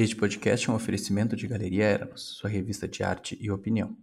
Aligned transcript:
Este 0.00 0.14
podcast 0.14 0.70
é 0.70 0.72
um 0.72 0.76
oferecimento 0.76 1.34
de 1.34 1.48
Galeria 1.48 1.82
Eramos, 1.86 2.36
sua 2.36 2.48
revista 2.48 2.86
de 2.86 3.02
arte 3.02 3.36
e 3.40 3.50
opinião. 3.50 3.96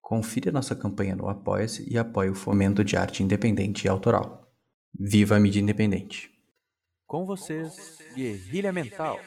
Confira 0.00 0.50
nossa 0.50 0.74
campanha 0.74 1.14
no 1.14 1.28
Apoia-se 1.28 1.86
e 1.92 1.98
apoie 1.98 2.30
o 2.30 2.34
fomento 2.34 2.82
de 2.82 2.96
arte 2.96 3.22
independente 3.22 3.84
e 3.84 3.88
autoral. 3.88 4.50
Viva 4.98 5.36
a 5.36 5.38
mídia 5.38 5.60
independente! 5.60 6.30
Com 7.06 7.26
vocês, 7.26 7.98
Guerrilha 8.16 8.72
Mental. 8.72 9.20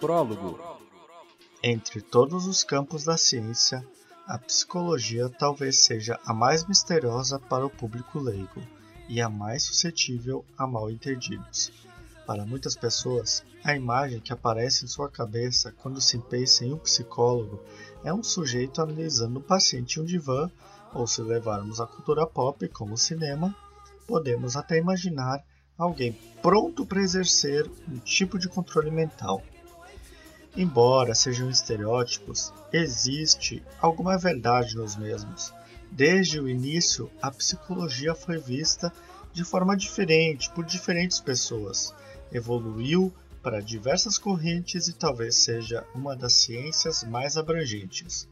Prólogo. 0.00 0.77
Entre 1.70 2.00
todos 2.00 2.46
os 2.46 2.64
campos 2.64 3.04
da 3.04 3.18
ciência, 3.18 3.86
a 4.26 4.38
psicologia 4.38 5.28
talvez 5.28 5.80
seja 5.80 6.18
a 6.24 6.32
mais 6.32 6.66
misteriosa 6.66 7.38
para 7.38 7.66
o 7.66 7.68
público 7.68 8.18
leigo 8.18 8.62
e 9.06 9.20
a 9.20 9.28
mais 9.28 9.64
suscetível 9.64 10.42
a 10.56 10.66
mal-entendidos. 10.66 11.70
Para 12.26 12.46
muitas 12.46 12.74
pessoas, 12.74 13.44
a 13.62 13.76
imagem 13.76 14.18
que 14.18 14.32
aparece 14.32 14.86
em 14.86 14.88
sua 14.88 15.10
cabeça 15.10 15.70
quando 15.70 16.00
se 16.00 16.16
pensa 16.16 16.64
em 16.64 16.72
um 16.72 16.78
psicólogo 16.78 17.62
é 18.02 18.14
um 18.14 18.22
sujeito 18.22 18.80
analisando 18.80 19.38
o 19.38 19.42
paciente 19.42 20.00
em 20.00 20.02
um 20.04 20.06
divã, 20.06 20.50
ou 20.94 21.06
se 21.06 21.20
levarmos 21.20 21.82
a 21.82 21.86
cultura 21.86 22.26
pop 22.26 22.66
como 22.68 22.94
o 22.94 22.98
cinema, 22.98 23.54
podemos 24.06 24.56
até 24.56 24.78
imaginar 24.78 25.44
alguém 25.76 26.18
pronto 26.40 26.86
para 26.86 27.02
exercer 27.02 27.70
um 27.86 27.98
tipo 27.98 28.38
de 28.38 28.48
controle 28.48 28.90
mental. 28.90 29.42
Embora 30.56 31.14
sejam 31.14 31.50
estereótipos, 31.50 32.52
existe 32.72 33.62
alguma 33.80 34.18
verdade 34.18 34.76
nos 34.76 34.96
mesmos. 34.96 35.52
Desde 35.90 36.40
o 36.40 36.48
início, 36.48 37.10
a 37.22 37.30
psicologia 37.30 38.14
foi 38.14 38.38
vista 38.38 38.92
de 39.32 39.44
forma 39.44 39.76
diferente 39.76 40.50
por 40.50 40.64
diferentes 40.64 41.20
pessoas, 41.20 41.94
evoluiu 42.32 43.12
para 43.42 43.60
diversas 43.60 44.18
correntes 44.18 44.88
e 44.88 44.92
talvez 44.92 45.36
seja 45.36 45.86
uma 45.94 46.16
das 46.16 46.34
ciências 46.34 47.04
mais 47.04 47.36
abrangentes. 47.36 48.28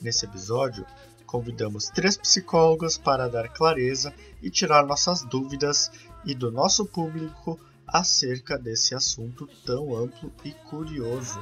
Nesse 0.00 0.24
episódio, 0.26 0.86
convidamos 1.26 1.86
três 1.86 2.16
psicólogos 2.16 2.96
para 2.96 3.28
dar 3.28 3.48
clareza 3.48 4.14
e 4.42 4.50
tirar 4.50 4.86
nossas 4.86 5.22
dúvidas 5.22 5.90
e 6.24 6.34
do 6.34 6.50
nosso 6.50 6.84
público 6.84 7.58
acerca 7.88 8.58
desse 8.58 8.94
assunto 8.94 9.48
tão 9.64 9.96
amplo 9.96 10.32
e 10.44 10.52
curioso. 10.52 11.40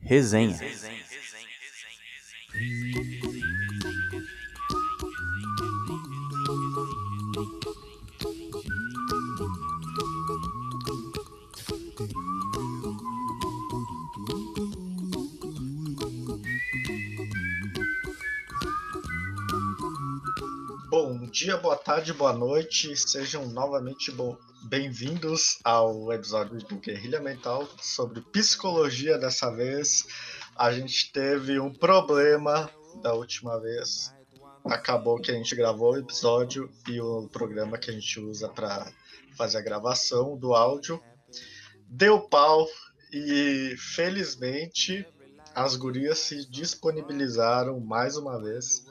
Resenha. 0.00 0.58
Bom 2.92 3.13
dia, 21.44 21.58
boa 21.58 21.76
tarde, 21.76 22.10
boa 22.14 22.32
noite, 22.32 22.96
sejam 22.96 23.46
novamente 23.46 24.10
bem-vindos 24.62 25.58
ao 25.62 26.10
episódio 26.10 26.56
do 26.56 26.76
Guerrilha 26.76 27.20
Mental 27.20 27.68
sobre 27.82 28.22
psicologia. 28.22 29.18
Dessa 29.18 29.54
vez 29.54 30.06
a 30.56 30.72
gente 30.72 31.12
teve 31.12 31.60
um 31.60 31.70
problema 31.70 32.70
da 33.02 33.12
última 33.12 33.60
vez. 33.60 34.10
Acabou 34.64 35.20
que 35.20 35.30
a 35.30 35.34
gente 35.34 35.54
gravou 35.54 35.92
o 35.92 35.98
episódio 35.98 36.72
e 36.88 36.98
o 36.98 37.28
programa 37.28 37.76
que 37.76 37.90
a 37.90 37.92
gente 37.92 38.18
usa 38.20 38.48
para 38.48 38.90
fazer 39.36 39.58
a 39.58 39.62
gravação 39.62 40.38
do 40.38 40.54
áudio 40.54 40.98
deu 41.86 42.22
pau 42.22 42.66
e 43.12 43.76
felizmente 43.76 45.06
as 45.54 45.76
gurias 45.76 46.20
se 46.20 46.48
disponibilizaram 46.48 47.80
mais 47.80 48.16
uma 48.16 48.42
vez 48.42 48.86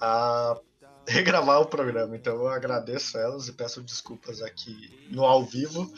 a 0.00 0.58
regravar 1.08 1.60
o 1.60 1.66
programa. 1.66 2.16
Então 2.16 2.36
eu 2.36 2.48
agradeço 2.48 3.18
elas 3.18 3.48
e 3.48 3.52
peço 3.52 3.82
desculpas 3.82 4.42
aqui 4.42 4.90
no 5.10 5.24
ao 5.24 5.44
vivo. 5.44 5.90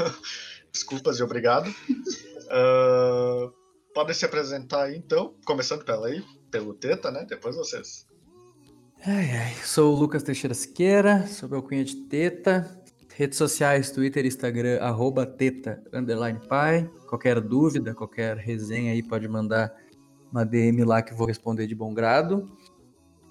desculpas 0.72 1.18
e 1.18 1.22
obrigado. 1.22 1.68
Uh, 1.68 3.52
podem 3.94 4.14
se 4.14 4.24
apresentar 4.24 4.84
aí, 4.84 4.96
então, 4.96 5.34
começando 5.44 5.84
pela 5.84 6.08
aí, 6.08 6.24
pelo 6.50 6.74
Teta, 6.74 7.10
né? 7.10 7.24
Depois 7.28 7.56
vocês. 7.56 8.06
Ai, 9.06 9.30
ai. 9.30 9.54
Sou 9.64 9.94
o 9.94 9.98
Lucas 9.98 10.22
Teixeira 10.22 10.54
Siqueira, 10.54 11.26
sou 11.26 11.48
meu 11.48 11.62
cunha 11.62 11.84
de 11.84 11.96
Teta. 12.06 12.82
Redes 13.16 13.38
sociais, 13.38 13.92
Twitter, 13.92 14.26
Instagram, 14.26 14.80
arroba 14.80 15.24
teta, 15.24 15.80
underline 15.92 16.40
pai. 16.48 16.90
Qualquer 17.08 17.40
dúvida, 17.40 17.94
qualquer 17.94 18.36
resenha 18.36 18.90
aí, 18.90 19.04
pode 19.04 19.28
mandar 19.28 19.72
uma 20.32 20.44
DM 20.44 20.82
lá 20.82 21.00
que 21.00 21.12
eu 21.12 21.16
vou 21.16 21.24
responder 21.24 21.68
de 21.68 21.76
bom 21.76 21.94
grado. 21.94 22.50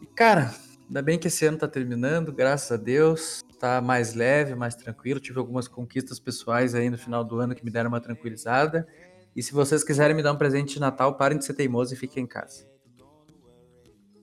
E, 0.02 0.06
cara, 0.06 0.56
Ainda 0.94 1.02
bem 1.02 1.18
que 1.18 1.28
esse 1.28 1.44
ano 1.44 1.58
tá 1.58 1.68
terminando, 1.68 2.31
graças 2.31 2.72
a 2.72 2.78
Deus. 2.78 3.42
Tá 3.59 3.81
mais 3.81 4.14
leve, 4.14 4.54
mais 4.54 4.76
tranquilo. 4.76 5.20
Tive 5.20 5.40
algumas 5.40 5.68
conquistas 5.68 6.20
pessoais 6.20 6.76
aí 6.76 6.88
no 6.88 7.00
final 7.00 7.24
do 7.24 7.40
ano 7.40 7.56
que 7.56 7.66
me 7.66 7.72
deram 7.72 7.90
uma 7.90 8.00
tranquilizada. 8.00 8.88
E 9.36 9.42
se 9.42 9.54
vocês 9.54 9.84
quiserem 9.84 10.16
me 10.16 10.22
dar 10.22 10.31
um 10.34 10.38
presente 10.38 10.76
de 10.76 10.80
Natal, 10.80 11.18
parem 11.18 11.40
de 11.40 11.46
ser 11.46 11.56
teimosos 11.56 11.94
e 11.94 11.96
fiquem 11.96 12.26
em 12.26 12.28
casa. 12.28 12.70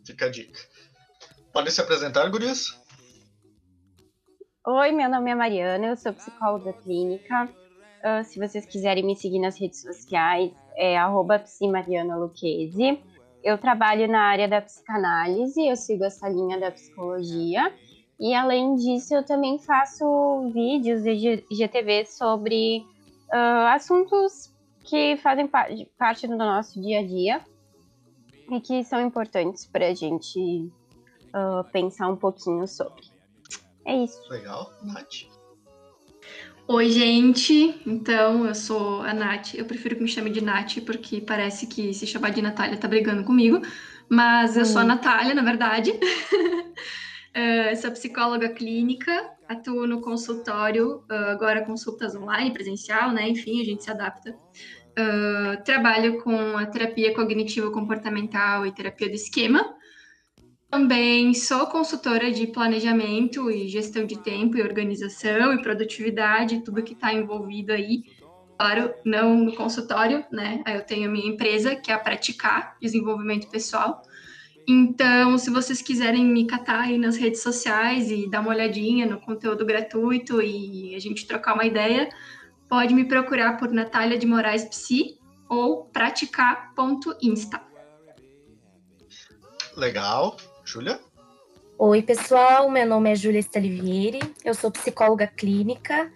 Fica 0.06 0.26
a 0.26 0.30
dica. 0.30 0.60
Podem 1.52 1.72
se 1.72 1.80
apresentar, 1.80 2.28
gurias? 2.28 2.80
Oi, 4.64 4.92
meu 4.92 5.10
nome 5.10 5.28
é 5.28 5.34
Mariana, 5.34 5.88
eu 5.88 5.96
sou 5.96 6.12
psicóloga 6.12 6.72
clínica. 6.72 7.46
Uh, 7.46 8.22
se 8.22 8.38
vocês 8.38 8.64
quiserem 8.64 9.04
me 9.04 9.16
seguir 9.16 9.40
nas 9.40 9.58
redes 9.58 9.82
sociais, 9.82 10.52
é 10.76 10.96
arroba 10.96 11.40
eu 13.42 13.58
trabalho 13.58 14.06
na 14.08 14.22
área 14.22 14.48
da 14.48 14.60
psicanálise, 14.60 15.66
eu 15.66 15.76
sigo 15.76 16.04
essa 16.04 16.28
linha 16.28 16.58
da 16.58 16.70
psicologia. 16.70 17.72
E 18.18 18.34
além 18.34 18.74
disso, 18.74 19.14
eu 19.14 19.24
também 19.24 19.58
faço 19.58 20.50
vídeos 20.52 21.02
de 21.02 21.44
IGTV 21.50 22.04
sobre 22.04 22.84
uh, 23.32 23.66
assuntos 23.74 24.54
que 24.84 25.16
fazem 25.18 25.48
parte 25.96 26.26
do 26.26 26.36
nosso 26.36 26.80
dia 26.80 27.00
a 27.00 27.06
dia 27.06 27.44
e 28.50 28.60
que 28.60 28.84
são 28.84 29.00
importantes 29.00 29.66
para 29.66 29.88
a 29.88 29.94
gente 29.94 30.70
uh, 31.28 31.64
pensar 31.72 32.08
um 32.08 32.16
pouquinho 32.16 32.66
sobre. 32.66 33.04
É 33.86 33.96
isso. 33.96 34.20
Legal, 34.28 34.70
Nath. 34.82 35.39
Oi, 36.72 36.88
gente. 36.88 37.82
Então, 37.84 38.46
eu 38.46 38.54
sou 38.54 39.02
a 39.02 39.12
Nath. 39.12 39.54
Eu 39.54 39.64
prefiro 39.64 39.96
que 39.96 40.02
me 40.02 40.08
chame 40.08 40.30
de 40.30 40.40
Nath, 40.40 40.78
porque 40.86 41.20
parece 41.20 41.66
que 41.66 41.92
se 41.92 42.06
chamar 42.06 42.30
de 42.30 42.40
Natália 42.40 42.76
tá 42.76 42.86
brigando 42.86 43.24
comigo. 43.24 43.60
Mas 44.08 44.56
eu 44.56 44.62
hum. 44.62 44.66
sou 44.66 44.80
a 44.80 44.84
Natália, 44.84 45.34
na 45.34 45.42
verdade. 45.42 45.90
uh, 45.90 47.76
sou 47.76 47.90
psicóloga 47.90 48.50
clínica, 48.50 49.32
atuo 49.48 49.84
no 49.84 50.00
consultório, 50.00 50.98
uh, 51.10 51.30
agora 51.32 51.64
consultas 51.64 52.14
online, 52.14 52.52
presencial, 52.52 53.10
né? 53.10 53.28
Enfim, 53.28 53.60
a 53.60 53.64
gente 53.64 53.82
se 53.82 53.90
adapta. 53.90 54.30
Uh, 54.30 55.60
trabalho 55.64 56.22
com 56.22 56.56
a 56.56 56.66
terapia 56.66 57.12
cognitivo-comportamental 57.12 58.64
e 58.64 58.70
terapia 58.70 59.08
do 59.08 59.16
esquema. 59.16 59.74
Também 60.70 61.34
sou 61.34 61.66
consultora 61.66 62.30
de 62.30 62.46
planejamento 62.46 63.50
e 63.50 63.66
gestão 63.66 64.06
de 64.06 64.16
tempo 64.16 64.56
e 64.56 64.62
organização 64.62 65.52
e 65.52 65.60
produtividade, 65.60 66.62
tudo 66.62 66.82
que 66.82 66.92
está 66.92 67.12
envolvido 67.12 67.72
aí. 67.72 68.04
Claro, 68.56 68.94
não 69.04 69.36
no 69.36 69.52
consultório, 69.56 70.24
né? 70.30 70.62
Eu 70.66 70.82
tenho 70.82 71.08
a 71.08 71.12
minha 71.12 71.26
empresa, 71.26 71.74
que 71.74 71.90
é 71.90 71.94
a 71.94 71.98
Praticar 71.98 72.76
Desenvolvimento 72.80 73.48
Pessoal. 73.48 74.00
Então, 74.68 75.36
se 75.38 75.50
vocês 75.50 75.82
quiserem 75.82 76.24
me 76.24 76.46
catar 76.46 76.82
aí 76.82 76.98
nas 76.98 77.16
redes 77.16 77.42
sociais 77.42 78.08
e 78.08 78.30
dar 78.30 78.40
uma 78.40 78.50
olhadinha 78.50 79.06
no 79.06 79.20
conteúdo 79.20 79.66
gratuito 79.66 80.40
e 80.40 80.94
a 80.94 81.00
gente 81.00 81.26
trocar 81.26 81.54
uma 81.54 81.64
ideia, 81.64 82.08
pode 82.68 82.94
me 82.94 83.04
procurar 83.04 83.56
por 83.56 83.72
Natália 83.72 84.16
de 84.16 84.26
Moraes 84.26 84.64
Psi 84.66 85.18
ou 85.48 85.86
praticar.insta. 85.86 87.60
Legal. 89.76 90.36
Júlia? 90.70 91.00
Oi, 91.76 92.00
pessoal. 92.00 92.70
Meu 92.70 92.86
nome 92.86 93.10
é 93.10 93.16
Júlia 93.16 93.40
Stalivieri. 93.40 94.20
Eu 94.44 94.54
sou 94.54 94.70
psicóloga 94.70 95.26
clínica 95.26 96.12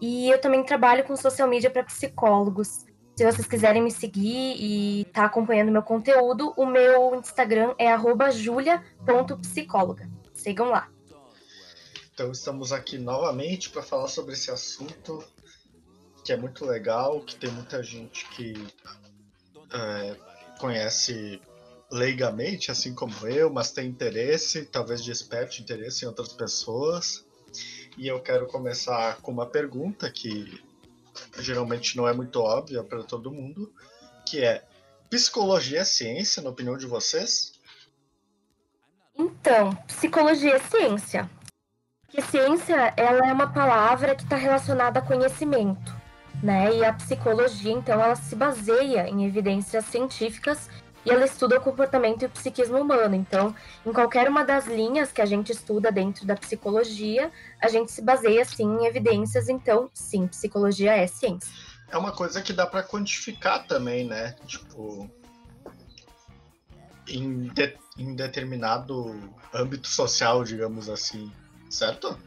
e 0.00 0.30
eu 0.30 0.40
também 0.40 0.64
trabalho 0.64 1.04
com 1.04 1.14
social 1.14 1.46
media 1.46 1.68
para 1.70 1.84
psicólogos. 1.84 2.86
Se 3.14 3.22
vocês 3.22 3.46
quiserem 3.46 3.82
me 3.82 3.90
seguir 3.90 4.56
e 4.56 5.02
estar 5.02 5.20
tá 5.20 5.26
acompanhando 5.26 5.70
meu 5.70 5.82
conteúdo, 5.82 6.54
o 6.56 6.64
meu 6.64 7.14
Instagram 7.16 7.74
é 7.76 7.94
julia.psicóloga. 8.32 10.08
Sigam 10.32 10.70
lá. 10.70 10.88
Então 12.14 12.32
estamos 12.32 12.72
aqui 12.72 12.96
novamente 12.96 13.68
para 13.68 13.82
falar 13.82 14.08
sobre 14.08 14.32
esse 14.32 14.50
assunto 14.50 15.22
que 16.24 16.32
é 16.32 16.36
muito 16.36 16.64
legal, 16.64 17.20
que 17.20 17.36
tem 17.36 17.50
muita 17.50 17.82
gente 17.82 18.26
que 18.30 18.54
é, 19.70 20.16
conhece 20.58 21.42
leigamente, 21.90 22.70
assim 22.70 22.94
como 22.94 23.26
eu, 23.26 23.50
mas 23.50 23.72
tem 23.72 23.88
interesse, 23.88 24.64
talvez 24.66 25.02
desperte 25.02 25.62
interesse 25.62 26.04
em 26.04 26.08
outras 26.08 26.32
pessoas. 26.32 27.24
E 27.96 28.06
eu 28.06 28.20
quero 28.20 28.46
começar 28.46 29.20
com 29.22 29.32
uma 29.32 29.46
pergunta 29.46 30.10
que 30.10 30.62
geralmente 31.38 31.96
não 31.96 32.06
é 32.06 32.12
muito 32.12 32.40
óbvia 32.40 32.84
para 32.84 33.02
todo 33.02 33.32
mundo, 33.32 33.72
que 34.26 34.44
é: 34.44 34.64
psicologia 35.10 35.80
é 35.80 35.84
ciência, 35.84 36.42
na 36.42 36.50
opinião 36.50 36.76
de 36.76 36.86
vocês? 36.86 37.58
Então, 39.16 39.74
psicologia 39.86 40.54
é 40.54 40.58
ciência. 40.60 41.28
Porque 42.06 42.22
ciência, 42.22 42.94
ela 42.96 43.28
é 43.28 43.32
uma 43.32 43.52
palavra 43.52 44.14
que 44.14 44.22
está 44.22 44.36
relacionada 44.36 45.00
a 45.00 45.02
conhecimento, 45.02 45.92
né? 46.42 46.74
E 46.76 46.84
a 46.84 46.92
psicologia, 46.92 47.72
então, 47.72 48.00
ela 48.00 48.14
se 48.14 48.36
baseia 48.36 49.08
em 49.08 49.26
evidências 49.26 49.84
científicas 49.86 50.70
e 51.04 51.10
ela 51.10 51.24
estuda 51.24 51.58
o 51.58 51.60
comportamento 51.60 52.22
e 52.22 52.26
o 52.26 52.30
psiquismo 52.30 52.78
humano. 52.78 53.14
Então, 53.14 53.54
em 53.84 53.92
qualquer 53.92 54.28
uma 54.28 54.44
das 54.44 54.66
linhas 54.66 55.12
que 55.12 55.20
a 55.20 55.26
gente 55.26 55.52
estuda 55.52 55.90
dentro 55.90 56.26
da 56.26 56.34
psicologia, 56.34 57.30
a 57.60 57.68
gente 57.68 57.92
se 57.92 58.02
baseia 58.02 58.44
sim 58.44 58.64
em 58.64 58.86
evidências. 58.86 59.48
Então, 59.48 59.90
sim, 59.94 60.26
psicologia 60.26 60.96
é 60.96 61.06
ciência. 61.06 61.52
É 61.90 61.96
uma 61.96 62.12
coisa 62.12 62.42
que 62.42 62.52
dá 62.52 62.66
para 62.66 62.82
quantificar 62.82 63.66
também, 63.66 64.06
né? 64.06 64.34
Tipo, 64.46 65.08
em, 67.08 67.48
de, 67.48 67.76
em 67.96 68.14
determinado 68.14 69.32
âmbito 69.54 69.88
social, 69.88 70.44
digamos 70.44 70.88
assim, 70.88 71.32
certo? 71.70 72.18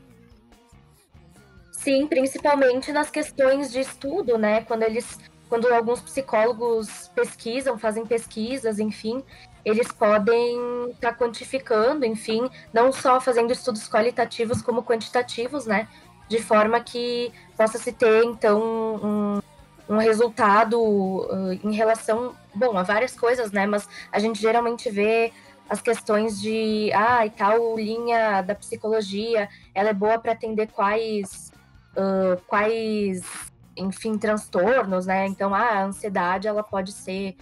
Sim, 1.71 2.07
principalmente 2.07 2.91
nas 2.91 3.09
questões 3.09 3.71
de 3.71 3.79
estudo, 3.79 4.37
né? 4.37 4.63
Quando 4.63 4.83
eles 4.83 5.17
quando 5.51 5.67
alguns 5.67 5.99
psicólogos 5.99 7.11
pesquisam, 7.13 7.77
fazem 7.77 8.05
pesquisas, 8.05 8.79
enfim, 8.79 9.21
eles 9.65 9.91
podem 9.91 10.91
estar 10.91 11.11
tá 11.11 11.13
quantificando, 11.13 12.05
enfim, 12.05 12.49
não 12.71 12.89
só 12.89 13.19
fazendo 13.19 13.51
estudos 13.51 13.85
qualitativos 13.89 14.61
como 14.61 14.81
quantitativos, 14.81 15.65
né? 15.65 15.89
De 16.29 16.41
forma 16.41 16.79
que 16.79 17.33
possa 17.57 17.77
se 17.77 17.91
ter, 17.91 18.23
então, 18.23 18.61
um, 19.03 19.93
um 19.93 19.97
resultado 19.97 20.79
uh, 20.79 21.51
em 21.61 21.73
relação, 21.73 22.33
bom, 22.55 22.77
a 22.77 22.83
várias 22.83 23.13
coisas, 23.13 23.51
né? 23.51 23.67
Mas 23.67 23.89
a 24.09 24.19
gente 24.19 24.39
geralmente 24.39 24.89
vê 24.89 25.33
as 25.69 25.81
questões 25.81 26.39
de, 26.39 26.93
ah, 26.93 27.25
e 27.25 27.29
tal 27.29 27.75
linha 27.75 28.41
da 28.41 28.55
psicologia, 28.55 29.49
ela 29.75 29.89
é 29.89 29.93
boa 29.93 30.17
para 30.17 30.31
atender 30.31 30.67
quais, 30.67 31.51
uh, 31.97 32.41
quais 32.47 33.50
enfim, 33.81 34.17
transtornos, 34.17 35.05
né? 35.05 35.27
Então, 35.27 35.53
a 35.53 35.83
ansiedade, 35.83 36.47
ela 36.47 36.63
pode 36.63 36.91
ser, 36.91 37.35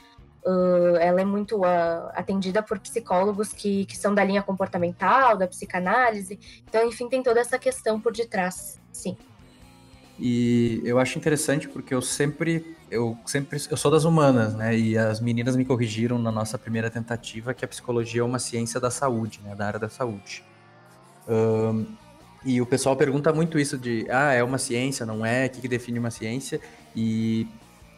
uh, 0.46 0.96
ela 1.00 1.22
é 1.22 1.26
muito 1.26 1.58
uh, 1.58 2.10
atendida 2.14 2.64
por 2.64 2.80
psicólogos 2.80 3.54
que, 3.54 3.86
que 3.86 3.98
são 3.98 4.14
da 4.14 4.24
linha 4.24 4.42
comportamental, 4.42 5.38
da 5.38 5.48
psicanálise. 5.48 6.40
Então, 6.68 6.88
enfim, 6.88 7.08
tem 7.10 7.22
toda 7.22 7.40
essa 7.40 7.60
questão 7.60 8.00
por 8.00 8.14
detrás, 8.14 8.80
sim. 8.92 9.18
E 10.20 10.82
eu 10.84 11.00
acho 11.00 11.18
interessante 11.18 11.70
porque 11.70 11.94
eu 11.94 12.02
sempre, 12.02 12.76
eu 12.92 13.18
sempre, 13.26 13.58
eu 13.72 13.78
sou 13.78 13.90
das 13.90 14.04
humanas, 14.04 14.54
né? 14.54 14.78
E 14.78 14.98
as 14.98 15.22
meninas 15.22 15.56
me 15.56 15.64
corrigiram 15.64 16.20
na 16.20 16.32
nossa 16.32 16.58
primeira 16.58 16.90
tentativa 16.90 17.54
que 17.54 17.64
a 17.64 17.68
psicologia 17.68 18.22
é 18.22 18.24
uma 18.24 18.40
ciência 18.40 18.82
da 18.82 18.92
saúde, 18.92 19.40
né? 19.44 19.56
Da 19.56 19.66
área 19.66 19.80
da 19.80 19.88
saúde. 19.88 20.44
Um, 21.26 21.86
e 22.44 22.62
o 22.62 22.66
pessoal 22.66 22.96
pergunta 22.96 23.34
muito 23.34 23.60
isso 23.60 23.78
de, 23.78 24.06
ah, 24.10 24.34
é 24.34 24.44
uma 24.44 24.58
ciência, 24.58 25.06
não 25.06 25.26
é? 25.26 25.48
O 25.48 25.50
que, 25.50 25.62
que 25.62 25.68
define 25.68 26.00
uma 26.00 26.12
ciência? 26.12 26.60
E 26.96 27.48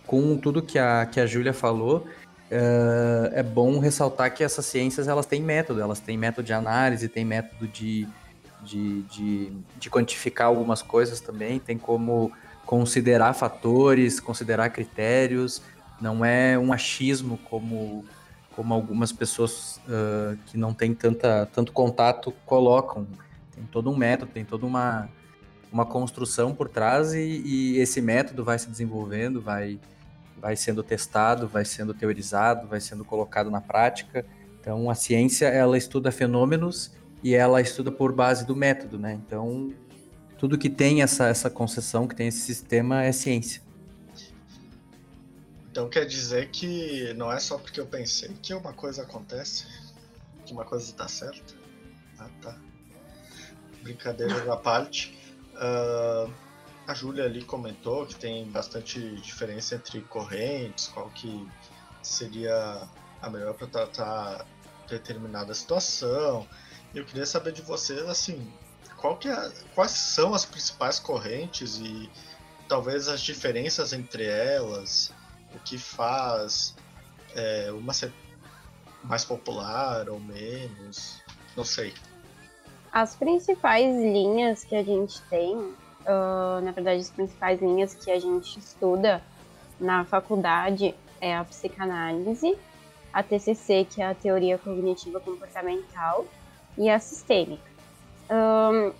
com 0.05 0.35
tudo 0.37 0.61
que 0.61 0.79
a, 0.79 1.05
que 1.05 1.19
a 1.19 1.25
Júlia 1.25 1.53
falou, 1.53 2.07
uh, 2.51 3.31
é 3.33 3.43
bom 3.43 3.79
ressaltar 3.79 4.33
que 4.33 4.43
essas 4.43 4.65
ciências, 4.65 5.07
elas 5.07 5.25
têm 5.25 5.41
método, 5.41 5.79
elas 5.81 5.99
têm 5.99 6.17
método 6.17 6.45
de 6.45 6.53
análise, 6.53 7.07
têm 7.07 7.23
método 7.23 7.67
de, 7.67 8.07
de, 8.63 9.03
de, 9.03 9.53
de 9.77 9.89
quantificar 9.89 10.47
algumas 10.47 10.81
coisas 10.81 11.21
também, 11.21 11.59
tem 11.59 11.77
como 11.77 12.31
considerar 12.65 13.33
fatores, 13.33 14.19
considerar 14.19 14.69
critérios, 14.69 15.61
não 15.99 16.25
é 16.25 16.57
um 16.57 16.73
achismo 16.73 17.37
como, 17.49 18.03
como 18.55 18.73
algumas 18.73 19.11
pessoas 19.11 19.79
uh, 19.87 20.35
que 20.47 20.57
não 20.57 20.73
têm 20.73 20.95
tanta, 20.95 21.47
tanto 21.53 21.71
contato 21.71 22.33
colocam 22.45 23.05
tem 23.61 23.67
todo 23.67 23.91
um 23.91 23.95
método, 23.95 24.31
tem 24.31 24.43
toda 24.43 24.65
uma, 24.65 25.09
uma 25.71 25.85
construção 25.85 26.55
por 26.55 26.67
trás 26.67 27.13
e, 27.13 27.19
e, 27.45 27.77
esse 27.77 28.01
método 28.01 28.43
vai 28.43 28.57
se 28.57 28.69
desenvolvendo, 28.69 29.39
vai, 29.39 29.79
vai 30.37 30.55
sendo 30.55 30.81
testado, 30.81 31.47
vai 31.47 31.63
sendo 31.63 31.93
teorizado, 31.93 32.67
vai 32.67 32.79
sendo 32.79 33.05
colocado 33.05 33.51
na 33.51 33.61
prática. 33.61 34.25
Então, 34.59 34.89
a 34.89 34.95
ciência, 34.95 35.47
ela 35.47 35.77
estuda 35.77 36.11
fenômenos 36.11 36.91
e 37.23 37.35
ela 37.35 37.61
estuda 37.61 37.91
por 37.91 38.11
base 38.11 38.45
do 38.45 38.55
método, 38.55 38.97
né? 38.97 39.13
Então, 39.13 39.73
tudo 40.37 40.57
que 40.57 40.69
tem 40.69 41.03
essa, 41.03 41.27
essa 41.27 41.49
concessão, 41.49 42.07
que 42.07 42.15
tem 42.15 42.27
esse 42.27 42.39
sistema, 42.39 43.03
é 43.03 43.11
ciência. 43.11 43.61
Então 45.69 45.89
quer 45.89 46.05
dizer 46.05 46.49
que 46.49 47.13
não 47.13 47.31
é 47.31 47.39
só 47.39 47.57
porque 47.57 47.79
eu 47.79 47.85
pensei 47.85 48.29
que 48.41 48.53
uma 48.53 48.73
coisa 48.73 49.03
acontece, 49.03 49.65
que 50.45 50.51
uma 50.51 50.65
coisa 50.65 50.83
está 50.83 51.07
certa? 51.07 51.53
Ah, 52.19 52.29
tá 52.41 52.57
brincadeiras 53.81 54.47
à 54.47 54.57
parte, 54.57 55.17
uh, 55.55 56.31
a 56.87 56.93
Júlia 56.93 57.25
ali 57.25 57.43
comentou 57.43 58.05
que 58.05 58.15
tem 58.15 58.45
bastante 58.49 59.15
diferença 59.17 59.75
entre 59.75 60.01
correntes, 60.01 60.87
qual 60.87 61.09
que 61.09 61.47
seria 62.01 62.87
a 63.21 63.29
melhor 63.29 63.53
para 63.53 63.67
tratar 63.67 64.45
determinada 64.87 65.53
situação. 65.53 66.47
Eu 66.93 67.05
queria 67.05 67.25
saber 67.25 67.53
de 67.53 67.61
vocês, 67.61 68.01
assim, 68.09 68.51
qual 68.97 69.17
que 69.17 69.29
é, 69.29 69.51
quais 69.73 69.91
são 69.91 70.33
as 70.33 70.45
principais 70.45 70.99
correntes 70.99 71.77
e 71.77 72.09
talvez 72.67 73.07
as 73.07 73.21
diferenças 73.21 73.93
entre 73.93 74.25
elas, 74.25 75.13
o 75.53 75.59
que 75.59 75.77
faz 75.77 76.75
é, 77.35 77.71
uma 77.71 77.93
ser 77.93 78.13
mais 79.03 79.23
popular 79.25 80.09
ou 80.09 80.19
menos, 80.19 81.21
não 81.55 81.63
sei. 81.63 81.93
As 82.91 83.15
principais 83.15 83.95
linhas 83.95 84.65
que 84.65 84.75
a 84.75 84.83
gente 84.83 85.21
tem, 85.29 85.55
uh, 85.55 86.61
na 86.61 86.71
verdade, 86.71 86.99
as 86.99 87.09
principais 87.09 87.61
linhas 87.61 87.93
que 87.93 88.11
a 88.11 88.19
gente 88.19 88.59
estuda 88.59 89.23
na 89.79 90.03
faculdade 90.03 90.93
é 91.21 91.33
a 91.33 91.45
psicanálise, 91.45 92.57
a 93.13 93.23
TCC, 93.23 93.87
que 93.89 94.01
é 94.01 94.07
a 94.07 94.13
teoria 94.13 94.57
cognitiva 94.57 95.21
comportamental, 95.21 96.25
e 96.77 96.89
a 96.89 96.99
sistêmica. 96.99 97.63
Um, 98.29 98.91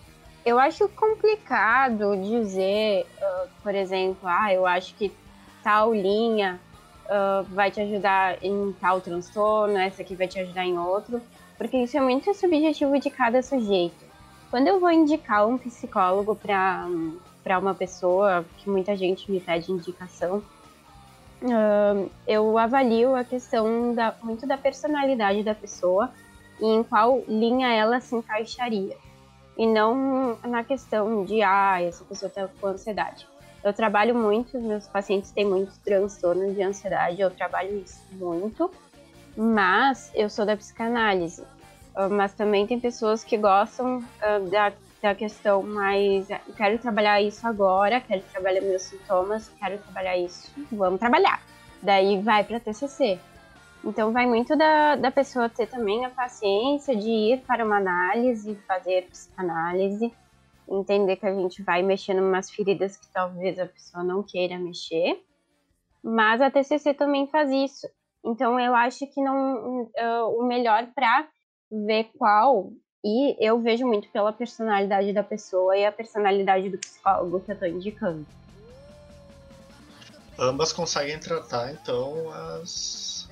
eu 0.46 0.58
acho 0.58 0.88
complicado 0.90 2.16
dizer, 2.16 3.06
uh, 3.18 3.50
por 3.62 3.76
exemplo, 3.76 4.22
ah, 4.24 4.54
eu 4.54 4.66
acho 4.66 4.96
que 4.96 5.14
tal 5.62 5.94
linha 5.94 6.60
uh, 7.06 7.44
vai 7.54 7.70
te 7.70 7.82
ajudar 7.82 8.42
em 8.42 8.74
tal 8.80 9.02
transtorno, 9.02 9.78
essa 9.78 10.02
aqui 10.02 10.16
vai 10.16 10.30
te 10.30 10.40
ajudar 10.40 10.66
em 10.66 10.78
outro 10.78 11.22
porque 11.62 11.78
isso 11.78 11.96
é 11.96 12.02
muito 12.02 12.34
subjetivo 12.34 12.98
de 12.98 13.12
cada 13.12 13.44
sujeito. 13.44 14.04
Quando 14.50 14.68
eu 14.68 14.80
vou 14.80 14.90
indicar 14.90 15.48
um 15.48 15.60
psicólogo 15.60 16.36
para 16.36 17.60
uma 17.60 17.76
pessoa, 17.76 18.44
que 18.58 18.68
muita 18.68 18.98
gente 18.98 19.32
me 19.32 19.40
pede 19.40 19.72
indicação, 19.72 20.42
eu 22.28 22.58
avalio 22.58 23.16
a 23.16 23.24
questão 23.24 23.94
da, 23.94 24.16
muito 24.24 24.48
da 24.48 24.58
personalidade 24.58 25.44
da 25.44 25.54
pessoa 25.54 26.10
e 26.60 26.66
em 26.66 26.82
qual 26.82 27.24
linha 27.28 27.72
ela 27.72 28.02
se 28.02 28.16
encaixaria. 28.16 28.98
E 29.56 29.68
não 29.68 30.40
na 30.44 30.64
questão 30.64 31.24
de, 31.24 31.44
ah, 31.44 31.80
essa 31.80 32.04
pessoa 32.04 32.28
está 32.28 32.48
com 32.60 32.68
ansiedade. 32.70 33.28
Eu 33.64 33.72
trabalho 33.72 34.16
muito, 34.16 34.60
meus 34.60 34.88
pacientes 34.88 35.30
têm 35.30 35.46
muitos 35.46 35.78
transtornos 35.78 36.56
de 36.56 36.64
ansiedade, 36.64 37.22
eu 37.22 37.30
trabalho 37.30 37.84
isso 37.86 38.02
muito, 38.14 38.72
mas 39.36 40.12
eu 40.16 40.30
sou 40.30 40.46
da 40.46 40.56
psicanálise. 40.58 41.44
Ah, 41.96 42.10
mas 42.10 42.34
também 42.34 42.66
tem 42.66 42.80
pessoas 42.80 43.24
que 43.24 43.38
gostam 43.38 43.98
uh, 43.98 44.50
da, 44.50 44.74
da 45.02 45.16
questão 45.16 45.62
mais. 45.62 46.30
Ah, 46.32 46.42
quero 46.56 46.78
trabalhar 46.80 47.22
isso 47.22 47.46
agora, 47.48 48.00
quero 48.02 48.22
trabalhar 48.32 48.62
meus 48.62 48.84
sintomas, 48.84 49.50
quero 49.60 49.78
trabalhar 49.80 50.18
isso, 50.18 50.52
vamos 50.72 51.00
trabalhar. 51.00 51.42
Daí 51.82 52.22
vai 52.22 52.44
para 52.44 52.60
TCC. 52.60 53.20
Então 53.84 54.12
vai 54.12 54.28
muito 54.28 54.56
da, 54.56 54.96
da 54.96 55.10
pessoa 55.10 55.50
ter 55.50 55.68
também 55.68 56.06
a 56.06 56.10
paciência 56.10 56.96
de 56.96 57.10
ir 57.10 57.42
para 57.42 57.66
uma 57.66 57.78
análise, 57.78 58.56
fazer 58.68 59.08
psicanálise, 59.10 60.14
entender 60.70 61.16
que 61.16 61.26
a 61.26 61.34
gente 61.34 61.64
vai 61.64 61.82
mexendo 61.82 62.20
umas 62.20 62.52
feridas 62.52 62.96
que 62.96 63.08
talvez 63.12 63.58
a 63.58 63.66
pessoa 63.66 64.04
não 64.04 64.22
queira 64.22 64.60
mexer. 64.60 65.24
Mas 66.04 66.42
a 66.42 66.52
TCC 66.52 66.94
também 66.94 67.28
faz 67.28 67.50
isso. 67.50 67.88
Então 68.24 68.60
eu 68.60 68.76
acho 68.76 69.08
que 69.08 69.22
não 69.22 69.84
uh, 69.84 70.40
o 70.40 70.46
melhor 70.48 70.88
para 70.94 71.28
ver 71.72 72.12
qual 72.18 72.72
E 73.04 73.36
eu 73.40 73.60
vejo 73.60 73.88
muito 73.88 74.08
pela 74.10 74.32
personalidade 74.32 75.12
da 75.12 75.24
pessoa 75.24 75.76
e 75.76 75.86
a 75.86 75.92
personalidade 75.92 76.70
do 76.70 76.78
psicólogo 76.78 77.40
que 77.40 77.52
eu 77.52 77.60
tô 77.60 77.66
indicando. 77.66 78.26
Ambas 80.38 80.72
conseguem 80.72 81.20
tratar, 81.20 81.72
então, 81.72 82.30
as. 82.32 83.28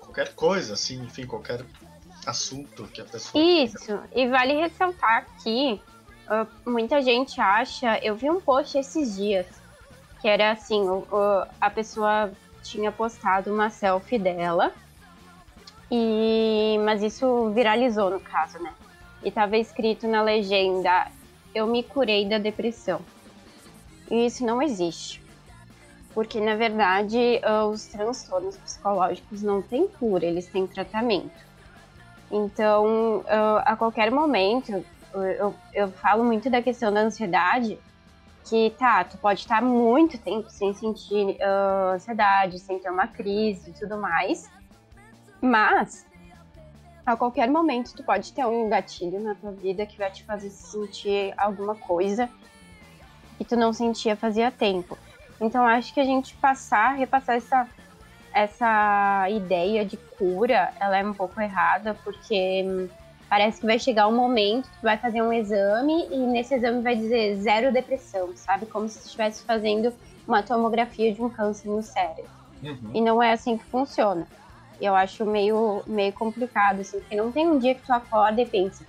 qualquer 0.00 0.34
coisa, 0.34 0.74
assim, 0.74 1.02
enfim, 1.02 1.26
qualquer 1.26 1.64
assunto 2.26 2.84
que 2.88 3.00
a 3.00 3.04
pessoa. 3.04 3.42
Isso, 3.42 4.00
e 4.14 4.26
vale 4.26 4.54
ressaltar 4.54 5.26
que 5.42 5.80
uh, 6.28 6.70
muita 6.70 7.02
gente 7.02 7.40
acha. 7.40 7.98
Eu 8.02 8.16
vi 8.16 8.30
um 8.30 8.40
post 8.40 8.78
esses 8.78 9.16
dias 9.16 9.46
que 10.20 10.28
era 10.28 10.52
assim: 10.52 10.80
o, 10.88 11.04
a 11.60 11.70
pessoa 11.70 12.32
tinha 12.64 12.90
postado 12.90 13.52
uma 13.52 13.70
selfie 13.70 14.18
dela 14.18 14.72
e, 15.90 16.76
mas 16.84 17.02
isso 17.02 17.50
viralizou 17.50 18.10
no 18.10 18.18
caso, 18.18 18.58
né? 18.58 18.72
E 19.22 19.30
tava 19.30 19.56
escrito 19.56 20.08
na 20.08 20.22
legenda: 20.22 21.06
Eu 21.54 21.66
me 21.66 21.82
curei 21.82 22.28
da 22.28 22.38
depressão. 22.38 23.00
E 24.10 24.26
isso 24.26 24.44
não 24.44 24.60
existe. 24.60 25.22
Porque, 26.12 26.40
na 26.40 26.54
verdade, 26.54 27.40
ah, 27.42 27.66
os 27.66 27.86
transtornos 27.86 28.56
psicológicos 28.56 29.42
não 29.42 29.60
têm 29.60 29.86
cura, 29.88 30.24
eles 30.24 30.46
têm 30.46 30.66
tratamento. 30.66 31.44
Então, 32.30 33.24
ah, 33.28 33.62
a 33.64 33.76
qualquer 33.76 34.10
momento, 34.10 34.84
eu, 35.12 35.54
eu 35.72 35.90
falo 35.92 36.24
muito 36.24 36.50
da 36.50 36.62
questão 36.62 36.92
da 36.92 37.00
ansiedade, 37.00 37.78
que 38.44 38.70
tá, 38.78 39.04
tu 39.04 39.16
pode 39.18 39.40
estar 39.40 39.62
muito 39.62 40.18
tempo 40.18 40.50
sem 40.50 40.74
sentir 40.74 41.36
uh, 41.40 41.94
ansiedade, 41.94 42.58
sem 42.58 42.78
ter 42.78 42.90
uma 42.90 43.06
crise 43.06 43.70
e 43.70 43.72
tudo 43.72 43.98
mais, 43.98 44.50
mas, 45.40 46.06
a 47.04 47.16
qualquer 47.16 47.50
momento, 47.50 47.94
tu 47.94 48.02
pode 48.02 48.32
ter 48.32 48.46
um 48.46 48.68
gatilho 48.68 49.20
na 49.20 49.34
tua 49.34 49.52
vida 49.52 49.84
que 49.86 49.98
vai 49.98 50.10
te 50.10 50.24
fazer 50.24 50.50
sentir 50.50 51.34
alguma 51.36 51.74
coisa 51.74 52.28
que 53.36 53.44
tu 53.44 53.56
não 53.56 53.72
sentia 53.72 54.16
fazia 54.16 54.50
tempo. 54.50 54.96
Então, 55.40 55.66
acho 55.66 55.92
que 55.92 56.00
a 56.00 56.04
gente 56.04 56.34
passar, 56.36 56.94
repassar 56.96 57.36
essa, 57.36 57.68
essa 58.32 59.26
ideia 59.28 59.84
de 59.84 59.96
cura, 59.96 60.72
ela 60.80 60.96
é 60.96 61.04
um 61.04 61.12
pouco 61.12 61.40
errada, 61.40 61.94
porque 62.04 62.88
parece 63.28 63.60
que 63.60 63.66
vai 63.66 63.78
chegar 63.78 64.08
um 64.08 64.14
momento, 64.14 64.64
tu 64.64 64.82
vai 64.82 64.96
fazer 64.96 65.22
um 65.22 65.32
exame 65.32 66.06
e 66.10 66.18
nesse 66.18 66.54
exame 66.54 66.82
vai 66.82 66.96
dizer 66.96 67.36
zero 67.36 67.72
depressão, 67.72 68.32
sabe? 68.36 68.66
Como 68.66 68.88
se 68.88 68.98
estivesse 69.04 69.42
fazendo 69.44 69.92
uma 70.26 70.42
tomografia 70.42 71.12
de 71.12 71.20
um 71.22 71.28
câncer 71.28 71.68
no 71.68 71.82
cérebro. 71.82 72.30
Uhum. 72.62 72.90
E 72.94 73.00
não 73.00 73.22
é 73.22 73.32
assim 73.32 73.56
que 73.58 73.64
funciona. 73.64 74.26
Eu 74.80 74.94
acho 74.94 75.24
meio, 75.24 75.82
meio 75.86 76.12
complicado, 76.12 76.80
assim, 76.80 76.98
porque 77.00 77.14
não 77.14 77.30
tem 77.30 77.46
um 77.46 77.58
dia 77.58 77.74
que 77.74 77.82
tu 77.82 77.92
acorda 77.92 78.40
e 78.40 78.46
pensa, 78.46 78.84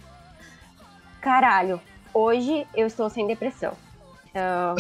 caralho, 1.22 1.80
hoje 2.14 2.66
eu 2.74 2.88
estou 2.88 3.10
sem 3.10 3.28
depressão. 3.28 3.74
Uh, 4.36 4.76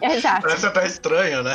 é, 0.00 0.06
é, 0.06 0.16
exato. 0.16 0.42
Parece 0.42 0.66
até 0.66 0.86
estranho, 0.86 1.42
né? 1.42 1.54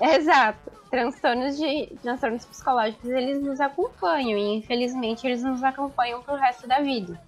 Exato. 0.00 0.70
Transtornos, 0.88 1.56
de, 1.56 1.92
transtornos 2.00 2.44
psicológicos, 2.46 3.10
eles 3.10 3.42
nos 3.42 3.60
acompanham 3.60 4.38
e 4.38 4.56
infelizmente 4.56 5.26
eles 5.26 5.42
nos 5.42 5.62
acompanham 5.62 6.22
pro 6.22 6.36
resto 6.36 6.66
da 6.66 6.80
vida. 6.80 7.20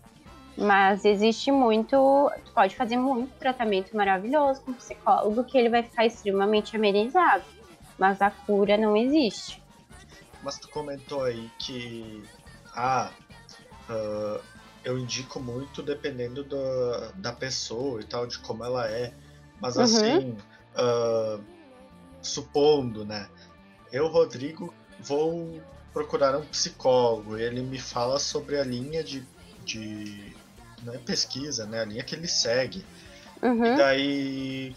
Mas 0.57 1.05
existe 1.05 1.51
muito, 1.51 2.31
tu 2.45 2.53
pode 2.53 2.75
fazer 2.77 2.97
muito 2.97 3.31
tratamento 3.39 3.95
maravilhoso 3.97 4.63
com 4.63 4.71
um 4.71 4.75
psicólogo 4.75 5.45
que 5.45 5.59
ele 5.59 5.69
vai 5.69 5.83
ficar 5.83 6.07
extremamente 6.07 6.77
amenizado, 6.77 7.45
mas 7.99 8.23
a 8.23 8.31
cura 8.31 8.77
não 8.77 8.97
existe. 8.97 9.63
Mas 10.43 10.59
tu 10.59 10.69
comentou 10.71 11.25
aí 11.25 11.51
que 11.59 12.23
ah, 12.75 13.11
uh, 13.91 14.41
eu 14.85 14.99
indico 14.99 15.41
muito 15.41 15.83
dependendo 15.83 16.43
do, 16.43 17.13
da 17.17 17.33
pessoa 17.33 18.01
e 18.01 18.05
tal, 18.05 18.27
de 18.27 18.39
como 18.39 18.65
ela 18.65 18.89
é. 18.89 19.13
Mas 19.61 19.77
uhum. 19.77 19.83
assim, 19.83 20.37
uh, 20.75 21.43
supondo, 22.23 23.05
né? 23.05 23.29
Eu, 23.93 24.09
Rodrigo, 24.09 24.73
vou 24.99 25.61
procurar 25.93 26.37
um 26.37 26.45
psicólogo 26.47 27.37
ele 27.37 27.63
me 27.63 27.79
fala 27.79 28.19
sobre 28.19 28.59
a 28.59 28.65
linha 28.65 29.03
de, 29.03 29.27
de 29.65 30.35
não 30.83 30.95
é 30.95 30.99
pesquisa, 30.99 31.67
né? 31.67 31.81
A 31.81 31.85
linha 31.85 32.03
que 32.03 32.15
ele 32.15 32.29
segue. 32.29 32.85
Uhum. 33.43 33.67
E 33.67 33.77
daí 33.77 34.77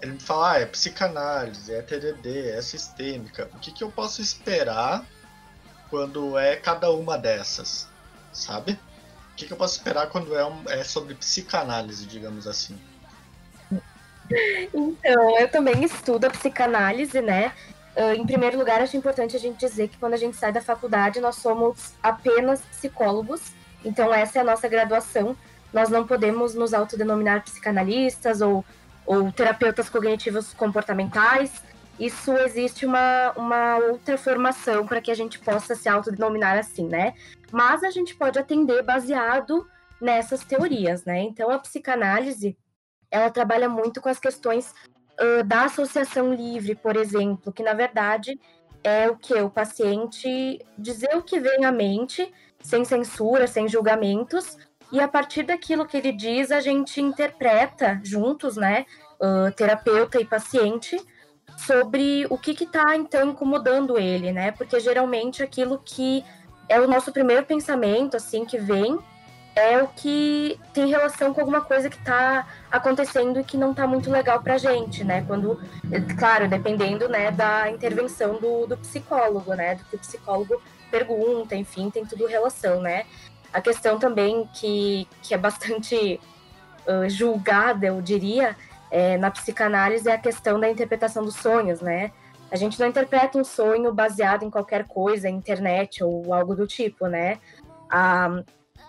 ele 0.00 0.12
me 0.12 0.20
fala, 0.20 0.52
ah, 0.52 0.58
é 0.60 0.66
psicanálise, 0.66 1.72
é 1.72 1.82
TDD, 1.82 2.50
é 2.50 2.62
sistêmica. 2.62 3.50
O 3.54 3.58
que, 3.58 3.70
que 3.70 3.84
eu 3.84 3.90
posso 3.90 4.22
esperar 4.22 5.04
quando 5.90 6.38
é 6.38 6.56
cada 6.56 6.90
uma 6.90 7.18
dessas, 7.18 7.88
sabe? 8.32 8.78
Que, 9.40 9.46
que 9.46 9.52
eu 9.52 9.56
posso 9.56 9.76
esperar 9.76 10.08
quando 10.08 10.36
é, 10.36 10.44
um, 10.44 10.62
é 10.68 10.84
sobre 10.84 11.14
psicanálise, 11.14 12.06
digamos 12.06 12.46
assim? 12.46 12.78
Então, 14.72 15.40
eu 15.40 15.48
também 15.50 15.82
estudo 15.82 16.26
a 16.26 16.30
psicanálise, 16.30 17.20
né? 17.20 17.52
Uh, 17.96 18.12
em 18.12 18.24
primeiro 18.24 18.58
lugar, 18.58 18.80
acho 18.80 18.96
importante 18.96 19.34
a 19.34 19.40
gente 19.40 19.58
dizer 19.58 19.88
que 19.88 19.98
quando 19.98 20.14
a 20.14 20.16
gente 20.16 20.36
sai 20.36 20.52
da 20.52 20.60
faculdade, 20.60 21.20
nós 21.20 21.36
somos 21.36 21.94
apenas 22.02 22.60
psicólogos. 22.60 23.52
Então, 23.84 24.12
essa 24.12 24.38
é 24.38 24.42
a 24.42 24.44
nossa 24.44 24.68
graduação. 24.68 25.36
Nós 25.72 25.88
não 25.88 26.06
podemos 26.06 26.54
nos 26.54 26.72
autodenominar 26.74 27.42
psicanalistas 27.42 28.40
ou 28.40 28.64
ou 29.10 29.32
terapeutas 29.32 29.88
cognitivos 29.88 30.52
comportamentais. 30.54 31.50
Isso 32.00 32.32
existe 32.38 32.86
uma, 32.86 33.32
uma 33.36 33.76
outra 33.76 34.16
formação 34.16 34.86
para 34.86 35.02
que 35.02 35.10
a 35.10 35.14
gente 35.14 35.38
possa 35.38 35.74
se 35.74 35.86
autodenominar 35.86 36.56
assim, 36.56 36.86
né? 36.86 37.12
Mas 37.52 37.84
a 37.84 37.90
gente 37.90 38.14
pode 38.14 38.38
atender 38.38 38.82
baseado 38.82 39.68
nessas 40.00 40.42
teorias, 40.42 41.04
né? 41.04 41.20
Então 41.20 41.50
a 41.50 41.58
psicanálise 41.58 42.56
ela 43.10 43.28
trabalha 43.28 43.68
muito 43.68 44.00
com 44.00 44.08
as 44.08 44.18
questões 44.18 44.72
uh, 45.20 45.44
da 45.44 45.64
associação 45.64 46.32
livre, 46.32 46.74
por 46.74 46.96
exemplo, 46.96 47.52
que 47.52 47.62
na 47.62 47.74
verdade 47.74 48.40
é 48.82 49.10
o 49.10 49.16
que 49.16 49.34
o 49.34 49.50
paciente 49.50 50.58
dizer 50.78 51.14
o 51.14 51.22
que 51.22 51.38
vem 51.38 51.66
à 51.66 51.72
mente, 51.72 52.32
sem 52.62 52.82
censura, 52.82 53.46
sem 53.46 53.68
julgamentos, 53.68 54.56
e 54.90 54.98
a 55.00 55.06
partir 55.06 55.42
daquilo 55.42 55.86
que 55.86 55.98
ele 55.98 56.12
diz, 56.12 56.50
a 56.50 56.60
gente 56.60 57.00
interpreta 57.00 58.00
juntos, 58.02 58.56
né, 58.56 58.86
uh, 59.20 59.52
terapeuta 59.54 60.18
e 60.18 60.24
paciente, 60.24 60.96
sobre 61.56 62.26
o 62.30 62.38
que 62.38 62.52
está 62.52 62.96
então 62.96 63.30
incomodando 63.30 63.98
ele, 63.98 64.32
né? 64.32 64.50
Porque 64.52 64.78
geralmente 64.80 65.42
aquilo 65.42 65.80
que 65.84 66.24
é 66.68 66.80
o 66.80 66.86
nosso 66.86 67.12
primeiro 67.12 67.44
pensamento, 67.44 68.16
assim, 68.16 68.44
que 68.44 68.58
vem, 68.58 68.98
é 69.56 69.82
o 69.82 69.88
que 69.88 70.58
tem 70.72 70.86
relação 70.86 71.34
com 71.34 71.40
alguma 71.40 71.60
coisa 71.60 71.90
que 71.90 71.96
está 71.96 72.46
acontecendo 72.70 73.40
e 73.40 73.44
que 73.44 73.56
não 73.56 73.72
está 73.72 73.86
muito 73.86 74.10
legal 74.10 74.40
para 74.42 74.56
gente, 74.56 75.02
né? 75.04 75.24
Quando, 75.26 75.60
claro, 76.18 76.48
dependendo, 76.48 77.08
né, 77.08 77.30
da 77.30 77.68
intervenção 77.70 78.38
do, 78.38 78.66
do 78.66 78.76
psicólogo, 78.76 79.52
né? 79.54 79.74
Do 79.74 79.84
que 79.84 79.96
o 79.96 79.98
psicólogo 79.98 80.62
pergunta, 80.90 81.54
enfim, 81.54 81.90
tem 81.90 82.04
tudo 82.04 82.26
relação, 82.26 82.80
né? 82.80 83.04
A 83.52 83.60
questão 83.60 83.98
também 83.98 84.48
que, 84.54 85.08
que 85.22 85.34
é 85.34 85.38
bastante 85.38 86.20
uh, 86.86 87.08
julgada, 87.08 87.86
eu 87.86 88.00
diria, 88.00 88.56
é, 88.90 89.16
na 89.16 89.30
psicanálise 89.30 90.08
é 90.08 90.12
a 90.12 90.18
questão 90.18 90.58
da 90.58 90.68
interpretação 90.68 91.24
dos 91.24 91.36
sonhos, 91.36 91.80
né? 91.80 92.10
A 92.50 92.56
gente 92.56 92.78
não 92.80 92.88
interpreta 92.88 93.38
um 93.38 93.44
sonho 93.44 93.94
baseado 93.94 94.44
em 94.44 94.50
qualquer 94.50 94.86
coisa, 94.86 95.28
internet 95.28 96.02
ou 96.02 96.34
algo 96.34 96.54
do 96.54 96.66
tipo, 96.66 97.06
né? 97.06 97.38
A, 97.88 98.42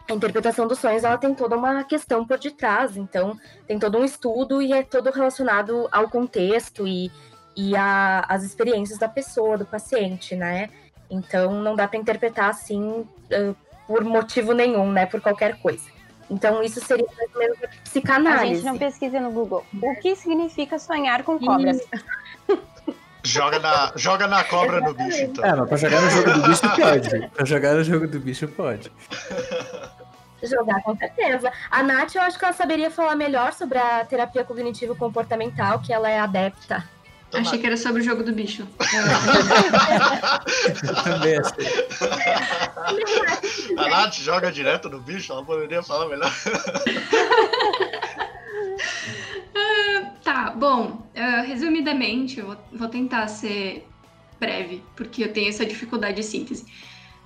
a 0.10 0.14
interpretação 0.14 0.68
dos 0.68 0.80
sonhos 0.80 1.04
ela 1.04 1.18
tem 1.18 1.36
toda 1.36 1.56
uma 1.56 1.84
questão 1.84 2.26
por 2.26 2.40
detrás, 2.40 2.98
então 2.98 3.38
tem 3.68 3.78
todo 3.78 4.00
um 4.00 4.04
estudo 4.04 4.62
e 4.62 4.74
é 4.74 4.82
todo 4.84 5.12
relacionado 5.12 5.88
ao 5.92 6.10
contexto 6.10 6.88
e, 6.88 7.12
e 7.56 7.76
a, 7.76 8.26
as 8.28 8.44
experiências 8.44 8.98
da 8.98 9.08
pessoa, 9.08 9.58
do 9.58 9.66
paciente, 9.66 10.36
né? 10.36 10.70
Então 11.10 11.62
não 11.62 11.76
dá 11.76 11.88
para 11.88 12.00
interpretar 12.00 12.50
assim 12.50 12.84
uh, 12.84 13.56
por 13.86 14.04
motivo 14.04 14.54
nenhum, 14.54 14.92
né? 14.92 15.06
Por 15.06 15.22
qualquer 15.22 15.62
coisa. 15.62 16.01
Então, 16.32 16.64
isso 16.64 16.80
seria 16.80 17.06
mais 17.18 17.36
ou 17.36 17.40
menos 17.42 17.58
a 17.62 17.68
psicanálise. 17.84 18.44
A 18.44 18.56
gente 18.56 18.66
não 18.66 18.78
pesquisa 18.78 19.20
no 19.20 19.32
Google. 19.32 19.66
O 19.84 19.96
que 19.98 20.16
significa 20.16 20.80
sonhar 20.80 21.24
com 21.24 21.38
cobras? 21.38 21.82
Joga 23.22 23.60
na, 23.60 23.92
joga 23.98 24.28
na 24.28 24.44
cobra 24.46 24.80
no 24.80 24.94
bicho, 24.94 25.24
então. 25.24 25.44
É, 25.46 25.54
mas 25.54 25.68
pra 25.68 25.78
jogar 25.78 26.02
no 26.02 26.10
jogo 26.10 26.34
do 26.34 26.42
bicho 26.48 26.76
pode. 26.76 27.28
Pra 27.28 27.46
jogar 27.46 27.74
no 27.76 27.84
jogo 27.84 28.08
do 28.08 28.20
bicho 28.20 28.48
pode. 28.48 28.92
Jogar, 30.42 30.82
com 30.82 30.96
certeza. 30.96 31.52
A 31.70 31.84
Nath, 31.84 32.16
eu 32.16 32.22
acho 32.22 32.40
que 32.40 32.46
ela 32.46 32.54
saberia 32.54 32.90
falar 32.90 33.16
melhor 33.16 33.54
sobre 33.54 33.78
a 33.78 34.04
terapia 34.06 34.44
cognitivo-comportamental, 34.44 35.82
que 35.82 35.94
ela 35.94 36.10
é 36.10 36.20
adepta. 36.20 36.84
Achei 37.34 37.60
que 37.60 37.66
era 37.66 37.78
sobre 37.78 38.02
o 38.02 38.04
jogo 38.04 38.24
do 38.24 38.34
bicho. 38.34 38.68
Também 41.04 41.38
achei. 41.38 41.88
A 43.78 43.88
Nath 43.90 44.16
joga 44.16 44.52
direto 44.52 44.90
no 44.90 45.00
bicho, 45.00 45.32
ela 45.32 45.44
poderia 45.44 45.82
falar 45.82 46.10
melhor. 46.10 46.32
uh, 49.56 50.12
tá, 50.24 50.52
bom. 50.52 51.08
Uh, 51.16 51.46
resumidamente, 51.46 52.40
eu 52.40 52.48
vou, 52.48 52.58
vou, 52.74 52.88
tentar 52.90 53.28
ser 53.28 53.88
breve, 54.40 54.84
porque 54.96 55.24
eu 55.24 55.32
tenho 55.32 55.50
essa 55.50 55.66
dificuldade 55.66 56.16
de 56.18 56.24
síntese. 56.24 56.66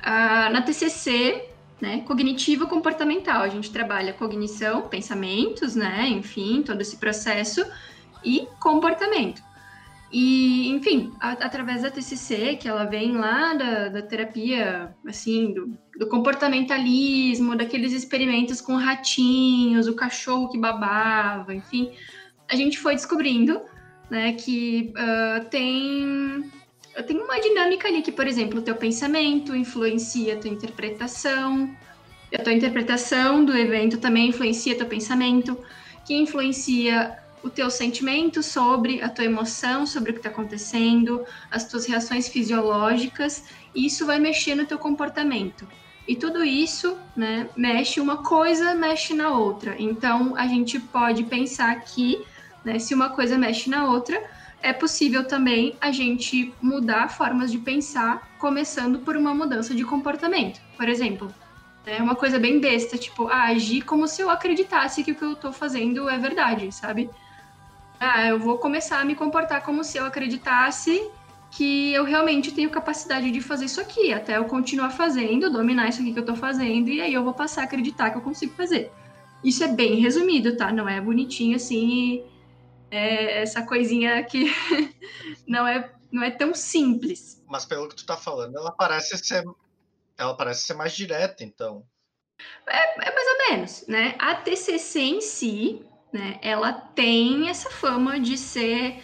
Uh, 0.01 0.51
na 0.51 0.61
TCC, 0.61 1.49
né? 1.81 2.01
Cognitivo 2.05 2.67
comportamental. 2.67 3.41
A 3.41 3.49
gente 3.49 3.71
trabalha 3.71 4.13
cognição, 4.13 4.83
pensamentos, 4.83 5.75
né? 5.75 6.07
Enfim, 6.07 6.61
todo 6.61 6.81
esse 6.81 6.97
processo 6.97 7.65
e 8.23 8.47
comportamento. 8.59 9.44
E, 10.17 10.69
enfim, 10.69 11.11
a, 11.19 11.31
através 11.31 11.81
da 11.81 11.91
TCC, 11.91 12.55
que 12.55 12.69
ela 12.69 12.85
vem 12.85 13.17
lá 13.17 13.53
da, 13.53 13.89
da 13.89 14.01
terapia, 14.01 14.95
assim, 15.05 15.51
do, 15.51 15.77
do, 15.99 16.07
comportamentalismo, 16.07 17.53
daqueles 17.53 17.91
experimentos 17.91 18.61
com 18.61 18.77
ratinhos, 18.77 19.89
o 19.89 19.93
cachorro 19.93 20.47
que 20.47 20.57
babava, 20.57 21.53
enfim, 21.53 21.91
a 22.49 22.55
gente 22.55 22.79
foi 22.79 22.95
descobrindo, 22.95 23.59
né, 24.09 24.31
que 24.31 24.93
uh, 24.95 25.43
tem 25.49 26.49
tem 27.05 27.17
uma 27.17 27.37
dinâmica 27.41 27.89
ali 27.89 28.01
que, 28.01 28.13
por 28.13 28.25
exemplo, 28.25 28.59
o 28.59 28.61
teu 28.61 28.75
pensamento 28.77 29.53
influencia 29.53 30.35
a 30.35 30.37
tua 30.37 30.49
interpretação, 30.49 31.75
a 32.33 32.41
tua 32.41 32.53
interpretação 32.53 33.43
do 33.43 33.51
evento 33.57 33.97
também 33.97 34.29
influencia 34.29 34.77
teu 34.77 34.87
pensamento, 34.87 35.59
que 36.07 36.13
influencia 36.13 37.19
o 37.45 37.49
teu 37.49 37.69
sentimento 37.69 38.41
sobre 38.41 39.03
a 39.03 39.07
tua 39.07 39.23
emoção, 39.23 39.85
sobre 39.85 40.09
o 40.09 40.13
que 40.13 40.19
está 40.19 40.29
acontecendo, 40.29 41.23
as 41.51 41.63
tuas 41.69 41.85
reações 41.85 42.27
fisiológicas, 42.27 43.43
e 43.75 43.85
isso 43.85 44.03
vai 44.03 44.19
mexer 44.19 44.55
no 44.55 44.65
teu 44.65 44.79
comportamento. 44.79 45.67
E 46.07 46.15
tudo 46.15 46.43
isso, 46.43 46.97
né, 47.15 47.47
mexe 47.55 48.01
uma 48.01 48.23
coisa, 48.23 48.73
mexe 48.73 49.13
na 49.13 49.29
outra. 49.29 49.75
Então, 49.77 50.35
a 50.35 50.47
gente 50.47 50.79
pode 50.79 51.23
pensar 51.25 51.79
que, 51.81 52.25
né, 52.63 52.79
se 52.79 52.95
uma 52.95 53.09
coisa 53.09 53.37
mexe 53.37 53.69
na 53.69 53.85
outra, 53.85 54.19
é 54.59 54.73
possível 54.73 55.23
também 55.27 55.75
a 55.79 55.91
gente 55.91 56.51
mudar 56.59 57.09
formas 57.09 57.51
de 57.51 57.59
pensar, 57.59 58.27
começando 58.39 58.99
por 58.99 59.15
uma 59.15 59.35
mudança 59.35 59.75
de 59.75 59.83
comportamento. 59.83 60.59
Por 60.75 60.89
exemplo, 60.89 61.31
é 61.85 62.01
uma 62.01 62.15
coisa 62.15 62.39
bem 62.39 62.59
besta, 62.59 62.97
tipo, 62.97 63.27
ah, 63.27 63.43
agir 63.45 63.83
como 63.83 64.07
se 64.07 64.19
eu 64.19 64.31
acreditasse 64.31 65.03
que 65.03 65.11
o 65.11 65.15
que 65.15 65.23
eu 65.23 65.33
estou 65.33 65.53
fazendo 65.53 66.09
é 66.09 66.17
verdade, 66.17 66.71
sabe? 66.71 67.07
Ah, 67.99 68.27
eu 68.27 68.39
vou 68.39 68.57
começar 68.57 68.99
a 68.99 69.05
me 69.05 69.15
comportar 69.15 69.63
como 69.63 69.83
se 69.83 69.97
eu 69.97 70.05
acreditasse 70.05 71.09
que 71.51 71.93
eu 71.93 72.03
realmente 72.03 72.51
tenho 72.51 72.69
capacidade 72.69 73.31
de 73.31 73.39
fazer 73.39 73.65
isso 73.65 73.79
aqui, 73.79 74.11
até 74.11 74.37
eu 74.37 74.45
continuar 74.45 74.89
fazendo, 74.89 75.49
dominar 75.49 75.87
isso 75.87 76.01
aqui 76.01 76.11
que 76.11 76.19
eu 76.19 76.25
tô 76.25 76.35
fazendo, 76.35 76.89
e 76.89 76.99
aí 76.99 77.13
eu 77.13 77.23
vou 77.23 77.33
passar 77.33 77.61
a 77.61 77.63
acreditar 77.63 78.09
que 78.09 78.17
eu 78.17 78.21
consigo 78.21 78.53
fazer. 78.55 78.91
Isso 79.41 79.63
é 79.63 79.67
bem 79.69 79.95
resumido, 80.01 80.57
tá? 80.57 80.71
Não 80.71 80.87
é 80.89 80.99
bonitinho 80.99 81.55
assim, 81.55 82.25
é 82.91 83.41
essa 83.41 83.65
coisinha 83.65 84.21
que 84.23 84.51
não 85.47 85.65
é, 85.65 85.93
não 86.11 86.23
é 86.23 86.31
tão 86.31 86.53
simples. 86.53 87.41
Mas 87.47 87.63
pelo 87.63 87.87
que 87.87 87.95
tu 87.95 88.05
tá 88.05 88.17
falando, 88.17 88.57
ela 88.57 88.71
parece 88.71 89.17
ser, 89.17 89.43
ela 90.17 90.35
parece 90.35 90.63
ser 90.63 90.73
mais 90.73 90.93
direta, 90.93 91.43
então. 91.43 91.85
É, 92.67 93.07
é 93.07 93.13
mais 93.13 93.27
ou 93.27 93.49
menos, 93.49 93.87
né? 93.87 94.15
A 94.19 94.35
TCC 94.35 94.99
em 94.99 95.21
si, 95.21 95.85
né? 96.15 96.39
Ela 96.41 96.71
tem 96.71 97.49
essa 97.49 97.69
fama 97.69 98.17
de 98.17 98.37
ser 98.37 99.01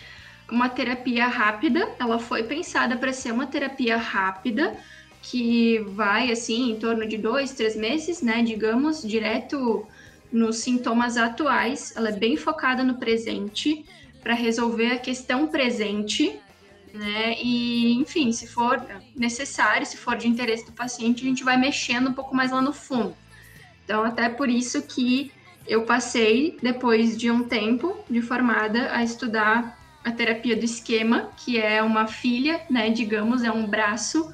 uma 0.50 0.70
terapia 0.70 1.28
rápida. 1.28 1.94
Ela 2.00 2.18
foi 2.18 2.44
pensada 2.44 2.96
para 2.96 3.12
ser 3.12 3.34
uma 3.34 3.46
terapia 3.46 3.98
rápida 3.98 4.78
que 5.22 5.80
vai 5.80 6.32
assim 6.32 6.72
em 6.72 6.80
torno 6.80 7.06
de 7.06 7.18
dois, 7.18 7.52
três 7.52 7.76
meses, 7.76 8.22
né? 8.22 8.42
Digamos, 8.42 9.02
direto 9.02 9.86
nos 10.32 10.60
sintomas 10.60 11.18
atuais. 11.18 11.94
Ela 11.98 12.10
é 12.10 12.14
bem 12.14 12.38
focada 12.38 12.82
no 12.82 12.96
presente 12.96 13.86
para 14.24 14.34
resolver 14.34 14.94
a 14.94 15.00
questão 15.00 15.48
presente, 15.48 16.40
né? 16.94 17.36
E, 17.44 17.92
enfim, 17.96 18.32
se 18.32 18.48
for 18.48 18.82
necessário, 19.14 19.86
se 19.86 19.98
for 19.98 20.16
de 20.16 20.30
interesse 20.30 20.66
do 20.66 20.72
paciente, 20.72 21.24
a 21.24 21.28
gente 21.28 21.44
vai 21.44 21.58
mexendo 21.58 22.10
um 22.10 22.14
pouco 22.14 22.34
mais 22.34 22.52
lá 22.52 22.62
no 22.62 22.72
fundo. 22.72 23.14
Então, 23.84 24.02
até 24.06 24.30
por 24.30 24.48
isso 24.48 24.82
que 24.84 25.30
eu 25.68 25.84
passei, 25.84 26.58
depois 26.62 27.18
de 27.18 27.30
um 27.30 27.44
tempo 27.44 27.96
de 28.10 28.22
formada, 28.22 28.94
a 28.94 29.04
estudar 29.04 29.80
a 30.04 30.12
terapia 30.12 30.56
do 30.56 30.66
esquema, 30.66 31.30
que 31.38 31.60
é 31.60 31.82
uma 31.82 32.08
filha, 32.08 32.62
né, 32.70 32.90
digamos, 32.90 33.44
é 33.44 33.52
um 33.52 33.68
braço 33.68 34.34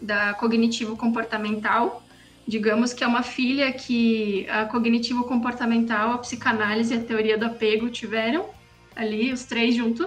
da 0.00 0.34
cognitivo 0.34 0.96
comportamental. 0.96 2.02
Digamos 2.46 2.92
que 2.92 3.02
é 3.02 3.06
uma 3.06 3.22
filha 3.22 3.72
que 3.72 4.46
a 4.48 4.66
cognitivo 4.66 5.24
comportamental, 5.24 6.12
a 6.12 6.18
psicanálise 6.18 6.94
e 6.94 6.98
a 6.98 7.00
teoria 7.00 7.36
do 7.36 7.46
apego 7.46 7.90
tiveram 7.90 8.46
ali, 8.94 9.32
os 9.32 9.44
três 9.44 9.74
juntos. 9.74 10.06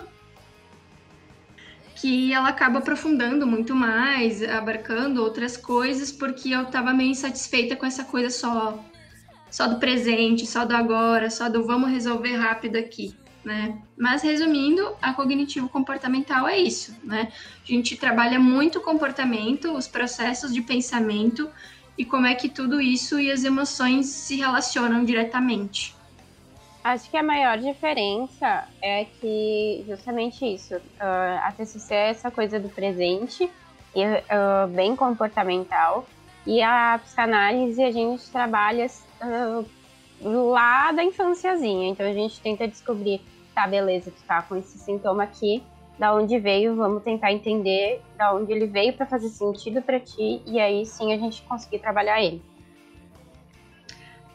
Que 1.96 2.34
ela 2.34 2.50
acaba 2.50 2.80
aprofundando 2.80 3.46
muito 3.46 3.76
mais, 3.76 4.42
abarcando 4.44 5.22
outras 5.22 5.56
coisas, 5.56 6.12
porque 6.12 6.50
eu 6.50 6.64
estava 6.64 6.94
meio 6.94 7.12
insatisfeita 7.12 7.76
com 7.76 7.86
essa 7.86 8.04
coisa 8.04 8.30
só 8.32 8.84
só 9.52 9.68
do 9.68 9.76
presente, 9.76 10.48
só 10.48 10.66
do 10.66 10.74
agora, 10.74 11.30
só 11.30 11.50
do 11.50 11.66
vamos 11.66 11.92
resolver 11.92 12.38
rápido 12.38 12.78
aqui, 12.78 13.14
né? 13.44 13.78
Mas 13.98 14.22
resumindo, 14.24 14.96
a 15.02 15.14
cognitivo 15.14 15.68
comportamental 15.68 16.48
é 16.48 16.58
isso, 16.58 16.96
né? 17.04 17.28
A 17.62 17.68
gente 17.72 17.98
trabalha 17.98 18.40
muito 18.40 18.80
o 18.80 18.82
comportamento, 18.82 19.74
os 19.74 19.90
processos 19.90 20.54
de 20.54 20.62
pensamento 20.62 21.50
e 21.98 22.06
como 22.06 22.26
é 22.26 22.34
que 22.34 22.48
tudo 22.48 22.80
isso 22.80 23.20
e 23.20 23.30
as 23.30 23.44
emoções 23.44 24.06
se 24.08 24.38
relacionam 24.38 25.04
diretamente. 25.04 25.94
Acho 26.84 27.12
que 27.12 27.18
a 27.18 27.22
maior 27.22 27.60
diferença 27.60 28.68
é 28.82 29.06
que 29.06 29.84
justamente 29.88 30.46
isso, 30.46 30.76
uh, 30.76 31.38
a 31.44 31.54
TCC 31.56 31.94
é 31.94 32.10
essa 32.10 32.32
coisa 32.32 32.60
do 32.60 32.70
presente 32.70 33.52
e 33.94 34.04
uh, 34.04 34.68
bem 34.70 34.96
comportamental 34.96 36.08
e 36.46 36.62
a 36.62 37.00
psicanálise 37.04 37.82
a 37.84 37.92
gente 37.92 38.30
trabalha 38.32 38.88
uh, 39.22 39.66
lá 40.52 40.92
da 40.92 41.04
infânciazinha. 41.04 41.90
Então 41.90 42.06
a 42.06 42.14
gente 42.14 42.40
tenta 42.40 42.68
descobrir, 42.68 43.22
tá, 43.54 43.68
beleza, 43.68 44.12
tu 44.12 44.24
tá 44.28 44.42
com 44.42 44.56
esse 44.56 44.78
sintoma 44.78 45.24
aqui, 45.24 45.64
da 46.00 46.14
onde 46.16 46.40
veio, 46.40 46.76
vamos 46.76 47.04
tentar 47.04 47.32
entender 47.32 48.02
da 48.18 48.34
onde 48.34 48.52
ele 48.52 48.66
veio 48.66 48.94
para 48.94 49.06
fazer 49.06 49.30
sentido 49.30 49.82
para 49.82 50.00
ti 50.00 50.42
e 50.46 50.60
aí 50.60 50.86
sim 50.86 51.14
a 51.14 51.18
gente 51.18 51.44
conseguir 51.44 51.80
trabalhar 51.80 52.22
ele. 52.22 52.42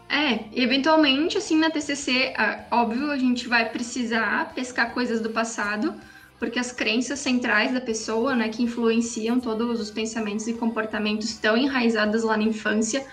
É, 0.09 0.45
eventualmente, 0.55 1.37
assim, 1.37 1.59
na 1.59 1.69
TCC, 1.69 2.33
óbvio, 2.71 3.11
a 3.11 3.19
gente 3.19 3.49
vai 3.49 3.69
precisar 3.69 4.53
pescar 4.55 4.95
coisas 4.95 5.21
do 5.21 5.31
passado, 5.31 5.93
porque 6.39 6.59
as 6.59 6.71
crenças 6.73 7.19
centrais 7.19 7.73
da 7.73 7.81
pessoa, 7.81 8.35
né, 8.35 8.49
que 8.49 8.63
influenciam 8.63 9.41
todos 9.41 9.81
os 9.81 9.91
pensamentos 9.91 10.47
e 10.47 10.55
comportamentos 10.55 11.31
estão 11.31 11.57
enraizadas 11.57 12.23
lá 12.23 12.37
na 12.37 12.43
infância, 12.43 13.07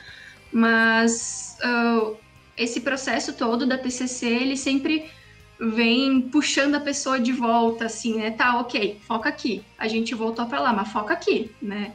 mas 0.51 1.57
uh, 1.63 2.17
esse 2.57 2.81
processo 2.81 3.33
todo 3.33 3.65
da 3.65 3.77
TCC, 3.77 4.27
ele 4.27 4.57
sempre 4.57 5.09
vem 5.59 6.21
puxando 6.21 6.75
a 6.75 6.79
pessoa 6.79 7.19
de 7.19 7.31
volta, 7.31 7.85
assim, 7.85 8.17
né? 8.17 8.31
Tá, 8.31 8.59
ok, 8.59 8.99
foca 9.07 9.29
aqui. 9.29 9.63
A 9.77 9.87
gente 9.87 10.13
voltou 10.13 10.45
para 10.45 10.59
lá, 10.59 10.73
mas 10.73 10.91
foca 10.91 11.13
aqui, 11.13 11.51
né? 11.61 11.93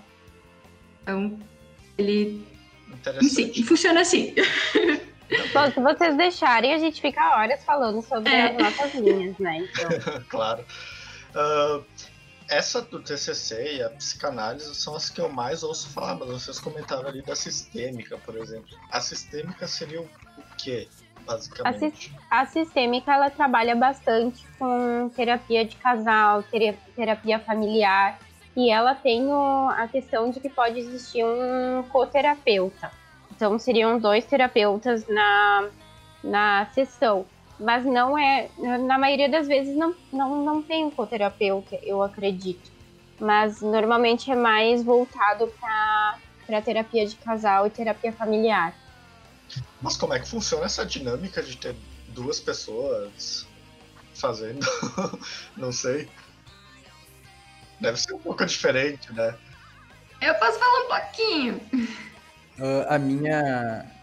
Então, 1.02 1.38
ele. 1.96 2.46
Sim, 3.22 3.52
funciona 3.62 4.00
assim. 4.00 4.34
Bom, 5.52 5.70
se 5.70 5.80
vocês 5.80 6.16
deixarem, 6.16 6.72
a 6.72 6.78
gente 6.78 7.02
fica 7.02 7.36
horas 7.36 7.62
falando 7.62 8.00
sobre 8.00 8.32
é. 8.32 8.50
as 8.50 8.56
nossas 8.56 8.94
linhas, 8.94 9.38
né? 9.38 9.68
Então... 9.68 10.24
claro. 10.28 10.64
Uh, 11.38 11.84
essa 12.48 12.82
do 12.82 13.00
TCC 13.00 13.76
e 13.76 13.82
a 13.82 13.90
psicanálise 13.90 14.74
são 14.74 14.96
as 14.96 15.08
que 15.08 15.20
eu 15.20 15.28
mais 15.28 15.62
ouço 15.62 15.88
falar, 15.90 16.16
mas 16.16 16.28
vocês 16.28 16.58
comentaram 16.58 17.06
ali 17.06 17.22
da 17.22 17.36
sistêmica, 17.36 18.18
por 18.18 18.36
exemplo. 18.36 18.68
A 18.90 19.00
sistêmica 19.00 19.68
seria 19.68 20.00
o 20.00 20.08
quê, 20.56 20.88
basicamente? 21.24 22.12
A, 22.30 22.46
sistêmica, 22.46 23.12
ela 23.12 23.30
trabalha 23.30 23.76
bastante 23.76 24.44
com 24.58 25.10
terapia 25.14 25.64
de 25.64 25.76
casal, 25.76 26.42
terapia 26.96 27.38
familiar, 27.38 28.18
e 28.56 28.70
ela 28.70 28.94
tem 28.94 29.26
o, 29.26 29.68
a 29.68 29.86
questão 29.86 30.30
de 30.30 30.40
que 30.40 30.48
pode 30.48 30.78
existir 30.78 31.24
um 31.24 31.84
coterapeuta. 31.90 32.90
Então, 33.30 33.58
seriam 33.58 33.98
dois 33.98 34.24
terapeutas 34.24 35.06
na, 35.06 35.68
na 36.24 36.66
sessão 36.72 37.26
mas 37.58 37.84
não 37.84 38.16
é, 38.16 38.48
na 38.58 38.98
maioria 38.98 39.28
das 39.28 39.48
vezes 39.48 39.76
não, 39.76 39.94
não, 40.12 40.44
não 40.44 40.62
tem 40.62 40.84
um 40.84 40.90
coterapeuta, 40.90 41.78
eu 41.82 42.02
acredito. 42.02 42.70
Mas 43.18 43.60
normalmente 43.60 44.30
é 44.30 44.36
mais 44.36 44.82
voltado 44.84 45.52
para 45.60 46.62
terapia 46.62 47.04
de 47.04 47.16
casal 47.16 47.66
e 47.66 47.70
terapia 47.70 48.12
familiar. 48.12 48.74
Mas 49.82 49.96
como 49.96 50.14
é 50.14 50.20
que 50.20 50.28
funciona 50.28 50.66
essa 50.66 50.86
dinâmica 50.86 51.42
de 51.42 51.56
ter 51.56 51.74
duas 52.08 52.38
pessoas 52.38 53.46
fazendo? 54.14 54.64
não 55.56 55.72
sei. 55.72 56.08
Deve 57.80 57.98
ser 57.98 58.12
um 58.12 58.18
pouco 58.18 58.44
diferente, 58.44 59.12
né? 59.12 59.34
Eu 60.20 60.34
posso 60.34 60.58
falar 60.58 60.84
um 60.84 60.88
pouquinho. 60.88 61.60
Uh, 62.58 62.86
a 62.88 62.98
minha 62.98 63.97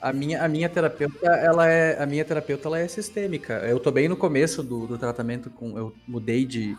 a 0.00 0.12
minha, 0.12 0.44
a 0.44 0.48
minha 0.48 0.68
terapeuta, 0.68 1.26
ela 1.26 1.68
é, 1.68 2.02
a 2.02 2.06
minha 2.06 2.24
terapeuta, 2.24 2.68
ela 2.68 2.78
é 2.78 2.88
sistêmica. 2.88 3.54
Eu 3.66 3.80
tô 3.80 3.90
bem 3.90 4.08
no 4.08 4.16
começo 4.16 4.62
do, 4.62 4.86
do 4.86 4.98
tratamento 4.98 5.50
com, 5.50 5.76
eu 5.78 5.94
mudei 6.06 6.44
de 6.44 6.76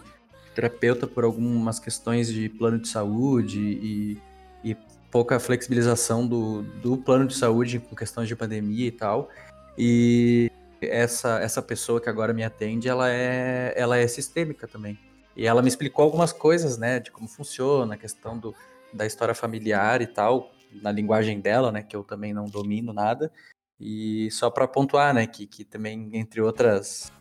terapeuta 0.56 1.06
por 1.06 1.24
algumas 1.24 1.80
questões 1.80 2.32
de 2.32 2.50
plano 2.50 2.80
de 2.80 2.88
saúde 2.88 3.60
e, 3.60 4.18
e 4.64 4.78
pouca 5.12 5.40
flexibilização 5.40 6.28
do, 6.28 6.64
do 6.82 6.98
plano 6.98 7.28
de 7.28 7.36
saúde 7.36 7.80
com 7.80 7.96
questões 7.96 8.28
de 8.28 8.36
pandemia 8.36 8.88
e 8.88 8.92
tal. 8.92 9.30
E 9.78 10.52
essa, 10.82 11.40
essa 11.40 11.62
pessoa 11.62 12.02
que 12.02 12.10
agora 12.10 12.34
me 12.34 12.44
atende, 12.44 12.88
ela 12.88 13.12
é, 13.12 13.74
ela 13.76 13.98
é 13.98 14.08
sistêmica 14.08 14.68
também. 14.68 14.98
E 15.36 15.46
ela 15.46 15.62
me 15.62 15.68
explicou 15.68 16.04
algumas 16.04 16.34
coisas, 16.34 16.78
né, 16.78 17.00
de 17.00 17.12
como 17.12 17.28
funciona, 17.28 17.94
a 17.94 17.98
questão 17.98 18.38
do, 18.38 18.56
da 18.92 19.06
história 19.06 19.36
familiar 19.36 20.02
e 20.02 20.08
tal, 20.08 20.52
na 20.82 20.92
linguagem 20.92 21.40
dela, 21.40 21.72
né, 21.72 21.82
que 21.82 21.96
eu 21.96 22.04
também 22.04 22.34
não 22.34 22.46
domino 22.46 22.94
nada. 22.94 23.32
E 23.80 24.30
só 24.32 24.50
para 24.50 24.68
pontuar, 24.68 25.14
né, 25.14 25.28
que, 25.28 25.46
que 25.46 25.64
também, 25.64 26.10
entre 26.14 26.42
outras 26.42 27.12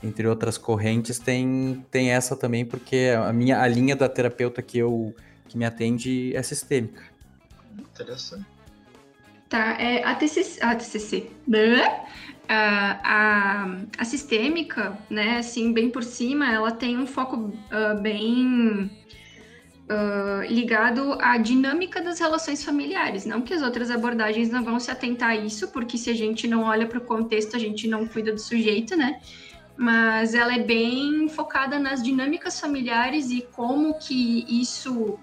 entre 0.00 0.28
outras 0.28 0.56
correntes, 0.56 1.18
tem, 1.18 1.84
tem 1.90 2.10
essa 2.10 2.36
também, 2.36 2.64
porque 2.64 3.12
a 3.18 3.32
minha 3.32 3.60
a 3.60 3.66
linha 3.66 3.96
da 3.96 4.08
terapeuta 4.08 4.62
que 4.62 4.78
eu 4.78 5.12
que 5.48 5.58
me 5.58 5.64
atende 5.64 6.36
é 6.36 6.42
sistêmica. 6.42 7.02
Interessante. 7.76 8.46
Tá, 9.48 9.80
é, 9.80 10.04
a 10.04 10.14
TCC, 10.14 10.62
a, 10.62 10.76
TCC 10.76 11.30
a, 12.48 13.00
a, 13.02 13.78
a, 13.98 14.04
sistêmica, 14.04 14.98
né, 15.08 15.38
assim, 15.38 15.72
bem 15.72 15.90
por 15.90 16.04
cima, 16.04 16.52
ela 16.52 16.70
tem 16.70 16.98
um 16.98 17.06
foco 17.06 17.36
uh, 17.36 18.00
bem 18.00 18.90
uh, 19.88 20.44
ligado 20.52 21.18
à 21.20 21.36
dinâmica 21.38 22.00
das 22.00 22.20
relações 22.20 22.64
familiares. 22.64 23.24
Não 23.24 23.40
que 23.40 23.54
as 23.54 23.62
outras 23.62 23.90
abordagens 23.90 24.50
não 24.50 24.62
vão 24.62 24.78
se 24.78 24.90
atentar 24.90 25.30
a 25.30 25.36
isso, 25.36 25.68
porque 25.68 25.96
se 25.96 26.10
a 26.10 26.14
gente 26.14 26.46
não 26.46 26.62
olha 26.62 26.86
para 26.86 26.98
o 26.98 27.00
contexto, 27.00 27.56
a 27.56 27.58
gente 27.58 27.88
não 27.88 28.06
cuida 28.06 28.32
do 28.32 28.40
sujeito, 28.40 28.96
né? 28.96 29.20
Mas 29.76 30.34
ela 30.34 30.54
é 30.54 30.58
bem 30.58 31.28
focada 31.28 31.78
nas 31.78 32.02
dinâmicas 32.02 32.60
familiares 32.60 33.30
e 33.30 33.46
como 33.52 33.94
que 33.94 34.44
isso 34.48 35.18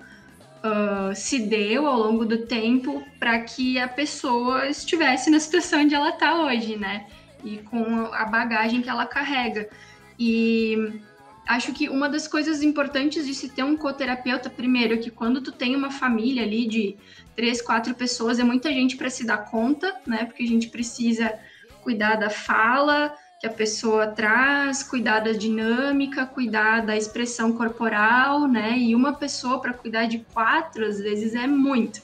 uh, 0.66 1.14
se 1.14 1.40
deu 1.40 1.86
ao 1.86 2.00
longo 2.00 2.26
do 2.26 2.46
tempo 2.46 3.04
para 3.20 3.40
que 3.42 3.78
a 3.78 3.88
pessoa 3.88 4.68
estivesse 4.68 5.30
na 5.30 5.40
situação 5.40 5.82
onde 5.82 5.94
ela 5.94 6.10
está 6.10 6.44
hoje, 6.44 6.78
né? 6.78 7.06
E 7.44 7.58
com 7.58 8.06
a 8.14 8.26
bagagem 8.26 8.82
que 8.82 8.90
ela 8.90 9.06
carrega. 9.06 9.70
E 10.18 11.02
acho 11.48 11.74
que 11.74 11.90
uma 11.90 12.10
das 12.10 12.28
coisas 12.28 12.62
importantes 12.64 13.26
de 13.26 13.34
se 13.34 13.50
ter 13.50 13.64
um 13.64 13.78
coterapeuta, 13.78 14.50
primeiro, 14.50 14.96
é 14.96 14.98
que 14.98 15.12
quando 15.12 15.42
tu 15.42 15.52
tem 15.52 15.76
uma 15.76 15.92
família 15.92 16.44
ali 16.44 16.68
de 16.68 16.98
três, 17.36 17.62
quatro 17.62 17.94
pessoas, 17.94 18.40
é 18.40 18.44
muita 18.44 18.70
gente 18.72 18.98
para 18.98 19.10
se 19.10 19.26
dar 19.26 19.50
conta, 19.50 19.96
né? 20.06 20.26
Porque 20.26 20.44
a 20.44 20.48
gente 20.48 20.70
precisa 20.70 21.34
cuidar 21.82 22.16
da 22.16 22.30
fala, 22.30 23.16
que 23.40 23.46
a 23.46 23.52
pessoa 23.52 24.08
traz, 24.08 24.82
cuidar 24.82 25.20
da 25.20 25.32
dinâmica, 25.32 26.26
cuidar 26.26 26.86
da 26.86 26.98
expressão 26.98 27.54
corporal, 27.54 28.48
né? 28.48 28.78
E 28.78 28.96
uma 28.96 29.14
pessoa 29.14 29.62
para 29.62 29.74
cuidar 29.74 30.06
de 30.06 30.20
quatro, 30.34 30.86
às 30.86 31.00
vezes, 31.00 31.36
é 31.36 31.46
muito. 31.46 32.02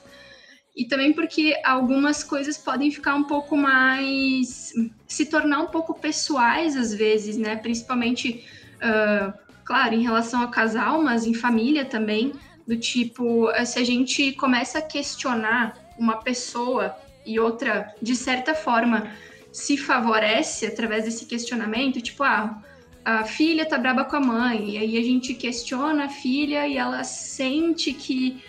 E 0.75 0.85
também 0.85 1.11
porque 1.13 1.59
algumas 1.65 2.23
coisas 2.23 2.57
podem 2.57 2.91
ficar 2.91 3.15
um 3.15 3.23
pouco 3.23 3.57
mais. 3.57 4.73
se 5.07 5.25
tornar 5.25 5.61
um 5.61 5.67
pouco 5.67 5.93
pessoais, 5.93 6.77
às 6.77 6.93
vezes, 6.93 7.37
né? 7.37 7.55
Principalmente, 7.55 8.45
uh, 8.81 9.33
claro, 9.63 9.93
em 9.93 10.03
relação 10.03 10.41
a 10.41 10.47
casal, 10.47 11.01
mas 11.01 11.25
em 11.25 11.33
família 11.33 11.85
também. 11.85 12.33
Do 12.67 12.77
tipo, 12.77 13.49
se 13.65 13.79
a 13.79 13.83
gente 13.83 14.33
começa 14.33 14.79
a 14.79 14.81
questionar 14.81 15.75
uma 15.97 16.17
pessoa 16.17 16.95
e 17.25 17.39
outra, 17.39 17.93
de 18.01 18.15
certa 18.15 18.53
forma, 18.53 19.11
se 19.51 19.77
favorece 19.77 20.65
através 20.65 21.05
desse 21.05 21.25
questionamento, 21.25 22.01
tipo, 22.01 22.23
ah, 22.23 22.61
a 23.03 23.23
filha 23.23 23.65
tá 23.65 23.77
braba 23.77 24.05
com 24.05 24.15
a 24.15 24.21
mãe, 24.21 24.71
e 24.71 24.77
aí 24.77 24.97
a 24.97 25.03
gente 25.03 25.33
questiona 25.33 26.05
a 26.05 26.09
filha 26.09 26.67
e 26.67 26.77
ela 26.77 27.03
sente 27.03 27.93
que 27.93 28.43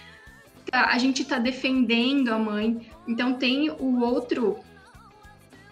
a 0.70 0.96
gente 0.98 1.24
tá 1.24 1.38
defendendo 1.38 2.30
a 2.30 2.38
mãe. 2.38 2.86
Então 3.06 3.34
tem 3.34 3.70
o 3.70 4.00
outro 4.00 4.58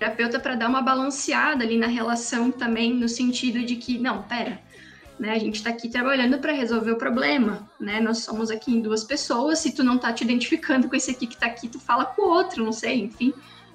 terapeuta 0.01 0.41
para 0.41 0.55
dar 0.55 0.69
uma 0.69 0.81
balanceada 0.81 1.63
ali 1.63 1.77
na 1.77 1.87
relação 1.87 2.51
também, 2.51 2.95
no 2.95 3.07
sentido 3.07 3.63
de 3.63 3.77
que, 3.77 3.99
não, 3.99 4.23
pera, 4.23 4.59
né, 5.19 5.33
a 5.33 5.39
gente 5.39 5.57
está 5.57 5.69
aqui 5.69 5.91
trabalhando 5.91 6.39
para 6.39 6.53
resolver 6.53 6.93
o 6.93 6.97
problema, 6.97 7.71
né? 7.79 8.01
Nós 8.01 8.25
somos 8.25 8.51
aqui 8.51 8.73
em 8.73 8.81
duas 8.81 9.05
pessoas, 9.05 9.59
se 9.59 9.73
tu 9.73 9.85
não 9.85 9.99
tá 9.99 10.11
te 10.11 10.25
identificando 10.25 10.89
com 10.89 10.97
esse 10.97 11.11
aqui 11.11 11.27
que 11.27 11.37
tá 11.37 11.45
aqui, 11.45 11.69
tu 11.69 11.79
fala 11.79 12.07
com 12.07 12.23
o 12.23 12.29
outro, 12.31 12.65
não 12.65 12.73
sei, 12.73 13.01
enfim. 13.01 13.35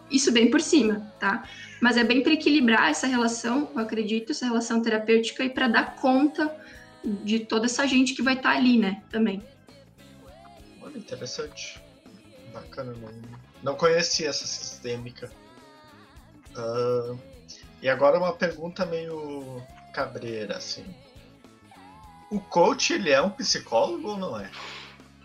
Isso 0.10 0.32
bem 0.32 0.50
por 0.50 0.60
cima, 0.60 1.14
tá? 1.20 1.48
Mas 1.80 1.96
é 1.96 2.04
bem 2.04 2.24
para 2.24 2.34
equilibrar 2.34 2.90
essa 2.90 3.06
relação, 3.06 3.70
eu 3.76 3.80
acredito, 3.80 4.32
essa 4.32 4.46
relação 4.46 4.82
terapêutica 4.82 5.44
e 5.44 5.50
para 5.52 5.68
dar 5.68 5.96
conta 5.98 6.52
de 7.04 7.42
toda 7.42 7.68
essa 7.68 7.86
gente 7.86 8.16
que 8.16 8.24
vai 8.24 8.34
estar 8.34 8.54
tá 8.54 8.58
ali, 8.58 8.80
né? 8.80 9.04
Também. 9.12 9.44
Olha, 10.82 10.98
interessante. 10.98 11.80
Bacana, 12.52 12.94
não, 12.94 13.12
não 13.62 13.76
conhecia 13.76 14.30
essa 14.30 14.48
sistêmica. 14.48 15.30
Uh, 16.58 17.20
e 17.82 17.90
agora 17.90 18.18
uma 18.18 18.34
pergunta 18.34 18.86
meio 18.86 19.62
cabreira, 19.94 20.58
assim. 20.58 20.86
O 22.30 22.40
coach, 22.40 22.94
ele 22.94 23.12
é 23.12 23.22
um 23.22 23.30
psicólogo 23.30 24.10
ou 24.10 24.18
não 24.18 24.40
é? 24.40 24.50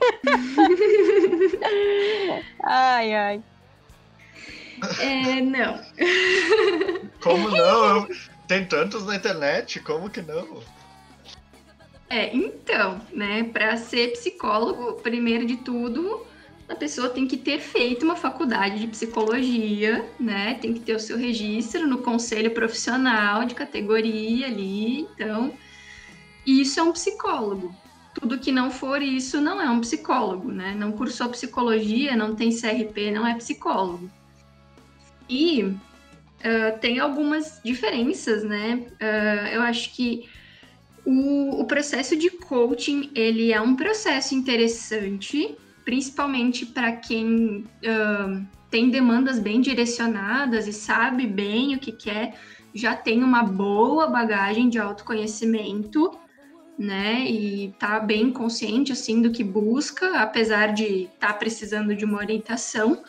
ai, 2.64 3.14
ai. 3.14 3.42
É, 5.00 5.40
não. 5.40 5.80
Como 7.22 7.50
não? 7.50 8.08
Tem 8.46 8.64
tantos 8.64 9.06
na 9.06 9.16
internet, 9.16 9.80
como 9.80 10.10
que 10.10 10.22
não? 10.22 10.62
É, 12.08 12.34
então, 12.34 13.00
né, 13.12 13.44
para 13.44 13.76
ser 13.76 14.12
psicólogo, 14.12 15.00
primeiro 15.00 15.46
de 15.46 15.58
tudo, 15.58 16.26
a 16.70 16.74
pessoa 16.76 17.10
tem 17.10 17.26
que 17.26 17.36
ter 17.36 17.58
feito 17.58 18.04
uma 18.04 18.14
faculdade 18.14 18.78
de 18.78 18.86
psicologia, 18.86 20.08
né? 20.20 20.54
Tem 20.54 20.72
que 20.72 20.78
ter 20.78 20.94
o 20.94 21.00
seu 21.00 21.18
registro 21.18 21.84
no 21.86 21.98
conselho 21.98 22.52
profissional 22.52 23.44
de 23.44 23.56
categoria 23.56 24.46
ali. 24.46 25.00
Então, 25.00 25.52
isso 26.46 26.78
é 26.78 26.82
um 26.82 26.92
psicólogo. 26.92 27.74
Tudo 28.14 28.38
que 28.38 28.52
não 28.52 28.70
for 28.70 29.02
isso 29.02 29.40
não 29.40 29.60
é 29.60 29.68
um 29.68 29.80
psicólogo, 29.80 30.52
né? 30.52 30.72
Não 30.78 30.92
cursou 30.92 31.28
psicologia, 31.28 32.16
não 32.16 32.36
tem 32.36 32.50
CRP, 32.56 33.10
não 33.10 33.26
é 33.26 33.34
psicólogo. 33.34 34.08
E 35.28 35.64
uh, 35.64 36.78
tem 36.80 37.00
algumas 37.00 37.60
diferenças, 37.64 38.44
né? 38.44 38.86
Uh, 38.92 39.46
eu 39.54 39.62
acho 39.62 39.92
que 39.92 40.28
o, 41.04 41.62
o, 41.62 41.64
processo 41.64 42.14
de 42.14 42.30
coaching 42.30 43.10
ele 43.12 43.52
é 43.52 43.60
um 43.60 43.74
processo 43.74 44.36
interessante, 44.36 45.56
principalmente 45.90 46.64
para 46.64 46.92
quem 46.92 47.64
uh, 47.82 48.46
tem 48.70 48.90
demandas 48.90 49.40
bem 49.40 49.60
direcionadas 49.60 50.68
e 50.68 50.72
sabe 50.72 51.26
bem 51.26 51.74
o 51.74 51.80
que 51.80 51.90
quer, 51.90 52.38
já 52.72 52.94
tem 52.94 53.24
uma 53.24 53.42
boa 53.42 54.06
bagagem 54.06 54.68
de 54.68 54.78
autoconhecimento, 54.78 56.16
né? 56.78 57.28
E 57.28 57.74
tá 57.76 57.98
bem 57.98 58.30
consciente 58.30 58.92
assim 58.92 59.20
do 59.20 59.32
que 59.32 59.42
busca, 59.42 60.20
apesar 60.20 60.68
de 60.68 61.08
estar 61.12 61.32
tá 61.32 61.34
precisando 61.34 61.92
de 61.92 62.04
uma 62.04 62.18
orientação. 62.18 63.02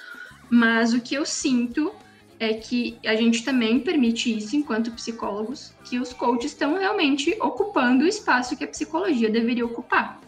Mas 0.49 0.91
o 0.91 0.99
que 0.99 1.13
eu 1.13 1.23
sinto 1.23 1.93
é 2.39 2.55
que 2.55 2.97
a 3.05 3.15
gente 3.15 3.45
também 3.45 3.79
permite 3.79 4.35
isso 4.35 4.55
enquanto 4.55 4.89
psicólogos, 4.89 5.71
que 5.83 5.99
os 5.99 6.13
coaches 6.13 6.51
estão 6.51 6.79
realmente 6.79 7.37
ocupando 7.39 8.05
o 8.05 8.07
espaço 8.07 8.57
que 8.57 8.63
a 8.63 8.67
psicologia 8.67 9.29
deveria 9.29 9.67
ocupar. 9.67 10.19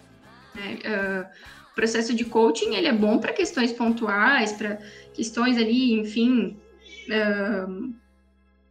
Né? 0.54 0.78
Uh, 0.86 1.54
o 1.74 1.76
processo 1.76 2.14
de 2.14 2.24
coaching 2.24 2.76
ele 2.76 2.88
é 2.88 2.94
bom 2.94 3.18
para 3.18 3.34
questões 3.34 3.72
pontuais, 3.72 4.52
para 4.54 4.80
questões 5.12 5.58
ali, 5.58 5.94
enfim, 6.00 6.56
uh, 7.10 7.94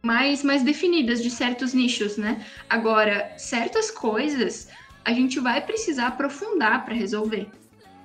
mais, 0.01 0.41
mais 0.41 0.63
definidas 0.63 1.21
de 1.21 1.29
certos 1.29 1.73
nichos, 1.73 2.15
né? 2.15 2.45
Agora, 2.69 3.33
certas 3.37 3.91
coisas 3.91 4.69
a 5.03 5.11
gente 5.11 5.37
vai 5.37 5.59
precisar 5.59 6.07
aprofundar 6.07 6.85
para 6.85 6.93
resolver. 6.93 7.49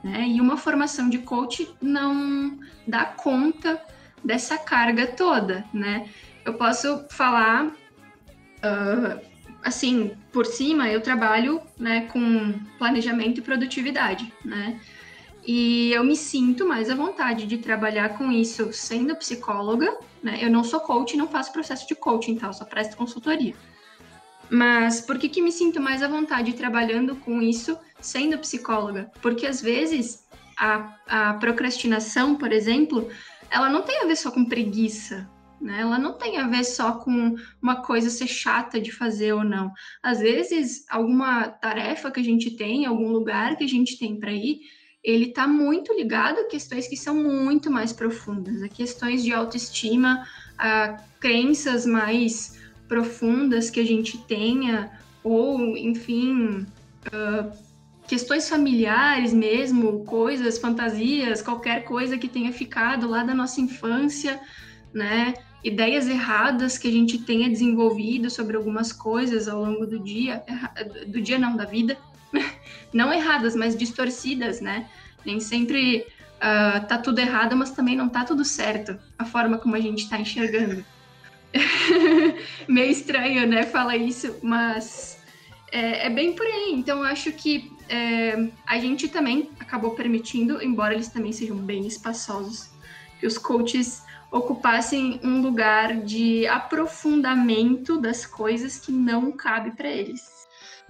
Né? 0.02 0.26
E 0.28 0.40
uma 0.40 0.56
formação 0.56 1.08
de 1.08 1.18
coach 1.18 1.68
não 1.80 2.58
dá 2.86 3.04
conta 3.04 3.80
dessa 4.24 4.58
carga 4.58 5.06
toda, 5.06 5.64
né? 5.72 6.08
Eu 6.44 6.54
posso 6.54 7.06
falar, 7.08 7.66
uh, 7.66 9.20
assim, 9.68 10.12
por 10.32 10.46
cima, 10.46 10.88
eu 10.88 11.00
trabalho 11.00 11.60
né, 11.78 12.02
com 12.12 12.54
planejamento 12.78 13.38
e 13.38 13.42
produtividade, 13.42 14.32
né? 14.44 14.80
E 15.46 15.92
eu 15.92 16.04
me 16.04 16.16
sinto 16.16 16.66
mais 16.66 16.90
à 16.90 16.94
vontade 16.94 17.46
de 17.46 17.58
trabalhar 17.58 18.18
com 18.18 18.30
isso 18.30 18.70
sendo 18.72 19.16
psicóloga, 19.16 19.96
né? 20.22 20.38
Eu 20.42 20.50
não 20.50 20.62
sou 20.62 20.80
coach, 20.80 21.16
não 21.16 21.28
faço 21.28 21.52
processo 21.52 21.86
de 21.88 21.94
coaching, 21.94 22.32
então, 22.32 22.52
só 22.52 22.64
presto 22.64 22.96
consultoria. 22.96 23.54
Mas 24.50 25.00
por 25.00 25.18
que, 25.18 25.28
que 25.28 25.42
me 25.42 25.52
sinto 25.52 25.80
mais 25.80 26.02
à 26.02 26.08
vontade 26.08 26.52
trabalhando 26.54 27.16
com 27.16 27.40
isso 27.40 27.78
sendo 28.00 28.38
psicóloga? 28.38 29.10
Porque 29.22 29.46
às 29.46 29.60
vezes 29.60 30.26
a, 30.58 30.94
a 31.06 31.34
procrastinação, 31.34 32.34
por 32.34 32.52
exemplo, 32.52 33.08
ela 33.50 33.68
não 33.68 33.82
tem 33.82 34.02
a 34.02 34.06
ver 34.06 34.16
só 34.16 34.30
com 34.30 34.44
preguiça, 34.44 35.28
né? 35.60 35.80
Ela 35.80 35.98
não 35.98 36.12
tem 36.14 36.38
a 36.38 36.46
ver 36.46 36.64
só 36.64 36.92
com 36.92 37.36
uma 37.60 37.82
coisa 37.82 38.10
ser 38.10 38.26
chata 38.26 38.80
de 38.80 38.92
fazer 38.92 39.32
ou 39.32 39.44
não. 39.44 39.72
Às 40.02 40.20
vezes, 40.20 40.84
alguma 40.88 41.48
tarefa 41.48 42.10
que 42.10 42.20
a 42.20 42.24
gente 42.24 42.52
tem, 42.52 42.86
algum 42.86 43.08
lugar 43.08 43.56
que 43.56 43.64
a 43.64 43.68
gente 43.68 43.98
tem 43.98 44.18
para 44.18 44.32
ir, 44.32 44.60
ele 45.02 45.26
está 45.26 45.46
muito 45.46 45.92
ligado 45.94 46.40
a 46.40 46.48
questões 46.48 46.88
que 46.88 46.96
são 46.96 47.14
muito 47.14 47.70
mais 47.70 47.92
profundas, 47.92 48.62
a 48.62 48.68
questões 48.68 49.22
de 49.22 49.32
autoestima, 49.32 50.26
a 50.58 50.98
crenças 51.20 51.86
mais 51.86 52.58
profundas 52.88 53.70
que 53.70 53.80
a 53.80 53.84
gente 53.84 54.18
tenha, 54.26 54.90
ou, 55.22 55.76
enfim, 55.76 56.66
uh, 57.06 57.52
questões 58.08 58.48
familiares 58.48 59.32
mesmo, 59.32 60.04
coisas, 60.04 60.58
fantasias, 60.58 61.42
qualquer 61.42 61.84
coisa 61.84 62.16
que 62.16 62.26
tenha 62.26 62.52
ficado 62.52 63.08
lá 63.08 63.22
da 63.22 63.34
nossa 63.34 63.60
infância, 63.60 64.40
né? 64.92 65.34
Ideias 65.68 66.08
erradas 66.08 66.78
que 66.78 66.88
a 66.88 66.90
gente 66.90 67.18
tenha 67.18 67.48
desenvolvido 67.48 68.30
sobre 68.30 68.56
algumas 68.56 68.92
coisas 68.92 69.48
ao 69.48 69.60
longo 69.60 69.86
do 69.86 69.98
dia, 69.98 70.42
do 71.06 71.20
dia 71.20 71.38
não, 71.38 71.56
da 71.56 71.64
vida, 71.64 71.96
não 72.92 73.12
erradas, 73.12 73.54
mas 73.54 73.76
distorcidas, 73.76 74.60
né? 74.60 74.88
Nem 75.24 75.40
sempre 75.40 76.06
uh, 76.38 76.86
tá 76.86 76.98
tudo 76.98 77.18
errado, 77.18 77.56
mas 77.56 77.70
também 77.70 77.96
não 77.96 78.08
tá 78.08 78.24
tudo 78.24 78.44
certo, 78.44 78.98
a 79.18 79.24
forma 79.24 79.58
como 79.58 79.74
a 79.76 79.80
gente 79.80 80.08
tá 80.08 80.18
enxergando. 80.18 80.84
Meio 82.68 82.90
estranho, 82.90 83.46
né, 83.46 83.62
falar 83.64 83.96
isso, 83.96 84.36
mas 84.42 85.18
é, 85.72 86.06
é, 86.06 86.10
bem 86.10 86.34
por 86.34 86.46
aí. 86.46 86.72
Então, 86.74 86.98
eu 86.98 87.04
acho 87.04 87.32
que 87.32 87.72
é, 87.88 88.48
a 88.66 88.78
gente 88.78 89.08
também 89.08 89.50
acabou 89.58 89.92
permitindo, 89.92 90.62
embora 90.62 90.94
eles 90.94 91.08
também 91.08 91.32
sejam 91.32 91.56
bem 91.56 91.86
espaçosos, 91.86 92.70
que 93.18 93.26
os 93.26 93.36
coaches 93.36 94.02
ocupassem 94.30 95.20
um 95.22 95.40
lugar 95.40 95.96
de 96.02 96.46
aprofundamento 96.46 98.00
das 98.00 98.26
coisas 98.26 98.78
que 98.78 98.92
não 98.92 99.32
cabe 99.32 99.70
para 99.70 99.88
eles. 99.88 100.46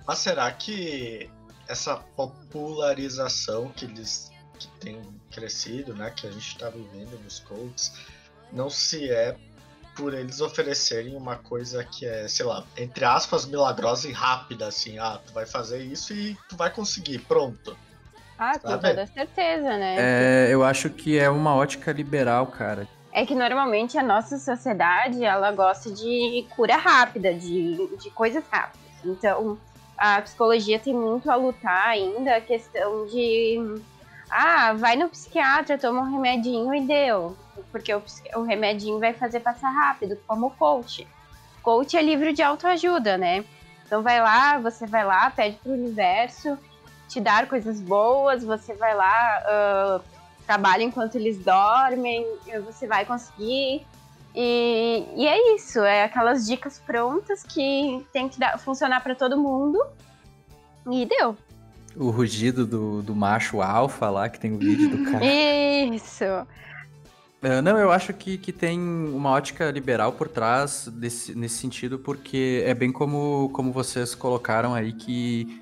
Mas 0.06 0.18
será 0.18 0.50
que 0.52 1.30
essa 1.68 1.96
popularização 1.96 3.68
que 3.68 3.84
eles 3.84 4.30
que 4.58 4.68
tem 4.80 5.00
crescido, 5.30 5.94
né, 5.94 6.10
que 6.10 6.26
a 6.26 6.30
gente 6.30 6.48
está 6.48 6.68
vivendo 6.68 7.16
nos 7.22 7.38
coaches, 7.38 7.92
não 8.52 8.68
se 8.68 9.08
é 9.08 9.36
por 9.94 10.14
eles 10.14 10.40
oferecerem 10.40 11.16
uma 11.16 11.36
coisa 11.36 11.84
que 11.84 12.06
é, 12.06 12.28
sei 12.28 12.46
lá, 12.46 12.64
entre 12.76 13.04
aspas, 13.04 13.44
milagrosa 13.44 14.08
e 14.08 14.12
rápida, 14.12 14.68
assim, 14.68 14.98
ah, 14.98 15.20
tu 15.24 15.32
vai 15.32 15.44
fazer 15.44 15.82
isso 15.82 16.12
e 16.12 16.36
tu 16.48 16.56
vai 16.56 16.70
conseguir, 16.70 17.18
pronto. 17.20 17.76
Ah, 18.38 18.56
com 18.58 18.78
toda 18.78 19.06
certeza, 19.06 19.76
né? 19.76 19.96
É, 19.98 20.54
eu 20.54 20.62
acho 20.62 20.88
que 20.90 21.18
é 21.18 21.28
uma 21.28 21.54
ótica 21.54 21.90
liberal, 21.90 22.46
cara. 22.46 22.86
É 23.12 23.24
que 23.24 23.34
normalmente 23.34 23.96
a 23.98 24.02
nossa 24.02 24.38
sociedade, 24.38 25.24
ela 25.24 25.50
gosta 25.52 25.90
de 25.90 26.46
cura 26.54 26.76
rápida, 26.76 27.32
de, 27.32 27.96
de 27.96 28.10
coisas 28.10 28.44
rápidas. 28.50 28.80
Então, 29.04 29.58
a 29.96 30.20
psicologia 30.22 30.78
tem 30.78 30.94
muito 30.94 31.30
a 31.30 31.34
lutar 31.34 31.88
ainda 31.88 32.36
a 32.36 32.40
questão 32.40 33.06
de 33.06 33.80
ah, 34.30 34.74
vai 34.74 34.94
no 34.94 35.08
psiquiatra, 35.08 35.78
toma 35.78 36.02
um 36.02 36.12
remedinho 36.12 36.74
e 36.74 36.86
deu. 36.86 37.36
Porque 37.72 37.92
o, 37.94 38.02
o 38.36 38.42
remedinho 38.42 38.98
vai 38.98 39.14
fazer 39.14 39.40
passar 39.40 39.70
rápido, 39.70 40.18
como 40.26 40.46
o 40.46 40.50
coach. 40.50 41.06
Coach 41.62 41.96
é 41.96 42.02
livro 42.02 42.32
de 42.32 42.42
autoajuda, 42.42 43.16
né? 43.16 43.44
Então 43.86 44.02
vai 44.02 44.20
lá, 44.20 44.58
você 44.58 44.86
vai 44.86 45.04
lá, 45.04 45.30
pede 45.30 45.56
pro 45.56 45.72
universo 45.72 46.58
te 47.08 47.20
dar 47.20 47.48
coisas 47.48 47.80
boas, 47.80 48.44
você 48.44 48.74
vai 48.74 48.94
lá, 48.94 49.42
uh, 49.46 50.17
trabalha 50.48 50.82
enquanto 50.82 51.16
eles 51.16 51.36
dormem, 51.36 52.26
você 52.64 52.86
vai 52.86 53.04
conseguir. 53.04 53.86
E, 54.34 55.04
e 55.14 55.26
é 55.26 55.54
isso, 55.54 55.80
é 55.80 56.04
aquelas 56.04 56.46
dicas 56.46 56.78
prontas 56.78 57.42
que 57.42 58.02
tem 58.14 58.30
que 58.30 58.40
dar, 58.40 58.58
funcionar 58.58 59.02
para 59.02 59.14
todo 59.14 59.36
mundo. 59.36 59.78
E 60.90 61.04
deu. 61.04 61.36
O 61.94 62.08
rugido 62.08 62.66
do, 62.66 63.02
do 63.02 63.14
macho 63.14 63.60
alfa 63.60 64.08
lá, 64.08 64.26
que 64.30 64.40
tem 64.40 64.54
o 64.54 64.58
vídeo 64.58 64.88
do 64.88 65.04
cara. 65.12 65.22
Isso. 65.22 66.24
Uh, 66.24 67.60
não, 67.62 67.76
eu 67.76 67.92
acho 67.92 68.14
que, 68.14 68.38
que 68.38 68.50
tem 68.50 68.80
uma 68.80 69.30
ótica 69.30 69.70
liberal 69.70 70.12
por 70.12 70.28
trás 70.28 70.88
desse, 70.90 71.34
nesse 71.34 71.56
sentido, 71.56 71.98
porque 71.98 72.62
é 72.64 72.72
bem 72.72 72.90
como, 72.90 73.50
como 73.52 73.70
vocês 73.70 74.14
colocaram 74.14 74.74
aí 74.74 74.94
que, 74.94 75.60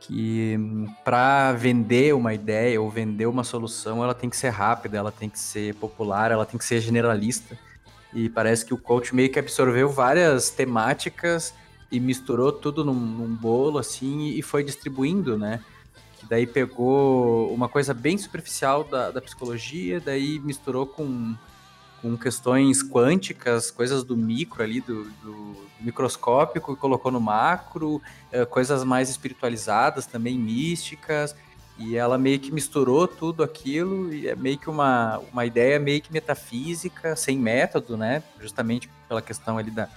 que 0.00 0.56
para 1.04 1.52
vender 1.52 2.14
uma 2.14 2.32
ideia 2.32 2.80
ou 2.80 2.90
vender 2.90 3.26
uma 3.26 3.44
solução, 3.44 4.02
ela 4.02 4.14
tem 4.14 4.30
que 4.30 4.36
ser 4.36 4.50
rápida, 4.50 4.96
ela 4.96 5.12
tem 5.12 5.28
que 5.28 5.38
ser 5.38 5.74
popular, 5.74 6.30
ela 6.30 6.46
tem 6.46 6.58
que 6.58 6.64
ser 6.64 6.80
generalista. 6.80 7.58
E 8.14 8.28
parece 8.28 8.64
que 8.64 8.72
o 8.72 8.78
coach 8.78 9.14
meio 9.14 9.30
que 9.30 9.38
absorveu 9.38 9.90
várias 9.90 10.50
temáticas 10.50 11.52
e 11.90 12.00
misturou 12.00 12.52
tudo 12.52 12.84
num, 12.84 12.94
num 12.94 13.34
bolo 13.34 13.78
assim 13.78 14.28
e 14.28 14.42
foi 14.42 14.62
distribuindo, 14.62 15.36
né? 15.36 15.60
Que 16.18 16.26
daí 16.26 16.46
pegou 16.46 17.52
uma 17.52 17.68
coisa 17.68 17.92
bem 17.92 18.16
superficial 18.16 18.84
da, 18.84 19.10
da 19.10 19.20
psicologia, 19.20 20.00
daí 20.00 20.38
misturou 20.38 20.86
com, 20.86 21.34
com 22.00 22.16
questões 22.16 22.82
quânticas, 22.82 23.70
coisas 23.70 24.04
do 24.04 24.16
micro 24.16 24.62
ali, 24.62 24.80
do, 24.80 25.04
do 25.22 25.56
microscópico, 25.80 26.76
colocou 26.76 27.10
no 27.10 27.20
macro, 27.20 28.00
eh, 28.30 28.44
coisas 28.44 28.84
mais 28.84 29.08
espiritualizadas 29.10 30.06
também, 30.06 30.38
místicas, 30.38 31.34
e 31.78 31.96
ela 31.96 32.18
meio 32.18 32.40
que 32.40 32.50
misturou 32.50 33.06
tudo 33.06 33.42
aquilo, 33.42 34.12
e 34.12 34.28
é 34.28 34.34
meio 34.34 34.58
que 34.58 34.68
uma, 34.68 35.18
uma 35.32 35.46
ideia 35.46 35.78
meio 35.78 36.00
que 36.00 36.12
metafísica, 36.12 37.14
sem 37.14 37.38
método, 37.38 37.96
né? 37.96 38.22
Justamente 38.40 38.90
pela 39.08 39.22
questão 39.22 39.58
ali 39.58 39.70
da, 39.70 39.88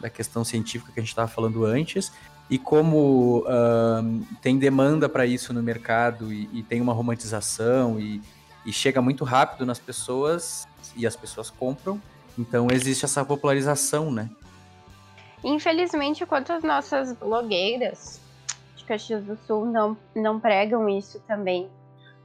da 0.00 0.10
questão 0.10 0.44
científica 0.44 0.92
que 0.92 0.98
a 0.98 1.02
gente 1.02 1.10
estava 1.10 1.28
falando 1.28 1.64
antes, 1.64 2.12
e 2.50 2.58
como 2.58 3.44
uh, 3.46 4.26
tem 4.42 4.58
demanda 4.58 5.08
para 5.08 5.24
isso 5.24 5.52
no 5.52 5.62
mercado 5.62 6.32
e, 6.32 6.50
e, 6.52 6.62
tem 6.64 6.80
uma 6.80 6.92
romantização 6.92 8.00
e, 8.00 8.20
e 8.66 8.72
chega 8.72 9.00
muito 9.00 9.22
rápido 9.22 9.64
nas 9.64 9.78
pessoas 9.78 10.66
e 10.96 11.06
as 11.06 11.16
pessoas 11.16 11.50
compram, 11.50 12.00
então 12.38 12.68
existe 12.70 13.04
essa 13.04 13.24
popularização, 13.24 14.10
né? 14.10 14.30
Infelizmente, 15.42 16.22
enquanto 16.22 16.52
as 16.52 16.62
nossas 16.62 17.12
blogueiras 17.14 18.20
de 18.76 18.84
Caxias 18.84 19.24
do 19.24 19.36
Sul 19.46 19.64
não, 19.66 19.96
não 20.14 20.38
pregam 20.38 20.88
isso 20.88 21.20
também 21.26 21.64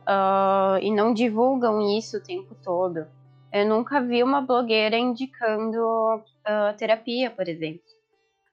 uh, 0.01 0.77
e 0.81 0.91
não 0.91 1.13
divulgam 1.13 1.97
isso 1.97 2.17
o 2.17 2.21
tempo 2.21 2.55
todo, 2.63 3.07
eu 3.51 3.65
nunca 3.65 4.01
vi 4.01 4.21
uma 4.21 4.41
blogueira 4.41 4.97
indicando 4.97 5.79
uh, 5.79 6.77
terapia, 6.77 7.31
por 7.31 7.47
exemplo. 7.47 7.83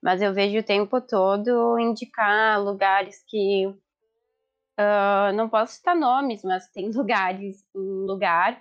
Mas 0.01 0.23
eu 0.23 0.33
vejo 0.33 0.59
o 0.59 0.63
tempo 0.63 1.01
todo 1.01 1.79
indicar 1.79 2.63
lugares 2.63 3.23
que. 3.27 3.67
Uh, 4.79 5.33
não 5.35 5.49
posso 5.49 5.75
citar 5.75 5.95
nomes, 5.95 6.43
mas 6.45 6.69
tem 6.69 6.91
lugares, 6.95 7.65
um 7.75 8.07
lugar 8.07 8.61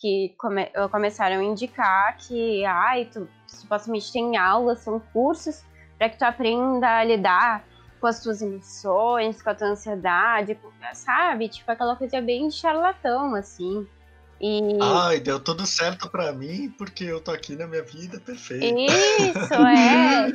que 0.00 0.34
come, 0.38 0.66
começaram 0.90 1.40
a 1.40 1.44
indicar 1.44 2.16
que, 2.18 2.64
ai, 2.64 3.06
tu 3.06 3.28
supostamente 3.46 4.12
tem 4.12 4.36
aulas, 4.36 4.80
são 4.80 5.00
cursos 5.12 5.64
para 5.98 6.08
que 6.08 6.18
tu 6.18 6.22
aprenda 6.22 6.98
a 6.98 7.04
lidar 7.04 7.64
com 8.00 8.06
as 8.06 8.22
tuas 8.22 8.40
emoções, 8.40 9.42
com 9.42 9.50
a 9.50 9.54
tua 9.54 9.68
ansiedade, 9.68 10.56
sabe? 10.94 11.48
Tipo 11.48 11.72
aquela 11.72 11.96
coisa 11.96 12.20
bem 12.20 12.48
de 12.48 12.54
charlatão, 12.54 13.34
assim. 13.34 13.86
E... 14.40 14.78
Ai, 14.80 15.18
deu 15.18 15.40
tudo 15.40 15.66
certo 15.66 16.08
para 16.08 16.32
mim 16.32 16.72
porque 16.78 17.04
eu 17.04 17.20
tô 17.20 17.32
aqui 17.32 17.56
na 17.56 17.66
minha 17.66 17.82
vida 17.82 18.20
perfeita. 18.20 18.66
Isso, 18.66 19.54
é. 19.66 20.32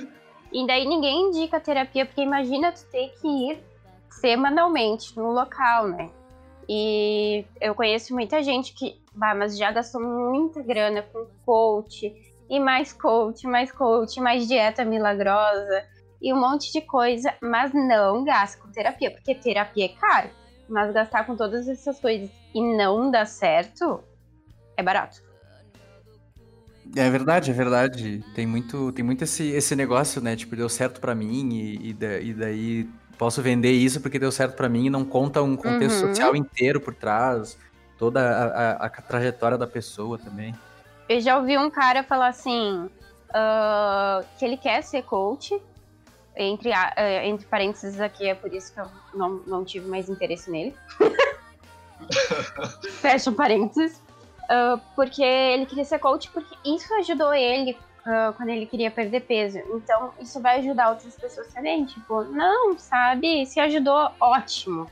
e 0.52 0.68
daí 0.68 0.86
ninguém 0.86 1.30
indica 1.30 1.60
terapia, 1.60 2.06
porque 2.06 2.22
imagina 2.22 2.74
tu 2.74 2.84
ter 2.92 3.14
que 3.22 3.28
ir 3.28 3.64
semanalmente 4.10 5.18
no 5.18 5.32
local, 5.32 5.88
né? 5.88 6.10
E 6.68 7.46
eu 7.62 7.74
conheço 7.76 8.14
muita 8.14 8.44
gente 8.44 8.74
que, 8.74 9.02
bah, 9.16 9.36
mas 9.36 9.58
já 9.58 9.72
gastou 9.72 10.02
muita 10.02 10.62
grana 10.62 11.02
com 11.02 11.28
coach, 11.46 12.14
e 12.50 12.60
mais 12.60 12.94
coach, 12.94 13.48
mais 13.48 13.72
coach, 13.72 14.20
mais 14.20 14.48
dieta 14.48 14.86
milagrosa, 14.86 15.84
e 16.22 16.34
um 16.34 16.40
monte 16.40 16.72
de 16.72 16.82
coisa, 16.82 17.34
mas 17.42 17.74
não 17.74 18.24
gasta 18.24 18.62
com 18.62 18.72
terapia, 18.72 19.12
porque 19.12 19.36
terapia 19.36 19.86
é 19.86 19.90
caro. 19.90 20.30
Mas 20.70 20.94
gastar 20.94 21.26
com 21.26 21.36
todas 21.36 21.68
essas 21.68 22.00
coisas 22.00 22.30
e 22.56 22.62
não 22.78 23.12
dá 23.12 23.26
certo, 23.26 24.02
é 24.78 24.82
barato. 24.82 25.22
É 26.96 27.10
verdade, 27.10 27.52
é 27.52 27.54
verdade. 27.54 28.24
Tem 28.34 28.46
muito, 28.46 28.92
tem 28.92 29.04
muito 29.04 29.24
esse, 29.24 29.50
esse 29.50 29.76
negócio, 29.76 30.22
né? 30.22 30.36
Tipo, 30.36 30.56
deu 30.56 30.70
certo 30.70 31.02
para 31.02 31.14
mim 31.14 31.50
e, 31.54 31.90
e, 31.90 31.98
e, 32.30 32.34
daí 32.34 32.90
posso 33.18 33.42
vender 33.42 33.72
isso 33.72 34.00
porque 34.00 34.20
deu 34.20 34.32
certo 34.32 34.56
para 34.56 34.70
mim 34.70 34.86
e 34.86 34.90
não 34.90 35.04
conta 35.04 35.42
um 35.42 35.56
contexto 35.56 36.02
uhum. 36.04 36.08
social 36.08 36.36
inteiro 36.36 36.80
por 36.80 36.94
trás, 36.94 37.58
toda 37.98 38.22
a, 38.22 38.46
a, 38.46 38.86
a, 38.86 38.90
trajetória 38.90 39.58
da 39.58 39.68
pessoa 39.68 40.18
também. 40.18 40.54
Eu 41.08 41.22
já 41.22 41.38
ouvi 41.38 41.58
um 41.58 41.70
cara 41.70 42.04
falar 42.04 42.28
assim, 42.28 42.90
uh, 43.30 44.26
que 44.38 44.46
ele 44.46 44.58
quer 44.58 44.82
ser 44.82 45.04
coach, 45.04 45.60
entre, 46.36 46.70
uh, 46.70 46.74
entre 47.24 47.46
parênteses 47.46 48.00
aqui, 48.00 48.28
é 48.28 48.36
por 48.36 48.54
isso 48.54 48.74
que 48.74 48.80
eu 48.80 48.88
não, 49.14 49.42
não 49.46 49.66
tive 49.66 49.88
mais 49.88 50.10
interesse 50.10 50.50
nele. 50.50 50.76
Fecha 53.02 53.32
parênteses. 53.32 54.02
Uh, 54.44 54.80
porque 54.96 55.24
ele 55.24 55.66
queria 55.66 55.86
ser 55.86 56.00
coach, 56.00 56.30
porque 56.32 56.56
isso 56.66 56.94
ajudou 56.96 57.34
ele 57.34 57.78
uh, 58.02 58.34
quando 58.36 58.50
ele 58.50 58.66
queria 58.66 58.92
perder 58.92 59.22
peso. 59.22 59.60
Então, 59.74 60.14
isso 60.20 60.42
vai 60.42 60.60
ajudar 60.60 60.90
outras 60.90 61.16
pessoas 61.16 61.48
também. 61.54 61.86
Tipo, 61.86 62.24
não, 62.24 62.78
sabe? 62.78 63.46
Se 63.46 63.60
ajudou, 63.60 64.12
ótimo. 64.20 64.90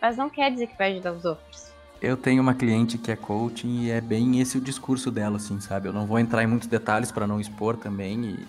mas 0.00 0.16
não 0.16 0.30
quer 0.30 0.50
dizer 0.50 0.68
que 0.68 0.78
vai 0.78 0.92
ajudar 0.92 1.12
os 1.12 1.24
outros. 1.24 1.73
Eu 2.04 2.16
tenho 2.18 2.42
uma 2.42 2.54
cliente 2.54 2.98
que 2.98 3.10
é 3.10 3.16
coaching 3.16 3.84
e 3.84 3.90
é 3.90 4.00
bem 4.00 4.40
esse 4.40 4.58
o 4.58 4.60
discurso 4.60 5.10
dela, 5.10 5.36
assim, 5.36 5.58
sabe? 5.60 5.88
Eu 5.88 5.92
não 5.92 6.06
vou 6.06 6.18
entrar 6.18 6.42
em 6.42 6.46
muitos 6.46 6.68
detalhes 6.68 7.10
para 7.10 7.26
não 7.26 7.40
expor 7.40 7.76
também. 7.76 8.24
E 8.24 8.48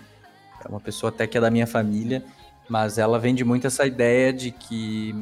é 0.64 0.68
uma 0.68 0.80
pessoa 0.80 1.10
até 1.10 1.26
que 1.26 1.38
é 1.38 1.40
da 1.40 1.50
minha 1.50 1.66
família, 1.66 2.22
mas 2.68 2.98
ela 2.98 3.18
vende 3.18 3.44
muito 3.44 3.66
essa 3.66 3.86
ideia 3.86 4.32
de 4.32 4.50
que 4.50 5.14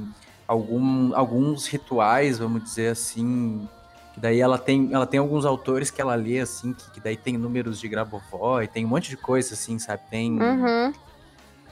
algum, 0.49 1.15
alguns 1.15 1.67
rituais, 1.67 2.39
vamos 2.39 2.65
dizer 2.65 2.89
assim, 2.89 3.69
que 4.15 4.21
daí 4.21 4.41
ela 4.41 4.59
tem, 4.59 4.89
ela 4.93 5.07
tem 5.07 5.21
alguns 5.21 5.45
autores 5.45 5.91
que 5.91 6.01
ela 6.01 6.15
lê, 6.15 6.41
assim, 6.41 6.73
que, 6.73 6.91
que 6.93 7.01
daí 7.01 7.17
tem 7.17 7.39
números 7.39 7.79
de 7.79 7.89
Grabovoi, 7.89 8.67
tem 8.67 8.85
um 8.85 8.89
monte 8.89 9.11
de 9.11 9.17
coisa, 9.17 9.55
assim, 9.55 9.79
sabe? 9.79 10.03
Tem, 10.11 10.33
Uhum. 10.41 10.93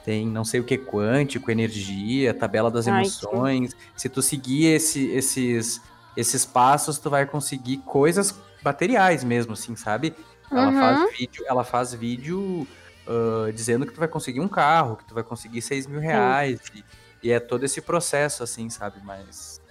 tem 0.05 0.27
não 0.27 0.45
sei 0.45 0.59
o 0.59 0.63
que 0.63 0.77
quântico, 0.77 1.51
energia, 1.51 2.33
tabela 2.33 2.71
das 2.71 2.87
Ai, 2.87 3.01
emoções. 3.01 3.75
Se 3.95 4.07
tu 4.07 4.21
seguir 4.21 4.67
esse, 4.67 5.07
esses, 5.07 5.81
esses 6.15 6.45
passos, 6.45 6.97
tu 6.99 7.09
vai 7.09 7.25
conseguir 7.25 7.77
coisas 7.77 8.33
materiais 8.63 9.23
mesmo, 9.23 9.53
assim, 9.53 9.75
sabe? 9.75 10.15
Ela 10.51 10.67
Uhum. 10.67 10.79
faz 10.79 11.11
vídeo, 11.17 11.43
ela 11.47 11.63
faz 11.63 11.93
vídeo 11.93 12.67
ah, 13.07 13.51
dizendo 13.53 13.85
que 13.85 13.93
tu 13.93 13.99
vai 13.99 14.07
conseguir 14.07 14.39
um 14.39 14.47
carro, 14.47 14.95
que 14.97 15.05
tu 15.05 15.13
vai 15.13 15.23
conseguir 15.23 15.61
6 15.61 15.87
mil 15.87 15.99
reais. 15.99 16.59
E, 16.75 16.83
e 17.23 17.31
é 17.31 17.39
todo 17.39 17.63
esse 17.63 17.81
processo, 17.81 18.43
assim, 18.43 18.69
sabe? 18.69 18.99
Mas. 19.03 19.61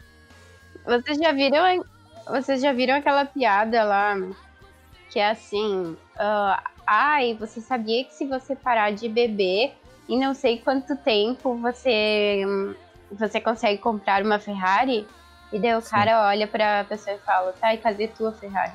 Vocês 0.85 1.19
já 1.19 1.33
viram, 1.33 1.85
vocês 2.29 2.61
já 2.61 2.73
viram 2.73 2.95
aquela 2.95 3.25
piada 3.25 3.85
lá 3.85 4.17
que 5.11 5.19
é 5.19 5.31
assim, 5.31 5.97
ah, 6.19 6.63
ai, 6.87 7.37
você 7.39 7.61
sabia 7.61 8.05
que 8.05 8.15
se 8.15 8.27
você 8.27 8.57
parar 8.57 8.93
de 8.93 9.09
beber 9.09 9.75
em 10.09 10.19
não 10.19 10.33
sei 10.35 10.59
quanto 10.59 10.97
tempo 10.97 11.55
você 11.57 12.43
você 13.11 13.39
consegue 13.41 13.79
comprar 13.79 14.23
uma 14.25 14.39
Ferrari? 14.39 15.07
E 15.53 15.59
daí 15.59 15.75
o 15.75 15.81
Sim. 15.81 15.91
cara 15.91 16.29
olha 16.29 16.47
pra 16.49 16.85
pessoa 16.85 17.17
e 17.17 17.19
fala, 17.21 17.53
tá, 17.61 17.75
e 17.75 17.79
cadê 17.79 18.09
tua 18.09 18.33
Ferrari? 18.33 18.73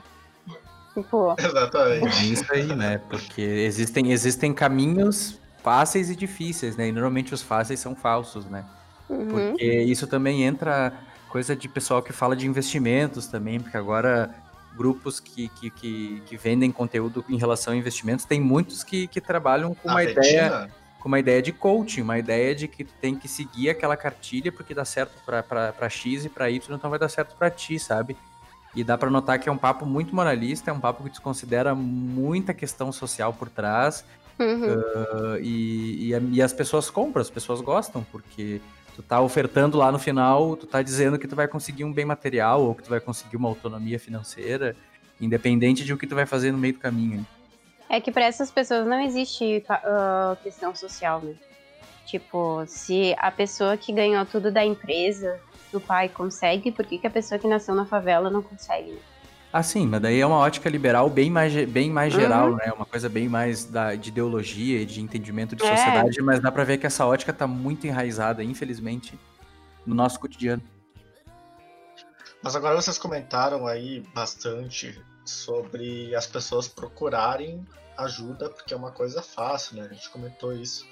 tipo, 0.94 1.36
Exatamente. 1.38 2.08
É 2.08 2.24
isso 2.26 2.54
aí, 2.54 2.76
né? 2.76 3.02
Porque 3.10 3.42
existem, 3.42 4.12
existem 4.12 4.54
caminhos 4.54 5.40
fáceis 5.64 6.10
e 6.10 6.16
difíceis, 6.16 6.78
né? 6.78 6.88
E 6.88 6.92
normalmente 6.92 7.34
os 7.34 7.42
fáceis 7.42 7.80
são 7.80 7.96
falsos, 7.96 8.46
né? 8.46 8.64
uhum, 9.10 9.28
Porque 9.28 9.66
isso 9.66 10.08
também 10.08 10.44
entra 10.44 10.94
coisa 11.28 11.56
de 11.56 11.68
pessoal 11.68 12.02
que 12.02 12.14
fala 12.14 12.36
de 12.36 12.48
investimentos 12.48 13.28
também, 13.28 13.60
porque 13.60 13.76
agora 13.76 14.34
grupos 14.78 15.20
que, 15.20 15.50
que, 15.50 15.70
que, 15.72 16.22
que 16.26 16.38
vendem 16.38 16.72
conteúdo 16.72 17.26
em 17.28 17.38
relação 17.38 17.74
a 17.74 17.76
investimentos, 17.76 18.26
tem 18.26 18.40
muitos 18.40 18.84
que, 18.84 19.08
que 19.08 19.20
trabalham 19.20 19.74
com 19.74 19.90
A 19.90 19.94
uma 19.94 20.04
ideia 20.04 20.70
com 21.00 21.08
uma 21.08 21.20
ideia 21.20 21.42
de 21.42 21.52
coaching, 21.52 22.02
uma 22.02 22.18
ideia 22.18 22.54
de 22.54 22.68
que 22.68 22.84
tu 22.84 22.94
tem 23.00 23.16
que 23.16 23.28
seguir 23.28 23.70
aquela 23.70 23.96
cartilha 23.96 24.52
porque 24.52 24.74
dá 24.74 24.84
certo 24.84 25.14
para 25.26 25.90
X 25.90 26.26
e 26.26 26.30
para 26.30 26.50
Y, 26.50 26.76
então 26.76 26.90
vai 26.90 27.00
dar 27.00 27.10
certo 27.10 27.36
para 27.36 27.50
ti, 27.50 27.80
sabe? 27.80 28.16
E 28.76 28.84
dá 28.84 28.98
para 28.98 29.10
notar 29.10 29.40
que 29.40 29.50
é 29.50 29.52
um 29.52 29.58
papo 29.58 29.86
muito 29.86 30.16
moralista, 30.16 30.70
é 30.70 30.74
um 30.74 30.80
papo 30.80 31.04
que 31.04 31.10
desconsidera 31.10 31.74
muita 31.74 32.54
questão 32.54 32.92
social 32.92 33.34
por 33.34 33.50
trás, 33.50 34.04
uhum. 34.40 34.74
uh, 34.74 35.38
e, 35.42 36.14
e, 36.14 36.20
e 36.34 36.42
as 36.42 36.54
pessoas 36.54 36.90
compram, 36.90 37.22
as 37.22 37.30
pessoas 37.30 37.62
gostam, 37.62 38.06
porque 38.12 38.62
tu 38.96 39.02
tá 39.02 39.22
ofertando 39.22 39.78
lá 39.78 39.92
no 39.92 40.00
final, 40.00 40.56
tu 40.56 40.66
tá 40.66 40.82
dizendo 40.82 41.18
que 41.20 41.28
tu 41.28 41.36
vai 41.36 41.48
conseguir 41.48 41.84
um 41.84 41.94
bem 41.94 42.06
material 42.06 42.64
ou 42.64 42.76
que 42.76 42.84
tu 42.84 42.90
vai 42.90 43.00
conseguir 43.00 43.38
uma 43.38 43.48
autonomia 43.48 44.00
financeira, 44.00 44.76
independente 45.22 45.84
de 45.84 45.94
o 45.94 45.98
que 45.98 46.08
tu 46.08 46.16
vai 46.16 46.26
fazer 46.26 46.52
no 46.52 46.58
meio 46.58 46.74
do 46.74 46.80
caminho. 46.80 47.26
É 47.90 48.02
que 48.02 48.12
para 48.12 48.26
essas 48.26 48.52
pessoas 48.52 48.86
não 48.86 49.00
existe 49.00 49.64
ah, 49.70 50.36
questão 50.44 50.76
social, 50.76 51.22
né? 51.22 51.34
Tipo, 52.06 52.64
se 52.68 53.16
a 53.18 53.32
pessoa 53.32 53.78
que 53.78 53.92
ganhou 53.92 54.26
tudo 54.26 54.52
da 54.52 54.64
empresa, 54.64 55.40
do 55.72 55.80
pai, 55.82 56.08
consegue, 56.10 56.72
por 56.72 56.86
que, 56.86 56.98
que 56.98 57.08
a 57.08 57.10
pessoa 57.12 57.38
que 57.40 57.48
nasceu 57.48 57.76
na 57.76 57.86
favela 57.86 58.30
não 58.30 58.42
consegue? 58.42 58.92
né? 58.92 59.00
Ah, 59.52 59.64
sim, 59.64 59.88
mas 59.88 60.02
daí 60.02 60.20
é 60.20 60.26
uma 60.26 60.38
ótica 60.38 60.70
liberal 60.70 61.10
bem 61.10 61.30
mais, 61.32 61.54
bem 61.66 61.90
mais 61.90 62.14
geral, 62.14 62.50
Uhum. 62.50 62.56
né? 62.58 62.72
Uma 62.74 62.86
coisa 62.86 63.10
bem 63.10 63.28
mais 63.30 63.66
da, 63.66 63.96
de 63.96 64.10
ideologia 64.10 64.82
e 64.82 64.86
de 64.86 65.02
entendimento 65.02 65.56
de 65.56 65.64
É. 65.64 65.68
sociedade, 65.68 66.22
mas 66.22 66.40
dá 66.42 66.52
pra 66.52 66.64
ver 66.64 66.78
que 66.78 66.86
essa 66.86 67.06
ótica 67.06 67.32
tá 67.34 67.48
muito 67.48 67.88
enraizada, 67.88 68.44
infelizmente, 68.44 69.18
no 69.86 69.96
nosso 69.96 70.20
cotidiano. 70.20 70.62
Mas 72.44 72.56
agora 72.56 72.76
vocês 72.80 72.98
comentaram 72.98 73.66
aí 73.66 74.02
bastante 74.14 74.98
sobre 75.32 76.16
as 76.16 76.26
pessoas 76.26 76.68
procurarem 76.68 77.66
ajuda, 77.98 78.50
porque 78.50 78.74
é 78.74 78.78
uma 78.78 78.92
coisa 78.92 79.22
fácil, 79.22 79.78
né? 79.78 79.88
A 79.90 79.94
gente 79.94 80.10
comentou 80.10 80.54
isso. 80.54 80.86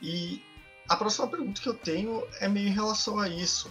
E 0.00 0.42
a 0.88 0.96
próxima 0.96 1.28
pergunta 1.28 1.60
que 1.60 1.68
eu 1.68 1.74
tenho 1.74 2.26
é 2.40 2.48
meio 2.48 2.68
em 2.68 2.72
relação 2.72 3.18
a 3.18 3.28
isso. 3.28 3.70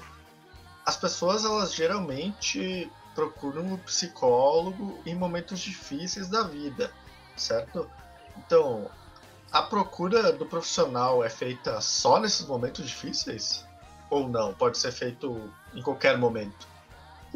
As 0.85 0.97
pessoas, 0.97 1.45
elas 1.45 1.73
geralmente 1.73 2.91
procuram 3.13 3.63
um 3.63 3.77
psicólogo 3.77 4.99
em 5.05 5.13
momentos 5.13 5.59
difíceis 5.59 6.27
da 6.27 6.43
vida, 6.43 6.91
certo? 7.35 7.89
Então, 8.37 8.89
a 9.51 9.61
procura 9.61 10.31
do 10.31 10.45
profissional 10.45 11.23
é 11.23 11.29
feita 11.29 11.79
só 11.81 12.19
nesses 12.19 12.45
momentos 12.47 12.87
difíceis? 12.87 13.65
Ou 14.09 14.27
não? 14.27 14.53
Pode 14.53 14.77
ser 14.77 14.91
feito 14.91 15.51
em 15.73 15.81
qualquer 15.81 16.17
momento? 16.17 16.67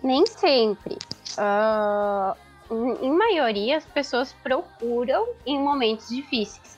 Nem 0.01 0.25
sempre. 0.25 0.97
Ah, 1.37 2.35
em, 2.71 3.11
maioria, 3.11 3.77
as 3.77 3.85
pessoas 3.85 4.33
procuram 4.43 5.27
em 5.45 5.59
momentos 5.59 6.09
difíceis. 6.09 6.77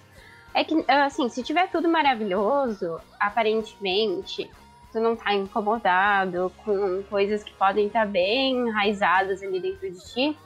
É 0.54 0.64
que, 0.64 0.84
assim, 0.88 1.30
se 1.30 1.44
tiver 1.44 1.70
tudo 1.70 1.88
maravilhoso, 1.88 3.00
aparentemente, 3.20 4.50
tu 4.92 5.00
não 5.00 5.16
tá 5.16 5.34
incomodado 5.34 6.52
com 6.64 7.04
coisas 7.04 7.44
que 7.44 7.54
podem 7.54 7.88
estar 7.88 8.08
bem 8.08 8.68
enraizadas 8.68 9.44
ali 9.44 9.60
dentro 9.60 9.92
de 9.92 10.00
ti, 10.14 10.38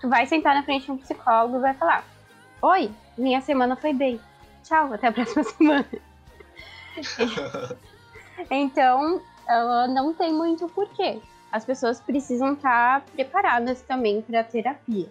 tu 0.00 0.08
vai 0.08 0.26
sentar 0.26 0.54
na 0.54 0.62
frente 0.62 0.86
de 0.86 0.92
um 0.92 0.98
psicólogo 0.98 1.58
e 1.58 1.60
vai 1.60 1.74
falar: 1.74 2.04
Oi, 2.62 2.90
minha 3.16 3.40
semana 3.40 3.76
foi 3.76 3.92
bem. 3.92 4.20
Tchau, 4.64 4.92
até 4.92 5.08
a 5.08 5.12
próxima 5.12 5.44
semana. 5.44 5.86
Então, 8.50 9.20
não 9.90 10.14
tem 10.14 10.32
muito 10.32 10.66
porquê. 10.68 11.20
As 11.50 11.64
pessoas 11.64 12.00
precisam 12.00 12.54
estar 12.54 13.04
preparadas 13.06 13.82
também 13.82 14.22
para 14.22 14.44
terapia. 14.44 15.08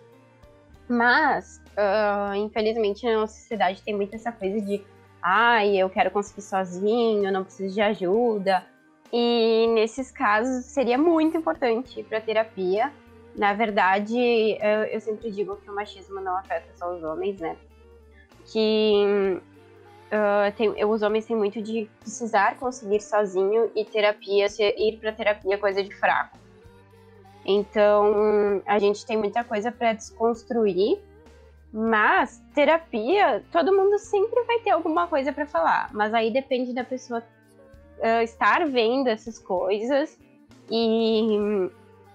Mas, 0.87 1.61
ah, 1.77 2.33
infelizmente, 2.35 3.05
na 3.05 3.19
nossa 3.19 3.33
sociedade 3.39 3.81
tem 3.81 3.95
muito 3.95 4.15
essa 4.15 4.31
coisa 4.31 4.59
de 4.61 4.83
ai, 5.21 5.77
eu 5.77 5.89
quero 5.89 6.09
conseguir 6.11 6.41
sozinho, 6.41 7.31
não 7.31 7.43
preciso 7.43 7.73
de 7.73 7.81
ajuda. 7.81 8.65
E 9.11 9.67
nesses 9.73 10.11
casos 10.11 10.65
seria 10.65 10.97
muito 10.97 11.37
importante 11.37 12.03
para 12.03 12.21
terapia. 12.21 12.91
Na 13.35 13.53
verdade, 13.53 14.17
eu, 14.17 14.83
eu 14.91 14.99
sempre 14.99 15.31
digo 15.31 15.57
que 15.57 15.69
o 15.69 15.75
machismo 15.75 16.19
não 16.21 16.37
afeta 16.37 16.67
só 16.75 16.95
os 16.95 17.03
homens, 17.03 17.39
né? 17.39 17.55
Que 18.51 19.41
ah, 20.11 20.51
tem- 20.55 20.83
os 20.85 21.01
homens 21.01 21.25
têm 21.25 21.35
muito 21.35 21.61
de 21.61 21.89
precisar 21.99 22.57
conseguir 22.57 23.01
sozinho 23.01 23.71
e 23.75 23.85
terapia, 23.85 24.47
ir 24.59 24.97
para 24.99 25.11
terapia 25.11 25.55
é 25.55 25.57
coisa 25.57 25.83
de 25.83 25.93
fraco. 25.95 26.37
Então, 27.45 28.61
a 28.65 28.77
gente 28.79 29.05
tem 29.05 29.17
muita 29.17 29.43
coisa 29.43 29.71
para 29.71 29.93
desconstruir, 29.93 30.99
mas 31.71 32.41
terapia, 32.53 33.43
todo 33.51 33.75
mundo 33.75 33.97
sempre 33.97 34.43
vai 34.43 34.59
ter 34.59 34.71
alguma 34.71 35.07
coisa 35.07 35.31
para 35.31 35.45
falar, 35.45 35.89
mas 35.93 36.13
aí 36.13 36.31
depende 36.31 36.73
da 36.73 36.83
pessoa 36.83 37.23
ah, 38.01 38.23
estar 38.23 38.67
vendo 38.67 39.07
essas 39.07 39.37
coisas 39.39 40.17
e, 40.69 41.69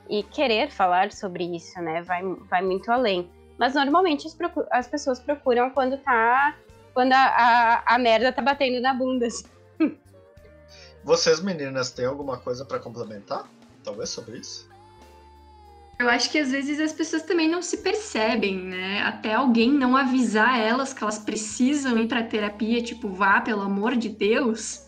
e 0.08 0.22
querer 0.24 0.70
falar 0.70 1.12
sobre 1.12 1.44
isso, 1.44 1.80
né? 1.80 2.02
Vai, 2.02 2.22
vai 2.48 2.62
muito 2.62 2.90
além. 2.90 3.30
Mas 3.58 3.74
normalmente 3.74 4.26
as, 4.26 4.36
as 4.70 4.88
pessoas 4.88 5.20
procuram 5.20 5.70
quando 5.70 5.96
tá. 5.98 6.56
Quando 6.94 7.12
a, 7.12 7.18
a, 7.18 7.94
a 7.94 7.98
merda 7.98 8.32
tá 8.32 8.40
batendo 8.40 8.80
na 8.80 8.94
bunda. 8.94 9.26
assim. 9.26 9.44
Vocês 11.04 11.40
meninas 11.40 11.90
têm 11.90 12.06
alguma 12.06 12.38
coisa 12.38 12.64
pra 12.64 12.78
complementar? 12.78 13.46
Talvez 13.82 14.08
sobre 14.08 14.38
isso? 14.38 14.66
Eu 15.98 16.08
acho 16.08 16.30
que 16.30 16.38
às 16.38 16.50
vezes 16.50 16.80
as 16.80 16.92
pessoas 16.92 17.22
também 17.22 17.48
não 17.48 17.62
se 17.62 17.78
percebem, 17.78 18.58
né? 18.58 19.02
Até 19.02 19.34
alguém 19.34 19.70
não 19.70 19.96
avisar 19.96 20.58
elas 20.58 20.92
que 20.92 21.02
elas 21.02 21.18
precisam 21.18 21.98
ir 21.98 22.08
pra 22.08 22.22
terapia, 22.22 22.82
tipo, 22.82 23.08
vá, 23.08 23.40
pelo 23.40 23.60
amor 23.60 23.94
de 23.94 24.08
Deus, 24.08 24.86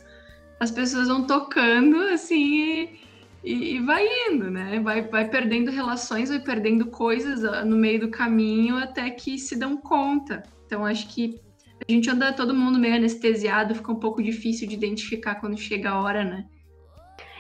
as 0.59 0.71
pessoas 0.71 1.07
vão 1.07 1.25
tocando 1.25 1.97
assim 2.09 2.99
e, 3.45 3.77
e 3.77 3.81
vai 3.81 4.05
indo, 4.29 4.51
né? 4.51 4.81
Vai, 4.81 5.03
vai 5.03 5.29
perdendo 5.29 5.71
relações, 5.71 6.29
vai 6.29 6.41
perdendo 6.41 6.87
coisas 6.87 7.45
ah, 7.45 7.65
no 7.65 7.77
meio 7.77 8.01
do 8.01 8.09
caminho 8.09 8.77
até 8.77 9.09
que 9.11 9.39
se 9.39 9.55
dão 9.55 9.77
conta. 9.77 10.43
Então 10.67 10.85
acho 10.85 11.07
que 11.09 11.41
a 11.89 11.93
gente 11.93 12.11
anda 12.11 12.33
todo 12.33 12.55
mundo 12.55 12.79
meio 12.79 12.95
anestesiado, 12.97 13.75
fica 13.75 13.93
um 13.93 14.01
pouco 14.01 14.23
difícil 14.23 14.67
de 14.69 14.75
identificar 14.75 15.37
quando 15.37 15.57
chega 15.59 15.91
a 15.91 16.01
hora, 16.01 16.25
né? 16.25 16.45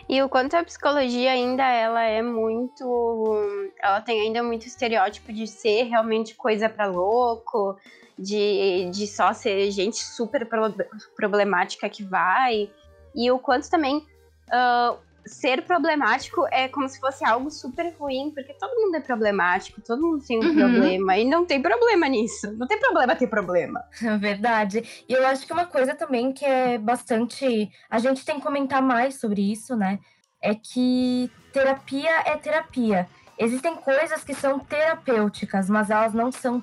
E 0.09 0.23
o 0.23 0.29
quanto 0.29 0.55
a 0.55 0.63
psicologia 0.63 1.33
ainda 1.33 1.65
ela 1.65 2.03
é 2.03 2.23
muito. 2.23 3.71
Ela 3.83 4.01
tem 4.01 4.21
ainda 4.21 4.43
muito 4.43 4.67
estereótipo 4.67 5.33
de 5.33 5.47
ser 5.49 5.85
realmente 5.85 6.35
coisa 6.35 6.69
pra 6.69 6.87
louco, 6.87 7.77
de, 8.17 8.89
de 8.93 9.07
só 9.09 9.33
ser 9.33 9.69
gente 9.73 9.97
super 9.97 10.47
pro- 10.47 10.73
problemática 11.17 11.89
que 11.89 12.05
vai. 12.05 12.71
E 13.17 13.31
o 13.33 13.39
quanto 13.39 13.69
também 13.69 14.07
ah, 14.51 14.97
ser 15.27 15.63
problemático 15.67 16.47
é 16.53 16.69
como 16.69 16.89
se 16.89 17.01
fosse 17.01 17.25
algo 17.25 17.51
super 17.51 17.95
ruim, 17.99 18.31
porque 18.35 18.55
todo 18.55 18.75
mundo 18.81 18.95
é 18.97 19.01
problemático, 19.01 19.81
todo 19.83 20.01
mundo 20.03 20.25
tem 20.27 20.39
um 20.39 20.45
Uhum. 20.47 20.55
problema, 20.55 21.17
e 21.19 21.25
não 21.25 21.45
tem 21.45 21.61
problema 21.61 22.09
nisso. 22.09 22.53
Não 22.57 22.67
tem 22.67 22.79
problema 22.79 23.17
ter 23.17 23.27
problema. 23.27 23.83
É 24.03 24.17
verdade. 24.17 25.05
E 25.09 25.13
eu 25.13 25.27
acho 25.27 25.47
que 25.47 25.53
uma 25.53 25.67
coisa 25.67 25.95
também 25.95 26.33
que 26.33 26.45
é 26.45 26.79
bastante. 26.79 27.69
A 27.91 27.99
gente 27.99 28.25
tem 28.25 28.37
que 28.37 28.43
comentar 28.43 28.81
mais 28.83 29.19
sobre 29.21 29.41
isso, 29.53 29.75
né? 29.77 29.99
É 30.41 30.55
que 30.55 31.33
terapia 31.53 32.11
é 32.25 32.37
terapia. 32.37 33.09
Existem 33.39 33.75
coisas 33.77 34.23
que 34.25 34.35
são 34.35 34.59
terapêuticas, 34.61 35.69
mas 35.69 35.91
elas 35.91 36.15
não 36.15 36.31
são 36.33 36.63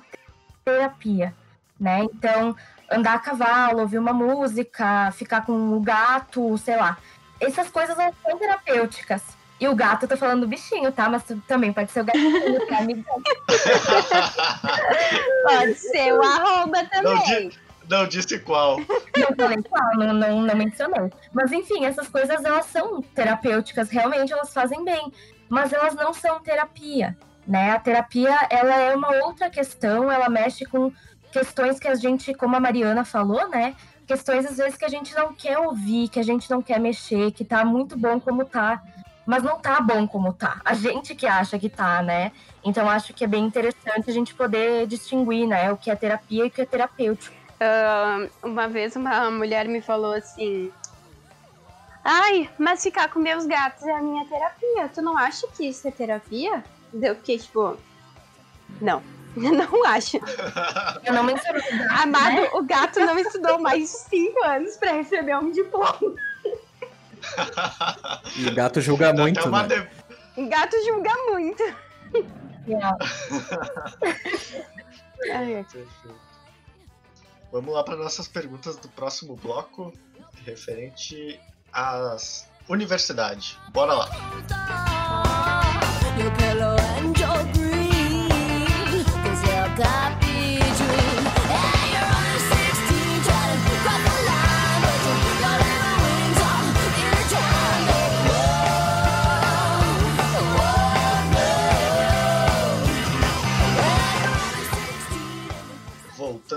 terapia, 0.64 1.34
né? 1.78 2.04
Então, 2.04 2.54
andar 2.90 3.14
a 3.14 3.18
cavalo, 3.18 3.80
ouvir 3.80 3.98
uma 3.98 4.12
música, 4.12 5.10
ficar 5.12 5.44
com 5.44 5.72
o 5.76 5.80
gato, 5.80 6.56
sei 6.58 6.76
lá. 6.76 6.98
Essas 7.46 7.68
coisas 7.70 7.96
não 7.96 8.12
são 8.22 8.38
terapêuticas. 8.38 9.22
E 9.60 9.68
o 9.68 9.74
gato, 9.74 10.02
eu 10.04 10.08
tô 10.08 10.16
falando 10.16 10.40
do 10.40 10.48
bichinho, 10.48 10.90
tá? 10.90 11.08
Mas 11.08 11.22
também 11.46 11.72
pode 11.72 11.90
ser 11.92 12.00
o 12.00 12.04
gatinho, 12.04 12.66
tá, 12.66 12.78
amigão? 12.78 13.22
Pode 15.44 15.74
ser 15.74 16.12
o 16.12 16.22
arroba 16.22 16.78
Não, 17.02 17.18
também. 17.18 17.48
di- 17.48 17.58
não 17.88 18.06
disse 18.06 18.38
qual. 18.40 18.78
Não 18.78 19.36
falei 19.36 19.62
qual, 19.62 19.94
não, 19.96 20.12
não, 20.14 20.42
não 20.42 20.56
mencionei. 20.56 21.10
Mas 21.32 21.52
enfim, 21.52 21.84
essas 21.84 22.08
coisas 22.08 22.44
elas 22.44 22.66
são 22.66 23.00
terapêuticas, 23.02 23.90
realmente 23.90 24.32
elas 24.32 24.52
fazem 24.52 24.84
bem, 24.84 25.12
mas 25.48 25.72
elas 25.72 25.94
não 25.94 26.12
são 26.12 26.40
terapia, 26.40 27.16
né? 27.46 27.72
A 27.72 27.78
terapia, 27.78 28.36
ela 28.50 28.74
é 28.74 28.94
uma 28.94 29.10
outra 29.24 29.50
questão, 29.50 30.10
ela 30.10 30.28
mexe 30.28 30.64
com 30.64 30.90
questões 31.30 31.78
que 31.78 31.88
a 31.88 31.94
gente, 31.94 32.32
como 32.34 32.56
a 32.56 32.60
Mariana 32.60 33.04
falou, 33.04 33.48
né? 33.48 33.74
Questões 34.06 34.44
às 34.46 34.56
vezes 34.56 34.76
que 34.76 34.84
a 34.84 34.88
gente 34.88 35.14
não 35.14 35.34
quer 35.34 35.58
ouvir, 35.58 36.08
que 36.08 36.20
a 36.20 36.22
gente 36.22 36.50
não 36.50 36.60
quer 36.60 36.78
mexer, 36.78 37.32
que 37.32 37.44
tá 37.44 37.64
muito 37.64 37.96
bom 37.96 38.20
como 38.20 38.44
tá, 38.44 38.82
mas 39.26 39.42
não 39.42 39.58
tá 39.58 39.80
bom 39.80 40.06
como 40.06 40.32
tá. 40.32 40.60
A 40.64 40.74
gente 40.74 41.14
que 41.14 41.26
acha 41.26 41.58
que 41.58 41.68
tá, 41.68 42.02
né? 42.02 42.32
Então 42.62 42.88
acho 42.88 43.14
que 43.14 43.24
é 43.24 43.26
bem 43.26 43.44
interessante 43.44 44.10
a 44.10 44.12
gente 44.12 44.34
poder 44.34 44.86
distinguir, 44.86 45.46
né, 45.46 45.72
o 45.72 45.76
que 45.76 45.90
é 45.90 45.96
terapia 45.96 46.44
e 46.44 46.48
o 46.48 46.50
que 46.50 46.60
é 46.60 46.66
terapêutico. 46.66 47.34
Ah, 47.60 48.26
uma 48.42 48.68
vez 48.68 48.94
uma 48.96 49.30
mulher 49.30 49.66
me 49.66 49.80
falou 49.80 50.12
assim: 50.12 50.70
Ai, 52.04 52.50
mas 52.58 52.82
ficar 52.82 53.08
com 53.08 53.18
meus 53.18 53.46
gatos 53.46 53.82
é 53.84 53.92
a 53.92 54.02
minha 54.02 54.26
terapia. 54.26 54.90
Tu 54.92 55.00
não 55.00 55.16
acha 55.16 55.46
que 55.48 55.66
isso 55.66 55.88
é 55.88 55.90
terapia? 55.90 56.62
Eu 56.92 57.14
fiquei 57.16 57.38
tipo, 57.38 57.76
não, 58.80 59.02
não 59.36 59.84
acho. 59.86 60.18
Eu 61.04 61.12
não 61.12 61.22
mencionei 61.24 61.62
Amado, 61.90 62.34
né? 62.42 62.48
o 62.54 62.62
gato 62.62 63.00
não 63.00 63.18
estudou 63.18 63.58
mais 63.60 63.80
de 63.80 63.86
cinco 63.88 64.42
anos 64.44 64.76
pra 64.76 64.92
receber 64.92 65.36
um 65.36 65.50
diploma. 65.50 65.98
E 68.36 68.46
o 68.48 68.54
gato 68.54 68.80
julga 68.80 69.10
Até 69.10 69.20
muito, 69.20 69.48
né? 69.50 69.66
de- 69.68 70.42
O 70.42 70.48
gato 70.48 70.76
julga 70.84 71.10
muito. 71.30 71.62
Perfeito. 75.18 75.78
Vamos 77.52 77.72
lá 77.74 77.82
para 77.84 77.96
nossas 77.96 78.26
perguntas 78.28 78.76
do 78.76 78.88
próximo 78.88 79.36
bloco, 79.36 79.92
referente 80.44 81.40
às 81.72 82.48
universidades. 82.68 83.56
Bora 83.72 83.94
lá. 83.94 84.08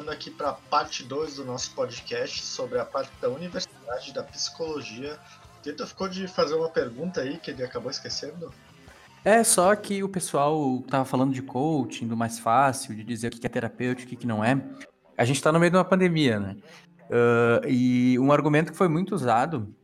Voltando 0.07 0.11
aqui 0.11 0.31
para 0.31 0.49
a 0.49 0.53
parte 0.53 1.03
2 1.03 1.35
do 1.35 1.45
nosso 1.45 1.71
podcast 1.71 2.41
sobre 2.41 2.79
a 2.79 2.85
parte 2.85 3.11
da 3.21 3.29
universidade 3.29 4.13
da 4.13 4.23
psicologia. 4.23 5.17
Teta 5.61 5.85
ficou 5.85 6.07
de 6.07 6.27
fazer 6.27 6.55
uma 6.55 6.69
pergunta 6.69 7.21
aí 7.21 7.37
que 7.37 7.51
ele 7.51 7.63
acabou 7.63 7.91
esquecendo. 7.91 8.53
É, 9.25 9.43
só 9.43 9.75
que 9.75 10.01
o 10.03 10.09
pessoal 10.09 10.81
tava 10.89 11.03
falando 11.03 11.33
de 11.33 11.41
coaching, 11.41 12.07
do 12.07 12.15
mais 12.15 12.39
fácil, 12.39 12.95
de 12.95 13.03
dizer 13.03 13.27
o 13.27 13.31
que 13.31 13.45
é 13.45 13.49
terapêutico 13.49 14.13
e 14.13 14.15
o 14.15 14.17
que 14.17 14.27
não 14.27 14.43
é. 14.43 14.61
A 15.17 15.25
gente 15.25 15.41
tá 15.41 15.51
no 15.51 15.59
meio 15.59 15.71
de 15.71 15.77
uma 15.77 15.85
pandemia, 15.85 16.39
né? 16.39 16.55
Ah, 17.11 17.61
e 17.67 18.17
um 18.17 18.31
argumento 18.31 18.71
que 18.71 18.77
foi 18.77 18.87
muito 18.87 19.13
usado 19.13 19.75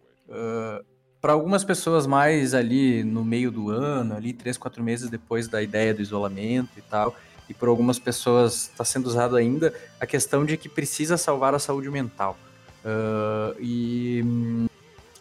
para 1.20 1.34
algumas 1.34 1.64
pessoas 1.66 2.08
mais 2.08 2.54
ali 2.54 3.04
no 3.04 3.26
meio 3.26 3.52
do 3.52 3.70
ano, 3.70 4.16
ali 4.16 4.32
três, 4.32 4.58
quatro 4.58 4.82
meses 4.82 5.10
depois 5.10 5.48
da 5.50 5.62
ideia 5.62 5.94
do 5.94 6.02
isolamento 6.02 6.72
e 6.78 6.82
tal, 6.82 7.14
e 7.54 7.56
por 7.56 7.70
algumas 7.70 8.00
pessoas 8.00 8.70
está 8.72 8.84
sendo 8.84 9.06
usado 9.06 9.36
ainda 9.36 9.72
a 10.00 10.08
questão 10.08 10.44
de 10.44 10.58
que 10.58 10.68
precisa 10.68 11.18
salvar 11.18 11.54
a 11.54 11.60
saúde 11.60 11.90
mental. 11.90 12.36
Ah, 12.84 13.54
e 13.60 14.22
hum, 14.26 14.68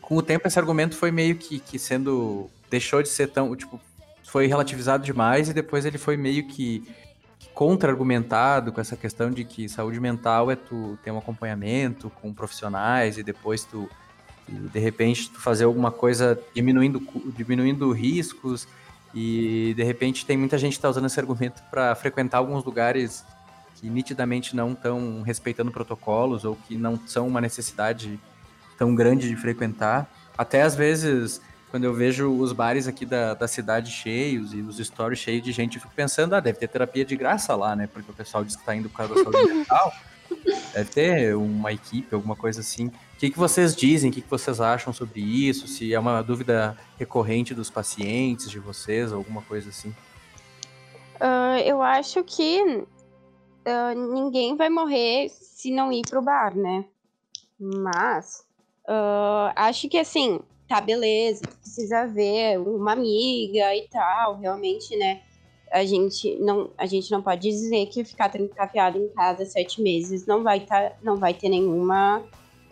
com 0.00 0.16
o 0.16 0.22
tempo 0.22 0.48
esse 0.48 0.58
argumento 0.58 0.96
foi 0.96 1.10
meio 1.10 1.36
que, 1.36 1.58
que 1.60 1.78
sendo 1.78 2.50
deixou 2.70 3.02
de 3.02 3.08
ser 3.08 3.28
tão 3.28 3.54
tipo 3.54 3.80
foi 4.24 4.46
relativizado 4.46 5.04
demais 5.04 5.50
e 5.50 5.52
depois 5.52 5.84
ele 5.84 5.98
foi 5.98 6.16
meio 6.16 6.46
que 6.48 6.82
contra-argumentado 7.52 8.72
com 8.72 8.80
essa 8.80 8.96
questão 8.96 9.30
de 9.30 9.44
que 9.44 9.68
saúde 9.68 10.00
mental 10.00 10.50
é 10.50 10.56
tu 10.56 10.98
ter 11.04 11.10
um 11.10 11.18
acompanhamento 11.18 12.08
com 12.08 12.32
profissionais 12.32 13.18
e 13.18 13.22
depois 13.22 13.64
tu 13.64 13.88
de 14.48 14.78
repente 14.80 15.30
tu 15.30 15.38
fazer 15.38 15.64
alguma 15.64 15.90
coisa 15.90 16.40
diminuindo 16.54 17.00
diminuindo 17.36 17.92
riscos 17.92 18.66
e 19.14 19.74
de 19.74 19.82
repente 19.82 20.24
tem 20.24 20.36
muita 20.36 20.56
gente 20.56 20.76
que 20.76 20.82
tá 20.82 20.88
usando 20.88 21.06
esse 21.06 21.20
argumento 21.20 21.62
para 21.70 21.94
frequentar 21.94 22.38
alguns 22.38 22.64
lugares 22.64 23.24
que 23.76 23.88
nitidamente 23.88 24.54
não 24.54 24.72
estão 24.72 25.22
respeitando 25.22 25.70
protocolos 25.70 26.44
ou 26.44 26.56
que 26.56 26.76
não 26.76 26.98
são 27.06 27.26
uma 27.26 27.40
necessidade 27.40 28.18
tão 28.78 28.94
grande 28.94 29.28
de 29.28 29.36
frequentar. 29.36 30.10
Até 30.36 30.62
às 30.62 30.74
vezes, 30.74 31.40
quando 31.70 31.84
eu 31.84 31.94
vejo 31.94 32.30
os 32.30 32.52
bares 32.52 32.86
aqui 32.86 33.04
da, 33.04 33.34
da 33.34 33.48
cidade 33.48 33.90
cheios 33.90 34.54
e 34.54 34.60
os 34.60 34.78
stories 34.78 35.18
cheios 35.18 35.42
de 35.42 35.52
gente, 35.52 35.76
eu 35.76 35.82
fico 35.82 35.94
pensando, 35.94 36.34
ah, 36.34 36.40
deve 36.40 36.58
ter 36.58 36.68
terapia 36.68 37.04
de 37.04 37.16
graça 37.16 37.54
lá, 37.54 37.74
né? 37.74 37.86
Porque 37.86 38.10
o 38.10 38.14
pessoal 38.14 38.44
diz 38.44 38.56
que 38.56 38.64
tá 38.64 38.74
indo 38.74 38.88
por 38.88 38.98
causa 38.98 39.14
da 39.14 39.22
saúde 39.22 39.52
mental. 39.52 39.92
Deve 40.72 40.90
ter 40.90 41.36
uma 41.36 41.72
equipe, 41.72 42.14
alguma 42.14 42.34
coisa 42.34 42.60
assim. 42.60 42.90
Que, 43.22 43.30
que 43.30 43.38
vocês 43.38 43.76
dizem? 43.76 44.10
O 44.10 44.12
que, 44.12 44.20
que 44.20 44.28
vocês 44.28 44.60
acham 44.60 44.92
sobre 44.92 45.20
isso? 45.20 45.68
Se 45.68 45.94
é 45.94 46.00
uma 46.00 46.20
dúvida 46.22 46.76
recorrente 46.98 47.54
dos 47.54 47.70
pacientes, 47.70 48.50
de 48.50 48.58
vocês, 48.58 49.12
alguma 49.12 49.42
coisa 49.42 49.68
assim. 49.68 49.94
Ah, 51.20 51.60
eu 51.64 51.80
acho 51.80 52.24
que 52.24 52.84
ah, 53.64 53.94
ninguém 53.94 54.56
vai 54.56 54.68
morrer 54.68 55.28
se 55.28 55.70
não 55.70 55.92
ir 55.92 56.02
pro 56.10 56.20
bar, 56.20 56.56
né? 56.56 56.84
Mas 57.60 58.44
ah, 58.88 59.52
acho 59.54 59.88
que 59.88 59.98
assim, 59.98 60.40
tá, 60.66 60.80
beleza, 60.80 61.42
precisa 61.60 62.08
ver 62.08 62.58
uma 62.58 62.90
amiga 62.90 63.72
e 63.76 63.86
tal, 63.88 64.36
realmente, 64.40 64.96
né? 64.96 65.22
A 65.70 65.84
gente 65.84 66.34
não, 66.40 66.72
a 66.76 66.86
gente 66.86 67.08
não 67.12 67.22
pode 67.22 67.42
dizer 67.42 67.86
que 67.86 68.02
ficar 68.02 68.30
trancafiado 68.30 68.98
em 68.98 69.08
casa 69.10 69.46
sete 69.46 69.80
meses 69.80 70.26
não 70.26 70.42
vai, 70.42 70.58
tá, 70.58 70.96
não 71.00 71.14
vai 71.14 71.32
ter 71.32 71.48
nenhuma 71.48 72.20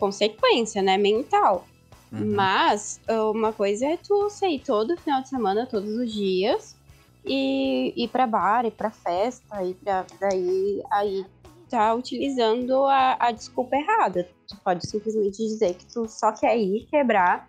consequência, 0.01 0.81
né, 0.81 0.97
mental. 0.97 1.67
Uhum. 2.11 2.33
Mas 2.35 2.99
ah, 3.07 3.29
uma 3.29 3.53
coisa 3.53 3.85
é 3.85 3.97
tu 3.97 4.29
sair 4.31 4.59
todo 4.59 4.97
final 4.97 5.21
de 5.21 5.29
semana, 5.29 5.67
todos 5.67 5.93
os 5.95 6.11
dias, 6.11 6.75
e 7.23 7.93
ir 7.95 8.07
pra 8.07 8.25
bar, 8.25 8.65
ir 8.65 8.71
pra 8.71 8.89
festa, 8.89 9.63
e 9.63 9.75
pra, 9.75 10.05
daí 10.19 10.81
aí 10.91 11.25
tá 11.69 11.93
utilizando 11.93 12.83
a, 12.85 13.15
a 13.19 13.31
desculpa 13.31 13.75
errada. 13.75 14.27
Tu 14.47 14.57
pode 14.57 14.89
simplesmente 14.89 15.37
dizer 15.37 15.75
que 15.75 15.85
tu 15.85 16.07
só 16.09 16.31
quer 16.33 16.57
ir 16.57 16.87
quebrar 16.89 17.47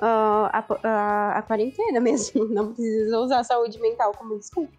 ah, 0.00 0.50
a, 0.52 0.88
a, 0.88 1.38
a 1.38 1.42
quarentena 1.42 2.00
mesmo. 2.00 2.46
Não 2.48 2.72
precisa 2.72 3.18
usar 3.20 3.40
a 3.40 3.44
saúde 3.44 3.78
mental 3.78 4.12
como 4.16 4.38
desculpa. 4.38 4.72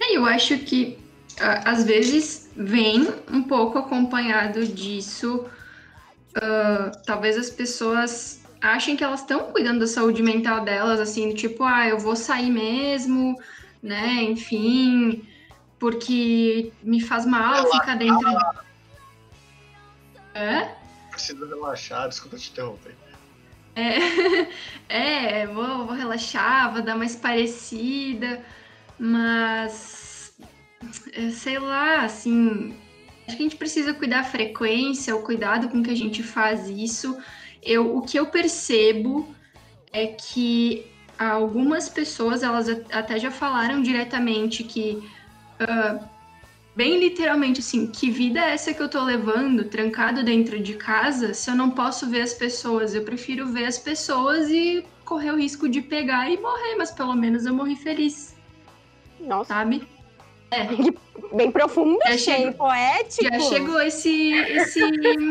É, 0.00 0.16
eu 0.16 0.24
acho 0.24 0.56
que 0.60 0.98
ah, 1.40 1.70
às 1.70 1.84
vezes 1.84 2.49
vem 2.60 3.08
um 3.32 3.42
pouco 3.42 3.78
acompanhado 3.78 4.66
disso. 4.66 5.46
ah, 6.34 6.92
talvez 7.06 7.36
as 7.36 7.50
pessoas 7.50 8.42
achem 8.60 8.96
que 8.96 9.02
elas 9.02 9.20
estão 9.20 9.50
cuidando 9.52 9.80
da 9.80 9.86
saúde 9.86 10.22
mental 10.22 10.62
delas, 10.62 11.00
assim, 11.00 11.34
tipo, 11.34 11.64
ah, 11.64 11.88
eu 11.88 11.98
vou 11.98 12.14
sair 12.14 12.50
mesmo, 12.50 13.40
né? 13.82 14.22
Enfim, 14.22 15.26
porque 15.78 16.70
me 16.82 17.00
faz 17.00 17.24
mal 17.24 17.66
ficar 17.72 17.96
dentro. 17.96 18.28
É? 20.34 20.74
Precisa 21.10 21.46
relaxar, 21.46 22.08
desculpa 22.08 22.36
te 22.36 22.50
interromper. 22.50 22.94
É, 23.74 24.48
é 25.42 25.46
vou, 25.46 25.86
vou 25.86 25.96
relaxar, 25.96 26.72
vou 26.72 26.82
dar 26.82 26.96
mais 26.96 27.16
parecida, 27.16 28.44
mas 28.98 30.09
sei 31.32 31.58
lá, 31.58 32.04
assim, 32.04 32.74
acho 33.26 33.36
que 33.36 33.42
a 33.42 33.46
gente 33.46 33.56
precisa 33.56 33.94
cuidar 33.94 34.20
a 34.20 34.24
frequência, 34.24 35.14
o 35.14 35.22
cuidado 35.22 35.68
com 35.68 35.82
que 35.82 35.90
a 35.90 35.96
gente 35.96 36.22
faz 36.22 36.68
isso 36.68 37.18
Eu, 37.62 37.96
o 37.96 38.02
que 38.02 38.18
eu 38.18 38.26
percebo 38.26 39.34
é 39.92 40.06
que 40.06 40.86
algumas 41.18 41.88
pessoas, 41.88 42.42
elas 42.42 42.68
até 42.90 43.18
já 43.18 43.30
falaram 43.30 43.82
diretamente 43.82 44.64
que, 44.64 45.06
ah, 45.58 45.98
bem 46.74 46.98
literalmente 46.98 47.60
assim, 47.60 47.86
que 47.86 48.10
vida 48.10 48.40
é 48.40 48.54
essa 48.54 48.72
que 48.72 48.82
eu 48.82 48.88
tô 48.88 49.02
levando, 49.04 49.64
trancado 49.64 50.24
dentro 50.24 50.58
de 50.58 50.74
casa, 50.74 51.34
se 51.34 51.50
eu 51.50 51.54
não 51.54 51.70
posso 51.70 52.08
ver 52.08 52.22
as 52.22 52.32
pessoas? 52.32 52.94
Eu 52.94 53.04
prefiro 53.04 53.46
ver 53.52 53.66
as 53.66 53.78
pessoas 53.78 54.48
e 54.48 54.84
correr 55.04 55.32
o 55.32 55.36
risco 55.36 55.68
de 55.68 55.82
pegar 55.82 56.30
e 56.30 56.40
morrer, 56.40 56.76
mas 56.76 56.90
pelo 56.90 57.14
menos 57.14 57.44
eu 57.44 57.52
morri 57.52 57.76
feliz, 57.76 58.34
Nossa, 59.20 59.52
sabe? 59.52 59.86
Bem 61.32 61.50
profundo, 61.50 61.98
Já 62.06 62.14
achei 62.14 62.34
chegou- 62.36 62.52
poético. 62.54 63.22
Já 63.24 63.40
chegou 63.40 63.80
esse, 63.80 64.32
esse 64.32 64.80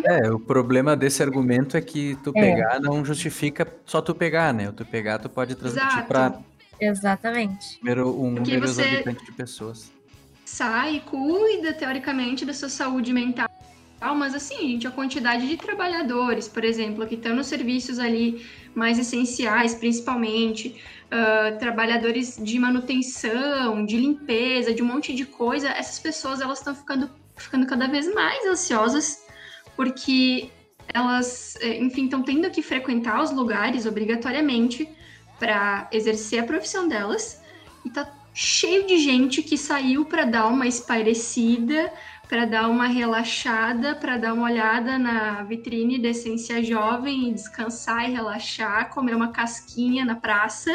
É, 0.05 0.31
o 0.31 0.39
problema 0.39 0.95
desse 0.95 1.21
argumento 1.21 1.75
é 1.75 1.81
que 1.81 2.17
tu 2.23 2.31
É. 2.35 2.41
pegar 2.41 2.79
não 2.79 3.03
justifica 3.03 3.67
só 3.85 4.01
tu 4.01 4.15
pegar, 4.15 4.53
né? 4.53 4.69
O 4.69 4.73
tu 4.73 4.85
pegar, 4.85 5.19
tu 5.19 5.29
pode 5.29 5.55
transmitir 5.55 6.05
para 6.05 6.39
Exatamente. 6.79 7.79
um 7.83 8.35
Porque 8.35 8.51
número 8.53 8.67
você- 8.67 8.81
exorbitante 8.81 9.25
de 9.25 9.31
pessoas. 9.33 9.91
sai, 10.45 11.01
cuida 11.05 11.73
teoricamente 11.73 12.45
da 12.45 12.53
sua 12.53 12.69
saúde 12.69 13.11
mental, 13.13 13.47
mas 14.15 14.33
assim, 14.33 14.55
gente, 14.71 14.87
a 14.87 14.91
quantidade 14.91 15.47
de 15.47 15.57
trabalhadores, 15.57 16.47
por 16.47 16.63
exemplo, 16.63 17.05
que 17.05 17.15
estão 17.15 17.35
nos 17.35 17.47
serviços 17.47 17.99
ali 17.99 18.43
mais 18.73 18.97
essenciais, 18.97 19.75
principalmente, 19.75 20.75
ah, 21.11 21.55
trabalhadores 21.57 22.37
de 22.37 22.59
manutenção, 22.59 23.83
de 23.83 23.97
limpeza, 23.97 24.73
de 24.73 24.83
um 24.83 24.85
monte 24.85 25.13
de 25.13 25.25
coisa, 25.25 25.69
essas 25.69 25.97
pessoas 25.97 26.39
elas 26.39 26.59
estão 26.59 26.75
ficando, 26.75 27.09
ficando 27.35 27.65
cada 27.65 27.87
vez 27.87 28.13
mais 28.13 28.45
ansiosas, 28.45 29.25
porque 29.75 30.49
elas, 30.93 31.55
eh, 31.61 31.77
enfim, 31.79 32.05
estão 32.05 32.21
tendo 32.21 32.49
que 32.51 32.61
frequentar 32.61 33.23
os 33.23 33.31
lugares 33.31 33.87
obrigatoriamente 33.87 34.87
para 35.39 35.87
exercer 35.91 36.41
a 36.41 36.43
profissão 36.43 36.87
delas, 36.87 37.41
e 37.83 37.89
tá 37.89 38.11
cheio 38.33 38.85
de 38.85 38.99
gente 38.99 39.41
que 39.41 39.57
saiu 39.57 40.05
para 40.05 40.25
dar 40.25 40.47
uma 40.47 40.67
espairecida, 40.67 41.91
para 42.27 42.45
dar 42.45 42.69
uma 42.69 42.85
relaxada, 42.85 43.95
para 43.95 44.15
dar 44.17 44.33
uma 44.33 44.43
olhada 44.43 44.99
na 44.99 45.41
vitrine 45.41 45.97
da 45.97 46.09
Essência 46.09 46.63
Jovem 46.63 47.29
e 47.29 47.33
descansar 47.33 48.07
e 48.07 48.13
relaxar, 48.13 48.91
comer 48.91 49.15
uma 49.15 49.29
casquinha 49.29 50.05
na 50.05 50.15
praça. 50.15 50.71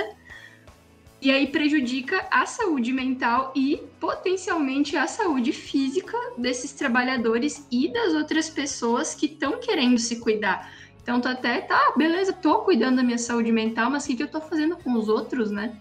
E 1.25 1.31
aí 1.31 1.47
prejudica 1.47 2.27
a 2.31 2.45
saúde 2.45 2.93
mental 2.93 3.51
e 3.57 3.83
potencialmente 3.99 4.95
a 4.95 5.07
saúde 5.07 5.53
física 5.53 6.19
desses 6.37 6.73
trabalhadores 6.73 7.67
e 7.73 7.91
das 7.91 8.13
outras 8.13 8.51
pessoas 8.51 9.15
que 9.15 9.25
estão 9.25 9.59
querendo 9.59 9.99
se 9.99 10.17
cuidar. 10.17 10.71
Então 11.03 11.23
tu 11.23 11.27
até 11.27 11.63
tá, 11.63 11.95
beleza, 11.97 12.31
tô 12.31 12.59
cuidando 12.59 12.97
da 12.97 13.03
minha 13.03 13.17
saúde 13.17 13.51
mental, 13.51 13.91
mas 13.91 14.05
o 14.05 14.09
que, 14.09 14.17
que 14.17 14.23
eu 14.23 14.29
tô 14.29 14.39
fazendo 14.39 14.77
com 14.77 14.93
os 14.93 15.09
outros, 15.09 15.51
né? 15.51 15.81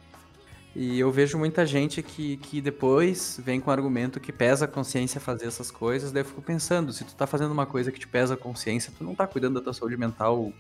E 0.74 0.98
eu 0.98 1.12
vejo 1.12 1.38
muita 1.38 1.66
gente 1.66 2.02
que, 2.02 2.38
que 2.38 2.62
depois 2.62 3.38
vem 3.44 3.60
com 3.60 3.70
o 3.70 3.74
argumento 3.74 4.22
que 4.22 4.32
pesa 4.32 4.64
a 4.64 4.68
consciência 4.68 5.20
fazer 5.20 5.48
essas 5.48 5.70
coisas, 5.70 6.14
daí 6.14 6.22
eu 6.22 6.26
fico 6.26 6.41
pensando, 6.41 6.94
se 6.94 7.04
tu 7.04 7.14
tá 7.16 7.28
fazendo 7.28 7.52
uma 7.52 7.66
coisa 7.66 7.91
que 7.91 8.00
te 8.00 8.08
pesa 8.08 8.36
a 8.36 8.38
consciência, 8.38 8.94
tu 8.98 9.04
não 9.04 9.14
tá 9.14 9.28
cuidando 9.28 9.56
da 9.56 9.62
tua 9.62 9.74
saúde 9.74 9.98
mental 9.98 10.54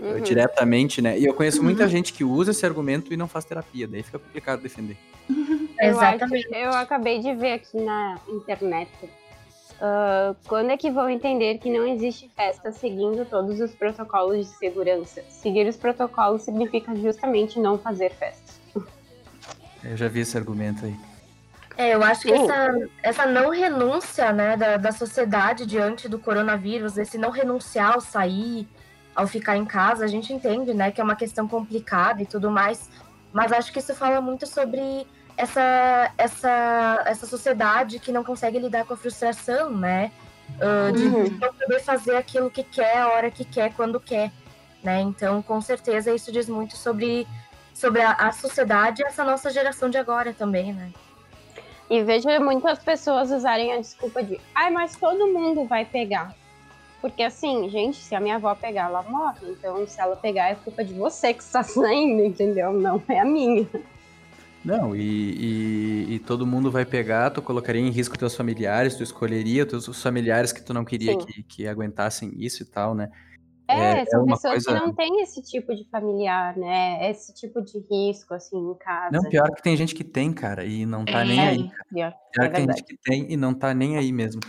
Uhum. 0.00 0.20
diretamente, 0.20 1.00
né? 1.02 1.18
E 1.18 1.24
eu 1.24 1.34
conheço 1.34 1.62
muita 1.62 1.82
Uhum. 1.84 1.88
gente 1.88 2.12
que 2.12 2.24
usa 2.24 2.50
esse 2.52 2.64
argumento 2.64 3.12
e 3.12 3.16
não 3.16 3.26
faz 3.28 3.44
terapia, 3.44 3.86
daí 3.88 4.02
fica 4.02 4.18
complicado 4.18 4.60
defender. 4.60 4.96
Eu, 5.80 5.90
Exatamente. 5.90 6.46
acho- 6.46 6.54
eu 6.56 6.70
acabei 6.72 7.20
de 7.20 7.32
ver 7.34 7.52
aqui 7.52 7.76
na 7.80 8.18
internet. 8.28 8.90
ah, 9.80 10.34
quando 10.48 10.70
é 10.70 10.76
que 10.76 10.90
vão 10.90 11.08
entender 11.08 11.58
que 11.58 11.70
não 11.70 11.86
existe 11.86 12.28
festa 12.34 12.72
seguindo 12.72 13.24
todos 13.24 13.60
os 13.60 13.70
protocolos 13.76 14.38
de 14.38 14.56
segurança? 14.58 15.22
Seguir 15.28 15.68
os 15.68 15.76
protocolos 15.76 16.42
significa 16.42 16.92
justamente 16.96 17.60
não 17.60 17.78
fazer 17.78 18.10
festa. 18.10 18.54
Eu 19.84 19.96
já 19.96 20.08
vi 20.08 20.20
esse 20.20 20.36
argumento 20.36 20.84
aí. 20.84 20.96
É, 21.76 21.94
eu 21.94 22.02
acho 22.02 22.22
que 22.22 22.32
essa, 22.32 22.68
essa 23.04 23.26
não 23.26 23.50
renúncia 23.50 24.32
né, 24.32 24.56
da, 24.56 24.76
da 24.78 24.90
sociedade 24.90 25.64
diante 25.64 26.08
do 26.08 26.18
coronavírus, 26.18 26.98
esse 26.98 27.16
não 27.16 27.30
renunciar 27.30 27.92
ao 27.94 28.00
sair, 28.00 28.66
ao 29.18 29.26
ficar 29.26 29.56
em 29.56 29.64
casa, 29.64 30.04
a 30.04 30.06
gente 30.06 30.32
entende 30.32 30.72
né, 30.72 30.92
que 30.92 31.00
é 31.00 31.04
uma 31.04 31.16
questão 31.16 31.48
complicada 31.48 32.22
e 32.22 32.26
tudo 32.26 32.52
mais, 32.52 32.88
mas 33.32 33.50
acho 33.50 33.72
que 33.72 33.80
isso 33.80 33.92
fala 33.92 34.20
muito 34.20 34.46
sobre 34.46 35.08
essa, 35.36 36.12
essa, 36.16 37.02
essa 37.04 37.26
sociedade 37.26 37.98
que 37.98 38.12
não 38.12 38.22
consegue 38.22 38.60
lidar 38.60 38.84
com 38.84 38.94
a 38.94 38.96
frustração, 38.96 39.70
né? 39.76 40.12
ah, 40.60 40.92
de 40.92 41.04
Uhum. 41.04 41.36
não 41.40 41.52
poder 41.52 41.80
fazer 41.80 42.14
aquilo 42.14 42.48
que 42.48 42.62
quer, 42.62 42.98
a 42.98 43.08
hora 43.08 43.28
que 43.28 43.44
quer, 43.44 43.74
quando 43.74 43.98
quer. 43.98 44.30
Né? 44.84 45.00
Então, 45.00 45.42
com 45.42 45.60
certeza, 45.60 46.14
isso 46.14 46.30
diz 46.30 46.48
muito 46.48 46.76
sobre, 46.76 47.26
sobre 47.74 48.00
a, 48.00 48.12
a 48.12 48.30
sociedade 48.30 49.02
e 49.02 49.04
essa 49.04 49.24
nossa 49.24 49.50
geração 49.50 49.90
de 49.90 49.98
agora 49.98 50.32
também, 50.32 50.72
né? 50.72 50.92
E 51.90 52.04
vejo 52.04 52.28
muitas 52.40 52.78
pessoas 52.78 53.32
usarem 53.32 53.72
a 53.72 53.78
desculpa 53.78 54.22
de 54.22 54.40
ai, 54.54 54.70
mas 54.70 54.94
todo 54.94 55.26
mundo 55.26 55.64
vai 55.64 55.84
pegar. 55.84 56.32
Porque 57.00 57.22
assim, 57.22 57.68
gente, 57.68 57.96
se 57.98 58.14
a 58.14 58.20
minha 58.20 58.36
avó 58.36 58.54
pegar, 58.54 58.86
ela 58.88 59.02
morre. 59.02 59.50
Então, 59.50 59.86
se 59.86 60.00
ela 60.00 60.16
pegar, 60.16 60.48
é 60.50 60.54
culpa 60.56 60.84
de 60.84 60.92
você 60.94 61.32
que 61.32 61.42
está 61.42 61.62
saindo, 61.62 62.24
entendeu? 62.24 62.72
Não 62.72 63.02
é 63.08 63.20
a 63.20 63.24
minha. 63.24 63.66
Não, 64.64 64.94
e, 64.94 65.00
e, 66.10 66.14
e 66.14 66.18
todo 66.18 66.46
mundo 66.46 66.70
vai 66.70 66.84
pegar, 66.84 67.30
tu 67.30 67.40
colocaria 67.40 67.80
em 67.80 67.90
risco 67.90 68.18
teus 68.18 68.34
familiares, 68.34 68.96
tu 68.96 69.02
escolheria 69.02 69.64
teus 69.64 69.86
os 69.86 70.02
familiares 70.02 70.52
que 70.52 70.60
tu 70.60 70.74
não 70.74 70.84
queria 70.84 71.16
que, 71.16 71.42
que 71.44 71.66
aguentassem 71.66 72.32
isso 72.36 72.62
e 72.64 72.66
tal, 72.66 72.94
né? 72.94 73.08
É, 73.68 74.00
É- 74.00 74.04
são 74.06 74.20
é 74.20 74.24
uma 74.24 74.34
pessoas 74.36 74.64
coisa- 74.64 74.80
que 74.80 74.86
não 74.86 74.92
têm 74.94 75.22
esse 75.22 75.42
tipo 75.42 75.74
de 75.74 75.88
familiar, 75.90 76.56
né? 76.56 77.08
Esse 77.10 77.32
tipo 77.32 77.62
de 77.62 77.78
risco, 77.90 78.34
assim, 78.34 78.56
em 78.58 78.74
casa. 78.74 79.16
Não, 79.16 79.30
pior 79.30 79.48
que 79.54 79.62
tem 79.62 79.76
gente 79.76 79.94
que 79.94 80.02
tem, 80.04 80.32
cara, 80.32 80.64
e 80.64 80.84
não 80.84 81.04
tá 81.04 81.24
nem 81.24 81.38
É. 81.40 81.48
aí. 81.50 81.70
pior. 81.88 82.12
Pior 82.32 82.44
É 82.44 82.48
que 82.48 82.54
tem 82.56 82.66
gente 82.66 82.84
que 82.84 82.96
tem 82.98 83.32
e 83.32 83.36
não 83.36 83.54
tá 83.54 83.72
nem 83.72 83.96
aí 83.96 84.10
mesmo. 84.10 84.40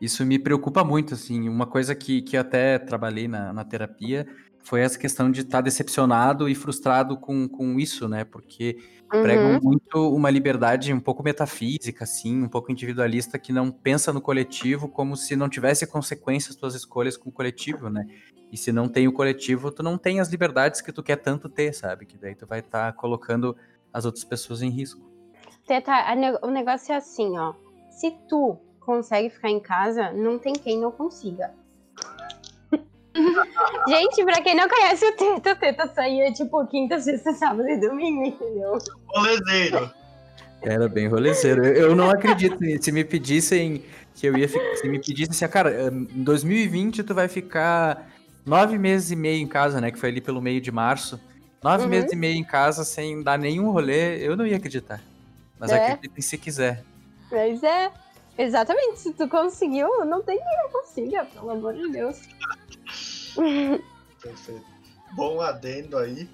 Isso 0.00 0.24
me 0.24 0.38
preocupa 0.38 0.84
muito, 0.84 1.14
assim. 1.14 1.48
Uma 1.48 1.66
coisa 1.66 1.94
que, 1.94 2.22
que 2.22 2.36
eu 2.36 2.40
até 2.40 2.78
trabalhei 2.78 3.26
na, 3.28 3.52
na 3.52 3.64
terapia 3.64 4.26
foi 4.62 4.80
essa 4.80 4.98
questão 4.98 5.30
de 5.30 5.42
estar 5.42 5.60
decepcionado 5.60 6.48
e 6.48 6.54
frustrado 6.54 7.16
com, 7.16 7.48
com 7.48 7.78
isso, 7.78 8.08
né? 8.08 8.24
Porque 8.24 8.78
pregam 9.08 9.52
Uhum. 9.52 9.60
muito 9.62 10.14
uma 10.14 10.28
liberdade 10.28 10.92
um 10.92 11.00
pouco 11.00 11.22
metafísica, 11.22 12.04
assim, 12.04 12.42
um 12.42 12.48
pouco 12.48 12.72
individualista, 12.72 13.38
que 13.38 13.52
não 13.52 13.70
pensa 13.70 14.12
no 14.12 14.20
coletivo 14.20 14.88
como 14.88 15.16
se 15.16 15.36
não 15.36 15.48
tivesse 15.48 15.86
consequências 15.86 16.56
tuas 16.56 16.74
escolhas 16.74 17.16
com 17.16 17.28
o 17.30 17.32
coletivo, 17.32 17.88
né? 17.88 18.06
E 18.50 18.56
se 18.56 18.72
não 18.72 18.88
tem 18.88 19.06
o 19.06 19.12
coletivo, 19.12 19.70
tu 19.70 19.82
não 19.82 19.96
tem 19.96 20.20
as 20.20 20.28
liberdades 20.28 20.80
que 20.80 20.92
tu 20.92 21.02
quer 21.02 21.16
tanto 21.16 21.48
ter, 21.48 21.72
sabe? 21.72 22.06
Que 22.06 22.18
daí 22.18 22.34
tu 22.34 22.46
vai 22.46 22.60
estar 22.60 22.92
colocando 22.94 23.56
as 23.92 24.04
outras 24.04 24.24
pessoas 24.24 24.62
em 24.62 24.70
risco. 24.70 25.08
Teta, 25.66 25.92
o 26.42 26.50
negócio 26.50 26.92
é 26.92 26.96
assim, 26.96 27.38
ó. 27.38 27.54
Se 27.90 28.10
tu 28.28 28.58
consegue 28.86 29.28
ficar 29.28 29.50
em 29.50 29.60
casa, 29.60 30.12
não 30.12 30.38
tem 30.38 30.52
quem 30.54 30.78
não 30.80 30.90
consiga. 30.92 31.50
Gente, 33.88 34.24
pra 34.24 34.40
quem 34.40 34.54
não 34.54 34.68
conhece 34.68 35.04
o 35.06 35.16
Teta, 35.16 35.52
o 35.52 35.56
Teta 35.56 35.86
saía 35.88 36.32
tipo 36.32 36.64
quinta, 36.66 36.98
sexta, 37.00 37.32
sábado 37.32 37.68
e 37.68 37.76
domingo, 37.78 38.24
entendeu? 38.24 38.78
Rolezeiro. 39.08 39.90
Era 40.62 40.88
bem 40.88 41.06
rolezeiro. 41.08 41.64
Eu, 41.64 41.90
eu 41.90 41.96
não 41.96 42.10
acredito. 42.10 42.58
Se 42.82 42.90
me 42.92 43.04
pedissem 43.04 43.82
que 44.14 44.26
eu 44.26 44.36
ia 44.36 44.48
ficar. 44.48 44.76
Se 44.76 44.88
me 44.88 44.98
pedissem 44.98 45.30
assim, 45.30 45.44
ah, 45.44 45.48
cara, 45.48 45.88
em 45.92 46.22
2020 46.24 47.02
tu 47.02 47.14
vai 47.14 47.28
ficar 47.28 48.08
nove 48.44 48.78
meses 48.78 49.10
e 49.10 49.16
meio 49.16 49.40
em 49.42 49.46
casa, 49.46 49.80
né? 49.80 49.90
Que 49.90 49.98
foi 49.98 50.08
ali 50.10 50.20
pelo 50.20 50.40
meio 50.42 50.60
de 50.60 50.70
março. 50.72 51.20
Nove 51.62 51.84
Uhum. 51.84 51.90
meses 51.90 52.12
e 52.12 52.16
meio 52.16 52.36
em 52.36 52.44
casa 52.44 52.84
sem 52.84 53.22
dar 53.22 53.38
nenhum 53.38 53.70
rolê, 53.70 54.18
eu 54.26 54.36
não 54.36 54.46
ia 54.46 54.56
acreditar. 54.56 55.00
Mas 55.58 55.70
É. 55.70 55.76
acreditem 55.92 56.22
se 56.22 56.36
quiser. 56.38 56.82
Mas 57.30 57.62
é, 57.62 57.90
exatamente, 58.38 58.98
se 59.00 59.12
tu 59.12 59.28
conseguiu, 59.28 60.04
não 60.04 60.22
tem 60.22 60.38
quem 60.38 60.56
não 60.62 60.70
consiga, 60.70 61.24
pelo 61.26 61.50
amor 61.50 61.74
de 61.74 61.88
Deus. 61.90 62.20
Perfeito. 64.22 64.66
Bom 65.14 65.40
adendo 65.40 65.98
aí. 65.98 66.28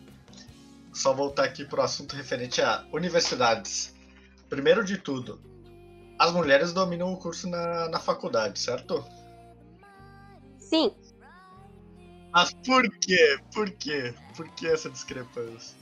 Só 0.92 1.12
voltar 1.14 1.44
aqui 1.44 1.64
pro 1.64 1.82
assunto 1.82 2.14
referente 2.14 2.61
a 2.61 2.84
universidades. 2.92 3.94
Primeiro 4.48 4.84
de 4.84 4.98
tudo, 4.98 5.40
as 6.18 6.32
mulheres 6.32 6.72
dominam 6.72 7.12
o 7.12 7.16
curso 7.16 7.48
na, 7.48 7.88
na 7.88 7.98
faculdade, 7.98 8.59
certo? 8.59 9.05
Sim, 10.59 10.94
Mas 12.32 12.53
por 12.55 12.82
quê? 12.98 13.38
Por 13.53 13.70
quê? 13.70 14.14
Por 14.36 14.48
que 14.50 14.66
essa 14.66 14.88
discrepância? 14.88 15.82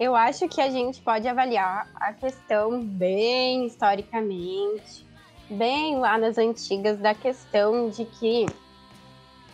Eu 0.00 0.16
acho 0.16 0.48
que 0.48 0.62
a 0.62 0.70
gente 0.70 0.98
pode 1.02 1.28
avaliar 1.28 1.86
a 1.96 2.10
questão 2.14 2.82
bem 2.82 3.66
historicamente, 3.66 5.04
bem 5.50 5.98
lá 5.98 6.16
nas 6.16 6.38
antigas, 6.38 6.98
da 6.98 7.14
questão 7.14 7.90
de 7.90 8.06
que 8.06 8.46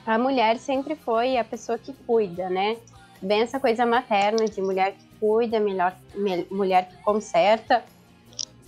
a 0.07 0.16
mulher 0.16 0.57
sempre 0.59 0.94
foi 0.94 1.36
a 1.36 1.42
pessoa 1.42 1.76
que 1.76 1.92
cuida, 1.92 2.49
né? 2.49 2.76
Bem 3.20 3.40
essa 3.42 3.59
coisa 3.59 3.84
materna 3.84 4.47
de 4.47 4.62
mulher 4.62 4.92
que 4.92 5.05
cuida, 5.18 5.59
melhor, 5.59 5.97
me- 6.14 6.47
mulher 6.49 6.88
que 6.88 6.97
conserta, 6.99 7.82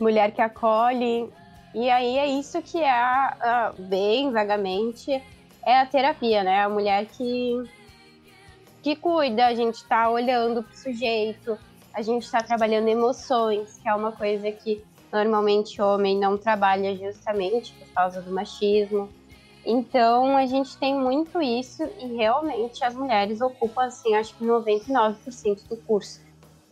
mulher 0.00 0.32
que 0.32 0.40
acolhe. 0.42 1.30
E 1.72 1.88
aí 1.88 2.18
é 2.18 2.26
isso 2.26 2.60
que 2.60 2.78
é, 2.82 2.90
a- 2.90 3.36
a- 3.40 3.72
bem 3.78 4.32
vagamente, 4.32 5.22
é 5.64 5.78
a 5.78 5.86
terapia, 5.86 6.42
né? 6.42 6.62
A 6.64 6.68
mulher 6.68 7.06
que, 7.06 7.62
que 8.82 8.96
cuida, 8.96 9.46
a 9.46 9.54
gente 9.54 9.84
tá 9.84 10.10
olhando 10.10 10.64
pro 10.64 10.76
sujeito, 10.76 11.56
a 11.98 12.02
gente 12.02 12.30
tá 12.30 12.40
trabalhando 12.40 12.86
emoções, 12.86 13.76
que 13.82 13.88
é 13.88 13.92
uma 13.92 14.12
coisa 14.12 14.52
que 14.52 14.84
normalmente 15.12 15.82
homem 15.82 16.16
não 16.16 16.38
trabalha 16.38 16.94
justamente 16.96 17.72
por 17.72 17.88
causa 17.88 18.22
do 18.22 18.30
machismo. 18.30 19.08
Então 19.66 20.36
a 20.36 20.46
gente 20.46 20.78
tem 20.78 20.94
muito 20.94 21.42
isso 21.42 21.82
e 22.00 22.14
realmente 22.14 22.84
as 22.84 22.94
mulheres 22.94 23.40
ocupam 23.40 23.82
assim, 23.82 24.14
acho 24.14 24.32
que 24.36 24.44
99% 24.44 25.66
do 25.68 25.76
curso. 25.76 26.20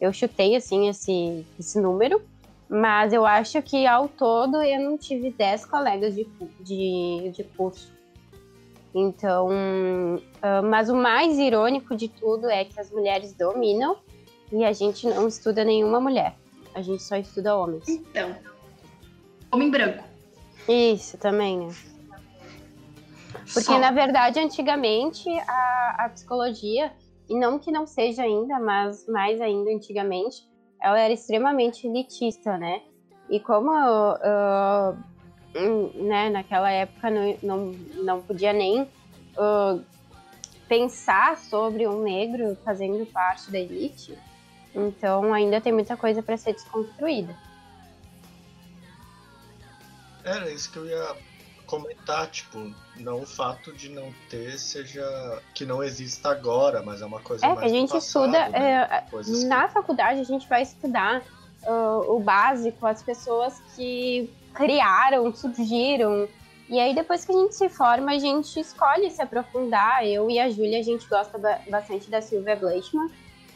Eu 0.01 0.13
chutei 0.13 0.55
assim 0.55 0.89
esse, 0.89 1.45
esse 1.59 1.81
número, 1.81 2.23
mas 2.69 3.13
eu 3.13 3.27
acho 3.27 3.61
que 3.63 3.85
ao 3.85 4.09
todo 4.09 4.63
eu 4.63 4.81
não 4.81 4.97
tive 4.97 5.33
10 5.33 5.67
colegas 5.67 6.15
de, 6.15 6.25
de, 6.61 7.33
de 7.35 7.43
curso. 7.43 7.93
Então, 8.95 9.49
ah, 10.41 10.63
mas 10.63 10.89
o 10.89 10.95
mais 10.95 11.37
irônico 11.37 11.97
de 11.97 12.07
tudo 12.07 12.49
é 12.49 12.65
que 12.65 12.79
as 12.79 12.93
mulheres 12.93 13.35
dominam 13.35 13.97
e 14.53 14.65
a 14.65 14.73
gente 14.73 15.07
não 15.07 15.29
estuda 15.29 15.65
nenhuma 15.65 16.01
mulher. 16.01 16.35
A 16.75 16.83
gente 16.83 17.03
só 17.03 17.17
estuda 17.17 17.57
homens. 17.57 17.89
Então. 17.89 18.35
Homem 19.51 19.71
branco. 19.71 20.05
Isso 20.69 21.17
também, 21.19 21.59
né? 21.59 21.75
Porque, 23.53 23.61
Só. 23.61 23.79
na 23.79 23.91
verdade, 23.91 24.41
antigamente, 24.41 25.29
a, 25.47 25.95
a 25.99 26.09
psicologia, 26.09 26.93
e 27.29 27.39
não 27.39 27.59
que 27.59 27.71
não 27.71 27.87
seja 27.87 28.23
ainda, 28.23 28.59
mas 28.59 29.07
mais 29.07 29.41
ainda 29.41 29.71
antigamente, 29.71 30.49
ela 30.83 30.99
era 30.99 31.13
extremamente 31.13 31.87
elitista, 31.87 32.59
né? 32.59 32.83
E 33.31 33.41
como 33.41 33.71
hum, 35.55 35.91
né, 36.07 36.31
naquela 36.31 36.71
época 36.71 37.11
não, 37.11 37.37
não, 37.43 37.73
não 38.03 38.23
podia 38.23 38.53
nem 38.53 38.89
ah, 39.37 39.79
pensar 40.69 41.37
sobre 41.39 41.87
um 41.87 42.03
negro 42.03 42.57
fazendo 42.65 43.05
parte 43.07 43.51
da 43.51 43.59
elite, 43.59 44.17
então 44.77 45.33
ainda 45.33 45.61
tem 45.61 45.73
muita 45.73 45.97
coisa 45.97 46.23
para 46.23 46.37
ser 46.37 46.53
desconstruída. 46.53 47.35
Era 50.25 50.51
isso 50.51 50.71
que 50.71 50.77
eu 50.79 50.87
ia 50.87 51.17
comentar, 51.67 52.29
tipo, 52.31 52.73
não 52.97 53.23
o 53.23 53.27
fato 53.27 53.73
de 53.73 53.89
não 53.89 54.13
ter 54.31 54.57
seja 54.59 55.03
que 55.55 55.65
não 55.65 55.83
exista 55.83 56.29
agora, 56.31 56.83
mas 56.83 57.01
é 57.03 57.07
uma 57.07 57.21
coisa 57.21 57.45
É, 57.47 57.49
mais 57.49 57.61
que 57.61 57.65
a 57.67 57.69
gente 57.69 57.89
do 57.89 57.93
passado, 57.95 58.27
estuda, 58.27 58.49
né? 58.51 58.83
é, 58.91 59.01
Coisas 59.11 59.39
que- 59.43 59.45
Na 59.47 59.69
faculdade 59.69 60.21
a 60.21 60.25
gente 60.25 60.49
vai 60.49 60.63
estudar 60.63 61.23
ah, 61.67 61.99
o 62.09 62.21
básico, 62.21 62.87
as 62.87 63.03
pessoas 63.03 63.61
que 63.75 64.31
criaram, 64.55 65.35
surgiram. 65.35 66.29
E 66.69 66.79
aí 66.81 66.95
depois 66.95 67.25
que 67.25 67.33
a 67.33 67.35
gente 67.35 67.55
se 67.55 67.69
forma, 67.69 68.13
a 68.13 68.19
gente 68.19 68.59
escolhe 68.61 69.11
se 69.11 69.21
aprofundar. 69.23 70.05
Eu 70.07 70.29
e 70.31 70.39
a 70.39 70.49
Júlia, 70.49 70.79
a 70.81 70.83
gente 70.83 71.07
gosta 71.09 71.37
ba- 71.39 71.61
bastante 71.69 72.09
da 72.11 72.21
Silvia 72.23 72.55
Gleichmann. 72.57 73.09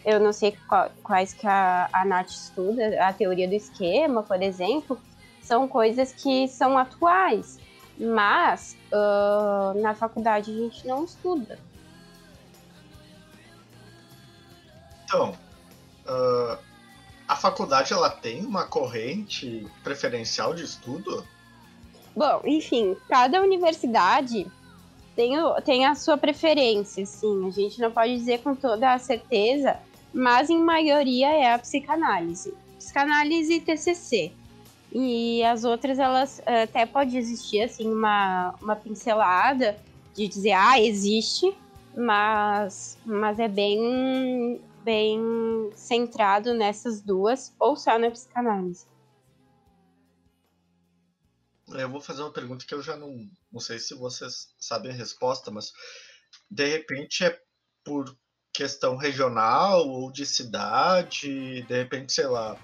Eu 0.05 0.19
não 0.19 0.33
sei 0.33 0.57
qual- 0.69 0.91
quais 1.03 1.33
que 1.35 1.47
a, 1.47 1.89
a 1.93 2.05
Nath 2.05 2.31
estuda, 2.31 3.07
a 3.07 3.13
teoria 3.13 3.47
do 3.47 3.55
esquema, 3.55 4.23
por 4.23 4.41
exemplo. 4.43 5.01
São 5.43 5.67
coisas 5.69 6.13
que 6.13 6.49
são 6.49 6.79
atuais. 6.79 7.59
Mas 7.99 8.77
ah, 8.93 9.73
na 9.77 9.95
faculdade 9.95 10.51
a 10.51 10.55
gente 10.55 10.87
não 10.87 11.05
estuda. 11.05 11.59
Então, 15.05 15.35
ah, 16.07 16.59
a 17.29 17.37
faculdade 17.37 17.93
ela 17.93 18.09
tem 18.11 18.45
uma 18.45 18.65
corrente 18.67 19.67
preferencial 19.83 20.55
de 20.55 20.65
estudo? 20.65 21.27
Bom, 22.17 22.41
enfim, 22.45 22.97
cada 23.09 23.41
universidade 23.41 24.51
tem, 25.15 25.39
o- 25.39 25.61
tem 25.61 25.85
a 25.87 25.95
sua 25.95 26.17
preferência, 26.17 27.05
sim. 27.05 27.47
A 27.47 27.51
gente 27.51 27.81
não 27.81 27.91
pode 27.93 28.17
dizer 28.17 28.43
com 28.43 28.55
toda 28.55 28.93
a 28.95 28.99
certeza, 28.99 29.77
mas 30.13 30.51
em 30.51 30.63
maioria 30.63 31.29
é 31.29 31.53
a 31.53 31.59
psicanálise. 31.59 32.55
Psicanálise 32.79 33.55
e 33.55 33.61
TCC. 33.61 34.33
E 34.93 35.43
as 35.45 35.65
outras, 35.65 35.99
elas 35.99 36.43
eh, 36.47 36.63
até 36.65 36.85
pode 36.85 37.17
existir, 37.17 37.63
assim, 37.63 37.89
uma, 37.89 38.55
uma 38.61 38.75
pincelada 38.75 39.79
de 40.15 40.27
dizer, 40.27 40.53
ah, 40.53 40.81
existe, 40.81 41.57
mas, 41.97 42.99
mas 43.05 43.39
é 43.39 43.47
bem, 43.47 44.61
bem 44.83 45.71
centrado 45.75 46.53
nessas 46.55 47.01
duas, 47.01 47.55
ou 47.59 47.77
só 47.77 47.99
na 47.99 48.11
psicanálise. 48.11 48.87
Eu 51.69 51.89
vou 51.89 52.01
fazer 52.01 52.23
uma 52.23 52.33
pergunta 52.33 52.67
que 52.67 52.75
eu 52.75 52.83
já 52.83 52.97
não, 52.97 53.15
não 53.53 53.61
sei 53.61 53.79
se 53.79 53.95
vocês 53.95 54.53
sabem 54.59 54.91
a 54.91 54.95
resposta, 54.95 55.53
mas 55.53 55.73
de 56.51 56.67
repente 56.67 57.25
é 57.25 57.41
por 57.85 58.17
questão 58.61 58.95
regional 58.95 59.89
ou 59.89 60.13
de 60.13 60.27
cidade, 60.27 61.63
de 61.63 61.75
repente, 61.75 62.13
sei 62.13 62.27
lá, 62.27 62.59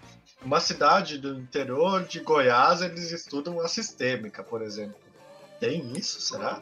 uma 0.45 0.61
cidade 0.61 1.17
do 1.17 1.35
interior 1.39 2.05
de 2.05 2.21
Goiás, 2.21 2.83
eles 2.83 3.11
estudam 3.13 3.59
a 3.61 3.67
sistêmica, 3.67 4.43
por 4.43 4.61
exemplo. 4.61 5.01
Tem 5.59 5.81
isso, 5.97 6.21
será? 6.21 6.61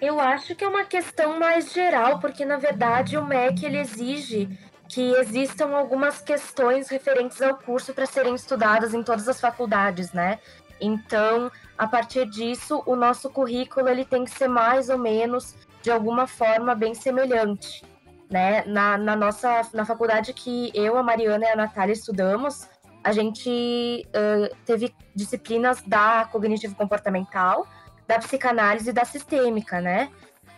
Eu 0.00 0.20
acho 0.20 0.54
que 0.54 0.62
é 0.62 0.68
uma 0.68 0.84
questão 0.84 1.36
mais 1.36 1.72
geral, 1.72 2.20
porque 2.20 2.44
na 2.44 2.58
verdade 2.58 3.18
o 3.18 3.24
MEC 3.24 3.66
ele 3.66 3.78
exige 3.78 4.48
que 4.88 5.02
existam 5.16 5.74
algumas 5.74 6.20
questões 6.20 6.88
referentes 6.88 7.42
ao 7.42 7.56
curso 7.56 7.92
para 7.92 8.06
serem 8.06 8.36
estudadas 8.36 8.94
em 8.94 9.02
todas 9.02 9.28
as 9.28 9.40
faculdades, 9.40 10.12
né? 10.12 10.38
Então, 10.80 11.50
a 11.76 11.88
partir 11.88 12.24
disso, 12.30 12.84
o 12.86 12.94
nosso 12.94 13.28
currículo 13.30 13.88
ele 13.88 14.04
tem 14.04 14.24
que 14.24 14.30
ser 14.30 14.46
mais 14.46 14.88
ou 14.88 14.98
menos 14.98 15.56
de 15.82 15.90
alguma 15.90 16.28
forma 16.28 16.72
bem 16.72 16.94
semelhante, 16.94 17.82
né? 18.30 18.64
Na, 18.66 18.98
na 18.98 19.16
nossa 19.16 19.62
na 19.72 19.84
faculdade 19.84 20.32
que 20.32 20.70
eu, 20.74 20.96
a 20.96 21.02
Mariana 21.02 21.44
e 21.44 21.48
a 21.48 21.56
Natália 21.56 21.92
estudamos, 21.92 22.68
a 23.02 23.12
gente 23.12 24.06
ãh, 24.14 24.48
teve 24.64 24.94
disciplinas 25.14 25.80
da 25.82 26.24
cognitivo 26.30 26.74
comportamental, 26.74 27.66
da 28.06 28.18
psicanálise 28.18 28.90
e 28.90 28.92
da 28.92 29.04
sistêmica, 29.04 29.80
né? 29.80 30.10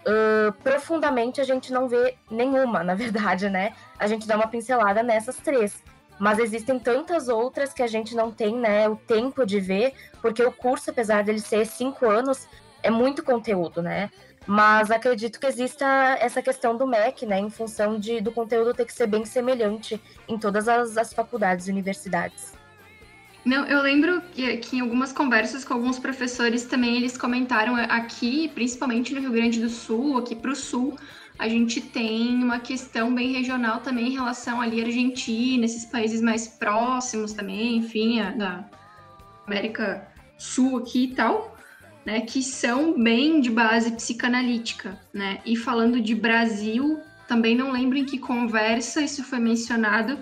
Uh, 0.07 0.53
profundamente 0.63 1.41
a 1.41 1.45
gente 1.45 1.73
não 1.73 1.89
vê 1.89 2.17
nenhuma, 2.31 2.83
na 2.85 2.95
verdade, 2.95 3.51
né? 3.51 3.75
A 3.99 4.07
gente 4.07 4.27
dá 4.27 4.37
uma 4.37 4.49
pincelada 4.49 5.03
nessas 5.03 5.37
três. 5.37 5.83
Mas 6.19 6.39
existem 6.39 6.79
tantas 6.79 7.29
outras 7.29 7.73
que 7.73 7.83
a 7.83 7.87
gente 7.87 8.17
não 8.17 8.33
tem, 8.33 8.57
né, 8.57 8.89
o 8.89 8.97
tempo 8.97 9.47
de 9.47 9.61
ver, 9.61 9.95
porque 10.21 10.43
o 10.43 10.51
curso, 10.51 10.91
apesar 10.91 11.23
dele 11.23 11.39
ser 11.39 11.65
cinco 11.65 12.09
anos, 12.11 12.49
é 12.83 12.91
muito 12.91 13.23
conteúdo, 13.23 13.81
né? 13.83 14.11
Mas 14.49 14.91
acredito 14.91 15.39
que 15.39 15.47
exista 15.47 15.85
essa 16.19 16.41
questão 16.41 16.75
do 16.75 16.87
MEC, 16.87 17.27
né, 17.27 17.39
em 17.39 17.51
função 17.51 17.99
de, 17.99 18.19
do 18.19 18.33
conteúdo 18.33 18.73
ter 18.73 18.87
que 18.87 18.95
ser 18.95 19.07
bem 19.07 19.27
semelhante 19.27 20.01
em 20.27 20.39
todas 20.39 20.67
as, 20.67 20.97
as 20.97 21.13
faculdades 21.13 21.69
e 21.69 21.71
universidades. 21.71 22.55
Não, 23.45 23.67
eu 23.67 23.83
lembro 23.83 24.23
que, 24.33 24.57
que 24.57 24.79
em 24.79 24.81
algumas 24.81 25.13
conversas 25.13 25.67
com 25.67 25.75
alguns 25.75 25.99
professores 25.99 26.65
também 26.65 26.97
eles 26.97 27.15
comentaram 27.19 27.77
aqui, 27.77 28.49
principalmente 28.49 29.13
no 29.13 29.21
Rio 29.21 29.33
Grande 29.33 29.61
do 29.61 29.69
Sul, 29.69 30.17
aqui 30.17 30.35
para 30.35 30.51
o 30.51 30.57
Sul, 30.57 30.99
a 31.39 31.47
gente 31.47 31.83
tem 31.83 32.43
uma 32.43 32.59
questão 32.59 33.15
bem 33.15 33.33
regional 33.35 33.81
também 33.81 34.09
em 34.09 34.15
relação 34.15 34.63
ali 34.63 34.81
à 34.81 34.87
Argentina, 34.87 35.67
esses 35.67 35.85
países 35.85 36.23
mais 36.23 36.49
próximos 36.49 37.35
também, 37.35 37.77
enfim, 37.77 38.17
da 38.39 38.65
América 39.47 40.09
Sul 40.39 40.79
aqui 40.79 41.05
e 41.05 41.15
tal, 41.15 41.58
né, 42.05 42.21
que 42.21 42.43
são 42.43 43.01
bem 43.01 43.41
de 43.41 43.51
base 43.51 43.93
psicanalítica, 43.93 44.99
né? 45.13 45.41
E 45.45 45.57
falando 45.57 46.01
de 46.01 46.15
Brasil, 46.15 47.01
também 47.27 47.55
não 47.55 47.71
lembro 47.71 47.99
em 47.99 48.05
que 48.05 48.19
conversa 48.19 49.03
isso 49.03 49.23
foi 49.23 49.39
mencionado, 49.39 50.19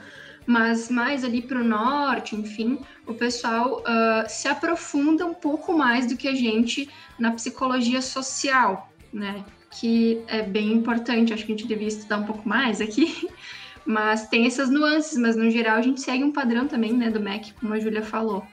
mas 0.46 0.90
mais 0.90 1.24
ali 1.24 1.42
para 1.42 1.60
o 1.60 1.64
norte, 1.64 2.36
enfim, 2.36 2.78
o 3.06 3.14
pessoal 3.14 3.80
uh, 3.80 4.28
se 4.28 4.48
aprofunda 4.48 5.26
um 5.26 5.34
pouco 5.34 5.76
mais 5.76 6.06
do 6.06 6.16
que 6.16 6.28
a 6.28 6.34
gente 6.34 6.88
na 7.18 7.32
psicologia 7.32 8.00
social, 8.02 8.92
né? 9.12 9.44
Que 9.70 10.22
é 10.28 10.42
bem 10.42 10.72
importante, 10.72 11.32
acho 11.32 11.44
que 11.44 11.52
a 11.52 11.56
gente 11.56 11.68
devia 11.68 11.88
estudar 11.88 12.18
um 12.18 12.24
pouco 12.24 12.48
mais 12.48 12.80
aqui, 12.80 13.28
mas 13.84 14.28
tem 14.28 14.46
essas 14.46 14.70
nuances, 14.70 15.18
mas 15.18 15.36
no 15.36 15.50
geral 15.50 15.76
a 15.76 15.82
gente 15.82 16.00
segue 16.00 16.24
um 16.24 16.32
padrão 16.32 16.66
também, 16.66 16.92
né, 16.92 17.10
do 17.10 17.20
MEC, 17.20 17.52
como 17.54 17.74
a 17.74 17.78
Júlia 17.78 18.02
falou. 18.02 18.44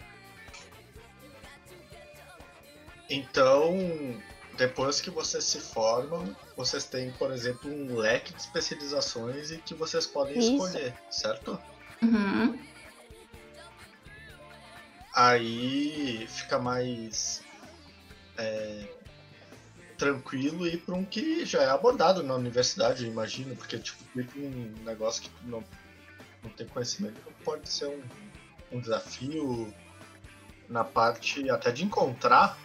Então, 3.13 3.77
depois 4.57 4.99
que 4.99 5.11
vocês 5.11 5.43
se 5.43 5.59
formam, 5.59 6.35
vocês 6.57 6.83
têm, 6.83 7.11
por 7.11 7.31
exemplo, 7.31 7.71
um 7.71 7.95
leque 7.95 8.33
de 8.33 8.41
especializações 8.41 9.51
e 9.51 9.59
que 9.59 9.75
vocês 9.75 10.07
podem 10.07 10.39
Isso. 10.39 10.51
escolher, 10.51 10.95
certo? 11.11 11.61
Uhum. 12.01 12.59
Aí 15.13 16.25
fica 16.27 16.57
mais 16.57 17.43
é, 18.35 18.87
tranquilo 19.95 20.65
ir 20.65 20.79
para 20.79 20.95
um 20.95 21.05
que 21.05 21.45
já 21.45 21.61
é 21.61 21.69
abordado 21.69 22.23
na 22.23 22.33
universidade, 22.33 23.05
eu 23.05 23.11
imagino, 23.11 23.55
porque 23.55 23.77
tipo, 23.77 24.03
um 24.35 24.73
negócio 24.83 25.21
que 25.21 25.29
tu 25.29 25.45
não, 25.45 25.63
não 26.41 26.49
tem 26.49 26.65
conhecimento 26.65 27.21
pode 27.45 27.69
ser 27.69 27.89
um, 27.89 28.01
um 28.71 28.79
desafio 28.79 29.71
na 30.67 30.83
parte 30.83 31.47
até 31.51 31.71
de 31.71 31.83
encontrar 31.85 32.57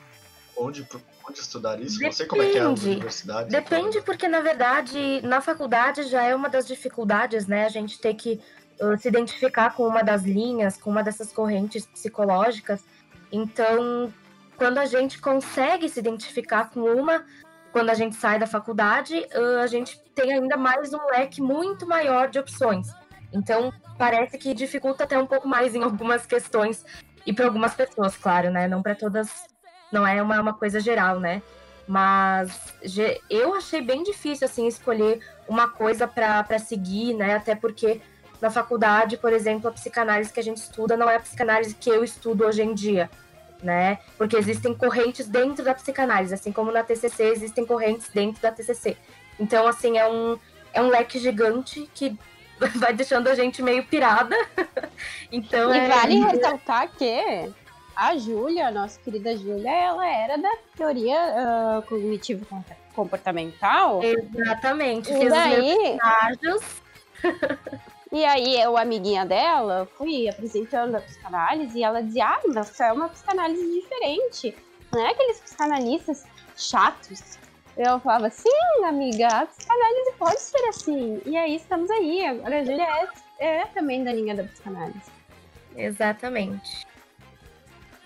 onde, 0.58 0.86
onde 1.28 1.40
estudar 1.40 1.80
isso? 1.80 2.02
Não 2.02 2.12
sei 2.12 2.26
como 2.26 2.42
é 2.42 2.50
que 2.50 2.58
é 2.58 2.60
as 2.60 2.68
Depende. 2.68 2.90
universidades. 2.90 3.52
Depende, 3.52 4.02
porque 4.02 4.28
na 4.28 4.40
verdade, 4.40 5.20
na 5.22 5.40
faculdade 5.40 6.04
já 6.04 6.22
é 6.22 6.34
uma 6.34 6.48
das 6.48 6.66
dificuldades, 6.66 7.46
né? 7.46 7.66
A 7.66 7.68
gente 7.68 8.00
ter 8.00 8.14
que 8.14 8.40
uh, 8.80 8.96
se 8.98 9.08
identificar 9.08 9.74
com 9.74 9.86
uma 9.86 10.02
das 10.02 10.22
linhas, 10.22 10.76
com 10.76 10.90
uma 10.90 11.02
dessas 11.02 11.32
correntes 11.32 11.86
psicológicas. 11.86 12.82
Então, 13.30 14.12
quando 14.56 14.78
a 14.78 14.86
gente 14.86 15.20
consegue 15.20 15.88
se 15.88 16.00
identificar 16.00 16.70
com 16.70 16.80
uma, 16.80 17.24
quando 17.72 17.90
a 17.90 17.94
gente 17.94 18.16
sai 18.16 18.38
da 18.38 18.46
faculdade, 18.46 19.14
uh, 19.34 19.58
a 19.62 19.66
gente 19.66 20.00
tem 20.14 20.32
ainda 20.32 20.56
mais 20.56 20.92
um 20.92 21.04
leque 21.10 21.40
muito 21.40 21.86
maior 21.86 22.28
de 22.28 22.38
opções. 22.38 22.88
Então, 23.32 23.72
parece 23.98 24.38
que 24.38 24.54
dificulta 24.54 25.04
até 25.04 25.18
um 25.18 25.26
pouco 25.26 25.46
mais 25.46 25.74
em 25.74 25.82
algumas 25.82 26.24
questões, 26.24 26.84
e 27.26 27.32
para 27.32 27.44
algumas 27.44 27.74
pessoas, 27.74 28.16
claro, 28.16 28.50
né? 28.50 28.66
Não 28.66 28.82
para 28.82 28.94
todas, 28.94 29.28
não 29.90 30.06
é 30.06 30.22
uma, 30.22 30.40
uma 30.40 30.54
coisa 30.54 30.80
geral, 30.80 31.18
né? 31.20 31.42
Mas 31.86 32.74
eu 33.30 33.54
achei 33.54 33.80
bem 33.80 34.02
difícil, 34.02 34.46
assim, 34.46 34.66
escolher 34.66 35.20
uma 35.48 35.68
coisa 35.68 36.06
para 36.06 36.58
seguir, 36.58 37.14
né? 37.14 37.34
Até 37.34 37.54
porque 37.54 38.00
na 38.40 38.50
faculdade, 38.50 39.16
por 39.16 39.32
exemplo, 39.32 39.68
a 39.68 39.72
psicanálise 39.72 40.32
que 40.32 40.38
a 40.38 40.42
gente 40.42 40.58
estuda 40.58 40.96
não 40.96 41.08
é 41.08 41.16
a 41.16 41.20
psicanálise 41.20 41.74
que 41.74 41.88
eu 41.88 42.04
estudo 42.04 42.44
hoje 42.44 42.62
em 42.62 42.74
dia, 42.74 43.10
né? 43.62 43.98
Porque 44.16 44.36
existem 44.36 44.74
correntes 44.74 45.26
dentro 45.26 45.64
da 45.64 45.74
psicanálise, 45.74 46.34
assim 46.34 46.52
como 46.52 46.70
na 46.70 46.84
TCC 46.84 47.24
existem 47.24 47.64
correntes 47.64 48.08
dentro 48.10 48.42
da 48.42 48.52
TCC. 48.52 48.96
Então, 49.40 49.66
assim, 49.66 49.96
é 49.96 50.06
um, 50.06 50.38
é 50.72 50.82
um 50.82 50.88
leque 50.88 51.18
gigante 51.18 51.88
que 51.94 52.16
vai 52.76 52.92
deixando 52.92 53.28
a 53.28 53.34
gente 53.34 53.62
meio 53.62 53.84
pirada. 53.86 54.36
então, 55.32 55.74
E 55.74 55.78
é... 55.78 55.88
vale 55.88 56.20
ressaltar 56.20 56.90
que 56.96 57.50
a 57.98 58.16
Júlia, 58.16 58.70
nossa 58.70 58.98
querida 59.00 59.36
Júlia, 59.36 59.72
ela 59.72 60.08
era 60.08 60.38
da 60.38 60.56
teoria 60.76 61.18
ah, 61.18 61.82
cognitivo-comportamental. 61.88 64.00
Exatamente. 64.04 65.12
E 65.12 65.28
daí, 65.28 65.98
e 68.12 68.24
aí 68.24 68.60
eu, 68.60 68.76
amiguinha 68.76 69.26
dela, 69.26 69.88
fui 69.98 70.28
apresentando 70.28 70.94
a 70.94 71.00
psicanálise 71.00 71.76
e 71.76 71.82
ela 71.82 72.00
dizia, 72.00 72.28
ah, 72.28 72.40
mas 72.46 72.78
é 72.78 72.92
uma 72.92 73.08
psicanálise 73.08 73.80
diferente. 73.80 74.56
Não 74.92 75.04
é 75.04 75.10
aqueles 75.10 75.40
psicanalistas 75.40 76.24
chatos. 76.56 77.36
Eu 77.76 77.98
falava, 77.98 78.30
sim, 78.30 78.84
amiga, 78.86 79.26
a 79.26 79.44
psicanálise 79.46 80.12
pode 80.16 80.40
ser 80.40 80.64
assim. 80.68 81.20
E 81.26 81.36
aí 81.36 81.56
estamos 81.56 81.90
aí. 81.90 82.24
Agora 82.24 82.60
a 82.60 82.64
Júlia 82.64 83.08
é, 83.40 83.62
é 83.62 83.66
também 83.66 84.04
da 84.04 84.12
linha 84.12 84.36
da 84.36 84.44
psicanálise. 84.44 85.18
Exatamente. 85.76 86.87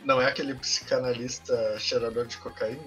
Não 0.05 0.21
é 0.21 0.27
aquele 0.27 0.55
psicanalista 0.55 1.79
cheirador 1.79 2.27
de 2.27 2.37
cocaína? 2.39 2.83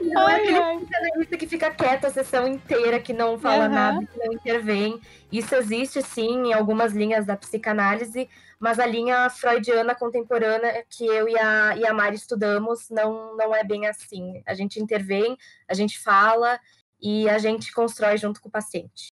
Não 0.00 0.28
é 0.28 0.36
aquele 0.36 0.58
ai. 0.58 0.78
psicanalista 0.78 1.36
que 1.36 1.46
fica 1.46 1.70
quieto 1.70 2.06
a 2.06 2.10
sessão 2.10 2.46
inteira, 2.46 3.00
que 3.00 3.12
não 3.12 3.38
fala 3.38 3.64
Aham. 3.64 3.74
nada, 3.74 4.06
que 4.06 4.18
não 4.18 4.32
intervém. 4.32 5.00
Isso 5.30 5.54
existe, 5.54 6.02
sim, 6.02 6.48
em 6.48 6.52
algumas 6.52 6.92
linhas 6.92 7.26
da 7.26 7.36
psicanálise, 7.36 8.28
mas 8.60 8.78
a 8.78 8.86
linha 8.86 9.28
freudiana 9.30 9.94
contemporânea 9.94 10.84
que 10.88 11.06
eu 11.06 11.28
e 11.28 11.38
a, 11.38 11.76
e 11.76 11.86
a 11.86 11.92
Mari 11.92 12.16
estudamos 12.16 12.88
não, 12.90 13.36
não 13.36 13.54
é 13.54 13.64
bem 13.64 13.86
assim. 13.86 14.42
A 14.46 14.54
gente 14.54 14.80
intervém, 14.80 15.36
a 15.68 15.74
gente 15.74 15.98
fala 15.98 16.60
e 17.00 17.28
a 17.28 17.38
gente 17.38 17.72
constrói 17.72 18.16
junto 18.16 18.40
com 18.40 18.48
o 18.48 18.52
paciente. 18.52 19.12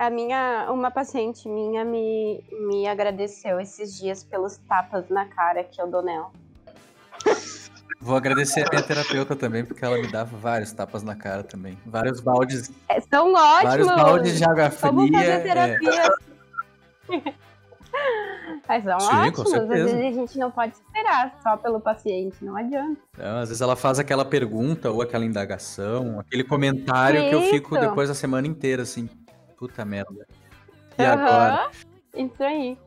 A 0.00 0.08
minha, 0.08 0.66
uma 0.70 0.90
paciente 0.90 1.46
minha 1.46 1.84
me, 1.84 2.42
me 2.66 2.88
agradeceu 2.88 3.60
esses 3.60 3.94
dias 3.98 4.24
pelos 4.24 4.56
tapas 4.56 5.10
na 5.10 5.26
cara 5.26 5.62
que 5.62 5.78
eu 5.78 5.86
dou 5.86 6.02
nela. 6.02 6.30
Vou 8.00 8.16
agradecer 8.16 8.66
a 8.66 8.70
minha 8.70 8.82
terapeuta 8.82 9.36
também, 9.36 9.62
porque 9.62 9.84
ela 9.84 9.98
me 9.98 10.10
dava 10.10 10.34
vários 10.38 10.72
tapas 10.72 11.02
na 11.02 11.14
cara 11.14 11.42
também. 11.42 11.76
Vários 11.84 12.18
baldes, 12.18 12.72
É, 12.88 12.98
São 12.98 13.34
ótimos! 13.34 13.62
vários 13.62 13.88
baldes 13.88 14.38
de 14.38 14.44
água 14.44 14.70
Vamos 14.70 15.08
fria. 15.08 15.18
fazer 15.18 15.32
é. 15.32 15.40
terapia. 15.40 16.08
Mas 18.66 18.84
são 18.84 19.00
Sim, 19.00 19.16
ótimos. 19.16 19.52
Às 19.52 19.68
vezes 19.68 19.94
a 19.94 20.12
gente 20.12 20.38
não 20.38 20.50
pode 20.50 20.72
esperar 20.76 21.38
só 21.42 21.58
pelo 21.58 21.78
paciente, 21.78 22.42
não 22.42 22.56
adianta. 22.56 22.98
Então, 23.12 23.36
às 23.36 23.50
vezes 23.50 23.60
ela 23.60 23.76
faz 23.76 23.98
aquela 23.98 24.24
pergunta 24.24 24.90
ou 24.90 25.02
aquela 25.02 25.26
indagação, 25.26 26.18
aquele 26.20 26.44
comentário 26.44 27.28
que 27.28 27.34
eu 27.34 27.42
fico 27.50 27.76
Isso. 27.76 27.86
depois 27.86 28.08
da 28.08 28.14
semana 28.14 28.46
inteira 28.46 28.84
assim, 28.84 29.10
puta 29.60 29.84
merda. 29.84 30.26
E 30.98 31.04
Aham, 31.04 31.12
agora? 31.12 31.70
Isso 32.14 32.42
aí. 32.42 32.78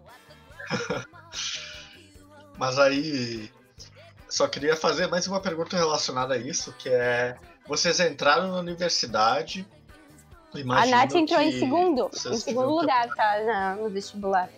Mas 2.58 2.80
aí, 2.80 3.52
só 4.28 4.48
queria 4.48 4.76
fazer 4.76 5.08
mais 5.08 5.28
uma 5.28 5.40
pergunta 5.40 5.78
relacionada 5.78 6.34
a 6.34 6.38
isso, 6.38 6.74
que 6.74 6.90
é, 6.90 7.38
vocês 7.68 8.00
entraram 8.00 8.52
na 8.52 8.60
universidade, 8.60 9.68
imagino 10.56 10.96
a 10.96 11.00
Nath 11.00 11.14
entrou 11.14 11.40
em 11.40 11.52
segundo, 11.60 12.10
em 12.12 12.38
segundo 12.38 12.70
lugar, 12.70 13.08
tá? 13.10 13.76
no 13.76 13.90
vestibular. 13.90 14.50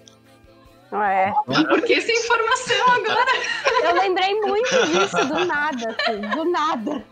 É. 0.94 1.34
Por 1.68 1.82
que 1.82 1.96
essa 1.96 2.12
informação 2.12 2.88
agora? 2.88 3.32
Eu 3.84 3.96
lembrei 3.96 4.34
muito 4.36 4.70
disso, 4.70 5.26
do 5.28 5.46
nada, 5.46 5.96
assim, 6.00 6.22
do 6.22 6.46
nada. 6.46 7.06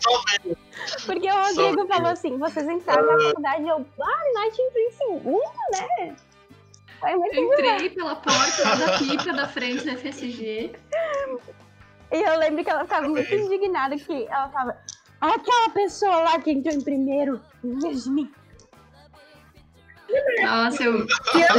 Só 0.00 0.22
veio. 0.44 0.65
Porque 1.06 1.30
o 1.30 1.34
Rodrigo 1.34 1.80
Só- 1.82 1.86
falou 1.86 2.10
assim: 2.10 2.38
vocês 2.38 2.68
entraram 2.68 3.06
na 3.16 3.22
faculdade, 3.28 3.68
eu, 3.68 3.86
ah, 4.02 4.22
Nath 4.34 4.58
entrou 4.58 4.84
em 4.84 4.90
segundo, 4.92 5.52
né? 5.72 6.16
Eu 7.02 7.22
entrei 7.52 7.90
pela 7.90 8.16
porta 8.16 8.76
da 8.76 8.98
pipa 8.98 9.32
da 9.32 9.46
frente 9.46 9.84
da 9.84 9.92
FSG. 9.96 10.72
E 12.12 12.16
eu 12.22 12.38
lembro 12.38 12.64
que 12.64 12.70
ela 12.70 12.84
ficava 12.84 13.06
muito 13.08 13.34
indignada 13.34 13.96
que 13.96 14.26
ela 14.26 14.48
falava, 14.48 14.78
aquela 15.20 15.70
pessoa 15.70 16.16
lá 16.22 16.38
que 16.40 16.50
entrou 16.52 16.74
em 16.74 16.80
primeiro, 16.80 17.40
mim. 17.62 18.30
Nossa, 20.42 20.84
eu 20.84 20.92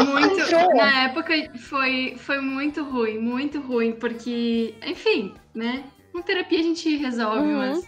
muito. 0.05 0.39
entrou? 0.39 0.75
Na 0.75 1.03
época 1.03 1.33
foi, 1.59 2.15
foi 2.17 2.39
muito 2.39 2.83
ruim, 2.83 3.19
muito 3.19 3.59
ruim, 3.61 3.91
porque, 3.93 4.73
enfim, 4.85 5.35
né? 5.53 5.83
Com 6.11 6.21
terapia 6.21 6.59
a 6.59 6.63
gente 6.63 6.95
resolve, 6.97 7.41
Uhum. 7.41 7.57
mas. 7.57 7.87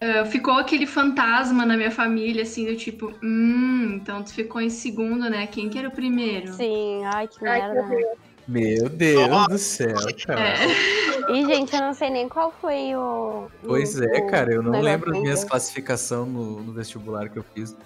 Ah, 0.00 0.24
ficou 0.26 0.54
aquele 0.54 0.86
fantasma 0.86 1.64
na 1.66 1.76
minha 1.76 1.90
família, 1.90 2.42
assim, 2.42 2.66
do 2.66 2.76
tipo, 2.76 3.12
hum, 3.22 3.94
então 4.00 4.22
tu 4.22 4.32
ficou 4.32 4.60
em 4.60 4.70
segundo, 4.70 5.28
né? 5.30 5.46
Quem 5.46 5.68
que 5.68 5.78
era 5.78 5.88
o 5.88 5.92
primeiro? 5.92 6.52
Sim, 6.54 7.04
ai 7.04 7.28
que 7.28 7.46
Ai, 7.46 7.62
meu 7.72 7.82
merda. 7.82 7.96
Deus. 7.96 8.18
Meu 8.48 8.88
Deus 8.88 9.46
do 9.48 9.58
céu, 9.58 9.96
cara. 10.26 10.40
É. 10.40 10.56
E, 11.28 11.44
gente, 11.44 11.74
eu 11.74 11.80
não 11.80 11.92
sei 11.92 12.08
nem 12.08 12.28
qual 12.28 12.54
foi 12.60 12.94
o. 12.94 13.48
Pois 13.64 13.98
o- 13.98 14.04
é, 14.04 14.18
o 14.18 14.26
cara, 14.28 14.52
eu 14.54 14.62
não 14.62 14.80
lembro 14.80 15.10
as 15.10 15.16
que 15.16 15.22
minhas 15.22 15.42
classificações 15.42 16.28
no, 16.28 16.62
no 16.62 16.72
vestibular 16.72 17.28
que 17.28 17.36
eu 17.36 17.44
fiz. 17.52 17.76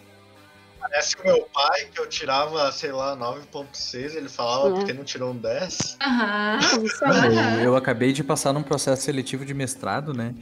Parece 0.79 1.17
o 1.17 1.25
meu 1.25 1.49
pai, 1.51 1.87
que 1.91 1.99
eu 1.99 2.07
tirava, 2.07 2.71
sei 2.71 2.93
lá, 2.93 3.17
9.6, 3.17 4.15
ele 4.15 4.29
falava 4.29 4.69
É. 4.69 4.73
porque 4.73 4.93
não 4.93 5.05
tirou 5.05 5.31
um 5.31 5.37
10. 5.39 5.97
Aham. 6.03 6.59
Isso 6.85 7.03
aí. 7.07 7.11
Aham. 7.39 7.55
Eu, 7.61 7.61
eu 7.63 7.77
acabei 7.77 8.13
de 8.13 8.23
passar 8.23 8.53
num 8.53 8.63
processo 8.63 9.01
seletivo 9.05 9.43
de 9.47 9.55
mestrado, 9.55 10.13
né? 10.13 10.35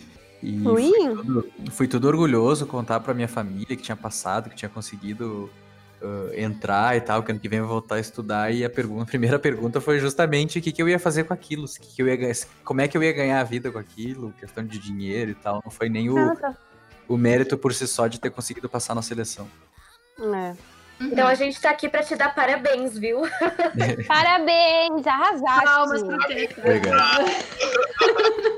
E 0.42 0.66
Ui. 0.66 0.82
fui 0.82 1.16
tudo, 1.16 1.52
fui 1.70 1.88
tudo 1.88 2.08
orgulhoso 2.08 2.66
contar 2.66 3.00
pra 3.00 3.12
minha 3.12 3.28
família 3.28 3.76
que 3.76 3.82
tinha 3.82 3.96
passado, 3.96 4.48
que 4.48 4.56
tinha 4.56 4.68
conseguido 4.68 5.50
ah, 6.02 6.30
entrar 6.36 6.96
e 6.96 7.00
tal, 7.00 7.22
que 7.22 7.30
ano 7.32 7.40
que 7.40 7.48
vem 7.48 7.58
eu 7.58 7.66
vou 7.66 7.80
voltar 7.80 7.96
a 7.96 8.00
estudar. 8.00 8.52
E 8.52 8.64
a, 8.64 8.70
pergunta, 8.70 9.02
a 9.04 9.06
primeira 9.06 9.38
pergunta 9.38 9.80
foi 9.80 9.98
justamente 9.98 10.58
o 10.58 10.62
que, 10.62 10.72
que 10.72 10.82
eu 10.82 10.88
ia 10.88 10.98
fazer 10.98 11.24
com 11.24 11.34
aquilo, 11.34 11.66
que 11.66 11.96
que 11.96 12.02
eu 12.02 12.08
ia, 12.08 12.32
como 12.64 12.80
é 12.80 12.88
que 12.88 12.96
eu 12.96 13.02
ia 13.02 13.12
ganhar 13.12 13.40
a 13.40 13.44
vida 13.44 13.70
com 13.70 13.78
aquilo, 13.78 14.32
questão 14.38 14.64
de 14.64 14.78
dinheiro 14.78 15.32
e 15.32 15.34
tal. 15.34 15.60
Não 15.64 15.70
foi 15.70 15.88
nem 15.88 16.08
o, 16.08 16.16
o 17.08 17.16
mérito 17.16 17.58
por 17.58 17.74
si 17.74 17.86
só 17.86 18.06
de 18.06 18.20
ter 18.20 18.30
conseguido 18.30 18.68
passar 18.68 18.94
na 18.94 19.02
seleção. 19.02 19.48
É. 20.20 20.54
Então 21.00 21.28
a 21.28 21.34
gente 21.34 21.60
tá 21.60 21.70
aqui 21.70 21.88
pra 21.88 22.02
te 22.02 22.16
dar 22.16 22.34
parabéns, 22.34 22.98
viu? 22.98 23.22
Parabéns, 24.08 25.06
arrasaste. 25.06 25.64
Palmas 25.64 26.02
pro. 26.02 26.16
Obrigado. 26.58 27.24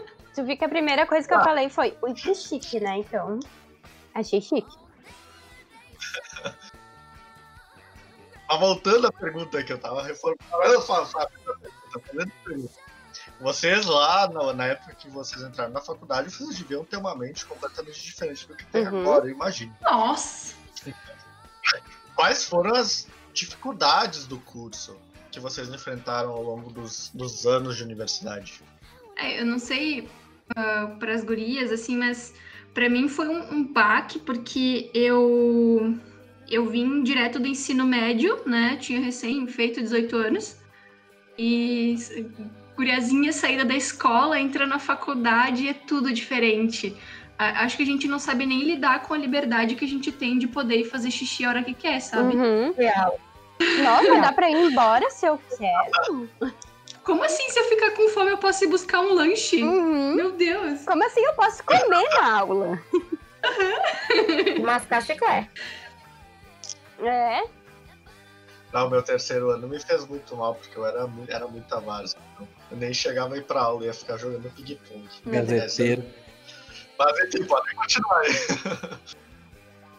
Tu 0.35 0.45
viu 0.45 0.57
que 0.57 0.65
a 0.65 0.69
primeira 0.69 1.07
coisa 1.07 1.27
que 1.27 1.35
eu 1.35 1.41
falei 1.41 1.69
foi, 1.69 1.97
ui, 2.03 2.15
que 2.15 2.35
chique, 2.35 2.79
né? 2.81 2.99
Então, 2.99 3.41
achei 4.15 4.41
chique. 4.41 4.79
Mas 8.49 8.59
voltando 8.59 9.07
à 9.07 9.13
pergunta 9.13 9.63
que 9.63 9.73
eu 9.73 9.79
tava 9.79 10.03
reformando, 10.03 10.43
eu 10.65 10.83
falo, 10.83 11.07
sabe, 11.07 11.33
tá 11.45 12.01
fazendo 12.05 12.33
pergunta. 12.45 12.75
Vocês 13.41 13.87
lá, 13.87 14.29
na, 14.29 14.53
na 14.53 14.67
época 14.67 14.95
que 14.95 15.09
vocês 15.09 15.41
entraram 15.43 15.73
na 15.73 15.81
faculdade, 15.81 16.31
vocês 16.31 16.59
deviam 16.59 16.85
ter 16.85 16.97
uma 16.97 17.15
mente 17.15 17.47
completamente 17.47 18.03
diferente 18.03 18.47
do 18.47 18.57
que 18.57 18.67
tem 18.67 18.87
Uhum. 18.87 19.01
agora, 19.01 19.27
eu 19.27 19.31
imagino. 19.31 19.75
Nossa! 19.81 20.55
Quais 22.15 22.45
foram 22.45 22.75
as 22.75 23.07
dificuldades 23.33 24.27
do 24.27 24.39
curso 24.41 24.97
que 25.31 25.39
vocês 25.39 25.69
enfrentaram 25.69 26.31
ao 26.31 26.43
longo 26.43 26.71
dos, 26.71 27.11
dos 27.15 27.47
anos 27.47 27.77
de 27.77 27.85
universidade? 27.85 28.61
É, 29.21 29.41
eu 29.41 29.47
não 29.47 29.59
sei 29.59 30.09
para 30.99 31.13
as 31.13 31.23
gurias, 31.23 31.71
assim, 31.71 31.97
mas 31.97 32.35
para 32.75 32.89
mim 32.89 33.09
foi 33.09 33.29
um, 33.29 33.55
um 33.55 33.65
baque, 33.65 34.19
porque 34.19 34.91
eu, 34.95 35.95
eu 36.51 36.67
vim 36.69 37.03
direto 37.03 37.39
do 37.39 37.47
ensino 37.47 37.87
médio, 37.87 38.41
né? 38.47 38.77
Tinha 38.81 39.01
recém 39.01 39.47
feito 39.47 39.81
18 39.81 40.17
anos. 40.17 40.57
E 41.39 41.97
guriazinha 42.77 43.33
saída 43.33 43.65
da 43.65 43.75
escola, 43.75 44.41
entra 44.41 44.67
na 44.67 44.79
faculdade 44.79 45.69
é 45.69 45.75
tudo 45.75 46.13
diferente. 46.13 46.97
Acho 47.39 47.77
que 47.77 47.83
a 47.83 47.87
gente 47.87 48.07
não 48.07 48.19
sabe 48.19 48.45
nem 48.45 48.63
lidar 48.63 49.03
com 49.03 49.15
a 49.15 49.19
liberdade 49.19 49.75
que 49.75 49.85
a 49.85 49.89
gente 49.89 50.13
tem 50.13 50.39
de 50.39 50.47
poder 50.47 50.85
fazer 50.85 51.11
xixi 51.11 51.45
a 51.45 51.49
hora 51.49 51.63
que 51.63 51.73
quer, 51.73 52.01
sabe? 52.01 52.37
Uhum. 52.37 52.75
Real. 52.77 53.19
Nossa, 53.83 54.21
dá 54.21 54.33
pra 54.33 54.51
ir 54.51 54.57
embora 54.57 55.09
se 55.11 55.27
eu 55.27 55.39
quero? 55.59 56.29
Como 57.05 57.25
assim, 57.25 57.49
se 57.51 57.59
eu 57.59 57.65
ficar 57.65 57.91
com 57.93 58.09
fome, 58.11 58.31
eu 58.31 58.39
posso 58.39 58.65
ir 58.65 58.69
buscar 58.69 59.01
um 59.01 59.15
lanche? 59.15 59.63
Uhum. 59.63 60.15
Meu 60.15 60.33
Deus! 60.33 60.85
Como 60.85 61.05
assim 61.05 61.21
eu 61.25 61.33
posso 61.35 61.63
comer 61.65 61.85
na 61.89 62.39
aula? 62.39 62.79
Mascar 64.63 65.03
chiclete. 65.03 65.51
É. 67.03 67.43
Não, 68.73 68.89
meu 68.89 69.03
terceiro 69.03 69.51
ano 69.51 69.67
me 69.67 69.81
fez 69.81 70.07
muito 70.07 70.37
mal, 70.37 70.55
porque 70.55 70.77
eu 70.79 70.87
era, 70.87 71.07
mu- 71.07 71.25
era 71.29 71.49
muita 71.49 71.81
várzea. 71.81 72.19
então 72.35 72.47
Eu 72.71 72.77
nem 72.77 72.93
chegava 72.95 73.35
a 73.35 73.39
ir 73.39 73.45
pra 73.45 73.63
aula, 73.63 73.87
ia 73.87 73.95
ficar 73.95 74.17
jogando 74.17 74.49
ping-pong. 74.55 75.09
Gazeteiro. 75.27 76.05
Mas 76.99 77.19
enfim, 77.25 77.45
podem 77.47 77.75
continuar 77.75 78.21
aí. 78.21 78.33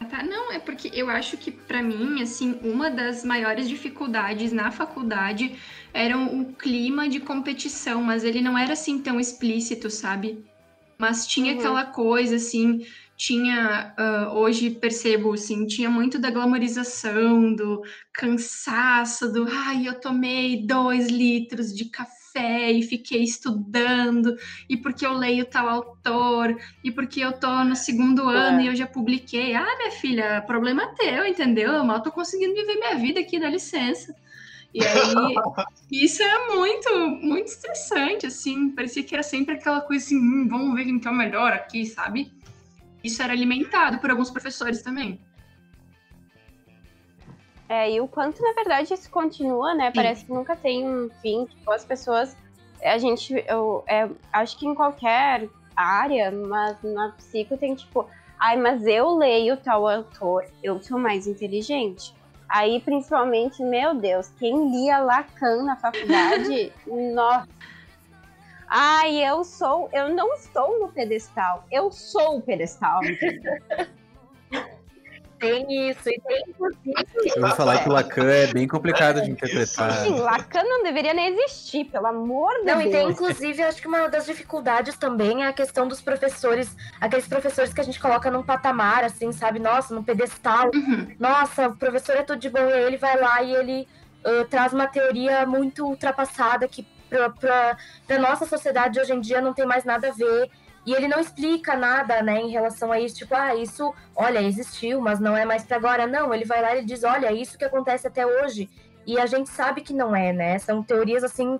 Tá, 0.09 0.23
não, 0.23 0.51
é 0.51 0.59
porque 0.59 0.89
eu 0.93 1.09
acho 1.09 1.37
que 1.37 1.51
pra 1.51 1.81
mim, 1.83 2.21
assim, 2.21 2.59
uma 2.63 2.89
das 2.89 3.23
maiores 3.23 3.69
dificuldades 3.69 4.51
na 4.51 4.71
faculdade 4.71 5.55
era 5.93 6.17
o 6.17 6.55
clima 6.55 7.07
de 7.07 7.19
competição, 7.19 8.01
mas 8.03 8.23
ele 8.23 8.41
não 8.41 8.57
era 8.57 8.73
assim 8.73 9.01
tão 9.01 9.19
explícito, 9.19 9.89
sabe? 9.91 10.43
Mas 10.99 11.27
tinha 11.27 11.53
Uhum. 11.53 11.59
aquela 11.59 11.85
coisa, 11.85 12.35
assim, 12.37 12.79
tinha, 13.17 13.93
ah, 13.97 14.33
hoje 14.33 14.71
percebo, 14.71 15.33
assim, 15.33 15.67
tinha 15.67 15.89
muito 15.89 16.17
da 16.19 16.31
glamorização, 16.31 17.53
do 17.55 17.81
cansaço, 18.13 19.31
do, 19.31 19.45
ai, 19.49 19.87
eu 19.87 19.99
tomei 19.99 20.65
dois 20.65 21.07
litros 21.09 21.73
de 21.75 21.89
café 21.89 22.20
e 22.39 22.83
fiquei 22.83 23.23
estudando, 23.23 24.35
e 24.69 24.77
porque 24.77 25.05
eu 25.05 25.13
leio 25.13 25.45
tal 25.45 25.67
autor, 25.67 26.55
e 26.83 26.91
porque 26.91 27.19
eu 27.19 27.33
tô 27.33 27.63
no 27.63 27.75
segundo 27.75 28.27
ano 28.27 28.61
e 28.61 28.67
eu 28.67 28.75
já 28.75 28.87
publiquei. 28.87 29.53
Ah, 29.53 29.77
minha 29.77 29.91
filha, 29.91 30.41
problema 30.41 30.93
teu, 30.95 31.25
entendeu? 31.25 31.71
Eu 31.71 31.83
mal 31.83 32.01
tô 32.01 32.11
conseguindo 32.11 32.55
viver 32.55 32.75
minha 32.75 32.95
vida 32.95 33.19
aqui, 33.19 33.39
dá 33.39 33.49
licença. 33.49 34.15
E 34.73 34.81
aí, 34.83 35.35
isso 35.91 36.23
é 36.23 36.55
muito, 36.55 36.95
muito 37.21 37.47
estressante, 37.47 38.25
assim. 38.25 38.69
Parecia 38.69 39.03
que 39.03 39.13
era 39.13 39.23
sempre 39.23 39.55
aquela 39.55 39.81
coisa 39.81 40.05
assim, 40.05 40.17
hum, 40.17 40.47
vamos 40.47 40.75
ver 40.75 40.85
quem 40.85 40.99
que 40.99 41.07
é 41.07 41.11
o 41.11 41.15
melhor 41.15 41.51
aqui, 41.51 41.85
sabe? 41.85 42.31
Isso 43.03 43.21
era 43.21 43.33
alimentado 43.33 43.99
por 43.99 44.11
alguns 44.11 44.29
professores 44.29 44.81
também. 44.81 45.19
É, 47.71 47.89
e 47.89 48.01
o 48.01 48.07
quanto, 48.07 48.43
na 48.43 48.51
verdade, 48.51 48.93
isso 48.93 49.09
continua, 49.09 49.73
né? 49.73 49.93
Parece 49.95 50.25
que 50.25 50.33
nunca 50.33 50.57
tem 50.57 50.85
um 50.85 51.09
fim. 51.21 51.45
Tipo, 51.45 51.71
as 51.71 51.85
pessoas. 51.85 52.35
A 52.83 52.97
gente. 52.97 53.33
Eu 53.47 53.81
é, 53.87 54.09
acho 54.33 54.59
que 54.59 54.67
em 54.67 54.75
qualquer 54.75 55.47
área, 55.73 56.29
mas 56.31 56.75
na 56.83 57.13
psico 57.13 57.55
tem 57.55 57.73
tipo. 57.73 58.09
Ai, 58.37 58.57
mas 58.57 58.85
eu 58.85 59.15
leio 59.15 59.55
tal 59.55 59.87
autor, 59.87 60.45
eu 60.61 60.81
sou 60.81 60.99
mais 60.99 61.27
inteligente. 61.27 62.13
Aí, 62.49 62.81
principalmente, 62.81 63.63
meu 63.63 63.95
Deus, 63.95 64.27
quem 64.37 64.69
lia 64.69 64.99
Lacan 64.99 65.63
na 65.63 65.77
faculdade, 65.77 66.73
nossa. 67.15 67.47
Ai, 68.67 69.15
eu 69.25 69.45
sou. 69.45 69.87
Eu 69.93 70.09
não 70.09 70.33
estou 70.33 70.77
no 70.77 70.89
pedestal, 70.89 71.65
eu 71.71 71.89
sou 71.89 72.39
o 72.39 72.41
pedestal. 72.41 72.99
Tem 75.41 75.89
isso. 75.89 76.07
E 76.07 76.21
tem, 76.21 76.43
inclusive, 76.47 76.93
Eu 77.35 77.41
vou 77.41 77.49
falar 77.55 77.79
que 77.79 77.89
o 77.89 77.91
Lacan 77.91 78.31
é 78.31 78.47
bem 78.53 78.67
complicado 78.67 79.21
de 79.21 79.31
interpretar. 79.31 79.91
Sim, 79.91 80.19
Lacan 80.19 80.63
não 80.63 80.83
deveria 80.83 81.15
nem 81.15 81.35
existir, 81.35 81.85
pelo 81.85 82.05
amor 82.05 82.53
de 82.59 82.65
Não, 82.65 82.79
e 82.79 82.83
tem 82.83 82.91
Deus. 82.91 83.11
inclusive, 83.11 83.63
acho 83.63 83.81
que 83.81 83.87
uma 83.87 84.07
das 84.07 84.27
dificuldades 84.27 84.95
também 84.97 85.43
é 85.43 85.47
a 85.47 85.53
questão 85.53 85.87
dos 85.87 85.99
professores, 85.99 86.77
aqueles 87.01 87.27
professores 87.27 87.73
que 87.73 87.81
a 87.81 87.83
gente 87.83 87.99
coloca 87.99 88.29
num 88.29 88.43
patamar, 88.43 89.03
assim, 89.03 89.31
sabe? 89.31 89.57
Nossa, 89.57 89.95
num 89.95 90.03
pedestal. 90.03 90.69
Uhum. 90.75 91.15
Nossa, 91.19 91.69
o 91.69 91.75
professor 91.75 92.15
é 92.15 92.21
tudo 92.21 92.39
de 92.39 92.49
bom, 92.49 92.59
e 92.59 92.73
aí 92.73 92.83
ele 92.83 92.97
vai 92.97 93.19
lá 93.19 93.41
e 93.41 93.55
ele 93.55 93.87
ah, 94.23 94.45
traz 94.49 94.73
uma 94.73 94.87
teoria 94.87 95.45
muito 95.45 95.85
ultrapassada 95.85 96.67
que 96.67 96.85
pra 97.39 97.77
nossa 98.19 98.45
sociedade 98.45 98.99
hoje 98.99 99.11
em 99.11 99.19
dia 99.19 99.41
não 99.41 99.53
tem 99.53 99.65
mais 99.65 99.83
nada 99.83 100.09
a 100.09 100.11
ver. 100.11 100.49
E 100.85 100.93
ele 100.93 101.07
não 101.07 101.19
explica 101.19 101.75
nada, 101.75 102.23
né, 102.23 102.41
em 102.41 102.49
relação 102.49 102.91
a 102.91 102.99
isso, 102.99 103.15
tipo, 103.17 103.35
ah, 103.35 103.55
isso, 103.55 103.93
olha, 104.15 104.41
existiu, 104.41 104.99
mas 104.99 105.19
não 105.19 105.37
é 105.37 105.45
mais 105.45 105.63
pra 105.63 105.77
agora. 105.77 106.07
Não, 106.07 106.33
ele 106.33 106.43
vai 106.45 106.61
lá 106.61 106.75
e 106.75 106.83
diz, 106.83 107.03
olha, 107.03 107.27
é 107.27 107.33
isso 107.33 107.57
que 107.57 107.63
acontece 107.63 108.07
até 108.07 108.25
hoje. 108.25 108.67
E 109.05 109.19
a 109.19 109.25
gente 109.27 109.49
sabe 109.49 109.81
que 109.81 109.93
não 109.93 110.15
é, 110.15 110.33
né? 110.33 110.57
São 110.57 110.81
teorias, 110.81 111.23
assim, 111.23 111.59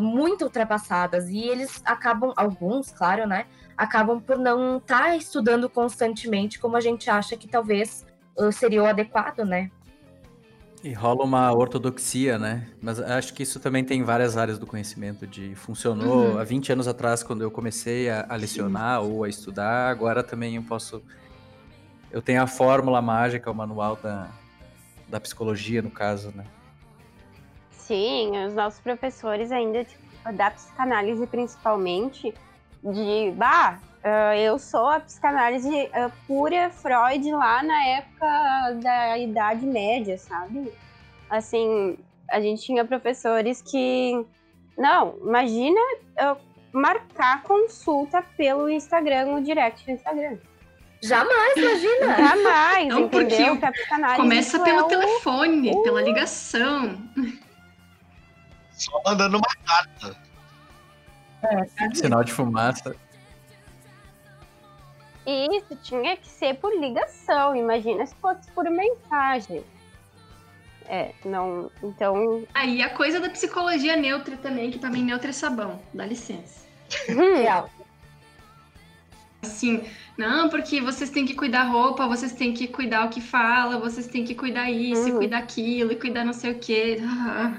muito 0.00 0.44
ultrapassadas. 0.44 1.28
E 1.28 1.40
eles 1.40 1.82
acabam, 1.84 2.32
alguns, 2.36 2.90
claro, 2.90 3.26
né? 3.26 3.46
Acabam 3.76 4.20
por 4.20 4.38
não 4.38 4.78
estar 4.78 5.14
estudando 5.16 5.68
constantemente 5.68 6.58
como 6.58 6.76
a 6.76 6.80
gente 6.80 7.10
acha 7.10 7.36
que 7.36 7.46
talvez 7.46 8.06
seria 8.52 8.82
o 8.82 8.86
adequado, 8.86 9.44
né? 9.44 9.70
E 10.84 10.92
rola 10.92 11.24
uma 11.24 11.50
ortodoxia, 11.50 12.38
né? 12.38 12.68
Mas 12.82 13.00
acho 13.00 13.32
que 13.32 13.42
isso 13.42 13.58
também 13.58 13.82
tem 13.82 14.00
em 14.00 14.04
várias 14.04 14.36
áreas 14.36 14.58
do 14.58 14.66
conhecimento. 14.66 15.26
De 15.26 15.54
funcionou 15.54 16.32
Uhum. 16.32 16.38
há 16.38 16.44
20 16.44 16.72
anos 16.72 16.86
atrás, 16.86 17.22
quando 17.22 17.40
eu 17.40 17.50
comecei 17.50 18.10
a, 18.10 18.26
a 18.28 18.36
lecionar 18.36 19.00
ou 19.02 19.24
a 19.24 19.28
estudar. 19.30 19.88
Agora 19.90 20.22
também 20.22 20.56
eu 20.56 20.62
posso. 20.62 21.02
Eu 22.10 22.20
tenho 22.20 22.42
a 22.42 22.46
fórmula 22.46 23.00
mágica, 23.00 23.50
o 23.50 23.54
manual 23.54 23.96
da, 23.96 24.28
da 25.08 25.18
psicologia, 25.18 25.80
no 25.80 25.90
caso, 25.90 26.30
né? 26.36 26.44
Sim, 27.70 28.32
os 28.46 28.52
nossos 28.52 28.78
professores 28.80 29.50
ainda, 29.50 29.84
tipo, 29.84 30.04
da 30.34 30.50
psicanálise 30.50 31.26
principalmente, 31.26 32.34
de, 32.84 33.32
bah, 33.36 33.78
ah, 34.02 34.36
eu 34.36 34.58
sou 34.58 34.86
a 34.86 35.00
psicanálise 35.00 35.88
ah, 35.92 36.10
pura 36.26 36.70
Freud 36.70 37.30
lá 37.32 37.62
na 37.62 37.86
época 37.86 38.72
da 38.82 39.18
Idade 39.18 39.64
Média, 39.66 40.18
sabe? 40.18 40.70
Assim, 41.30 41.96
a 42.30 42.40
gente 42.40 42.62
tinha 42.62 42.84
professores 42.84 43.62
que, 43.62 44.24
não, 44.76 45.16
imagina 45.22 45.80
eu 46.18 46.36
marcar 46.72 47.42
consulta 47.44 48.22
pelo 48.36 48.68
Instagram, 48.68 49.26
no 49.26 49.42
direct 49.42 49.84
do 49.86 49.92
Instagram. 49.92 50.36
Jamais, 51.02 51.56
imagina! 51.56 52.16
Jamais, 52.16 52.88
Não, 52.88 53.08
porque 53.08 53.34
entendeu? 53.34 53.58
Que 53.58 53.66
a 53.66 53.72
psicanálise 53.72 54.20
Começa 54.20 54.60
pelo 54.60 54.78
é 54.78 54.82
o- 54.82 54.88
telefone, 54.88 55.82
pela 55.82 56.02
ligação. 56.02 56.98
Só 58.72 59.00
mandando 59.04 59.36
uma 59.36 59.56
carta. 59.66 60.23
Sinal 61.94 62.24
de 62.24 62.32
fumaça. 62.32 62.94
Isso, 65.26 65.74
tinha 65.82 66.16
que 66.16 66.28
ser 66.28 66.54
por 66.56 66.72
ligação. 66.78 67.56
Imagina 67.56 68.04
se 68.06 68.14
fosse 68.16 68.50
por 68.52 68.64
mensagem. 68.70 69.64
É, 70.86 71.12
não. 71.24 71.70
Então. 71.82 72.44
Aí 72.52 72.82
a 72.82 72.90
coisa 72.90 73.18
da 73.20 73.30
psicologia 73.30 73.96
neutra 73.96 74.36
também, 74.36 74.70
que 74.70 74.78
pra 74.78 74.90
mim 74.90 75.02
neutra 75.02 75.30
é 75.30 75.32
sabão. 75.32 75.80
Dá 75.94 76.04
licença. 76.04 76.66
hum, 77.08 77.36
Real. 77.36 77.70
Assim, 79.42 79.84
não, 80.16 80.48
porque 80.48 80.80
vocês 80.80 81.10
têm 81.10 81.26
que 81.26 81.34
cuidar 81.34 81.64
roupa, 81.64 82.06
vocês 82.06 82.32
têm 82.32 82.54
que 82.54 82.66
cuidar 82.66 83.04
o 83.04 83.10
que 83.10 83.20
fala, 83.20 83.78
vocês 83.78 84.06
têm 84.06 84.24
que 84.24 84.34
cuidar 84.34 84.70
isso, 84.70 85.06
e 85.08 85.12
Uhum. 85.12 85.18
cuidar 85.18 85.38
aquilo, 85.38 85.92
e 85.92 85.96
cuidar 85.96 86.24
não 86.24 86.32
sei 86.32 86.52
o 86.52 86.58
quê. 86.58 86.98
Ah, 87.02 87.52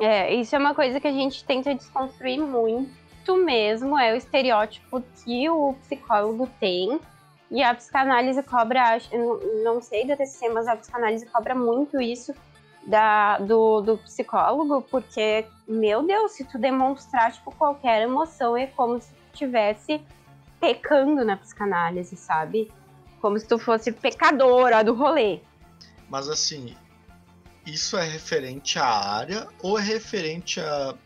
É, 0.00 0.34
isso 0.34 0.56
é 0.56 0.58
uma 0.58 0.74
coisa 0.74 0.98
que 0.98 1.06
a 1.06 1.12
gente 1.12 1.44
tenta 1.44 1.74
desconstruir 1.74 2.40
muito 2.40 3.36
mesmo. 3.36 3.98
É 3.98 4.12
o 4.12 4.16
estereótipo 4.16 5.02
que 5.22 5.48
o 5.48 5.74
psicólogo 5.82 6.48
tem. 6.58 6.98
E 7.50 7.62
a 7.62 7.74
psicanálise 7.74 8.42
cobra, 8.44 8.98
não 9.64 9.82
sei 9.82 10.06
da 10.06 10.16
TCC, 10.16 10.48
mas 10.48 10.68
a 10.68 10.76
psicanálise 10.76 11.26
cobra 11.26 11.54
muito 11.54 12.00
isso 12.00 12.32
da, 12.86 13.38
do, 13.38 13.80
do 13.80 13.98
psicólogo, 13.98 14.82
porque, 14.82 15.46
meu 15.66 16.02
Deus, 16.02 16.32
se 16.32 16.44
tu 16.44 16.58
demonstrar, 16.58 17.32
tipo, 17.32 17.54
qualquer 17.54 18.02
emoção, 18.02 18.56
é 18.56 18.66
como 18.68 19.00
se 19.00 19.12
tu 19.12 19.20
estivesse 19.32 20.00
pecando 20.60 21.24
na 21.24 21.36
psicanálise, 21.36 22.16
sabe? 22.16 22.70
Como 23.20 23.38
se 23.38 23.46
tu 23.46 23.58
fosse 23.58 23.92
pecadora 23.92 24.82
do 24.84 24.94
rolê. 24.94 25.40
Mas 26.08 26.28
assim, 26.28 26.76
isso 27.66 27.96
é 27.96 28.04
referente 28.04 28.78
à 28.78 28.86
área 28.86 29.48
ou 29.62 29.78
é 29.78 29.82
referente 29.82 30.60
à 30.60 30.96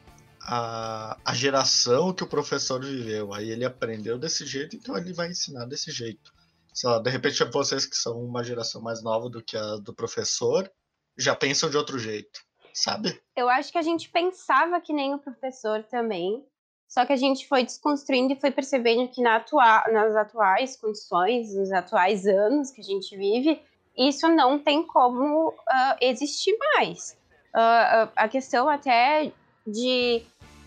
a, 0.46 1.16
a, 1.24 1.34
geração 1.34 2.12
que 2.12 2.22
o 2.22 2.28
professor 2.28 2.84
viveu? 2.84 3.32
Aí 3.32 3.50
ele 3.50 3.64
aprendeu 3.64 4.18
desse 4.18 4.44
jeito, 4.44 4.76
então 4.76 4.96
ele 4.96 5.12
vai 5.12 5.30
ensinar 5.30 5.64
desse 5.64 5.90
jeito. 5.90 6.32
Sei 6.72 6.88
lá, 6.88 6.98
de 6.98 7.10
repente 7.10 7.42
vocês 7.44 7.86
que 7.86 7.96
são 7.96 8.22
uma 8.22 8.44
geração 8.44 8.82
mais 8.82 9.02
nova 9.02 9.30
do 9.30 9.42
que 9.42 9.56
a 9.56 9.76
do 9.76 9.94
professor 9.94 10.70
já 11.16 11.34
pensam 11.34 11.70
de 11.70 11.76
outro 11.76 11.98
jeito, 11.98 12.40
sabe? 12.74 13.20
Eu 13.36 13.48
acho 13.48 13.70
que 13.72 13.78
a 13.78 13.82
gente 13.82 14.10
pensava 14.10 14.80
que 14.80 14.92
nem 14.92 15.14
o 15.14 15.18
professor 15.18 15.82
também, 15.84 16.44
só 16.88 17.06
que 17.06 17.12
a 17.12 17.16
gente 17.16 17.48
foi 17.48 17.64
desconstruindo 17.64 18.32
e 18.32 18.40
foi 18.40 18.50
percebendo 18.50 19.08
que 19.08 19.22
na 19.22 19.36
atua 19.36 19.84
nas 19.92 20.14
atuais 20.16 20.76
condições, 20.76 21.54
nos 21.54 21.72
atuais 21.72 22.26
anos 22.26 22.70
que 22.70 22.80
a 22.80 22.84
gente 22.84 23.16
vive, 23.16 23.62
isso 23.96 24.28
não 24.28 24.58
tem 24.58 24.82
como 24.86 25.48
uh, 25.48 25.96
existir 26.00 26.56
mais. 26.74 27.16
Uh, 27.54 28.10
a 28.16 28.28
questão 28.28 28.68
até 28.68 29.30
de 29.66 30.22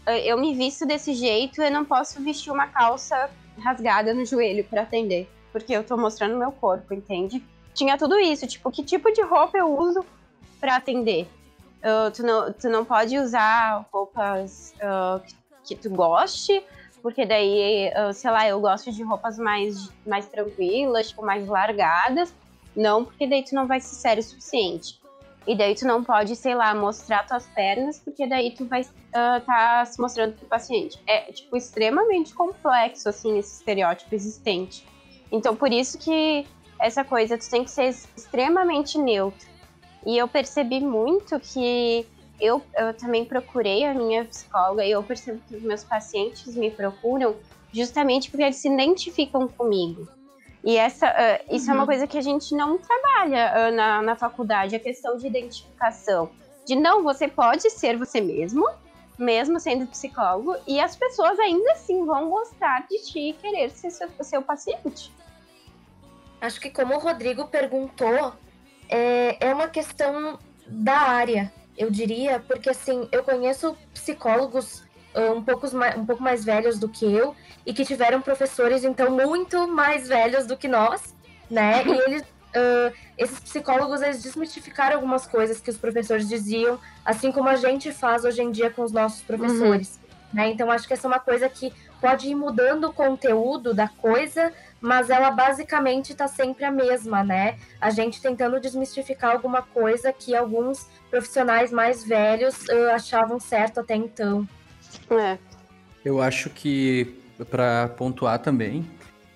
"Ah, 0.06 0.18
eu 0.18 0.38
me 0.38 0.56
visto 0.56 0.86
desse 0.86 1.14
jeito, 1.14 1.62
eu 1.62 1.70
não 1.70 1.84
posso 1.84 2.22
vestir 2.24 2.52
uma 2.52 2.68
calça 2.68 3.30
rasgada 3.60 4.14
no 4.14 4.26
joelho 4.26 4.64
para 4.64 4.84
atender, 4.84 5.30
porque 5.52 5.74
eu 5.74 5.84
tô 5.84 5.98
mostrando 5.98 6.38
meu 6.38 6.52
corpo, 6.52 6.94
entende? 6.94 7.44
Tinha 7.74 7.98
tudo 7.98 8.18
isso, 8.18 8.48
tipo, 8.48 8.72
que 8.72 8.84
tipo 8.84 9.12
de 9.12 9.22
roupa 9.22 9.58
eu 9.58 9.78
uso 9.78 10.06
para 10.60 10.78
atender? 10.78 11.28
Tu, 12.16 12.24
não, 12.24 12.54
tu 12.54 12.70
não 12.70 12.84
pode 12.84 13.18
usar 13.18 13.86
roupas 13.92 14.74
que, 15.26 15.36
que 15.66 15.76
tu 15.76 15.90
goste, 15.90 16.64
porque 17.04 17.26
daí, 17.26 17.92
sei 18.14 18.32
lá, 18.32 18.48
eu 18.48 18.60
gosto 18.60 18.92
de 18.92 19.04
roupas 19.04 19.38
mais, 19.38 19.92
mais 20.06 20.28
tranquilas, 20.28 21.10
tipo, 21.10 21.24
mais 21.24 21.48
largadas. 21.48 22.34
Não, 22.78 23.04
porque 23.04 23.26
daí 23.26 23.44
tu 23.44 23.56
não 23.56 23.66
vai 23.66 23.80
ser 23.82 23.96
sério 23.96 24.22
o 24.22 24.24
suficiente. 24.24 25.00
E 25.48 25.58
daí 25.58 25.74
tu 25.74 25.88
não 25.88 26.04
pode, 26.04 26.36
sei 26.36 26.54
lá, 26.54 26.76
mostrar 26.76 27.26
tuas 27.26 27.48
pernas, 27.48 28.00
porque 28.00 28.28
daí 28.28 28.52
tu 28.52 28.66
vai 28.66 28.82
estar 28.82 29.42
tá 29.42 29.84
se 29.84 30.00
mostrando 30.00 30.36
pro 30.36 30.46
paciente. 30.46 31.02
É, 31.08 31.32
tipo, 31.32 31.58
extremamente 31.58 32.36
complexo, 32.36 33.10
assim, 33.10 33.40
esse 33.40 33.56
estereótipo 33.56 34.14
existente. 34.14 34.86
Então, 35.32 35.56
por 35.56 35.74
isso 35.74 35.98
que 35.98 36.46
essa 36.80 37.04
coisa, 37.04 37.36
tu 37.36 37.50
tem 37.50 37.64
que 37.64 37.72
ser 37.72 37.86
extremamente 38.16 39.00
neutro. 39.00 39.48
E 40.06 40.16
eu 40.16 40.28
percebi 40.28 40.80
muito 40.80 41.40
que 41.40 42.06
eu, 42.40 42.62
eu 42.78 42.94
também 42.94 43.26
procurei 43.26 43.86
a 43.86 43.94
minha 43.96 44.24
psicóloga 44.26 44.86
e 44.86 44.92
eu 44.92 45.02
percebo 45.02 45.42
que 45.48 45.56
os 45.56 45.64
meus 45.64 45.84
pacientes 45.84 46.56
me 46.56 46.70
procuram 46.70 47.36
justamente 47.74 48.30
porque 48.30 48.44
eles 48.44 48.58
se 48.58 48.70
identificam 48.70 49.48
comigo. 49.48 50.08
E 50.64 50.76
essa, 50.76 51.08
ah, 51.08 51.42
isso 51.50 51.70
é 51.70 51.74
uma 51.74 51.86
coisa 51.86 52.08
que 52.08 52.18
a 52.18 52.22
gente 52.22 52.56
não 52.56 52.78
trabalha 52.78 53.54
ah, 53.54 53.72
na, 53.72 54.02
na 54.02 54.16
faculdade, 54.16 54.76
a 54.76 54.80
questão 54.80 55.18
de 55.18 55.28
identificação. 55.28 56.30
De 56.66 56.76
não, 56.76 57.04
você 57.04 57.28
pode 57.28 57.70
ser 57.70 57.98
você 57.98 58.20
mesmo, 58.20 58.68
mesmo 59.18 59.60
sendo 59.60 59.88
psicólogo, 59.88 60.56
e 60.68 60.80
as 60.80 60.96
pessoas 60.96 61.40
ainda 61.40 61.72
assim 61.72 62.06
vão 62.06 62.30
gostar 62.30 62.86
de 62.88 62.98
ti 63.06 63.30
e 63.30 63.34
querer 63.34 63.70
ser 63.70 63.90
seu, 63.92 64.10
seu 64.22 64.42
paciente. 64.42 65.14
Acho 66.42 66.60
que 66.60 66.70
como 66.70 66.96
o 66.96 67.00
Rodrigo 67.00 67.48
perguntou, 67.48 68.34
é, 68.90 69.38
é 69.48 69.54
uma 69.54 69.68
questão 69.68 70.38
da 70.68 70.98
área, 70.98 71.52
eu 71.78 71.90
diria, 71.90 72.40
porque 72.40 72.70
assim, 72.70 73.08
eu 73.12 73.24
conheço 73.24 73.78
psicólogos 73.94 74.84
um, 75.18 75.42
poucos 75.42 75.74
mais, 75.74 75.98
um 75.98 76.06
pouco 76.06 76.22
mais 76.22 76.46
velhos 76.46 76.78
do 76.78 76.88
que 76.88 77.06
eu 77.06 77.36
e 77.66 77.74
que 77.74 77.84
tiveram 77.84 78.22
professores, 78.22 78.84
então, 78.84 79.12
muito 79.12 79.68
mais 79.68 80.08
velhos 80.08 80.46
do 80.46 80.56
que 80.56 80.68
nós, 80.68 81.16
né? 81.50 81.84
E 81.86 81.90
eles, 82.08 82.24
ah, 82.56 82.92
esses 83.18 83.40
psicólogos, 83.40 84.02
eles 84.02 84.22
desmistificaram 84.22 84.96
algumas 84.96 85.26
coisas 85.26 85.60
que 85.60 85.70
os 85.70 85.78
professores 85.78 86.28
diziam, 86.28 86.80
assim 87.04 87.32
como 87.32 87.50
a 87.50 87.56
gente 87.56 87.92
faz 87.92 88.24
hoje 88.26 88.42
em 88.42 88.52
dia 88.52 88.70
com 88.70 88.84
os 88.84 88.92
nossos 88.92 89.22
professores, 89.22 90.00
né? 90.34 90.50
Então, 90.50 90.70
acho 90.72 90.88
que 90.88 90.94
essa 90.94 91.08
é 91.08 91.10
uma 91.10 91.20
coisa 91.20 91.50
que 91.50 91.74
pode 92.00 92.28
ir 92.28 92.36
mudando 92.36 92.86
o 92.86 92.94
conteúdo 92.94 93.74
da 93.74 93.88
coisa, 93.88 94.54
mas 94.80 95.10
ela 95.10 95.32
basicamente 95.32 96.12
está 96.12 96.28
sempre 96.28 96.64
a 96.64 96.72
mesma, 96.72 97.24
né? 97.24 97.58
A 97.82 97.90
gente 97.90 98.22
tentando 98.22 98.60
desmistificar 98.60 99.32
alguma 99.32 99.64
coisa 99.64 100.14
que 100.14 100.36
alguns 100.36 100.88
profissionais 101.10 101.72
mais 101.72 102.04
velhos 102.04 102.70
ah, 102.70 102.96
achavam 102.96 103.40
certo 103.40 103.80
até 103.80 103.96
então. 103.96 104.48
É. 105.10 105.38
Eu 106.04 106.22
acho 106.22 106.50
que, 106.50 107.16
para 107.50 107.90
pontuar 107.90 108.40
também, 108.40 108.86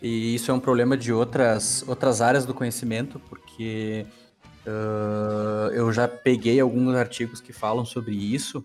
e 0.01 0.33
isso 0.35 0.49
é 0.49 0.53
um 0.53 0.59
problema 0.59 0.97
de 0.97 1.13
outras, 1.13 1.83
outras 1.87 2.21
áreas 2.21 2.45
do 2.45 2.53
conhecimento, 2.53 3.19
porque 3.29 4.05
ah, 4.65 5.69
eu 5.73 5.91
já 5.91 6.07
peguei 6.07 6.59
alguns 6.59 6.95
artigos 6.95 7.41
que 7.41 7.53
falam 7.53 7.85
sobre 7.85 8.15
isso, 8.15 8.63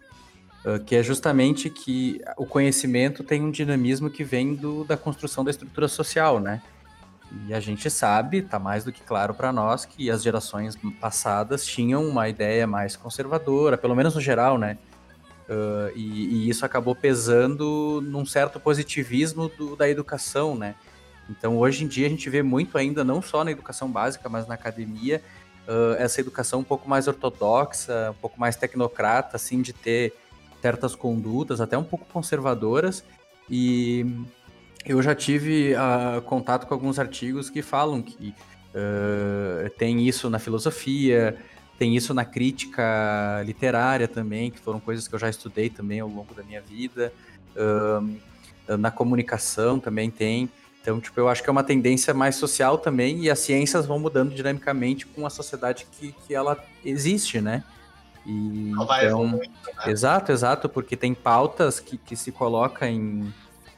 ah, 0.64 0.78
que 0.78 0.96
é 0.96 1.02
justamente 1.02 1.68
que 1.68 2.20
o 2.36 2.46
conhecimento 2.46 3.22
tem 3.22 3.42
um 3.42 3.50
dinamismo 3.50 4.10
que 4.10 4.24
vem 4.24 4.54
do, 4.54 4.84
da 4.84 4.96
construção 4.96 5.44
da 5.44 5.50
estrutura 5.50 5.88
social, 5.88 6.40
né? 6.40 6.62
E 7.48 7.52
a 7.52 7.60
gente 7.60 7.90
sabe, 7.90 8.40
tá 8.40 8.58
mais 8.58 8.84
do 8.84 8.92
que 8.92 9.02
claro 9.02 9.34
para 9.34 9.52
nós, 9.52 9.84
que 9.84 10.10
as 10.10 10.22
gerações 10.22 10.78
passadas 11.00 11.66
tinham 11.66 12.06
uma 12.06 12.28
ideia 12.28 12.66
mais 12.66 12.96
conservadora, 12.96 13.76
pelo 13.76 13.96
menos 13.96 14.14
no 14.14 14.20
geral, 14.20 14.56
né? 14.56 14.78
Uh, 15.48 15.92
e, 15.94 16.02
e 16.02 16.48
isso 16.48 16.66
acabou 16.66 16.94
pesando 16.94 18.02
num 18.04 18.26
certo 18.26 18.58
positivismo 18.58 19.48
do- 19.48 19.76
da 19.76 19.88
educação, 19.88 20.56
né? 20.56 20.74
Então, 21.30 21.56
hoje 21.56 21.84
em 21.84 21.86
dia, 21.86 22.06
a 22.06 22.10
gente 22.10 22.28
vê 22.28 22.42
muito 22.42 22.76
ainda, 22.76 23.04
não 23.04 23.22
só 23.22 23.44
na 23.44 23.52
educação 23.52 23.88
básica, 23.88 24.28
mas 24.28 24.46
na 24.46 24.54
academia, 24.54 25.22
uh, 25.68 25.94
essa 25.98 26.20
educação 26.20 26.60
um 26.60 26.64
pouco 26.64 26.88
mais 26.88 27.06
ortodoxa, 27.06 28.10
um 28.10 28.20
pouco 28.20 28.40
mais 28.40 28.56
tecnocrata, 28.56 29.36
assim, 29.36 29.62
de 29.62 29.72
ter 29.72 30.14
certas 30.60 30.96
condutas, 30.96 31.60
até 31.60 31.78
um 31.78 31.84
pouco 31.84 32.04
conservadoras. 32.06 33.04
E 33.48 34.04
eu 34.84 35.00
já 35.00 35.14
tive 35.14 35.74
ah, 35.76 36.20
contato 36.24 36.66
com 36.66 36.74
alguns 36.74 36.98
artigos 36.98 37.48
que 37.50 37.62
falam 37.62 38.02
que 38.02 38.34
tem 39.78 40.06
isso 40.06 40.28
na 40.28 40.38
filosofia, 40.38 41.38
tem 41.78 41.96
isso 41.96 42.14
na 42.14 42.24
crítica 42.24 43.42
literária 43.44 44.08
também, 44.08 44.50
que 44.50 44.58
foram 44.58 44.80
coisas 44.80 45.06
que 45.06 45.14
eu 45.14 45.18
já 45.18 45.28
estudei 45.28 45.68
também 45.68 46.00
ao 46.00 46.08
longo 46.08 46.34
da 46.34 46.42
minha 46.42 46.60
vida. 46.60 47.12
Ahn, 47.56 48.16
na 48.78 48.90
comunicação 48.90 49.78
também 49.78 50.10
tem. 50.10 50.50
Então, 50.80 51.00
tipo, 51.00 51.18
eu 51.18 51.28
acho 51.28 51.42
que 51.42 51.48
é 51.48 51.52
uma 51.52 51.64
tendência 51.64 52.14
mais 52.14 52.36
social 52.36 52.78
também, 52.78 53.24
e 53.24 53.30
as 53.30 53.40
ciências 53.40 53.86
vão 53.86 53.98
mudando 53.98 54.34
dinamicamente 54.34 55.06
com 55.06 55.26
a 55.26 55.30
sociedade 55.30 55.86
que, 55.92 56.12
que 56.12 56.34
ela 56.34 56.56
existe, 56.84 57.40
né? 57.40 57.64
E, 58.24 58.72
então, 58.72 59.26
né? 59.32 59.40
Exato, 59.86 60.32
exato, 60.32 60.68
porque 60.68 60.96
tem 60.96 61.14
pautas 61.14 61.80
que, 61.80 61.96
que 61.96 62.16
se 62.16 62.32
coloca 62.32 62.88
em, 62.88 63.32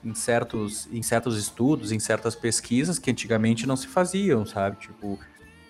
em, 0.05 0.15
certos, 0.15 0.89
em 0.93 1.03
certos 1.03 1.39
estudos, 1.39 1.93
em 1.93 1.99
certas 1.99 2.35
pesquisas 2.35 2.99
que 2.99 3.11
antigamente 3.11 3.67
não 3.67 3.77
se 3.77 3.87
faziam, 3.87 4.45
sabe? 4.47 4.77
Tipo, 4.77 5.19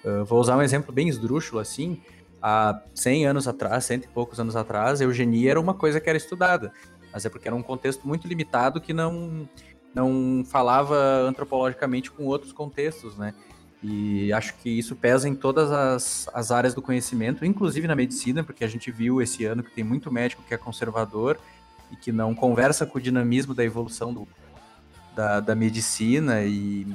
ah, 0.05 0.25
vou 0.25 0.41
usar 0.41 0.57
um 0.57 0.63
exemplo 0.63 0.93
bem 0.93 1.09
esdrúxulo 1.09 1.61
assim. 1.61 2.01
Há 2.41 2.81
100 2.95 3.27
anos 3.27 3.49
atrás, 3.49 3.85
cento 3.85 4.05
e 4.05 4.09
poucos 4.09 4.39
anos 4.39 4.55
atrás, 4.55 5.01
eugenia 5.01 5.51
era 5.51 5.61
uma 5.61 5.75
coisa 5.75 6.01
que 6.01 6.09
era 6.09 6.17
estudada. 6.17 6.73
Mas 7.13 7.25
é 7.25 7.29
porque 7.29 7.49
era 7.49 7.57
um 7.57 7.63
contexto 7.63 8.07
muito 8.07 8.29
limitado 8.29 8.81
que 8.81 8.93
não, 8.93 9.49
não 9.95 10.45
falava 10.45 10.97
antropologicamente 11.23 12.11
com 12.11 12.25
outros 12.27 12.53
contextos, 12.53 13.17
né? 13.17 13.35
E 13.83 14.33
acho 14.33 14.55
que 14.57 14.69
isso 14.69 14.97
pesa 14.97 15.29
em 15.29 15.35
todas 15.35 15.71
as, 15.71 16.29
as 16.35 16.51
áreas 16.51 16.75
do 16.75 16.83
conhecimento, 16.83 17.45
inclusive 17.45 17.87
na 17.87 17.95
medicina, 17.95 18.43
porque 18.43 18.65
a 18.65 18.69
gente 18.69 18.91
viu 18.91 19.23
esse 19.23 19.45
ano 19.45 19.63
que 19.63 19.71
tem 19.71 19.85
muito 19.85 20.13
médico 20.13 20.43
que 20.47 20.53
é 20.53 20.57
conservador 20.57 21.39
e 21.91 21.97
que 21.97 22.11
não 22.11 22.35
conversa 22.35 22.85
com 22.85 22.99
o 22.99 23.01
dinamismo 23.01 23.55
da 23.55 23.65
evolução 23.65 24.13
do, 24.13 24.27
da, 25.15 25.39
da 25.39 25.55
medicina 25.55 26.43
e, 26.43 26.89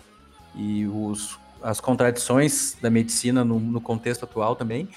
e 0.56 0.86
os, 0.88 1.39
as 1.62 1.80
contradições 1.80 2.76
da 2.82 2.89
medicina 2.89 3.46
no, 3.46 3.60
no 3.60 3.80
contexto 3.80 4.24
atual 4.24 4.56
também. 4.56 4.89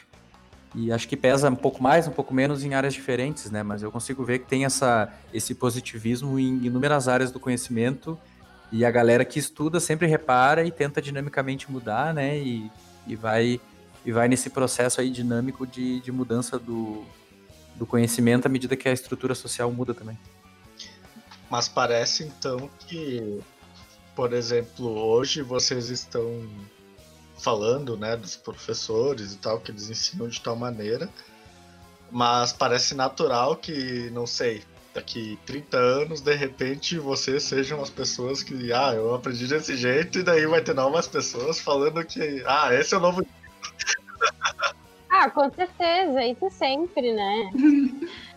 E 0.76 0.92
acho 0.92 1.08
que 1.08 1.16
pesa 1.16 1.48
um 1.48 1.56
pouco 1.56 1.82
mais, 1.82 2.06
um 2.06 2.10
pouco 2.10 2.34
menos 2.34 2.62
em 2.62 2.74
áreas 2.74 2.92
diferentes, 2.92 3.50
né? 3.50 3.62
Mas 3.62 3.82
eu 3.82 3.90
consigo 3.90 4.22
ver 4.22 4.40
que 4.40 4.46
tem 4.46 4.66
essa, 4.66 5.10
esse 5.32 5.54
positivismo 5.54 6.38
em 6.38 6.66
inúmeras 6.66 7.08
áreas 7.08 7.32
do 7.32 7.40
conhecimento 7.40 8.18
e 8.70 8.84
a 8.84 8.90
galera 8.90 9.24
que 9.24 9.38
estuda 9.38 9.80
sempre 9.80 10.06
repara 10.06 10.66
e 10.66 10.70
tenta 10.70 11.00
dinamicamente 11.00 11.72
mudar, 11.72 12.12
né? 12.12 12.36
E, 12.36 12.70
e, 13.06 13.16
vai, 13.16 13.58
e 14.04 14.12
vai 14.12 14.28
nesse 14.28 14.50
processo 14.50 15.00
aí 15.00 15.08
dinâmico 15.08 15.66
de, 15.66 15.98
de 16.00 16.12
mudança 16.12 16.58
do, 16.58 17.06
do 17.74 17.86
conhecimento 17.86 18.44
à 18.44 18.48
medida 18.50 18.76
que 18.76 18.86
a 18.86 18.92
estrutura 18.92 19.34
social 19.34 19.72
muda 19.72 19.94
também. 19.94 20.18
Mas 21.48 21.68
parece 21.68 22.22
então 22.22 22.68
que, 22.80 23.40
por 24.14 24.34
exemplo, 24.34 24.86
hoje 24.86 25.40
vocês 25.40 25.88
estão 25.88 26.46
falando, 27.38 27.96
né, 27.96 28.16
dos 28.16 28.36
professores 28.36 29.34
e 29.34 29.38
tal, 29.38 29.60
que 29.60 29.70
eles 29.70 29.90
ensinam 29.90 30.28
de 30.28 30.40
tal 30.40 30.56
maneira, 30.56 31.08
mas 32.10 32.52
parece 32.52 32.94
natural 32.94 33.56
que, 33.56 34.10
não 34.10 34.26
sei, 34.26 34.62
daqui 34.94 35.38
30 35.44 35.76
anos, 35.76 36.20
de 36.20 36.34
repente, 36.34 36.98
vocês 36.98 37.42
sejam 37.42 37.82
as 37.82 37.90
pessoas 37.90 38.42
que, 38.42 38.72
ah, 38.72 38.94
eu 38.94 39.14
aprendi 39.14 39.46
desse 39.46 39.76
jeito, 39.76 40.18
e 40.18 40.22
daí 40.22 40.46
vai 40.46 40.62
ter 40.62 40.74
novas 40.74 41.06
pessoas 41.06 41.60
falando 41.60 42.04
que, 42.04 42.42
ah, 42.46 42.74
esse 42.74 42.94
é 42.94 42.96
o 42.96 43.00
novo. 43.00 43.26
Ah, 45.10 45.30
com 45.30 45.50
certeza, 45.52 46.24
isso 46.24 46.50
sempre, 46.50 47.12
né? 47.12 47.50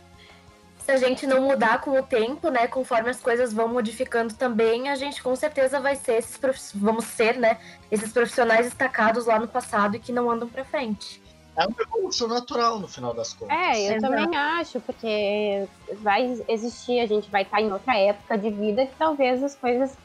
Se 0.90 0.94
a 0.94 0.98
gente 0.98 1.28
não 1.28 1.44
mudar 1.44 1.82
com 1.82 2.00
o 2.00 2.02
tempo, 2.02 2.50
né, 2.50 2.66
conforme 2.66 3.12
as 3.12 3.20
coisas 3.22 3.54
vão 3.54 3.68
modificando 3.68 4.34
também, 4.34 4.90
a 4.90 4.96
gente 4.96 5.22
com 5.22 5.36
certeza 5.36 5.80
vai 5.80 5.96
ser 5.96 6.14
esses 6.14 6.36
prof... 6.36 6.60
vamos 6.74 7.06
ser, 7.06 7.38
né, 7.38 7.60
esses 7.92 8.12
profissionais 8.12 8.66
destacados 8.66 9.28
lá 9.28 9.40
no 9.40 9.48
passado 9.48 9.96
e 9.96 10.00
que 10.00 10.12
não 10.12 10.32
andam 10.32 10.50
para 10.50 10.66
frente. 10.66 11.22
É 11.56 11.64
uma 11.64 11.76
evolução 11.80 12.28
natural 12.28 12.80
no 12.80 12.88
final 12.88 13.14
das 13.14 13.36
contas. 13.36 13.56
É, 13.56 13.92
eu 13.92 13.98
Exato. 13.98 14.02
também 14.02 14.36
acho, 14.36 14.80
porque 14.80 15.68
vai 16.02 16.42
existir, 16.48 17.00
a 17.02 17.06
gente 17.06 17.30
vai 17.30 17.44
estar 17.44 17.62
em 17.62 17.72
outra 17.72 17.96
época 17.96 18.36
de 18.36 18.50
vida 18.50 18.88
que 18.88 18.96
talvez 18.98 19.44
as 19.44 19.54
coisas 19.54 19.96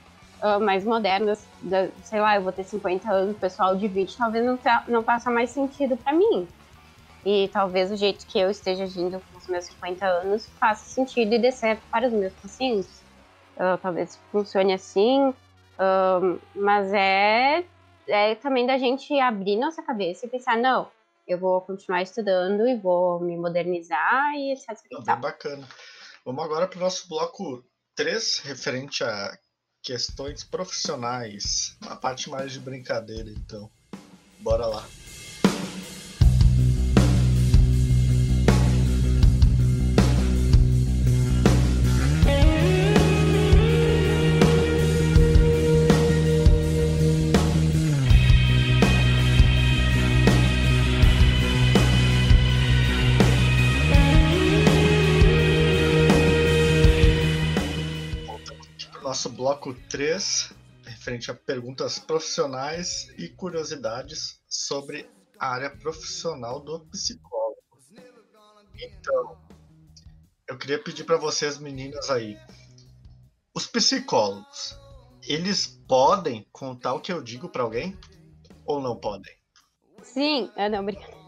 ah, 0.43 0.59
mais 0.59 0.85
modernas, 0.85 1.47
da- 1.63 1.89
sei 2.03 2.21
lá, 2.21 2.37
eu 2.37 2.43
vou 2.43 2.53
ter 2.53 2.65
50 2.65 3.11
anos, 3.11 3.35
o 3.35 3.39
pessoal 3.39 3.75
de 3.75 3.89
vídeo, 3.89 4.15
talvez 4.19 4.45
não, 4.45 4.59
não 4.87 5.03
faça 5.03 5.31
mais 5.31 5.49
sentido 5.49 5.97
pra 5.97 6.13
mim. 6.13 6.47
E 7.25 7.49
talvez 7.49 7.91
o 7.91 7.97
jeito 7.97 8.27
que 8.27 8.39
eu 8.39 8.51
esteja 8.51 8.85
agindo 8.85 9.21
com 9.21 9.39
os 9.39 9.47
meus 9.47 9.65
50 9.67 10.07
anos 10.07 10.47
faça 10.61 10.85
sentido 10.85 11.35
e 11.35 11.39
dê 11.39 11.51
certo 11.51 11.83
para 11.91 12.07
os 12.07 12.13
meus 12.13 12.33
pacientes. 12.35 13.03
Ah, 13.57 13.79
talvez 13.81 14.19
funcione 14.31 14.75
assim, 14.75 15.33
ah, 15.79 16.21
mas 16.55 16.93
é, 16.93 17.65
é 18.07 18.35
também 18.35 18.67
da 18.67 18.77
gente 18.77 19.19
abrir 19.19 19.57
nossa 19.57 19.83
cabeça 19.83 20.27
e 20.27 20.29
pensar, 20.29 20.57
não, 20.59 20.89
eu 21.27 21.39
vou 21.39 21.61
continuar 21.63 22.03
estudando 22.03 22.69
e 22.69 22.77
vou 22.77 23.21
me 23.21 23.37
modernizar 23.37 24.35
e 24.35 24.53
etc. 24.53 24.79
Tá 25.05 25.15
bem 25.15 25.21
bacana. 25.23 25.67
Vamos 26.25 26.45
agora 26.45 26.67
para 26.67 26.79
o 26.79 26.81
nosso 26.81 27.09
bloco 27.09 27.65
3, 27.95 28.41
referente 28.41 29.05
a 29.05 29.39
questões 29.83 30.43
profissionais. 30.43 31.77
Uma 31.83 31.97
parte 31.97 32.29
mais 32.29 32.53
de 32.53 32.61
brincadeira, 32.61 33.31
então. 33.31 33.71
Bora 34.41 34.67
lá. 34.67 34.87
Nosso 59.25 59.31
bloco 59.31 59.75
3, 59.89 60.53
referente 60.85 61.31
a 61.31 61.35
perguntas 61.35 61.99
profissionais 61.99 63.09
e 63.17 63.29
curiosidades 63.29 64.43
sobre 64.47 65.09
a 65.39 65.49
área 65.49 65.71
profissional 65.71 66.61
do 66.61 66.81
psicólogo. 66.87 67.57
Então, 68.75 69.39
eu 70.49 70.59
queria 70.59 70.79
pedir 70.79 71.05
para 71.05 71.17
vocês, 71.17 71.59
meninas 71.59 72.11
aí, 72.11 72.37
os 73.55 73.67
psicólogos, 73.67 74.79
eles 75.27 75.69
podem 75.89 76.47
contar 76.53 76.93
o 76.93 77.01
que 77.01 77.13
eu 77.13 77.23
digo 77.23 77.49
para 77.49 77.63
alguém 77.63 77.99
ou 78.67 78.83
não 78.83 78.95
podem? 78.95 79.35
Sim, 80.03 80.51
ah, 80.55 80.69
não, 80.69 80.85
brincadeira. 80.85 81.25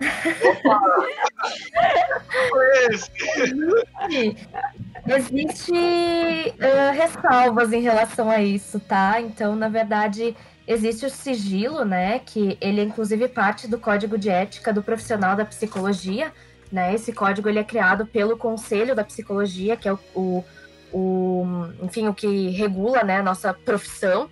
Existe 5.06 5.72
eh, 5.74 6.90
ressalvas 6.92 7.72
em 7.72 7.80
relação 7.82 8.30
a 8.30 8.42
isso, 8.42 8.80
tá? 8.80 9.20
Então, 9.20 9.54
na 9.54 9.68
verdade, 9.68 10.34
existe 10.66 11.04
o 11.04 11.10
sigilo, 11.10 11.84
né? 11.84 12.18
Que 12.20 12.56
ele 12.60 12.80
é 12.80 12.84
inclusive 12.84 13.28
parte 13.28 13.68
do 13.68 13.78
código 13.78 14.16
de 14.16 14.30
ética 14.30 14.72
do 14.72 14.82
profissional 14.82 15.36
da 15.36 15.44
psicologia, 15.44 16.32
né? 16.72 16.94
Esse 16.94 17.12
código 17.12 17.48
ele 17.48 17.58
é 17.58 17.64
criado 17.64 18.06
pelo 18.06 18.36
Conselho 18.36 18.94
da 18.94 19.04
Psicologia, 19.04 19.76
que 19.76 19.88
é 19.88 19.92
o, 19.92 19.98
o, 20.14 20.44
o 20.92 21.44
enfim, 21.82 22.08
o 22.08 22.14
que 22.14 22.48
regula, 22.50 23.04
né, 23.04 23.18
a 23.18 23.22
nossa 23.22 23.52
profissão. 23.52 24.30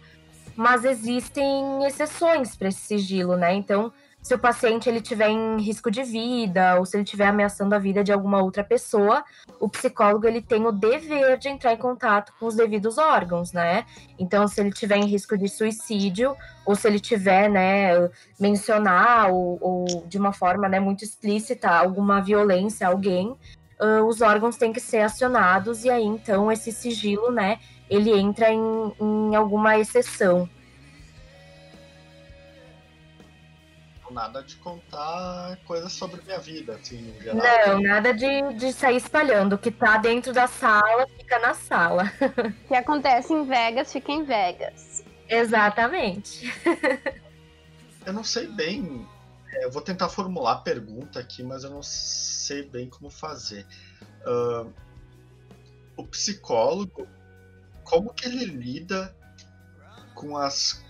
Mas 0.57 0.85
existem 0.85 1.85
exceções 1.85 2.57
para 2.57 2.69
esse 2.69 2.81
sigilo, 2.81 3.37
né? 3.37 3.55
Então, 3.55 3.93
se 4.23 4.35
o 4.35 4.39
paciente 4.39 4.89
ele 4.89 5.01
tiver 5.01 5.29
em 5.29 5.61
risco 5.61 5.91
de 5.91 6.05
vida 6.05 6.79
ou 6.79 6.87
se 6.87 6.97
ele 6.97 7.03
estiver 7.03 7.27
ameaçando 7.27 7.75
a 7.75 7.79
vida 7.79 8.05
de 8.05 8.13
alguma 8.13 8.41
outra 8.41 8.63
pessoa, 8.63 9.25
o 9.59 9.69
psicólogo 9.69 10.27
ele 10.27 10.41
tem 10.41 10.65
o 10.65 10.71
dever 10.71 11.37
de 11.39 11.49
entrar 11.49 11.73
em 11.73 11.77
contato 11.77 12.33
com 12.39 12.47
os 12.47 12.55
devidos 12.55 12.99
órgãos, 12.99 13.53
né? 13.53 13.85
Então, 14.19 14.47
se 14.47 14.61
ele 14.61 14.71
tiver 14.71 14.97
em 14.97 15.07
risco 15.07 15.37
de 15.37 15.49
suicídio 15.49 16.37
ou 16.65 16.77
se 16.77 16.87
ele 16.87 17.01
tiver, 17.01 17.51
né, 17.51 18.09
mencionar 18.39 19.33
ou, 19.33 19.59
ou 19.61 20.07
de 20.07 20.17
uma 20.17 20.33
forma, 20.33 20.69
né, 20.69 20.79
muito 20.79 21.03
explícita 21.03 21.69
alguma 21.69 22.21
violência 22.21 22.87
a 22.87 22.91
alguém, 22.91 23.37
ah, 23.81 24.05
os 24.05 24.21
órgãos 24.21 24.57
têm 24.57 24.73
que 24.73 24.81
ser 24.81 25.01
acionados 25.01 25.85
e 25.85 25.91
aí 25.91 26.05
então 26.05 26.53
esse 26.53 26.71
sigilo, 26.71 27.33
né, 27.33 27.59
ele 27.91 28.13
entra 28.13 28.51
em, 28.51 28.93
em 29.01 29.35
alguma 29.35 29.77
exceção. 29.79 30.49
Nada 34.13 34.43
de 34.43 34.57
contar 34.57 35.57
coisas 35.67 35.93
sobre 35.93 36.21
minha 36.23 36.39
vida, 36.39 36.75
assim, 36.75 37.01
no 37.01 37.21
geral. 37.21 37.37
Não, 37.37 37.81
nada 37.81 38.13
de, 38.13 38.53
de 38.55 38.73
sair 38.73 38.97
espalhando. 38.97 39.55
O 39.55 39.59
que 39.59 39.71
tá 39.71 39.97
dentro 39.97 40.33
da 40.33 40.47
sala, 40.47 41.07
fica 41.17 41.39
na 41.39 41.55
sala. 41.55 42.13
O 42.65 42.69
que 42.69 42.75
acontece 42.75 43.33
em 43.33 43.45
Vegas, 43.45 43.93
fica 43.93 44.13
em 44.13 44.25
Vegas. 44.25 45.03
Exatamente. 45.29 46.53
Eu 48.05 48.13
não 48.13 48.25
sei 48.25 48.49
bem. 48.49 49.07
é, 49.53 49.65
eu 49.65 49.71
vou 49.71 49.81
tentar 49.81 50.09
formular 50.09 50.53
a 50.53 50.57
pergunta 50.57 51.21
aqui, 51.21 51.41
mas 51.43 51.63
eu 51.63 51.71
não 51.71 51.83
sei 51.83 52.65
bem 52.65 52.89
como 52.89 53.09
fazer. 53.09 53.65
Ahn, 54.27 54.73
o 55.97 56.05
psicólogo, 56.09 57.07
como 57.85 58.13
que 58.13 58.27
ele 58.27 58.45
lida 58.45 59.15
com 60.15 60.37
as 60.37 60.85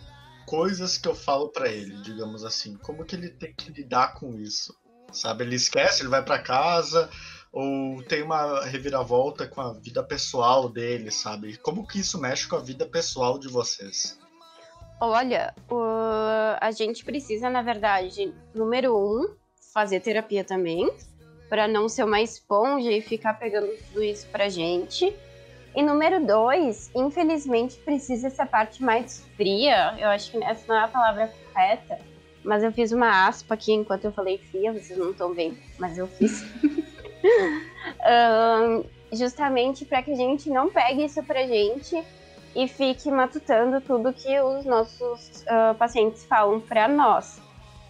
coisas 0.47 0.99
que 0.99 1.09
eu 1.09 1.15
falo 1.15 1.49
pra 1.49 1.69
ele, 1.69 1.97
digamos 2.03 2.45
assim? 2.45 2.77
Como 2.77 3.05
que 3.05 3.17
ele 3.17 3.31
tem 3.31 3.55
que 3.55 3.71
lidar 3.73 4.15
com 4.15 4.39
isso? 4.39 4.75
Sabe, 5.13 5.45
ele 5.45 5.57
esquece, 5.57 6.03
ele 6.03 6.09
vai 6.09 6.25
pra 6.25 6.39
casa 6.39 7.11
ou 7.53 8.03
tem 8.05 8.23
uma 8.23 8.65
reviravolta 8.65 9.47
com 9.47 9.61
a 9.61 9.75
vida 9.75 10.03
pessoal 10.03 10.71
dele, 10.71 11.11
sabe? 11.11 11.59
Como 11.59 11.87
que 11.87 12.01
isso 12.01 12.19
mexe 12.19 12.49
com 12.49 12.57
a 12.57 12.61
vida 12.61 12.87
pessoal 12.87 13.39
de 13.39 13.49
vocês? 13.49 14.19
Olha, 14.99 15.55
a 16.61 16.71
gente 16.71 17.05
precisa, 17.05 17.51
na 17.51 17.61
verdade, 17.61 18.33
número 18.55 18.97
um, 18.97 19.35
fazer 19.73 20.01
terapia 20.01 20.45
também, 20.45 20.91
para 21.49 21.69
não 21.69 21.89
ser 21.89 22.05
uma 22.05 22.23
esponja 22.23 22.91
e 22.91 23.03
ficar 23.03 23.35
pegando 23.35 23.69
tudo 23.89 24.03
isso 24.03 24.27
pra 24.29 24.49
gente. 24.49 25.15
E 25.75 25.83
número 25.83 26.25
dois, 26.25 26.91
infelizmente, 26.95 27.77
precisa 27.79 28.27
essa 28.27 28.45
parte 28.45 28.83
mais 28.83 29.27
fria. 29.37 29.95
Eu 29.99 30.09
acho 30.09 30.31
que 30.31 30.45
essa 30.45 30.65
não 30.69 30.77
é 30.77 30.85
a 30.85 30.89
palavra 30.89 31.33
correta, 31.53 31.99
mas 32.45 32.63
eu 32.63 32.71
fiz 32.73 32.93
uma 32.93 33.27
aspa 33.27 33.55
aqui 33.55 33.73
enquanto 33.73 34.05
eu 34.05 34.13
falei 34.13 34.39
fria, 34.39 34.73
vocês 34.73 34.99
não 34.99 35.11
estão 35.11 35.33
vendo, 35.33 35.57
mas 35.79 35.97
eu 35.97 36.07
fiz. 36.07 36.45
Ahn, 38.05 38.85
justamente 39.13 39.85
para 39.85 40.03
que 40.03 40.13
a 40.13 40.17
gente 40.17 40.51
não 40.51 40.71
pegue 40.71 41.05
isso 41.05 41.23
pra 41.23 41.47
gente 41.47 42.03
e 42.55 42.69
fique 42.69 43.11
matutando 43.11 43.81
tudo 43.81 44.13
que 44.13 44.41
os 44.41 44.65
nossos 44.65 45.45
ah, 45.49 45.75
pacientes 45.79 46.25
falam 46.25 46.61
para 46.61 46.87
nós. 46.87 47.41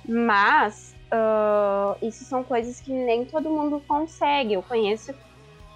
Mas 0.08 0.94
ah, 1.10 1.96
isso 2.00 2.24
são 2.24 2.42
coisas 2.42 2.80
que 2.80 2.92
nem 2.92 3.24
todo 3.24 3.50
mundo 3.50 3.82
consegue. 3.86 4.54
Eu 4.54 4.62
conheço 4.62 5.14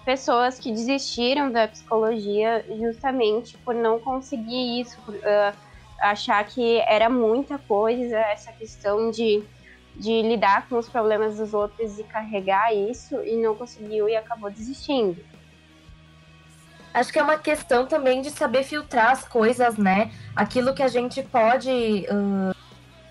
pessoas 0.07 0.57
que 0.57 0.71
desistiram 0.71 1.51
da 1.51 1.67
psicologia 1.67 2.63
justamente 2.79 3.57
por 3.57 3.75
não 3.75 3.99
conseguir 3.99 4.79
isso, 4.79 4.97
por 5.05 5.13
ah, 5.21 5.53
achar 5.99 6.41
que 6.45 6.79
era 6.87 7.09
muita 7.09 7.57
coisa 7.57 8.17
essa 8.17 8.53
questão 8.53 9.11
de, 9.11 9.43
de 9.97 10.21
lidar 10.21 10.69
com 10.69 10.77
os 10.77 10.87
problemas 10.87 11.35
dos 11.35 11.53
outros 11.53 11.99
e 11.99 12.05
carregar 12.05 12.73
isso 12.73 13.21
e 13.25 13.35
não 13.35 13.53
conseguiu 13.53 14.07
e 14.07 14.15
acabou 14.15 14.49
desistindo. 14.49 15.17
Acho 16.93 17.11
que 17.11 17.19
é 17.19 17.23
uma 17.23 17.37
questão 17.37 17.85
também 17.85 18.21
de 18.21 18.31
saber 18.31 18.63
filtrar 18.63 19.11
as 19.11 19.27
coisas, 19.27 19.77
né? 19.77 20.09
Aquilo 20.33 20.73
que 20.73 20.83
a 20.83 20.87
gente 20.87 21.21
pode 21.21 22.07
ah, 22.09 22.55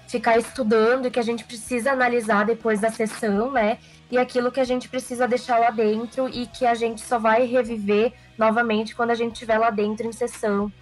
ficar 0.08 0.38
estudando 0.38 1.08
e 1.08 1.10
que 1.10 1.20
a 1.20 1.22
gente 1.22 1.44
precisa 1.44 1.92
analisar 1.92 2.46
depois 2.46 2.80
da 2.80 2.90
sessão, 2.90 3.50
né? 3.50 3.76
E 4.10 4.18
aquilo 4.18 4.52
que 4.52 4.60
a 4.60 4.64
gente 4.64 4.88
precisa 4.88 5.26
deixar 5.26 5.58
lá 5.58 5.70
dentro 5.70 6.28
e 6.28 6.46
que 6.46 6.64
a 6.64 6.74
gente 6.74 7.00
só 7.00 7.18
vai 7.18 7.44
reviver 7.44 8.12
novamente 8.38 8.94
quando 8.94 9.10
a 9.10 9.14
gente 9.14 9.32
estiver 9.32 9.58
lá 9.58 9.70
dentro 9.70 10.06
em 10.06 10.12
sessão. 10.12 10.72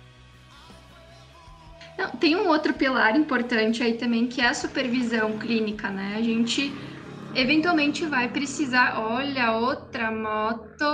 Não, 1.96 2.10
tem 2.10 2.36
um 2.36 2.48
outro 2.48 2.74
pilar 2.74 3.16
importante 3.16 3.82
aí 3.82 3.94
também, 3.94 4.26
que 4.26 4.40
é 4.40 4.48
a 4.48 4.54
supervisão 4.54 5.38
clínica, 5.38 5.88
né? 5.88 6.16
A 6.16 6.22
gente 6.22 6.72
eventualmente 7.34 8.04
vai 8.04 8.28
precisar. 8.28 8.98
Olha, 8.98 9.52
outra 9.52 10.10
moto. 10.10 10.84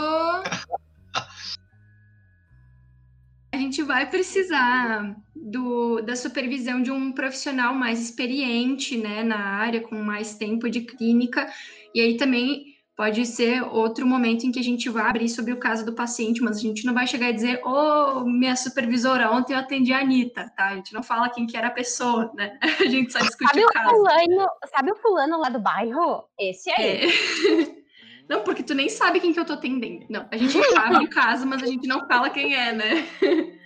A 3.52 3.56
gente 3.56 3.82
vai 3.82 4.08
precisar 4.08 5.16
do, 5.34 6.00
da 6.02 6.14
supervisão 6.14 6.82
de 6.82 6.90
um 6.90 7.12
profissional 7.12 7.74
mais 7.74 8.00
experiente, 8.00 8.96
né, 8.96 9.22
na 9.24 9.38
área, 9.38 9.80
com 9.80 9.96
mais 9.96 10.34
tempo 10.34 10.70
de 10.70 10.82
clínica. 10.82 11.48
E 11.94 12.00
aí 12.00 12.16
também 12.16 12.70
pode 12.96 13.24
ser 13.24 13.62
outro 13.62 14.06
momento 14.06 14.44
em 14.44 14.52
que 14.52 14.58
a 14.60 14.62
gente 14.62 14.90
vai 14.90 15.04
abrir 15.08 15.28
sobre 15.30 15.54
o 15.54 15.56
caso 15.58 15.86
do 15.86 15.94
paciente, 15.94 16.42
mas 16.42 16.58
a 16.58 16.60
gente 16.60 16.84
não 16.84 16.92
vai 16.92 17.06
chegar 17.06 17.30
e 17.30 17.32
dizer, 17.32 17.58
ô, 17.64 18.26
minha 18.26 18.54
supervisora, 18.54 19.30
ontem 19.30 19.54
eu 19.54 19.58
atendi 19.58 19.90
a 19.90 20.00
Anitta, 20.00 20.52
tá? 20.54 20.66
A 20.66 20.74
gente 20.76 20.92
não 20.92 21.02
fala 21.02 21.30
quem 21.30 21.46
que 21.46 21.56
era 21.56 21.68
a 21.68 21.72
pessoa, 21.72 22.30
né? 22.34 22.58
A 22.78 22.84
gente 22.84 23.10
só 23.10 23.18
discute 23.20 23.48
Sabe 23.48 23.64
o 23.64 23.68
caso. 23.68 23.88
fulano, 23.88 24.46
sabe 24.70 24.92
o 24.92 24.96
fulano 24.96 25.38
lá 25.40 25.48
do 25.48 25.58
bairro? 25.58 26.24
Esse 26.38 26.70
aí. 26.70 27.06
É. 27.06 27.80
Não, 28.28 28.44
porque 28.44 28.62
tu 28.62 28.74
nem 28.74 28.88
sabe 28.88 29.18
quem 29.18 29.32
que 29.32 29.40
eu 29.40 29.44
tô 29.44 29.54
atendendo. 29.54 30.06
Não, 30.08 30.24
a 30.30 30.36
gente 30.36 30.56
abre 30.76 31.04
o 31.04 31.10
caso, 31.10 31.44
mas 31.46 31.64
a 31.64 31.66
gente 31.66 31.88
não 31.88 32.06
fala 32.06 32.30
quem 32.30 32.54
é, 32.54 32.72
né? 32.72 33.04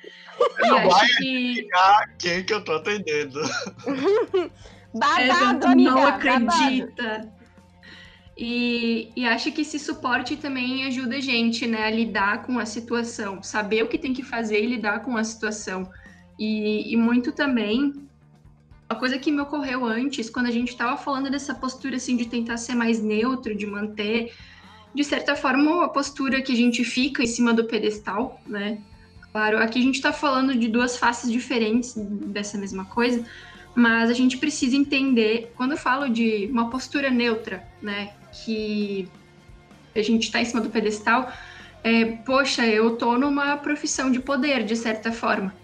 E 0.58 0.68
Não 0.68 0.78
acho 0.78 0.88
vai 0.88 1.06
que 1.18 1.68
Ah, 1.74 2.04
quem 2.18 2.44
que 2.44 2.52
eu 2.54 2.64
tô 2.64 2.72
atendendo? 2.72 3.40
é, 3.40 4.50
Babado, 4.94 5.60
tu 5.60 5.66
amiga, 5.68 5.90
não 5.90 6.00
babado. 6.02 7.33
E, 8.36 9.12
e 9.14 9.24
acho 9.26 9.52
que 9.52 9.60
esse 9.60 9.78
suporte 9.78 10.36
também 10.36 10.84
ajuda 10.86 11.16
a 11.16 11.20
gente, 11.20 11.66
né, 11.66 11.84
a 11.84 11.90
lidar 11.90 12.42
com 12.42 12.58
a 12.58 12.66
situação, 12.66 13.42
saber 13.42 13.84
o 13.84 13.88
que 13.88 13.96
tem 13.96 14.12
que 14.12 14.24
fazer 14.24 14.62
e 14.62 14.66
lidar 14.66 15.00
com 15.00 15.16
a 15.16 15.22
situação. 15.22 15.88
E, 16.38 16.92
e 16.92 16.96
muito 16.96 17.30
também, 17.30 17.94
a 18.88 18.94
coisa 18.94 19.18
que 19.18 19.30
me 19.30 19.40
ocorreu 19.40 19.84
antes, 19.84 20.28
quando 20.28 20.46
a 20.46 20.50
gente 20.50 20.70
estava 20.70 20.96
falando 20.96 21.30
dessa 21.30 21.54
postura, 21.54 21.96
assim, 21.96 22.16
de 22.16 22.26
tentar 22.26 22.56
ser 22.56 22.74
mais 22.74 23.00
neutro, 23.00 23.54
de 23.54 23.66
manter, 23.66 24.32
de 24.92 25.04
certa 25.04 25.36
forma, 25.36 25.84
a 25.84 25.88
postura 25.88 26.42
que 26.42 26.52
a 26.52 26.56
gente 26.56 26.84
fica 26.84 27.22
em 27.22 27.26
cima 27.26 27.52
do 27.52 27.64
pedestal, 27.64 28.40
né? 28.46 28.78
Claro, 29.30 29.58
aqui 29.58 29.78
a 29.78 29.82
gente 29.82 29.96
está 29.96 30.12
falando 30.12 30.54
de 30.54 30.68
duas 30.68 30.96
faces 30.96 31.30
diferentes 31.30 31.94
dessa 31.96 32.56
mesma 32.56 32.84
coisa, 32.84 33.24
mas 33.74 34.08
a 34.08 34.12
gente 34.12 34.38
precisa 34.38 34.76
entender, 34.76 35.52
quando 35.56 35.72
eu 35.72 35.76
falo 35.76 36.08
de 36.08 36.48
uma 36.52 36.70
postura 36.70 37.10
neutra, 37.10 37.66
né, 37.82 38.12
que 38.34 39.08
a 39.94 40.02
gente 40.02 40.24
está 40.24 40.40
em 40.40 40.44
cima 40.44 40.60
do 40.60 40.70
pedestal, 40.70 41.32
é, 41.82 42.04
poxa, 42.04 42.66
eu 42.66 42.96
tô 42.96 43.18
numa 43.18 43.56
profissão 43.56 44.10
de 44.10 44.18
poder, 44.18 44.64
de 44.64 44.74
certa 44.74 45.12
forma. 45.12 45.54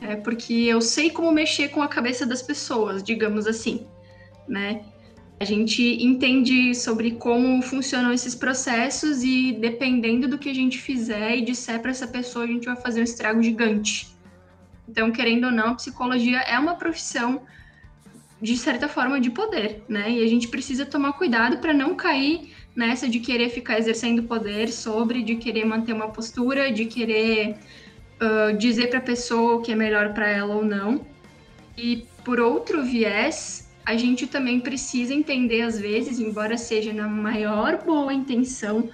É, 0.00 0.16
porque 0.16 0.52
eu 0.52 0.80
sei 0.80 1.10
como 1.10 1.30
mexer 1.30 1.68
com 1.68 1.82
a 1.82 1.88
cabeça 1.88 2.26
das 2.26 2.42
pessoas, 2.42 3.02
digamos 3.02 3.46
assim, 3.46 3.86
né? 4.48 4.84
A 5.38 5.44
gente 5.44 5.82
entende 6.04 6.74
sobre 6.74 7.12
como 7.12 7.60
funcionam 7.62 8.12
esses 8.12 8.34
processos 8.34 9.22
e 9.22 9.52
dependendo 9.52 10.28
do 10.28 10.38
que 10.38 10.48
a 10.48 10.54
gente 10.54 10.78
fizer 10.78 11.36
e 11.36 11.42
disser 11.42 11.80
para 11.80 11.90
essa 11.90 12.06
pessoa, 12.06 12.44
a 12.44 12.48
gente 12.48 12.64
vai 12.64 12.76
fazer 12.76 13.00
um 13.00 13.04
estrago 13.04 13.42
gigante. 13.42 14.16
Então, 14.88 15.10
querendo 15.10 15.44
ou 15.44 15.50
não, 15.52 15.68
a 15.68 15.74
psicologia 15.74 16.38
é 16.40 16.58
uma 16.58 16.76
profissão 16.76 17.42
de 18.42 18.56
certa 18.56 18.88
forma 18.88 19.20
de 19.20 19.30
poder, 19.30 19.84
né? 19.88 20.10
E 20.10 20.24
a 20.24 20.26
gente 20.26 20.48
precisa 20.48 20.84
tomar 20.84 21.12
cuidado 21.12 21.58
para 21.58 21.72
não 21.72 21.94
cair 21.94 22.52
nessa 22.74 23.08
de 23.08 23.20
querer 23.20 23.50
ficar 23.50 23.78
exercendo 23.78 24.24
poder 24.24 24.72
sobre, 24.72 25.22
de 25.22 25.36
querer 25.36 25.64
manter 25.64 25.92
uma 25.92 26.08
postura, 26.08 26.72
de 26.72 26.86
querer 26.86 27.54
uh, 28.20 28.56
dizer 28.58 28.88
para 28.88 28.98
a 28.98 29.02
pessoa 29.02 29.54
o 29.54 29.62
que 29.62 29.70
é 29.70 29.76
melhor 29.76 30.12
para 30.12 30.28
ela 30.28 30.56
ou 30.56 30.64
não. 30.64 31.06
E 31.78 32.04
por 32.24 32.40
outro 32.40 32.82
viés, 32.82 33.72
a 33.86 33.96
gente 33.96 34.26
também 34.26 34.58
precisa 34.58 35.14
entender, 35.14 35.62
às 35.62 35.78
vezes, 35.78 36.18
embora 36.18 36.58
seja 36.58 36.92
na 36.92 37.06
maior 37.06 37.84
boa 37.84 38.12
intenção, 38.12 38.90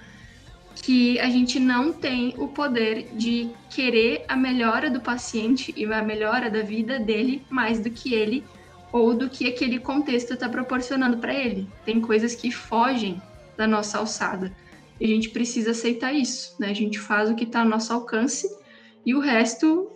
que 0.75 1.19
a 1.19 1.29
gente 1.29 1.59
não 1.59 1.91
tem 1.91 2.35
o 2.37 2.47
poder 2.47 3.07
de 3.15 3.49
querer 3.67 4.25
a 4.27 4.35
melhora 4.35 4.91
do 4.91 5.01
paciente 5.01 5.73
e 5.75 5.85
a 5.85 6.03
melhora 6.03 6.51
da 6.51 6.61
vida 6.61 6.99
dele 6.99 7.41
mais 7.49 7.79
do 7.79 7.89
que 7.89 8.13
ele 8.13 8.43
ou 8.91 9.13
do 9.13 9.29
que 9.29 9.47
aquele 9.47 9.79
contexto 9.79 10.33
está 10.33 10.49
proporcionando 10.49 11.17
para 11.17 11.33
ele. 11.33 11.67
Tem 11.85 12.01
coisas 12.01 12.35
que 12.35 12.51
fogem 12.51 13.21
da 13.55 13.67
nossa 13.67 13.97
alçada. 13.97 14.51
E 14.99 15.05
a 15.05 15.07
gente 15.07 15.29
precisa 15.29 15.71
aceitar 15.71 16.13
isso, 16.13 16.55
né? 16.59 16.69
A 16.69 16.73
gente 16.73 16.99
faz 16.99 17.29
o 17.29 17.35
que 17.35 17.43
está 17.43 17.61
ao 17.61 17.67
nosso 17.67 17.93
alcance 17.93 18.49
e 19.05 19.15
o 19.15 19.19
resto 19.19 19.91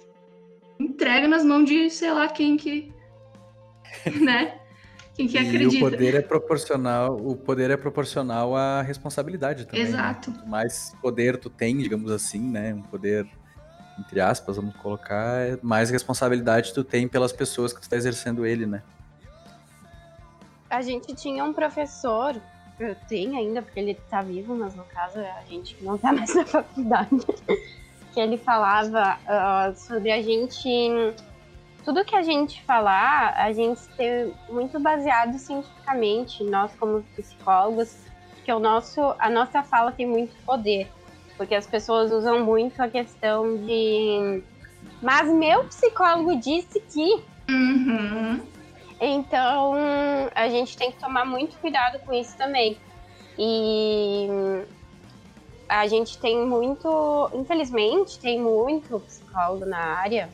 entrega 0.80 1.28
nas 1.28 1.44
mãos 1.44 1.66
de 1.66 1.90
sei 1.90 2.12
lá 2.12 2.28
quem 2.28 2.56
que, 2.56 2.92
né? 4.22 4.60
Quem 5.16 5.28
que 5.28 5.38
e 5.38 5.40
acredita. 5.40 5.86
o 5.86 5.92
poder 5.92 6.16
é 6.16 6.22
proporcional, 6.22 7.18
o 7.18 7.36
poder 7.36 7.70
é 7.70 7.78
proporcional 7.78 8.56
à 8.56 8.82
responsabilidade 8.82 9.66
também. 9.66 9.84
né? 9.84 9.90
Exato. 9.90 10.32
Quanto 10.32 10.48
mais 10.48 10.96
poder 11.02 11.38
tu 11.38 11.50
tem, 11.50 11.78
digamos 11.78 12.12
assim, 12.12 12.42
né? 12.42 12.74
Um 12.74 12.82
poder 12.82 13.28
entre 14.00 14.20
aspas, 14.20 14.56
vamos 14.56 14.76
colocar, 14.76 15.48
é 15.48 15.58
mais 15.62 15.90
responsabilidade 15.90 16.74
tu 16.74 16.84
tem 16.84 17.08
pelas 17.08 17.32
pessoas 17.32 17.74
que 17.74 17.82
tu 17.82 17.90
tá 17.90 17.96
exercendo 17.96 18.46
ele, 18.46 18.66
né? 18.66 18.82
A 20.70 20.82
gente 20.82 21.14
tinha 21.14 21.44
um 21.44 21.54
professor, 21.54 22.36
eu 22.80 22.96
tenho 23.08 23.38
ainda, 23.38 23.62
porque 23.62 23.80
ele 23.80 23.94
tá 24.10 24.22
vivo, 24.22 24.56
mas 24.56 24.76
no 24.76 24.84
caso 24.86 25.20
a 25.20 25.44
gente 25.48 25.78
não 25.84 25.98
tá 25.98 26.12
mais 26.12 26.34
na 26.34 26.46
faculdade, 26.46 27.26
que 28.12 28.20
ele 28.20 28.38
falava 28.38 29.20
ah, 29.28 29.72
sobre 29.76 30.12
a 30.12 30.22
gente. 30.22 30.70
Tudo 31.86 32.06
que 32.06 32.16
a 32.16 32.24
gente 32.24 32.64
falar, 32.64 33.34
a 33.36 33.52
gente 33.52 33.82
ter 33.98 34.34
muito 34.50 34.80
baseado 34.80 35.38
cientificamente, 35.38 36.44
nós 36.44 36.74
como 36.80 37.04
psicólogos, 37.16 37.96
que 38.44 38.52
o 38.52 38.60
nosso, 38.60 39.14
a 39.20 39.30
nossa 39.30 39.64
fala 39.64 39.92
tem 39.92 40.08
muito 40.08 40.34
poder. 40.46 40.90
Porque 41.38 41.56
as 41.56 41.66
pessoas 41.66 42.12
usam 42.12 42.44
muito 42.44 42.82
a 42.82 42.88
questão 42.88 43.58
de. 43.58 44.44
Mas 45.02 45.32
meu 45.32 45.64
psicólogo 45.66 46.36
disse 46.38 46.80
que. 46.80 47.24
Uhum. 47.50 48.40
Então, 49.02 49.74
a 50.34 50.48
gente 50.48 50.78
tem 50.78 50.92
que 50.92 51.00
tomar 51.00 51.26
muito 51.26 51.58
cuidado 51.58 52.00
com 52.00 52.14
isso 52.14 52.38
também. 52.38 52.78
E 53.38 54.28
a 55.68 55.88
gente 55.88 56.18
tem 56.20 56.46
muito, 56.46 57.30
infelizmente, 57.34 58.20
tem 58.20 58.40
muito 58.40 59.00
psicólogo 59.02 59.66
na 59.66 59.80
área 59.80 60.30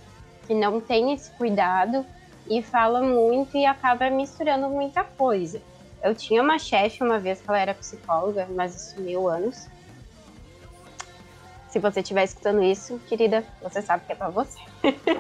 que 0.46 0.54
não 0.54 0.82
tem 0.82 1.14
esse 1.14 1.32
cuidado 1.32 2.06
e 2.50 2.62
fala 2.62 3.02
muito 3.02 3.56
e 3.56 3.66
acaba 3.66 4.10
misturando 4.10 4.68
muita 4.68 5.04
coisa. 5.04 5.62
Eu 6.04 6.16
tinha 6.16 6.42
uma 6.42 6.58
chefe 6.58 7.04
uma 7.04 7.20
vez 7.20 7.40
que 7.42 7.50
ela 7.50 7.60
era 7.60 7.74
psicóloga, 7.74 8.48
mas 8.56 8.76
isso 8.76 9.02
mil 9.02 9.30
anos. 9.30 9.68
Se 11.70 11.78
você 11.78 12.00
estiver 12.00 12.24
escutando 12.24 12.64
isso, 12.64 13.00
querida, 13.08 13.46
você 13.62 13.82
sabe 13.82 14.04
que 14.06 14.12
é 14.12 14.16
pra 14.16 14.30
você. 14.30 14.60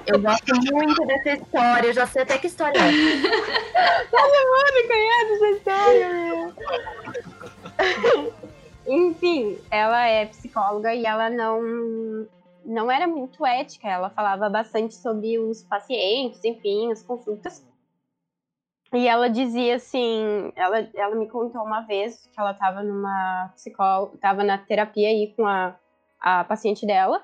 Eu 0.07 0.19
gosto 0.19 0.55
muito 0.73 1.05
dessa 1.05 1.33
história, 1.33 1.87
eu 1.87 1.93
já 1.93 2.07
sei 2.07 2.23
até 2.23 2.39
que 2.39 2.47
história 2.47 2.79
é. 2.79 2.89
Todo 4.09 4.33
mundo 4.49 4.87
conhece 4.87 5.33
essa 5.33 5.49
história, 5.51 6.09
meu. 6.09 6.53
Enfim, 8.87 9.59
ela 9.69 10.07
é 10.07 10.25
psicóloga 10.25 10.95
e 10.95 11.05
ela 11.05 11.29
não, 11.29 11.61
não 12.65 12.89
era 12.89 13.07
muito 13.07 13.45
ética. 13.45 13.87
Ela 13.87 14.09
falava 14.09 14.49
bastante 14.49 14.95
sobre 14.95 15.37
os 15.37 15.61
pacientes, 15.61 16.43
enfim, 16.43 16.91
as 16.91 17.03
consultas. 17.03 17.63
E 18.91 19.07
ela 19.07 19.29
dizia 19.29 19.75
assim, 19.75 20.51
ela, 20.55 20.89
ela 20.95 21.15
me 21.15 21.29
contou 21.29 21.61
uma 21.61 21.81
vez 21.81 22.27
que 22.33 22.39
ela 22.39 22.51
estava 22.51 22.81
numa 22.81 23.51
psicóloga, 23.53 24.15
estava 24.15 24.43
na 24.43 24.57
terapia 24.57 25.09
aí 25.09 25.31
com 25.37 25.45
a, 25.45 25.75
a 26.19 26.43
paciente 26.43 26.85
dela. 26.85 27.23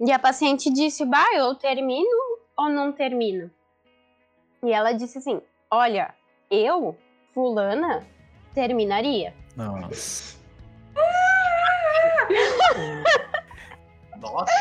E 0.00 0.12
a 0.12 0.18
paciente 0.18 0.72
disse, 0.72 1.04
bah, 1.04 1.26
eu 1.34 1.54
termino 1.54 2.08
ou 2.56 2.68
não 2.68 2.92
termino? 2.92 3.50
E 4.62 4.72
ela 4.72 4.92
disse 4.92 5.18
assim, 5.18 5.40
olha, 5.70 6.14
eu, 6.50 6.96
fulana, 7.34 8.06
terminaria. 8.54 9.34
Nossa. 9.56 10.36
Nossa, 14.20 14.52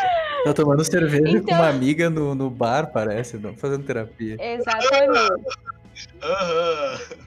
Tá 0.44 0.54
tomando 0.54 0.84
cerveja 0.84 1.24
com 1.24 1.38
Então- 1.38 1.58
uma 1.58 1.68
amiga 1.70 2.10
no, 2.10 2.36
no 2.36 2.50
bar, 2.50 2.92
parece, 2.92 3.38
não 3.38 3.56
fazendo 3.58 3.84
terapia. 3.86 4.38
Exatamente. 4.40 5.44
aham. 6.22 7.27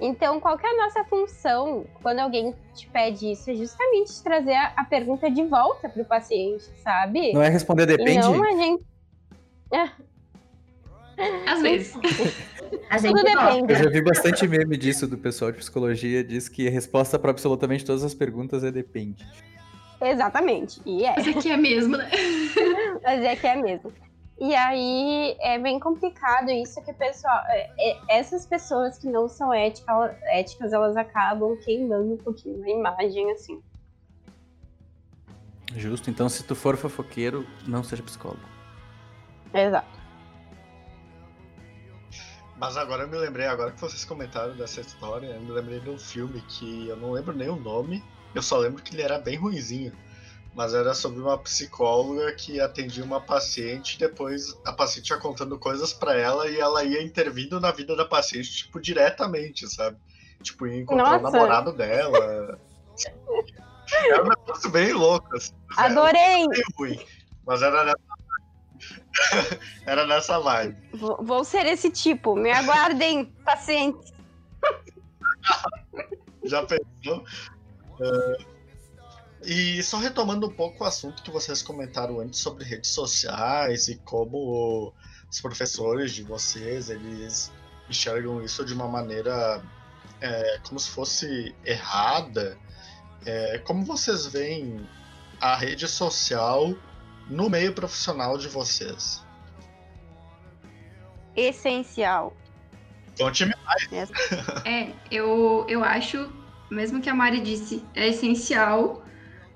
Então, 0.00 0.38
qual 0.40 0.56
que 0.56 0.66
é 0.66 0.70
a 0.70 0.84
nossa 0.84 1.04
função 1.04 1.84
quando 2.02 2.20
alguém 2.20 2.54
te 2.74 2.86
pede 2.88 3.32
isso? 3.32 3.50
É 3.50 3.54
justamente 3.54 4.22
trazer 4.22 4.54
a, 4.54 4.72
a 4.76 4.84
pergunta 4.84 5.30
de 5.30 5.42
volta 5.44 5.88
pro 5.88 6.04
paciente, 6.04 6.64
sabe? 6.82 7.32
Não 7.32 7.42
é 7.42 7.48
responder 7.48 7.84
E 7.84 7.96
depende? 7.96 8.18
não 8.18 8.44
a 8.44 8.52
gente. 8.52 8.84
Às 11.46 11.62
vezes. 11.62 11.94
A 12.90 12.98
gente 12.98 13.14
Tudo 13.14 13.24
depende. 13.24 13.72
Eu 13.72 13.78
já 13.78 13.88
vi 13.88 14.02
bastante 14.02 14.46
meme 14.46 14.76
disso 14.76 15.06
do 15.06 15.16
pessoal 15.16 15.50
de 15.50 15.58
psicologia, 15.58 16.22
diz 16.22 16.48
que 16.48 16.68
a 16.68 16.70
resposta 16.70 17.18
para 17.18 17.30
absolutamente 17.30 17.84
todas 17.84 18.04
as 18.04 18.12
perguntas 18.12 18.62
é 18.62 18.70
depende. 18.70 19.26
Exatamente. 20.00 20.80
E 20.84 21.04
é. 21.04 21.14
Mas 21.16 21.28
aqui 21.28 21.50
é 21.50 21.56
mesmo, 21.56 21.96
né? 21.96 22.10
Mas 23.02 23.22
é 23.22 23.36
que 23.36 23.46
é 23.46 23.56
mesmo. 23.56 23.92
E 24.40 24.54
aí 24.54 25.36
é 25.40 25.58
bem 25.58 25.80
complicado 25.80 26.50
isso 26.50 26.82
que 26.84 26.92
o 26.92 26.94
pessoal. 26.94 27.40
é- 27.48 27.70
é- 27.78 27.98
essas 28.08 28.46
pessoas 28.46 28.96
que 28.98 29.08
não 29.08 29.28
são 29.28 29.52
ética- 29.52 30.16
éticas, 30.26 30.72
elas 30.72 30.96
acabam 30.96 31.56
queimando 31.64 32.14
um 32.14 32.16
pouquinho 32.16 32.62
a 32.62 32.68
imagem, 32.68 33.30
assim. 33.32 33.60
Justo, 35.74 36.08
então 36.08 36.28
se 36.28 36.44
tu 36.44 36.54
for 36.54 36.76
fofoqueiro, 36.76 37.46
não 37.66 37.82
seja 37.82 38.02
psicólogo. 38.02 38.42
Exato. 39.52 39.98
Mas 42.56 42.76
agora 42.76 43.04
eu 43.04 43.08
me 43.08 43.16
lembrei, 43.16 43.46
agora 43.46 43.70
que 43.70 43.80
vocês 43.80 44.04
comentaram 44.04 44.56
dessa 44.56 44.80
história, 44.80 45.26
eu 45.26 45.40
me 45.40 45.50
lembrei 45.50 45.80
de 45.80 45.90
um 45.90 45.98
filme 45.98 46.40
que 46.42 46.88
eu 46.88 46.96
não 46.96 47.12
lembro 47.12 47.36
nem 47.36 47.48
o 47.48 47.56
nome, 47.56 48.02
eu 48.34 48.42
só 48.42 48.56
lembro 48.58 48.82
que 48.82 48.94
ele 48.94 49.02
era 49.02 49.18
bem 49.18 49.36
ruinzinho. 49.36 49.92
Mas 50.54 50.74
era 50.74 50.92
sobre 50.92 51.20
uma 51.20 51.38
psicóloga 51.38 52.32
que 52.32 52.60
atendia 52.60 53.04
uma 53.04 53.20
paciente, 53.20 53.98
depois 53.98 54.58
a 54.64 54.72
paciente 54.72 55.10
ia 55.10 55.16
contando 55.16 55.58
coisas 55.58 55.92
pra 55.92 56.14
ela 56.16 56.48
e 56.48 56.58
ela 56.58 56.82
ia 56.82 57.02
intervindo 57.02 57.60
na 57.60 57.70
vida 57.70 57.94
da 57.94 58.04
paciente, 58.04 58.56
tipo, 58.56 58.80
diretamente, 58.80 59.68
sabe? 59.72 59.96
Tipo, 60.42 60.66
ia 60.66 60.80
encontrar 60.80 61.18
o 61.18 61.22
Nossa. 61.22 61.36
namorado 61.36 61.72
dela. 61.72 62.58
Era 63.90 64.22
um 64.22 64.28
negócio 64.28 64.70
bem 64.70 64.92
louco, 64.92 65.36
assim. 65.36 65.54
Adorei! 65.76 66.46
Bem 66.48 66.62
ruim. 66.76 67.00
Mas 67.46 67.62
era 67.62 67.84
nessa. 67.84 67.98
era 69.86 70.06
nessa 70.06 70.38
vibe. 70.38 70.76
Vou, 70.92 71.24
vou 71.24 71.44
ser 71.44 71.64
esse 71.66 71.90
tipo. 71.90 72.36
Me 72.36 72.50
aguardem, 72.52 73.24
paciente. 73.44 74.12
Já 76.44 76.64
pensou? 76.66 77.24
É, 78.00 78.36
e 79.44 79.82
só 79.82 79.98
retomando 79.98 80.46
um 80.46 80.52
pouco 80.52 80.82
o 80.82 80.86
assunto 80.86 81.22
que 81.22 81.30
vocês 81.30 81.62
comentaram 81.62 82.20
antes 82.20 82.40
sobre 82.40 82.64
redes 82.64 82.90
sociais 82.90 83.88
e 83.88 83.96
como 83.96 84.92
os 85.30 85.40
professores 85.40 86.12
de 86.12 86.22
vocês 86.22 86.90
eles 86.90 87.52
enxergam 87.88 88.42
isso 88.42 88.64
de 88.64 88.74
uma 88.74 88.88
maneira 88.88 89.62
é, 90.20 90.58
como 90.66 90.78
se 90.78 90.90
fosse 90.90 91.54
errada. 91.64 92.58
É, 93.24 93.58
como 93.58 93.84
vocês 93.84 94.26
veem 94.26 94.86
a 95.40 95.56
rede 95.56 95.86
social 95.86 96.74
no 97.28 97.48
meio 97.48 97.72
profissional 97.72 98.36
de 98.38 98.48
vocês? 98.48 99.24
Essencial. 101.36 102.36
Conte-me 103.18 103.54
É, 104.64 104.92
eu, 105.10 105.64
eu 105.68 105.84
acho, 105.84 106.32
mesmo 106.70 107.00
que 107.00 107.08
a 107.08 107.14
Mari 107.14 107.40
disse, 107.40 107.84
é 107.94 108.08
essencial. 108.08 109.04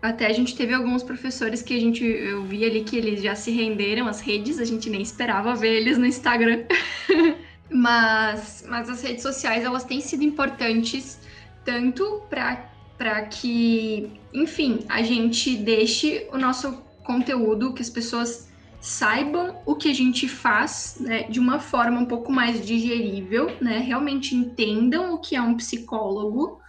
Até 0.02 0.26
a 0.26 0.32
gente 0.32 0.56
teve 0.56 0.74
alguns 0.74 1.04
professores 1.04 1.62
que 1.62 1.72
a 1.72 1.80
gente, 1.80 2.04
eu 2.04 2.42
vi 2.42 2.64
ali 2.64 2.82
que 2.82 2.96
eles 2.96 3.22
já 3.22 3.36
se 3.36 3.52
renderam 3.52 4.08
às 4.08 4.20
redes, 4.20 4.58
a 4.58 4.64
gente 4.64 4.90
nem 4.90 5.00
esperava 5.00 5.54
ver 5.54 5.80
eles 5.80 5.96
no 5.96 6.04
Instagram. 6.04 6.64
mas, 7.70 8.64
mas 8.68 8.90
as 8.90 9.00
redes 9.00 9.22
sociais, 9.22 9.64
elas 9.64 9.84
têm 9.84 10.00
sido 10.00 10.24
importantes 10.24 11.20
tanto 11.64 12.22
para 12.28 13.22
que, 13.26 14.10
enfim, 14.34 14.80
a 14.88 15.02
gente 15.02 15.56
deixe 15.56 16.26
o 16.32 16.36
nosso 16.36 16.82
conteúdo, 17.04 17.72
que 17.72 17.82
as 17.82 17.90
pessoas 17.90 18.50
saibam 18.80 19.56
o 19.64 19.76
que 19.76 19.88
a 19.88 19.94
gente 19.94 20.28
faz 20.28 20.96
né, 20.98 21.22
de 21.24 21.38
uma 21.38 21.60
forma 21.60 22.00
um 22.00 22.06
pouco 22.06 22.32
mais 22.32 22.66
digerível, 22.66 23.56
né? 23.60 23.78
Realmente 23.78 24.34
entendam 24.34 25.14
o 25.14 25.18
que 25.18 25.36
é 25.36 25.40
um 25.40 25.56
psicólogo, 25.56 26.60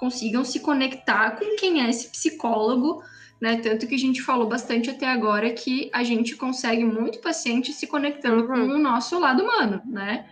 consigam 0.00 0.42
se 0.42 0.60
conectar 0.60 1.32
com 1.32 1.56
quem 1.56 1.82
é 1.84 1.90
esse 1.90 2.08
psicólogo, 2.08 3.04
né? 3.38 3.58
Tanto 3.58 3.86
que 3.86 3.94
a 3.94 3.98
gente 3.98 4.22
falou 4.22 4.48
bastante 4.48 4.88
até 4.88 5.06
agora 5.06 5.52
que 5.52 5.90
a 5.92 6.02
gente 6.02 6.34
consegue 6.36 6.84
muito 6.84 7.18
paciente 7.18 7.74
se 7.74 7.86
conectando 7.86 8.46
com 8.46 8.54
o 8.54 8.78
nosso 8.78 9.18
lado 9.18 9.42
humano, 9.42 9.82
né? 9.84 10.24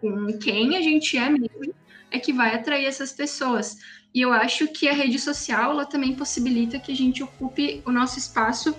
Com 0.00 0.26
quem 0.38 0.76
a 0.76 0.82
gente 0.82 1.16
é 1.16 1.30
mesmo, 1.30 1.72
é 2.10 2.18
que 2.18 2.32
vai 2.32 2.52
atrair 2.52 2.86
essas 2.86 3.12
pessoas. 3.12 3.78
E 4.12 4.20
eu 4.20 4.32
acho 4.32 4.66
que 4.66 4.88
a 4.88 4.92
rede 4.92 5.20
social 5.20 5.70
ela 5.70 5.86
também 5.86 6.14
possibilita 6.16 6.80
que 6.80 6.90
a 6.90 6.96
gente 6.96 7.22
ocupe 7.22 7.80
o 7.86 7.92
nosso 7.92 8.18
espaço 8.18 8.74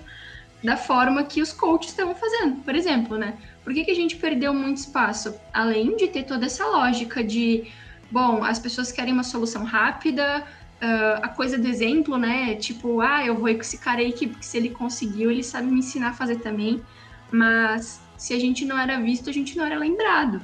da 0.62 0.76
forma 0.76 1.24
que 1.24 1.40
os 1.40 1.52
coaches 1.52 1.90
estão 1.90 2.14
fazendo, 2.14 2.56
por 2.62 2.74
exemplo, 2.74 3.16
né? 3.16 3.38
Por 3.62 3.72
que, 3.72 3.84
que 3.84 3.90
a 3.90 3.96
gente 3.96 4.16
perdeu 4.16 4.52
muito 4.52 4.76
espaço? 4.76 5.34
Além 5.52 5.96
de 5.96 6.08
ter 6.08 6.24
toda 6.24 6.44
essa 6.46 6.66
lógica 6.66 7.24
de, 7.24 7.64
bom, 8.10 8.44
as 8.44 8.58
pessoas 8.58 8.92
querem 8.92 9.12
uma 9.12 9.22
solução 9.22 9.64
rápida, 9.64 10.44
uh, 10.82 11.20
a 11.22 11.28
coisa 11.28 11.58
do 11.58 11.66
exemplo, 11.66 12.16
né? 12.16 12.54
Tipo, 12.56 13.00
ah, 13.00 13.24
eu 13.24 13.36
vou 13.36 13.48
ir 13.48 13.54
com 13.54 13.62
esse 13.62 13.78
cara 13.78 14.00
aí 14.00 14.12
que 14.12 14.32
se 14.40 14.56
ele 14.56 14.70
conseguiu, 14.70 15.30
ele 15.30 15.42
sabe 15.42 15.68
me 15.68 15.78
ensinar 15.78 16.10
a 16.10 16.12
fazer 16.12 16.36
também. 16.36 16.82
Mas 17.30 18.00
se 18.16 18.34
a 18.34 18.38
gente 18.38 18.64
não 18.64 18.78
era 18.78 19.00
visto, 19.00 19.28
a 19.28 19.32
gente 19.32 19.56
não 19.56 19.64
era 19.64 19.78
lembrado. 19.78 20.40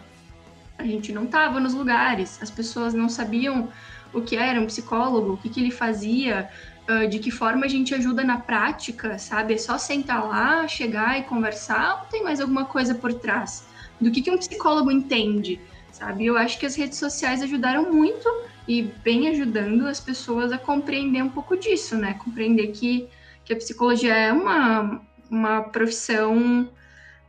A 0.79 0.85
gente 0.85 1.13
não 1.13 1.25
estava 1.25 1.61
nos 1.61 1.75
lugares, 1.75 2.43
as 2.43 2.51
pessoas 2.51 2.95
não 2.95 3.09
sabiam 3.09 3.69
o 4.13 4.23
que 4.23 4.35
era 4.35 4.61
um 4.61 4.67
psicólogo, 4.67 5.35
o 5.35 5.37
que, 5.37 5.49
que 5.49 5.61
ele 5.61 5.71
fazia, 5.71 6.49
uh, 6.89 7.09
de 7.09 7.19
que 7.19 7.31
forma 7.31 7.67
a 7.67 7.69
gente 7.69 7.95
ajuda 7.95 8.25
na 8.25 8.39
prática, 8.39 9.19
sabe? 9.19 9.55
É 9.55 9.59
só 9.59 9.79
sentar 9.79 10.27
lá, 10.27 10.67
chegar 10.67 11.19
e 11.19 11.23
conversar 11.25 12.01
ou 12.01 12.07
tem 12.07 12.25
mais 12.25 12.41
alguma 12.41 12.65
coisa 12.65 12.95
por 12.95 13.13
trás? 13.13 13.69
Do 14.01 14.11
que, 14.11 14.23
que 14.23 14.31
um 14.31 14.39
psicólogo 14.39 14.91
entende, 14.91 15.61
sabe? 16.01 16.27
Eu 16.27 16.37
acho 16.37 16.59
que 16.59 16.65
as 16.65 16.75
redes 16.75 16.99
sociais 16.99 17.43
ajudaram 17.43 17.93
muito 17.93 18.27
e 18.67 18.83
vem 19.05 19.29
ajudando 19.29 19.87
as 19.87 20.01
pessoas 20.01 20.51
a 20.51 20.59
compreender 20.59 21.23
um 21.23 21.29
pouco 21.29 21.57
disso, 21.57 21.97
né? 21.97 22.15
Compreender 22.15 22.69
que, 22.69 23.07
que 23.45 23.53
a 23.53 23.57
psicologia 23.57 24.15
é 24.17 24.33
uma, 24.33 25.03
uma 25.31 25.63
profissão 25.63 26.63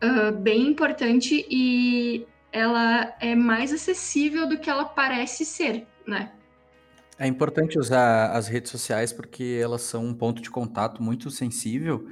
uh, 0.01 0.31
bem 0.39 0.67
importante 0.69 1.45
e 1.49 2.25
ela 2.51 3.13
é 3.19 3.35
mais 3.35 3.73
acessível 3.73 4.47
do 4.47 4.57
que 4.57 4.69
ela 4.69 4.85
parece 4.85 5.45
ser, 5.45 5.85
né? 6.07 6.31
É 7.19 7.27
importante 7.27 7.77
usar 7.77 8.31
as 8.31 8.47
redes 8.47 8.71
sociais 8.71 9.13
porque 9.13 9.59
elas 9.61 9.81
são 9.81 10.05
um 10.05 10.13
ponto 10.13 10.41
de 10.41 10.49
contato 10.49 11.03
muito 11.03 11.29
sensível 11.29 12.07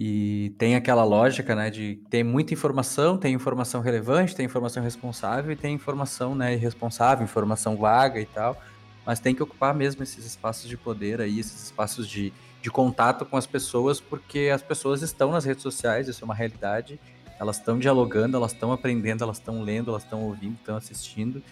e 0.00 0.54
tem 0.56 0.76
aquela 0.76 1.02
lógica, 1.02 1.56
né, 1.56 1.70
de 1.70 1.98
ter 2.08 2.22
muita 2.22 2.54
informação, 2.54 3.18
tem 3.18 3.34
informação 3.34 3.80
relevante, 3.80 4.32
tem 4.32 4.46
informação 4.46 4.80
responsável 4.80 5.50
e 5.50 5.56
tem 5.56 5.74
informação, 5.74 6.36
né, 6.36 6.54
irresponsável, 6.54 7.24
informação 7.24 7.76
vaga 7.76 8.20
e 8.20 8.24
tal, 8.24 8.56
mas 9.04 9.18
tem 9.18 9.34
que 9.34 9.42
ocupar 9.42 9.74
mesmo 9.74 10.04
esses 10.04 10.24
espaços 10.24 10.68
de 10.68 10.76
poder 10.76 11.20
aí, 11.20 11.40
esses 11.40 11.64
espaços 11.64 12.08
de, 12.08 12.32
de 12.62 12.70
contato 12.70 13.26
com 13.26 13.36
as 13.36 13.44
pessoas, 13.44 14.00
porque 14.00 14.52
as 14.54 14.62
pessoas 14.62 15.02
estão 15.02 15.32
nas 15.32 15.44
redes 15.44 15.64
sociais, 15.64 16.06
isso 16.06 16.22
é 16.22 16.26
uma 16.26 16.34
realidade, 16.34 17.00
elas 17.40 17.56
estão 17.56 17.76
dialogando, 17.76 18.36
elas 18.36 18.52
estão 18.52 18.70
aprendendo, 18.70 19.24
elas 19.24 19.38
estão 19.38 19.62
lendo, 19.62 19.90
elas 19.90 20.04
estão 20.04 20.22
ouvindo, 20.22 20.54
estão 20.60 20.76
assistindo, 20.76 21.42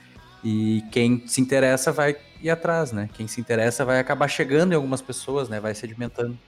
e 0.44 0.84
quem 0.92 1.26
se 1.26 1.40
interessa 1.40 1.90
vai 1.90 2.14
ir 2.40 2.50
atrás, 2.50 2.92
né? 2.92 3.10
Quem 3.12 3.26
se 3.26 3.40
interessa 3.40 3.84
vai 3.84 3.98
acabar 3.98 4.28
chegando 4.28 4.70
em 4.70 4.76
algumas 4.76 5.02
pessoas, 5.02 5.48
né? 5.48 5.58
Vai 5.58 5.74
sedimentando. 5.74 6.38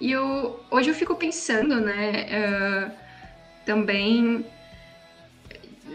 E 0.00 0.12
eu, 0.12 0.60
hoje 0.70 0.90
eu 0.90 0.94
fico 0.94 1.14
pensando, 1.14 1.80
né? 1.80 2.26
Uh, 2.26 2.92
também. 3.64 4.44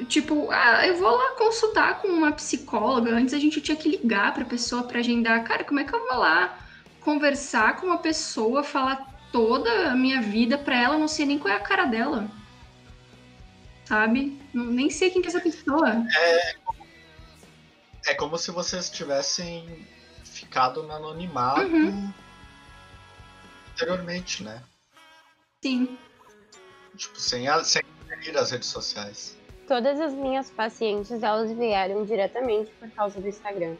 Tipo, 0.07 0.49
ah, 0.51 0.87
eu 0.87 0.97
vou 0.97 1.11
lá 1.11 1.31
consultar 1.31 2.01
com 2.01 2.07
uma 2.07 2.31
psicóloga. 2.31 3.11
Antes 3.11 3.33
a 3.33 3.39
gente 3.39 3.61
tinha 3.61 3.75
que 3.75 3.89
ligar 3.89 4.33
pra 4.33 4.45
pessoa 4.45 4.83
para 4.83 4.99
agendar. 4.99 5.43
Cara, 5.43 5.63
como 5.63 5.79
é 5.79 5.83
que 5.83 5.93
eu 5.93 6.07
vou 6.07 6.17
lá 6.17 6.57
conversar 7.01 7.77
com 7.77 7.87
uma 7.87 7.97
pessoa, 7.97 8.63
falar 8.63 9.11
toda 9.31 9.89
a 9.89 9.95
minha 9.95 10.21
vida 10.21 10.57
pra 10.57 10.75
ela, 10.75 10.97
não 10.97 11.07
sei 11.07 11.25
nem 11.25 11.39
qual 11.39 11.53
é 11.53 11.57
a 11.57 11.61
cara 11.61 11.85
dela? 11.85 12.29
Sabe? 13.85 14.39
Nem 14.53 14.89
sei 14.89 15.09
quem 15.09 15.21
que 15.21 15.27
é 15.27 15.31
essa 15.31 15.39
pessoa. 15.39 16.05
É, 16.15 16.55
é 18.07 18.13
como 18.13 18.37
se 18.37 18.51
vocês 18.51 18.89
tivessem 18.89 19.85
ficado 20.23 20.83
no 20.83 20.93
anonimato 20.93 21.61
Uhum. 21.61 22.13
Anteriormente, 23.81 24.43
né? 24.43 24.61
Sim. 25.63 25.97
Tipo, 26.95 27.19
sem, 27.19 27.47
a, 27.47 27.63
sem 27.63 27.81
ir 28.27 28.37
às 28.37 28.51
redes 28.51 28.69
sociais. 28.69 29.37
Todas 29.67 29.99
as 29.99 30.13
minhas 30.13 30.49
pacientes, 30.49 31.23
elas 31.23 31.51
vieram 31.51 32.05
diretamente 32.05 32.71
por 32.79 32.89
causa 32.91 33.19
do 33.19 33.27
Instagram. 33.27 33.75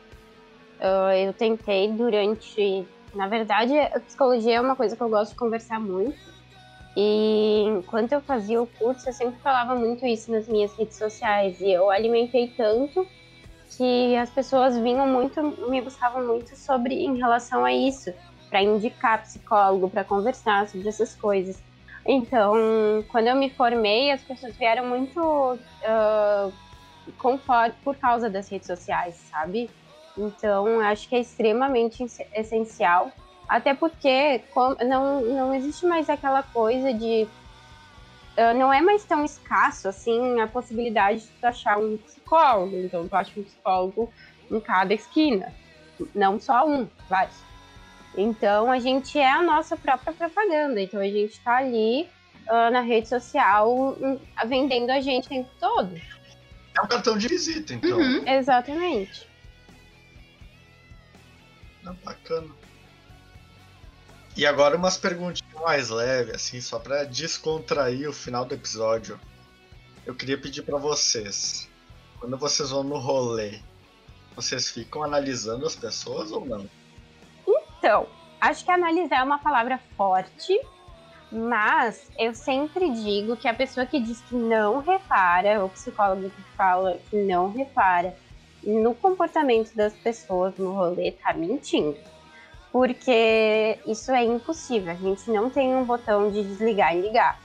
Ah, 0.80 1.16
eu 1.18 1.34
tentei 1.34 1.92
durante... 1.92 2.88
Na 3.14 3.28
verdade, 3.28 3.78
a 3.78 4.00
psicologia 4.00 4.56
é 4.56 4.62
uma 4.62 4.76
coisa 4.76 4.96
que 4.96 5.02
eu 5.02 5.10
gosto 5.10 5.32
de 5.32 5.38
conversar 5.38 5.80
muito. 5.80 6.18
E 6.96 7.66
enquanto 7.68 8.14
eu 8.14 8.22
fazia 8.22 8.62
o 8.62 8.68
curso, 8.68 9.08
eu 9.08 9.14
sempre 9.14 9.40
falava 9.42 9.76
muito 9.76 10.06
isso 10.06 10.32
nas 10.32 10.48
minhas 10.48 10.74
redes 10.76 10.98
sociais. 10.98 11.60
E 11.60 11.72
eu 11.72 11.90
alimentei 11.90 12.54
tanto 12.56 13.06
que 13.76 14.16
as 14.16 14.30
pessoas 14.30 14.78
vinham 14.78 15.08
muito, 15.08 15.42
me 15.70 15.82
buscavam 15.82 16.26
muito 16.26 16.56
sobre 16.56 16.96
em 16.96 17.18
relação 17.18 17.66
a 17.66 17.74
isso, 17.74 18.14
para 18.52 18.62
indicar 18.62 19.22
psicólogo, 19.24 19.90
para 19.90 20.04
conversar 20.04 20.68
sobre 20.68 20.90
essas 20.90 21.16
coisas. 21.16 21.60
Então, 22.06 22.54
quando 23.10 23.28
eu 23.28 23.36
me 23.36 23.50
formei, 23.50 24.12
as 24.12 24.22
pessoas 24.22 24.56
vieram 24.58 24.86
muito 24.88 25.58
ah, 25.86 26.50
com 27.18 27.38
fo- 27.40 27.74
por 27.84 27.96
causa 27.96 28.30
das 28.30 28.50
redes 28.50 28.68
sociais, 28.68 29.16
sabe? 29.32 29.70
Então, 30.18 30.82
acho 30.82 31.08
que 31.08 31.16
é 31.16 31.20
extremamente 31.22 32.04
esse- 32.04 32.28
essencial, 32.36 33.12
até 33.48 33.74
porque 33.74 34.44
não, 34.86 35.22
não 35.22 35.54
existe 35.54 35.86
mais 35.86 36.10
aquela 36.10 36.44
coisa 36.44 36.94
de. 36.94 37.28
ah, 38.38 38.54
não 38.54 38.74
é 38.74 38.82
mais 38.82 39.06
tão 39.06 39.24
escasso 39.24 39.88
assim 39.88 40.42
a 40.42 40.48
possibilidade 40.48 41.22
de 41.22 41.28
tu 41.40 41.46
achar 41.46 41.78
um 41.78 41.96
psicólogo. 41.98 42.76
Então, 42.78 43.08
tu 43.08 43.16
acha 43.16 43.40
um 43.40 43.44
psicólogo 43.44 44.12
em 44.52 44.60
cada 44.60 44.94
esquina, 44.94 45.54
não 46.14 46.38
só 46.40 46.68
um, 46.68 46.90
vários. 47.10 47.51
Então, 48.16 48.72
a 48.72 48.80
gente 48.80 49.18
é 49.18 49.32
a 49.32 49.42
nossa 49.42 49.78
própria 49.78 50.14
propaganda. 50.14 50.82
Então, 50.82 51.00
a 51.00 51.08
gente 51.08 51.40
tá 51.40 51.58
ali 51.58 52.10
ah, 52.48 52.70
na 52.70 52.82
rede 52.82 53.08
social 53.08 53.96
hum, 54.02 54.20
vendendo 54.46 54.90
a 54.90 55.00
gente 55.00 55.26
o 55.26 55.30
tempo 55.30 55.50
todo. 55.60 55.96
É 56.76 56.82
um 56.82 56.88
cartão 56.88 57.18
de 57.18 57.28
visita, 57.28 57.74
então. 57.74 57.98
Uhum. 57.98 58.28
Exatamente. 58.28 59.28
Ah, 61.86 61.94
bacana. 62.04 62.50
E 64.36 64.46
agora 64.46 64.78
umas 64.78 64.98
perguntinhas 64.98 65.54
mais 65.62 65.90
leves, 65.90 66.36
assim, 66.36 66.62
só 66.62 66.80
pra 66.80 67.04
descontrair 67.04 68.10
o 68.10 68.14
final 68.14 68.46
do 68.46 68.56
episódio. 68.56 69.20
Eu 70.06 70.16
queria 70.16 70.38
pedir 70.38 70.64
pra 70.64 70.78
vocês, 70.78 71.70
quando 72.20 72.38
vocês 72.38 72.70
vão 72.70 72.84
no 72.84 72.98
rolê, 72.98 73.60
vocês 74.36 74.70
ficam 74.70 75.04
analisando 75.04 75.66
as 75.66 75.76
pessoas 75.76 76.32
ou 76.32 76.46
não? 76.46 76.68
Então, 77.82 78.06
acho 78.40 78.64
que 78.64 78.70
analisar 78.70 79.22
é 79.22 79.24
uma 79.24 79.40
palavra 79.40 79.80
forte, 79.98 80.56
mas 81.32 82.12
eu 82.16 82.36
sempre 82.36 82.92
digo 82.92 83.36
que 83.36 83.48
a 83.48 83.56
pessoa 83.56 83.88
que 83.88 84.00
diz 84.00 84.22
que 84.22 84.36
não 84.36 84.82
repara, 84.82 85.66
o 85.66 85.70
psicólogo 85.70 86.30
que 86.30 86.44
fala 86.56 87.00
que 87.10 87.16
não 87.16 87.52
repara, 87.52 88.16
no 88.64 88.94
comportamento 88.94 89.76
das 89.76 89.94
pessoas 89.96 90.56
no 90.60 90.74
rolê 90.74 91.14
tá 91.14 91.34
mentindo. 91.34 91.98
Porque 92.72 93.80
isso 93.88 94.12
é 94.12 94.24
impossível. 94.26 94.92
A 94.92 94.96
gente 94.96 95.32
não 95.32 95.50
tem 95.50 95.76
um 95.76 95.84
botão 95.84 96.30
de 96.30 96.44
desligar 96.44 96.96
e 96.96 97.02
ligar. 97.02 97.40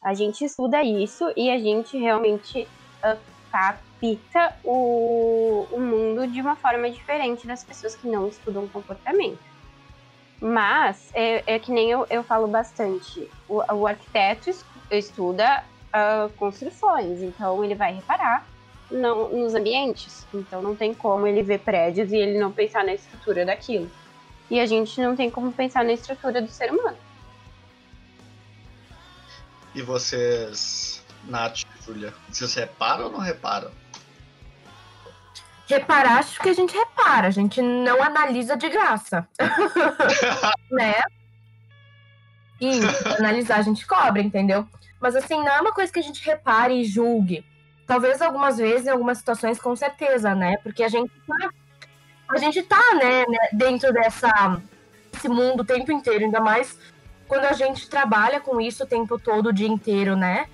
A 0.00 0.14
gente 0.14 0.44
estuda 0.44 0.84
isso 0.84 1.32
e 1.36 1.50
a 1.50 1.58
gente 1.58 1.98
realmente 1.98 2.62
uh, 3.02 3.18
capta 3.50 4.54
o, 4.62 5.66
o 5.72 5.80
mundo 5.80 6.28
de 6.28 6.40
uma 6.40 6.54
forma 6.54 6.88
diferente 6.88 7.44
das 7.44 7.64
pessoas 7.64 7.96
que 7.96 8.06
não 8.06 8.28
estudam 8.28 8.68
comportamento. 8.68 9.49
Mas 10.40 11.10
é, 11.12 11.54
é 11.54 11.58
que 11.58 11.70
nem 11.70 11.90
eu, 11.90 12.06
eu 12.08 12.24
falo 12.24 12.46
bastante. 12.48 13.30
O, 13.48 13.62
o 13.74 13.86
arquiteto 13.86 14.48
es- 14.48 14.64
estuda 14.90 15.62
ah, 15.92 16.30
construções, 16.36 17.20
então 17.20 17.62
ele 17.62 17.74
vai 17.74 17.92
reparar 17.94 18.46
não, 18.90 19.28
nos 19.28 19.54
ambientes. 19.54 20.26
Então 20.32 20.62
não 20.62 20.74
tem 20.74 20.94
como 20.94 21.26
ele 21.26 21.42
ver 21.42 21.60
prédios 21.60 22.10
e 22.10 22.16
ele 22.16 22.38
não 22.38 22.50
pensar 22.50 22.84
na 22.84 22.94
estrutura 22.94 23.44
daquilo. 23.44 23.90
E 24.50 24.58
a 24.58 24.66
gente 24.66 25.00
não 25.00 25.14
tem 25.14 25.30
como 25.30 25.52
pensar 25.52 25.84
na 25.84 25.92
estrutura 25.92 26.40
do 26.40 26.48
ser 26.48 26.72
humano. 26.72 26.96
E 29.74 29.82
vocês, 29.82 31.04
Nath 31.24 31.60
e 31.60 31.84
Júlia, 31.84 32.14
vocês 32.28 32.54
reparam 32.54 33.04
ou 33.04 33.12
não 33.12 33.20
reparam? 33.20 33.70
Reparar, 35.70 36.18
acho 36.18 36.40
que 36.40 36.48
a 36.48 36.52
gente 36.52 36.76
repara, 36.76 37.28
a 37.28 37.30
gente 37.30 37.62
não 37.62 38.02
analisa 38.02 38.56
de 38.56 38.68
graça. 38.68 39.26
né? 40.70 40.94
E 42.60 42.80
analisar 43.18 43.58
a 43.58 43.62
gente 43.62 43.86
cobra, 43.86 44.20
entendeu? 44.20 44.66
Mas 45.00 45.14
assim, 45.14 45.38
não 45.38 45.48
é 45.48 45.60
uma 45.60 45.72
coisa 45.72 45.92
que 45.92 46.00
a 46.00 46.02
gente 46.02 46.24
repare 46.26 46.74
e 46.74 46.84
julgue. 46.84 47.44
Talvez 47.86 48.20
algumas 48.20 48.58
vezes, 48.58 48.86
em 48.86 48.90
algumas 48.90 49.18
situações, 49.18 49.60
com 49.60 49.74
certeza, 49.76 50.34
né? 50.34 50.56
Porque 50.58 50.82
a 50.82 50.88
gente 50.88 51.12
tá, 51.26 51.50
a 52.28 52.36
gente 52.38 52.62
tá, 52.62 52.94
né, 52.94 53.24
né, 53.28 53.48
dentro 53.52 53.92
dessa 53.92 54.60
desse 55.12 55.28
mundo 55.28 55.60
o 55.60 55.64
tempo 55.64 55.90
inteiro, 55.92 56.24
ainda 56.24 56.40
mais 56.40 56.78
quando 57.28 57.44
a 57.44 57.52
gente 57.52 57.88
trabalha 57.88 58.40
com 58.40 58.60
isso 58.60 58.82
o 58.82 58.86
tempo 58.86 59.18
todo, 59.18 59.50
o 59.50 59.52
dia 59.52 59.68
inteiro, 59.68 60.16
né? 60.16 60.46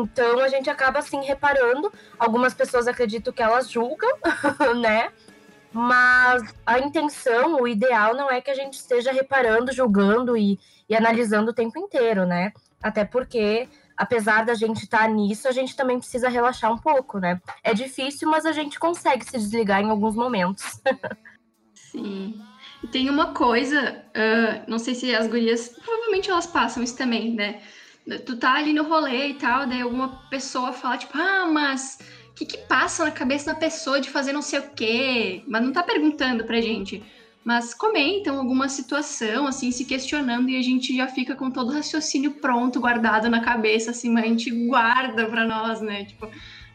Então 0.00 0.40
a 0.40 0.48
gente 0.48 0.68
acaba 0.68 0.98
assim 0.98 1.22
reparando. 1.22 1.92
Algumas 2.18 2.54
pessoas 2.54 2.86
acreditam 2.86 3.32
que 3.32 3.42
elas 3.42 3.70
julgam, 3.70 4.10
né? 4.80 5.10
Mas 5.72 6.42
a 6.64 6.78
intenção, 6.78 7.60
o 7.60 7.68
ideal 7.68 8.14
não 8.14 8.30
é 8.30 8.40
que 8.40 8.50
a 8.50 8.54
gente 8.54 8.74
esteja 8.74 9.12
reparando, 9.12 9.72
julgando 9.72 10.36
e, 10.36 10.58
e 10.88 10.96
analisando 10.96 11.50
o 11.50 11.54
tempo 11.54 11.78
inteiro, 11.78 12.24
né? 12.24 12.52
Até 12.82 13.04
porque, 13.04 13.68
apesar 13.96 14.44
da 14.44 14.54
gente 14.54 14.84
estar 14.84 15.08
nisso, 15.08 15.46
a 15.48 15.52
gente 15.52 15.76
também 15.76 15.98
precisa 15.98 16.28
relaxar 16.28 16.72
um 16.72 16.78
pouco, 16.78 17.18
né? 17.18 17.40
É 17.62 17.74
difícil, 17.74 18.28
mas 18.30 18.46
a 18.46 18.52
gente 18.52 18.78
consegue 18.78 19.24
se 19.24 19.36
desligar 19.36 19.82
em 19.82 19.90
alguns 19.90 20.14
momentos. 20.14 20.80
Sim. 21.74 22.40
E 22.82 22.86
tem 22.86 23.10
uma 23.10 23.32
coisa, 23.34 24.02
ah, 24.14 24.64
não 24.66 24.78
sei 24.78 24.94
se 24.94 25.14
as 25.14 25.26
gurias, 25.26 25.68
provavelmente 25.68 26.30
elas 26.30 26.46
passam 26.46 26.82
isso 26.82 26.96
também, 26.96 27.34
né? 27.34 27.60
Tu 28.24 28.36
tá 28.36 28.54
ali 28.54 28.72
no 28.72 28.84
rolê 28.84 29.28
e 29.28 29.34
tal, 29.34 29.66
daí 29.66 29.82
alguma 29.82 30.28
pessoa 30.30 30.72
fala, 30.72 30.96
tipo, 30.96 31.18
ah, 31.18 31.46
mas 31.52 31.98
o 32.30 32.34
que 32.34 32.46
que 32.46 32.58
passa 32.58 33.04
na 33.04 33.10
cabeça 33.10 33.52
da 33.52 33.58
pessoa 33.58 34.00
de 34.00 34.08
fazer 34.08 34.32
não 34.32 34.42
sei 34.42 34.60
o 34.60 34.70
quê? 34.70 35.42
Mas 35.48 35.62
não 35.62 35.72
tá 35.72 35.82
perguntando 35.82 36.44
pra 36.44 36.60
gente. 36.60 37.02
Mas 37.44 37.72
comentam 37.74 38.38
alguma 38.38 38.68
situação, 38.68 39.46
assim, 39.46 39.70
se 39.70 39.84
questionando, 39.84 40.48
e 40.48 40.56
a 40.56 40.62
gente 40.62 40.96
já 40.96 41.06
fica 41.06 41.34
com 41.34 41.50
todo 41.50 41.70
o 41.70 41.72
raciocínio 41.72 42.32
pronto, 42.32 42.80
guardado 42.80 43.28
na 43.28 43.40
cabeça, 43.40 43.90
assim, 43.92 44.10
mas 44.10 44.24
a 44.24 44.28
gente 44.28 44.50
guarda 44.66 45.26
pra 45.26 45.44
nós, 45.44 45.80
né? 45.80 46.04
Tipo, 46.04 46.28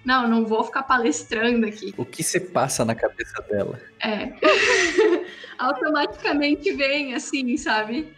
não, 0.04 0.28
não 0.28 0.46
vou 0.46 0.64
ficar 0.64 0.84
palestrando 0.84 1.66
aqui. 1.66 1.94
O 1.98 2.06
que 2.06 2.24
se 2.24 2.40
passa 2.40 2.84
na 2.84 2.96
cabeça 2.96 3.42
dela? 3.50 3.80
É. 4.02 4.34
Automaticamente 5.60 6.72
vem, 6.74 7.14
assim, 7.14 7.56
sabe? 7.58 8.14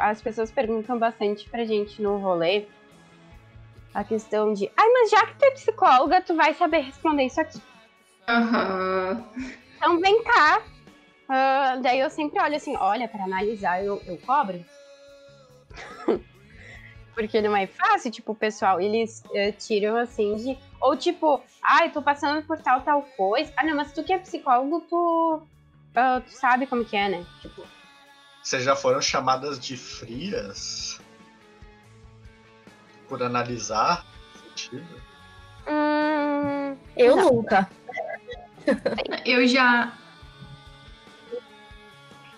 As 0.00 0.20
pessoas 0.20 0.50
perguntam 0.50 0.98
bastante 0.98 1.48
pra 1.48 1.64
gente 1.64 2.02
no 2.02 2.18
rolê 2.18 2.66
a 3.96 4.04
questão 4.04 4.52
de, 4.52 4.70
ai, 4.76 4.88
mas 4.90 5.10
já 5.10 5.24
que 5.26 5.38
tu 5.38 5.44
é 5.46 5.50
psicóloga, 5.52 6.20
tu 6.20 6.36
vai 6.36 6.52
saber 6.52 6.80
responder 6.80 7.24
isso 7.24 7.40
aqui. 7.40 7.58
Aham. 8.28 9.24
Então 9.76 9.98
vem 10.00 10.22
cá. 10.22 10.62
Ah, 11.28 11.78
daí 11.82 12.00
eu 12.00 12.10
sempre 12.10 12.38
olho 12.38 12.56
assim, 12.56 12.76
olha, 12.76 13.08
pra 13.08 13.24
analisar 13.24 13.82
eu, 13.82 14.02
eu 14.06 14.18
cobro. 14.18 14.62
Porque 17.14 17.40
não 17.40 17.56
é 17.56 17.66
fácil, 17.66 18.10
tipo, 18.10 18.32
o 18.32 18.36
pessoal, 18.36 18.78
eles 18.78 19.24
eh, 19.32 19.52
tiram 19.52 19.96
assim 19.96 20.36
de. 20.36 20.58
Ou 20.78 20.94
tipo, 20.94 21.42
ai, 21.62 21.90
tô 21.90 22.02
passando 22.02 22.46
por 22.46 22.60
tal, 22.60 22.82
tal 22.82 23.00
coisa. 23.16 23.50
Ah, 23.56 23.64
não, 23.64 23.74
mas 23.74 23.92
tu 23.94 24.04
que 24.04 24.12
é 24.12 24.18
psicólogo, 24.18 24.82
tu, 24.82 25.40
ah, 25.94 26.20
tu 26.20 26.30
sabe 26.30 26.66
como 26.66 26.84
que 26.84 26.94
é, 26.94 27.08
né? 27.08 27.24
Tipo, 27.40 27.66
Vocês 28.46 28.62
já 28.62 28.76
foram 28.76 29.00
chamadas 29.02 29.58
de 29.58 29.76
frias? 29.76 31.00
Por 33.08 33.20
analisar 33.20 34.06
sentido? 34.40 34.86
hum, 35.68 36.76
Eu 36.96 37.16
Não. 37.16 37.32
nunca. 37.32 37.68
Eu 39.24 39.48
já. 39.48 39.92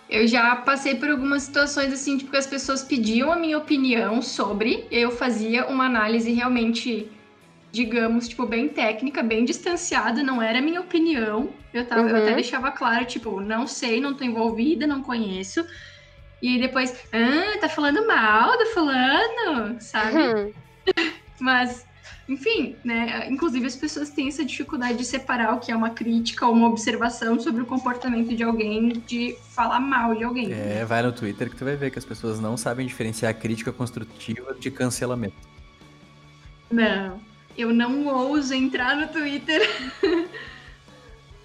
Eu 0.09 0.27
já 0.27 0.57
passei 0.57 0.95
por 0.95 1.11
algumas 1.11 1.43
situações 1.43 1.93
assim, 1.93 2.17
tipo, 2.17 2.31
que 2.31 2.39
as 2.39 2.47
pessoas 2.47 2.83
pediam 2.83 3.31
a 3.31 3.37
minha 3.37 3.59
opinião 3.59 4.23
sobre, 4.23 4.89
e 4.91 4.97
eu 4.97 5.11
fazia 5.11 5.67
uma 5.67 5.85
análise 5.85 6.33
realmente, 6.33 7.13
digamos, 7.71 8.29
tipo, 8.29 8.47
bem 8.47 8.67
técnica, 8.71 9.23
bem 9.23 9.45
distanciada, 9.45 10.23
não 10.23 10.41
era 10.41 10.61
a 10.61 10.63
minha 10.63 10.81
opinião. 10.81 11.53
Eu, 11.75 11.87
tava, 11.87 12.09
eu 12.09 12.17
Uhum. 12.17 12.23
até 12.23 12.35
deixava 12.35 12.71
claro, 12.71 13.05
tipo, 13.05 13.43
não 13.43 13.67
sei, 13.67 14.01
não 14.01 14.15
tô 14.15 14.25
envolvida, 14.25 14.87
não 14.87 15.03
conheço. 15.03 15.63
E 16.41 16.49
aí 16.49 16.61
depois, 16.61 16.95
ah, 17.13 17.59
tá 17.61 17.69
falando 17.69 18.07
mal 18.07 18.57
do 18.57 18.67
fulano, 18.67 19.81
sabe? 19.81 20.17
hum, 20.17 20.53
Mas, 21.41 21.87
enfim, 22.29 22.77
né? 22.85 23.29
Inclusive 23.29 23.67
as 23.67 23.77
pessoas 23.77 24.11
têm 24.11 24.29
essa 24.29 24.45
dificuldade 24.45 24.99
de 24.99 25.05
separar 25.05 25.55
o 25.55 25.61
que 25.61 25.73
é 25.73 25.77
uma 25.77 25.91
crítica 25.91 26.47
ou 26.47 26.53
uma 26.53 26.69
observação 26.69 27.39
sobre 27.41 27.63
o 27.63 27.67
comportamento 27.67 28.35
de 28.35 28.43
alguém, 28.43 29.03
de 29.07 29.37
falar 29.51 29.81
mal 29.81 30.15
de 30.15 30.25
alguém. 30.25 30.53
É, 30.53 30.85
vai 30.85 31.03
no 31.03 31.13
Twitter 31.13 31.51
que 31.51 31.57
tu 31.57 31.65
vai 31.65 31.77
ver 31.77 31.91
que 31.91 31.99
as 31.99 32.05
pessoas 32.05 32.39
não 32.41 32.57
sabem 32.57 32.87
diferenciar 32.87 33.35
crítica 33.35 33.73
construtiva 33.73 34.55
de 34.55 34.71
cancelamento. 34.71 35.37
Não, 36.71 37.21
eu 37.57 37.73
não 37.73 38.07
ouso 38.07 38.53
entrar 38.55 38.95
no 38.95 39.09
Twitter. 39.09 39.63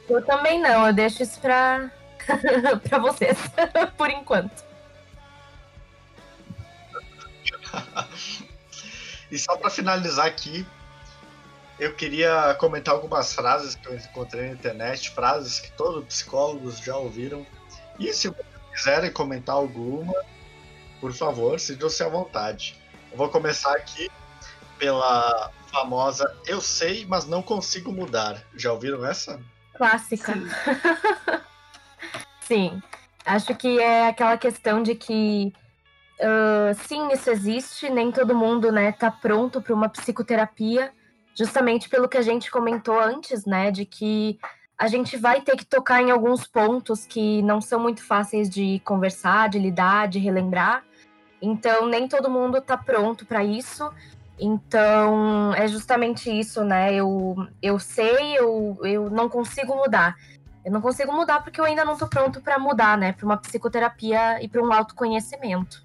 Eu 0.10 0.22
também 0.26 0.60
não, 0.60 0.88
eu 0.88 0.94
deixo 0.94 1.24
isso 1.24 1.40
pra, 1.40 1.90
pra 2.84 3.00
vocês, 3.00 3.38
por 3.98 4.10
enquanto. 4.10 4.73
E 9.32 9.40
só 9.40 9.58
para 9.58 9.70
finalizar 9.70 10.28
aqui, 10.28 10.66
eu 11.80 11.96
queria 11.96 12.54
comentar 12.60 12.94
algumas 12.94 13.34
frases 13.34 13.76
que 13.76 13.88
eu 13.88 13.96
encontrei 13.96 14.48
na 14.48 14.54
internet, 14.54 15.10
frases 15.10 15.60
que 15.60 15.72
todos 15.72 16.02
os 16.02 16.06
psicólogos 16.06 16.78
já 16.78 16.96
ouviram. 16.96 17.46
E 17.98 18.14
se 18.14 18.30
vocês 18.30 18.46
quiserem 18.74 19.12
comentar 19.12 19.56
alguma, 19.56 20.14
por 21.02 21.12
favor, 21.14 21.60
sintam-se 21.60 22.04
à 22.04 22.10
vontade. 22.10 22.80
Eu 23.12 23.18
vou 23.18 23.30
começar 23.30 23.74
aqui 23.76 24.10
pela 24.78 25.52
famosa 25.72 26.32
Eu 26.46 26.62
sei, 26.62 27.06
mas 27.06 27.26
não 27.26 27.42
consigo 27.42 27.92
mudar. 27.92 28.42
Já 28.56 28.72
ouviram 28.72 29.06
essa? 29.06 29.42
Clássica. 29.74 30.34
Sim. 30.34 30.48
Sim, 32.46 32.84
acho 33.26 33.56
que 33.56 33.80
é 33.80 34.08
aquela 34.08 34.38
questão 34.38 34.84
de 34.84 34.96
que 34.96 35.54
ah, 36.20 36.74
sim, 36.88 37.12
isso 37.12 37.30
existe, 37.30 37.90
nem 37.90 38.12
todo 38.12 38.36
mundo, 38.36 38.72
né, 38.72 38.92
tá 38.92 39.12
pronto 39.12 39.62
para 39.62 39.74
uma 39.74 39.90
psicoterapia, 39.90 40.92
justamente 41.36 41.90
pelo 41.90 42.08
que 42.08 42.18
a 42.18 42.22
gente 42.22 42.52
comentou 42.52 43.00
antes, 43.00 43.46
né, 43.46 43.72
de 43.72 43.86
que 43.86 44.40
a 44.78 44.88
gente 44.88 45.18
vai 45.18 45.42
ter 45.42 45.56
que 45.56 45.66
tocar 45.66 46.02
em 46.02 46.12
alguns 46.12 46.48
pontos 46.48 47.06
que 47.06 47.42
não 47.42 47.62
são 47.62 47.80
muito 47.80 48.04
fáceis 48.04 48.50
de 48.50 48.80
conversar, 48.84 49.50
de 49.50 49.60
lidar, 49.60 50.08
de 50.08 50.20
relembrar. 50.20 50.84
Então, 51.42 51.88
nem 51.88 52.08
todo 52.08 52.30
mundo 52.30 52.60
tá 52.60 52.78
pronto 52.78 53.26
para 53.26 53.44
isso. 53.44 53.90
Então, 54.40 55.54
é 55.54 55.68
justamente 55.68 56.30
isso, 56.30 56.64
né? 56.64 56.94
Eu, 56.94 57.36
eu 57.62 57.78
sei, 57.80 58.38
eu, 58.38 58.78
eu 58.84 59.10
não 59.10 59.30
consigo 59.30 59.76
mudar. 59.76 60.16
Eu 60.66 60.72
não 60.72 60.82
consigo 60.82 61.14
mudar 61.14 61.44
porque 61.44 61.62
eu 61.62 61.66
ainda 61.66 61.86
não 61.86 61.96
tô 61.96 62.08
pronto 62.08 62.42
para 62.42 62.58
mudar, 62.58 62.98
né? 62.98 63.14
Para 63.14 63.26
uma 63.26 63.38
psicoterapia 63.38 64.42
e 64.42 64.48
para 64.48 64.62
um 64.62 64.74
autoconhecimento. 64.74 65.83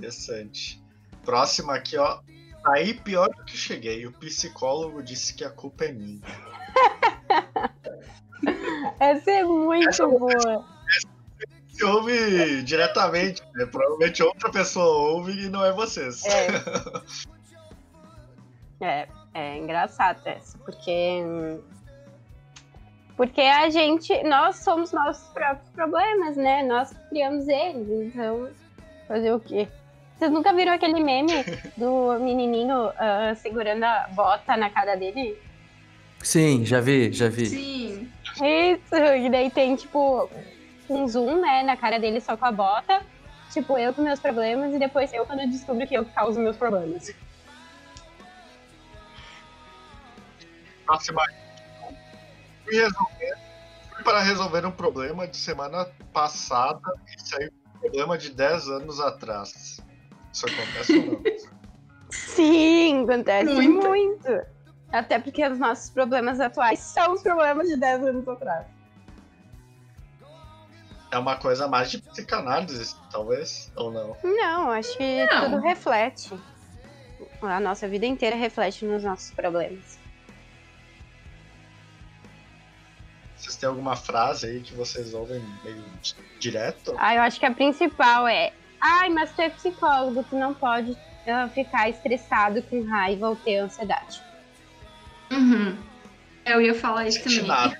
Interessante. 0.00 0.82
Próxima 1.24 1.74
aqui, 1.74 1.96
ó. 1.96 2.20
Aí 2.66 2.94
pior 2.94 3.28
do 3.28 3.44
que 3.44 3.56
cheguei. 3.56 4.06
O 4.06 4.12
psicólogo 4.12 5.02
disse 5.02 5.34
que 5.34 5.44
a 5.44 5.50
culpa 5.50 5.84
é 5.84 5.92
minha. 5.92 6.20
essa 8.98 9.30
é 9.30 9.44
muito 9.44 9.88
Essa- 9.88 10.06
boa. 10.06 10.66
Se 11.68 11.84
ouve 11.84 12.62
diretamente, 12.62 13.42
né? 13.54 13.66
Provavelmente 13.66 14.22
outra 14.22 14.50
pessoa 14.50 15.12
ouve 15.14 15.44
e 15.44 15.48
não 15.48 15.64
é 15.64 15.72
vocês. 15.72 16.24
É. 16.24 16.48
É, 18.82 19.06
é 19.34 19.58
engraçado 19.58 20.26
essa, 20.26 20.56
porque 20.56 21.22
Porque 23.14 23.42
a 23.42 23.68
gente, 23.68 24.22
nós 24.22 24.56
somos 24.56 24.90
nossos 24.90 25.28
próprios 25.34 25.68
problemas, 25.74 26.34
né? 26.38 26.62
Nós 26.62 26.90
criamos 27.10 27.46
eles, 27.46 27.90
então 28.06 28.48
fazer 29.06 29.34
o 29.34 29.38
quê? 29.38 29.68
Vocês 30.20 30.30
nunca 30.30 30.52
viram 30.52 30.74
aquele 30.74 31.02
meme 31.02 31.32
do 31.78 32.20
menininho 32.20 32.92
ah, 32.98 33.34
segurando 33.34 33.84
a 33.84 34.06
bota 34.12 34.54
na 34.54 34.68
cara 34.68 34.94
dele? 34.94 35.40
Sim, 36.22 36.62
já 36.66 36.78
vi, 36.78 37.10
já 37.10 37.30
vi. 37.30 37.46
Sim. 37.46 38.12
Isso, 38.34 38.94
e 38.94 39.30
daí 39.30 39.50
tem, 39.50 39.74
tipo, 39.76 40.28
um 40.90 41.08
zoom, 41.08 41.40
né, 41.40 41.62
na 41.62 41.74
cara 41.74 41.98
dele 41.98 42.20
só 42.20 42.36
com 42.36 42.44
a 42.44 42.52
bota. 42.52 43.00
Tipo, 43.50 43.78
eu 43.78 43.94
com 43.94 44.02
meus 44.02 44.20
problemas 44.20 44.74
e 44.74 44.78
depois 44.78 45.10
eu 45.14 45.24
quando 45.24 45.40
eu 45.40 45.48
descubro 45.48 45.86
que 45.86 45.94
eu 45.94 46.04
causo 46.04 46.38
meus 46.38 46.58
problemas. 46.58 47.14
Nossa. 50.86 51.14
Fui 52.64 52.74
resolver. 52.74 53.38
Fui 53.94 54.04
para 54.04 54.20
resolver 54.20 54.66
um 54.66 54.70
problema 54.70 55.26
de 55.26 55.38
semana 55.38 55.86
passada 56.12 56.92
e 57.06 57.22
saiu 57.22 57.50
um 57.74 57.80
problema 57.80 58.18
de 58.18 58.28
10 58.28 58.68
anos 58.68 59.00
atrás. 59.00 59.80
Isso 60.32 60.46
acontece 60.46 60.96
ou 60.96 61.06
não? 61.06 61.22
Sim, 62.10 63.04
acontece 63.04 63.50
Muito. 63.52 63.88
muito. 63.88 64.42
Até 64.92 65.18
porque 65.20 65.46
os 65.46 65.58
nossos 65.58 65.90
problemas 65.90 66.40
atuais 66.40 66.80
são 66.80 67.12
os 67.14 67.22
problemas 67.22 67.68
de 67.68 67.76
10 67.76 68.02
anos 68.04 68.26
atrás. 68.28 68.66
É 71.12 71.18
uma 71.18 71.36
coisa 71.36 71.66
mais 71.68 71.90
de 71.90 72.00
psicanálise, 72.00 72.94
talvez, 73.10 73.72
ou 73.76 73.90
não? 73.92 74.16
Não, 74.22 74.70
acho 74.70 74.96
que 74.96 75.26
Não. 75.26 75.40
tudo 75.50 75.60
reflete. 75.60 76.38
A 77.42 77.58
nossa 77.60 77.88
vida 77.88 78.06
inteira 78.06 78.36
reflete 78.36 78.84
nos 78.84 79.02
nossos 79.02 79.30
problemas. 79.32 79.98
Vocês 83.36 83.56
têm 83.56 83.68
alguma 83.68 83.96
frase 83.96 84.46
aí 84.46 84.60
que 84.60 84.74
vocês 84.74 85.14
ouvem 85.14 85.42
meio 85.64 85.82
di- 86.02 86.14
direto? 86.38 86.94
Ah, 86.98 87.14
eu 87.14 87.22
acho 87.22 87.40
que 87.40 87.46
a 87.46 87.54
principal 87.54 88.28
é: 88.28 88.52
ai, 88.80 89.08
mas 89.10 89.30
tu 89.32 89.42
é 89.42 89.50
psicólogo, 89.50 90.24
tu 90.28 90.36
não 90.36 90.54
pode 90.54 90.96
ah, 91.26 91.48
ficar 91.48 91.88
estressado 91.88 92.62
com 92.62 92.82
raiva 92.84 93.28
ou 93.28 93.36
ter 93.36 93.58
ansiedade. 93.58 94.22
Uhum. 95.30 95.76
Eu 96.44 96.60
ia 96.60 96.74
falar 96.74 97.06
isso 97.06 97.22
também. 97.22 97.76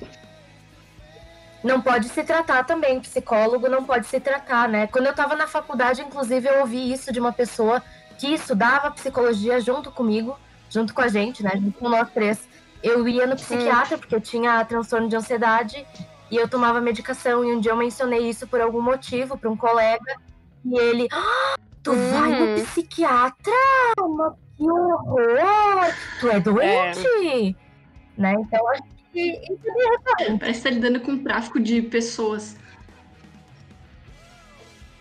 Não 1.62 1.80
pode 1.80 2.08
se 2.08 2.22
tratar 2.24 2.64
também, 2.64 3.00
psicólogo 3.00 3.68
não 3.68 3.84
pode 3.84 4.06
se 4.06 4.18
tratar, 4.18 4.68
né? 4.68 4.86
Quando 4.86 5.06
eu 5.06 5.14
tava 5.14 5.36
na 5.36 5.46
faculdade, 5.46 6.00
inclusive, 6.00 6.48
eu 6.48 6.60
ouvi 6.60 6.90
isso 6.90 7.12
de 7.12 7.20
uma 7.20 7.32
pessoa 7.32 7.82
que 8.18 8.28
estudava 8.28 8.90
psicologia 8.90 9.60
junto 9.60 9.90
comigo, 9.90 10.38
junto 10.70 10.94
com 10.94 11.02
a 11.02 11.08
gente, 11.08 11.42
né? 11.42 11.52
Junto 11.54 11.78
com 11.78 11.88
nós 11.88 12.08
três. 12.10 12.48
Eu 12.82 13.06
ia 13.06 13.26
no 13.26 13.36
psiquiatra 13.36 13.98
porque 13.98 14.14
eu 14.14 14.20
tinha 14.20 14.64
transtorno 14.64 15.06
de 15.08 15.16
ansiedade 15.16 15.86
e 16.30 16.36
eu 16.36 16.48
tomava 16.48 16.80
medicação. 16.80 17.44
E 17.44 17.54
um 17.54 17.60
dia 17.60 17.72
eu 17.72 17.76
mencionei 17.76 18.28
isso 18.28 18.46
por 18.46 18.60
algum 18.60 18.80
motivo 18.80 19.36
para 19.36 19.50
um 19.50 19.56
colega 19.56 20.14
e 20.64 20.78
ele, 20.78 21.08
"Ah, 21.12 21.56
tu 21.82 21.92
vai 21.94 22.32
Uhum. 22.32 22.46
no 22.56 22.62
psiquiatra? 22.62 23.52
Mas 23.98 24.34
que 24.56 24.70
horror! 24.70 25.94
Tu 26.20 26.28
é 26.28 26.40
doente? 26.40 27.56
Né? 28.16 28.34
Então 28.34 28.68
acho 28.68 28.82
que 29.12 29.30
isso 29.30 29.60
é 30.20 30.36
Parece 30.38 30.58
que 30.62 30.68
tá 30.68 30.70
lidando 30.74 31.00
com 31.00 31.18
tráfico 31.22 31.58
de 31.60 31.80
pessoas. 31.82 32.56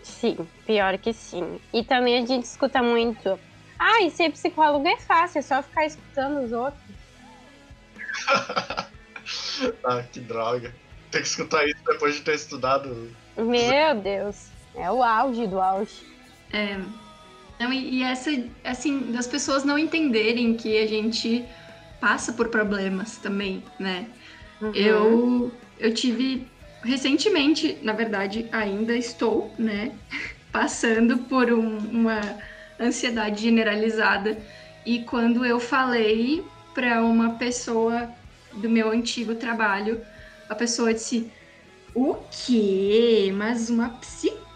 Sim, 0.02 0.36
pior 0.66 0.98
que 0.98 1.12
sim. 1.12 1.60
E 1.72 1.82
também 1.84 2.22
a 2.22 2.26
gente 2.26 2.44
escuta 2.44 2.82
muito. 2.82 3.38
Ai, 3.78 4.10
ser 4.10 4.30
psicólogo 4.32 4.86
é 4.86 4.96
fácil, 4.98 5.38
é 5.38 5.42
só 5.42 5.62
ficar 5.62 5.86
escutando 5.86 6.44
os 6.44 6.52
outros. 6.52 6.80
Ah, 9.84 10.02
que 10.02 10.20
droga. 10.20 10.74
Tem 11.10 11.20
que 11.20 11.28
escutar 11.28 11.64
isso 11.66 11.80
depois 11.86 12.14
de 12.14 12.22
ter 12.22 12.34
estudado. 12.34 13.10
Meu 13.36 13.94
Deus, 14.00 14.48
é 14.74 14.90
o 14.90 15.02
auge 15.02 15.46
do 15.46 15.60
auge. 15.60 15.92
É. 16.52 16.78
Não, 17.58 17.72
e, 17.72 17.98
e 17.98 18.02
essa, 18.02 18.30
assim, 18.64 19.12
das 19.12 19.26
pessoas 19.26 19.64
não 19.64 19.78
entenderem 19.78 20.54
que 20.54 20.78
a 20.78 20.86
gente 20.86 21.44
passa 22.00 22.32
por 22.32 22.48
problemas 22.48 23.18
também, 23.18 23.62
né? 23.78 24.06
Uhum. 24.60 24.72
Eu, 24.74 25.52
eu 25.78 25.92
tive 25.92 26.46
recentemente, 26.82 27.76
na 27.82 27.92
verdade, 27.92 28.48
ainda 28.50 28.96
estou, 28.96 29.52
né, 29.58 29.92
passando 30.50 31.18
por 31.18 31.52
um- 31.52 31.78
uma 31.78 32.20
ansiedade 32.80 33.42
generalizada. 33.42 34.38
E 34.86 35.00
quando 35.00 35.44
eu 35.44 35.60
falei 35.60 36.42
para 36.74 37.02
uma 37.02 37.34
pessoa 37.34 38.08
do 38.54 38.68
meu 38.70 38.90
antigo 38.90 39.34
trabalho, 39.34 40.00
a 40.48 40.54
pessoa 40.54 40.94
disse: 40.94 41.30
O 41.94 42.16
quê? 42.30 43.30
Mas 43.34 43.68
uma 43.68 43.90
psicóloga 43.90 44.49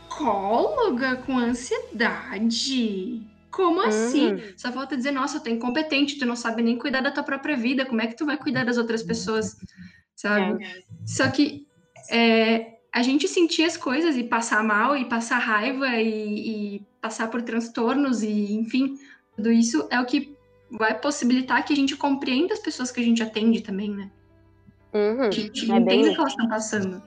com 1.24 1.38
ansiedade? 1.38 3.22
Como 3.50 3.80
assim? 3.80 4.42
Só 4.56 4.72
falta 4.72 4.96
dizer, 4.96 5.12
nossa, 5.12 5.38
tu 5.38 5.48
é 5.48 5.52
incompetente, 5.52 6.18
tu 6.18 6.26
não 6.26 6.34
sabe 6.34 6.62
nem 6.62 6.76
cuidar 6.76 7.00
da 7.00 7.12
tua 7.12 7.22
própria 7.22 7.56
vida, 7.56 7.86
como 7.86 8.00
é 8.00 8.06
que 8.06 8.16
tu 8.16 8.26
vai 8.26 8.36
cuidar 8.36 8.64
das 8.64 8.78
outras 8.78 9.02
pessoas? 9.02 9.56
Sabe? 10.16 10.66
Só 11.06 11.28
que 11.30 11.66
é, 12.10 12.78
a 12.92 13.02
gente 13.02 13.28
sentir 13.28 13.64
as 13.64 13.76
coisas 13.76 14.16
e 14.16 14.24
passar 14.24 14.62
mal 14.64 14.96
e 14.96 15.04
passar 15.04 15.38
raiva 15.38 15.88
e, 16.00 16.76
e 16.76 16.82
passar 17.00 17.28
por 17.28 17.42
transtornos 17.42 18.22
e, 18.22 18.54
enfim, 18.54 18.98
tudo 19.36 19.52
isso 19.52 19.86
é 19.90 20.00
o 20.00 20.06
que 20.06 20.34
vai 20.70 20.98
possibilitar 20.98 21.64
que 21.64 21.72
a 21.72 21.76
gente 21.76 21.96
compreenda 21.96 22.54
as 22.54 22.60
pessoas 22.60 22.90
que 22.90 23.00
a 23.00 23.04
gente 23.04 23.22
atende 23.22 23.60
também, 23.62 23.90
né? 23.90 24.10
Uhum. 24.92 25.22
A 25.22 25.30
gente 25.30 25.70
É 25.70 25.76
entenda 25.76 26.10
o 26.10 26.14
que 26.14 26.20
elas 26.20 26.32
estão 26.32 26.48
passando. 26.48 27.02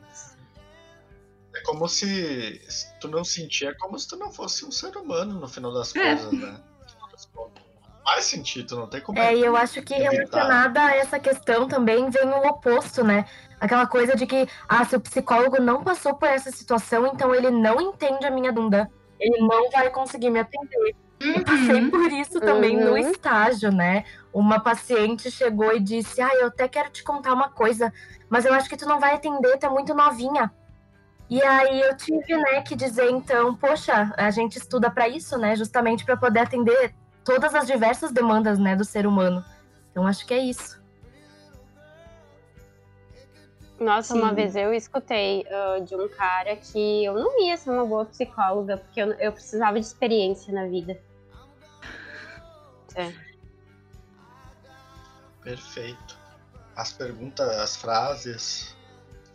É 1.68 1.72
como 1.72 1.88
se, 1.88 2.61
se 2.69 2.88
tu 2.99 3.10
não 3.10 3.23
sentir, 3.26 3.68
é 3.68 3.73
como 3.73 3.99
se 3.99 4.07
tu 4.07 4.15
não 4.15 4.31
fosse 4.31 4.65
um 4.65 4.72
ser 4.72 4.95
humano 4.95 5.34
no 5.39 5.48
final 5.49 5.73
das 5.73 5.94
É. 5.95 6.15
coisas, 6.15 6.31
né? 6.31 6.57
No. 7.35 7.52
Faz 8.06 8.23
sentido, 8.23 8.77
não 8.77 8.88
tem 8.88 9.02
como. 9.02 9.19
É, 9.19 9.35
e 9.35 9.44
eu 9.44 9.56
acho 9.57 9.81
que 9.81 9.94
Evitar. 9.94 10.11
relacionada 10.14 10.81
a 10.81 10.95
essa 10.95 11.19
questão 11.19 11.68
também 11.68 12.10
vem 12.10 12.23
o 12.30 12.48
oposto, 12.48 13.03
né? 13.03 13.26
Aquela 13.60 13.85
coisa 13.85 14.15
de 14.15 14.26
que, 14.26 14.48
ah, 14.69 14.85
se 14.85 14.95
o 14.95 14.99
psicólogo 15.02 15.61
não 15.61 15.84
passou 15.84 16.15
por 16.15 16.30
essa 16.30 16.49
situação, 16.52 17.06
então 17.07 17.35
ele 17.35 17.52
não 17.52 17.81
entende 17.81 18.26
a 18.26 18.31
minha 18.31 18.53
dúvida. 18.53 18.89
Ele 19.19 19.45
não 19.45 19.69
vai 19.72 19.89
conseguir 19.89 20.30
me 20.30 20.39
atender. 20.39 20.95
Eu 21.19 21.44
passei 21.44 21.81
Uhum. 21.81 21.89
por 21.89 22.10
isso 22.14 22.39
também 22.39 22.77
no 22.77 22.91
Uhum. 22.91 22.98
estágio, 22.98 23.72
né? 23.72 24.06
Uma 24.31 24.61
paciente 24.61 25.30
chegou 25.30 25.73
e 25.76 25.80
disse: 25.81 26.22
Ah, 26.22 26.34
eu 26.35 26.48
até 26.48 26.68
quero 26.69 26.89
te 26.91 27.03
contar 27.03 27.34
uma 27.34 27.49
coisa, 27.49 27.91
mas 28.30 28.45
eu 28.45 28.53
acho 28.53 28.69
que 28.69 28.77
tu 28.77 28.85
não 28.88 28.99
vai 29.02 29.15
atender, 29.15 29.57
tu 29.57 29.65
é 29.65 29.69
muito 29.69 29.94
novinha. 29.94 30.49
E 31.29 31.41
aí 31.43 31.81
eu 31.81 31.95
tive, 31.97 32.37
né, 32.37 32.61
que 32.61 32.75
dizer, 32.75 33.09
então, 33.09 33.55
poxa, 33.55 34.13
a 34.15 34.31
gente 34.31 34.57
estuda 34.57 34.89
para 34.89 35.09
isso, 35.09 35.37
né? 35.37 35.55
Justamente 35.55 36.05
para 36.05 36.15
poder 36.15 36.39
atender 36.39 36.95
todas 37.23 37.53
as 37.53 37.67
diversas 37.67 38.11
demandas, 38.11 38.57
né, 38.57 38.75
do 38.75 38.85
ser 38.85 39.05
humano. 39.05 39.43
Então 39.91 40.07
acho 40.07 40.25
que 40.25 40.33
é 40.33 40.39
isso. 40.39 40.81
Nossa, 43.79 44.15
uma 44.15 44.29
Sim. 44.29 44.35
vez 44.35 44.55
eu 44.55 44.73
escutei 44.73 45.45
ah, 45.49 45.79
de 45.79 45.95
um 45.95 46.07
cara 46.07 46.55
que 46.55 47.05
eu 47.05 47.13
não 47.13 47.39
ia 47.43 47.55
ser 47.57 47.69
uma 47.69 47.85
boa 47.85 48.05
psicóloga, 48.05 48.77
porque 48.77 48.99
eu, 48.99 49.11
eu 49.13 49.31
precisava 49.31 49.79
de 49.79 49.85
experiência 49.85 50.51
na 50.53 50.65
vida. 50.65 50.99
Perfeito. 55.43 56.17
As 56.75 56.91
perguntas, 56.91 57.47
as 57.49 57.75
frases 57.75 58.75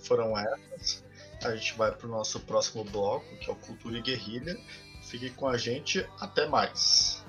foram 0.00 0.36
essas. 0.36 1.04
A 1.44 1.56
gente 1.56 1.76
vai 1.76 1.90
pro 1.90 2.08
nosso 2.08 2.38
próximo 2.40 2.84
bloco, 2.84 3.26
que 3.36 3.50
é 3.50 3.52
o 3.52 3.56
Cultura 3.56 3.98
e 3.98 4.00
Guerrilha. 4.00 4.56
Fique 5.02 5.28
com 5.30 5.48
a 5.48 5.56
gente. 5.56 6.06
Até 6.20 6.46
mais. 6.46 7.24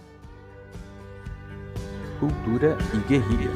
Cultura 2.19 2.77
e 2.93 2.97
guerrilha. 3.07 3.49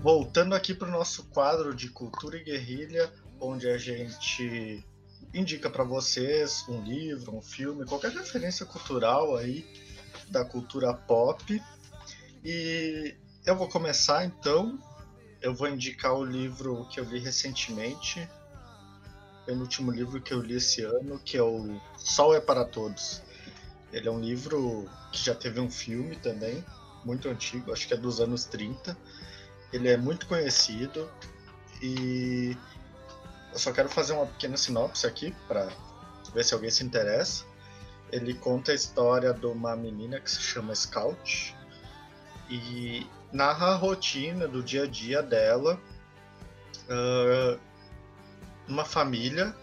Voltando 0.00 0.54
aqui 0.54 0.74
para 0.74 0.88
o 0.88 0.90
nosso 0.90 1.24
quadro 1.24 1.74
de 1.74 1.88
Cultura 1.88 2.36
e 2.36 2.44
Guerrilha, 2.44 3.10
onde 3.40 3.68
a 3.68 3.78
gente 3.78 4.84
indica 5.32 5.68
para 5.68 5.84
vocês 5.84 6.64
um 6.68 6.82
livro, 6.82 7.36
um 7.36 7.42
filme, 7.42 7.84
qualquer 7.84 8.12
referência 8.12 8.64
cultural 8.64 9.36
aí 9.36 9.66
da 10.28 10.44
cultura 10.44 10.94
pop. 10.94 11.60
E 12.44 13.14
eu 13.44 13.56
vou 13.56 13.68
começar 13.68 14.24
então. 14.24 14.78
Eu 15.42 15.54
vou 15.54 15.68
indicar 15.68 16.14
o 16.14 16.24
livro 16.24 16.86
que 16.88 16.98
eu 16.98 17.04
li 17.04 17.18
recentemente, 17.18 18.26
penúltimo 19.44 19.90
livro 19.90 20.20
que 20.22 20.32
eu 20.32 20.40
li 20.40 20.54
esse 20.56 20.82
ano, 20.82 21.18
que 21.18 21.36
é 21.36 21.42
o 21.42 21.78
Sol 21.98 22.34
é 22.34 22.40
para 22.40 22.64
Todos. 22.64 23.20
Ele 23.92 24.08
é 24.08 24.10
um 24.10 24.20
livro 24.20 24.88
que 25.12 25.22
já 25.22 25.34
teve 25.34 25.60
um 25.60 25.70
filme 25.70 26.16
também, 26.16 26.64
muito 27.04 27.28
antigo, 27.28 27.72
acho 27.72 27.86
que 27.86 27.92
é 27.94 27.96
dos 27.96 28.20
anos 28.20 28.44
30. 28.46 28.96
Ele 29.72 29.88
é 29.88 29.96
muito 29.96 30.26
conhecido. 30.26 31.10
E 31.82 32.56
eu 33.54 33.58
só 33.60 33.72
quero 33.72 33.88
fazer 33.88 34.12
uma 34.14 34.26
pequena 34.26 34.56
sinopse 34.56 35.06
aqui 35.06 35.32
para 35.46 35.68
ver 36.34 36.44
se 36.44 36.52
alguém 36.52 36.70
se 36.70 36.82
interessa. 36.84 37.44
Ele 38.10 38.34
conta 38.34 38.72
a 38.72 38.74
história 38.74 39.32
de 39.32 39.46
uma 39.46 39.76
menina 39.76 40.20
que 40.20 40.28
se 40.28 40.40
chama 40.40 40.74
Scout 40.74 41.54
e 42.50 43.06
narra 43.32 43.68
a 43.68 43.76
rotina 43.76 44.48
do 44.48 44.60
dia 44.60 44.82
a 44.82 44.86
dia 44.88 45.22
dela 45.22 45.80
uh, 46.90 47.60
numa 48.66 48.84
família 48.84 49.54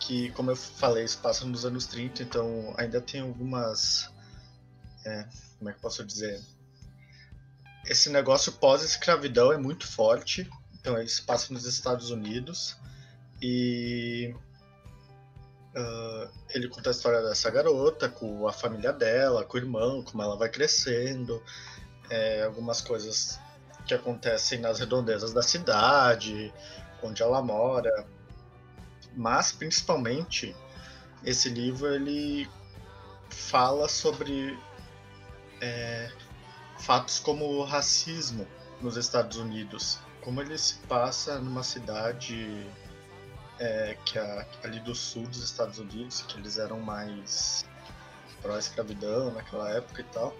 que, 0.00 0.30
como 0.32 0.50
eu 0.50 0.56
falei, 0.56 1.06
se 1.06 1.16
passa 1.16 1.44
nos 1.44 1.64
anos 1.64 1.86
30, 1.86 2.24
então 2.24 2.74
ainda 2.76 3.00
tem 3.00 3.20
algumas. 3.20 4.10
É, 5.04 5.28
como 5.58 5.70
é 5.70 5.72
que 5.72 5.80
posso 5.80 6.04
dizer? 6.04 6.42
Esse 7.86 8.10
negócio 8.10 8.52
pós-escravidão 8.54 9.52
é 9.52 9.56
muito 9.56 9.86
forte, 9.86 10.50
então 10.74 10.98
ele 10.98 11.08
se 11.08 11.22
passa 11.22 11.52
nos 11.52 11.64
Estados 11.64 12.10
Unidos 12.10 12.79
e 13.42 14.34
Uh, 15.70 16.28
ele 16.52 16.68
conta 16.68 16.90
a 16.90 16.92
história 16.92 17.22
dessa 17.22 17.48
garota 17.48 18.08
com 18.08 18.48
a 18.48 18.52
família 18.52 18.92
dela, 18.92 19.44
com 19.44 19.56
o 19.56 19.60
irmão, 19.60 20.02
como 20.02 20.20
ela 20.20 20.36
vai 20.36 20.48
crescendo, 20.48 21.40
é, 22.10 22.42
algumas 22.42 22.80
coisas 22.80 23.38
que 23.86 23.94
acontecem 23.94 24.58
nas 24.58 24.80
redondezas 24.80 25.32
da 25.32 25.42
cidade, 25.42 26.52
onde 27.00 27.22
ela 27.22 27.40
mora. 27.40 28.04
Mas 29.14 29.52
principalmente 29.52 30.56
esse 31.24 31.48
livro 31.48 31.94
ele 31.94 32.48
fala 33.28 33.88
sobre 33.88 34.58
é, 35.60 36.10
fatos 36.78 37.20
como 37.20 37.44
o 37.44 37.64
racismo 37.64 38.44
nos 38.80 38.96
Estados 38.96 39.36
Unidos, 39.36 40.00
como 40.20 40.40
ele 40.40 40.58
se 40.58 40.74
passa 40.88 41.38
numa 41.38 41.62
cidade 41.62 42.66
é, 43.60 43.94
que 44.06 44.18
é 44.18 44.46
ali 44.64 44.80
do 44.80 44.94
sul 44.94 45.26
dos 45.26 45.44
Estados 45.44 45.78
Unidos, 45.78 46.22
que 46.22 46.38
eles 46.38 46.58
eram 46.58 46.80
mais 46.80 47.64
pró-escravidão 48.40 49.32
naquela 49.32 49.70
época 49.70 50.00
e 50.00 50.04
tal. 50.04 50.34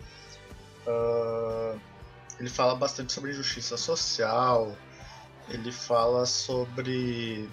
Uh, 0.86 1.78
ele 2.40 2.48
fala 2.48 2.74
bastante 2.74 3.12
sobre 3.12 3.32
injustiça 3.32 3.76
social, 3.76 4.74
ele 5.50 5.70
fala 5.70 6.24
sobre 6.24 7.46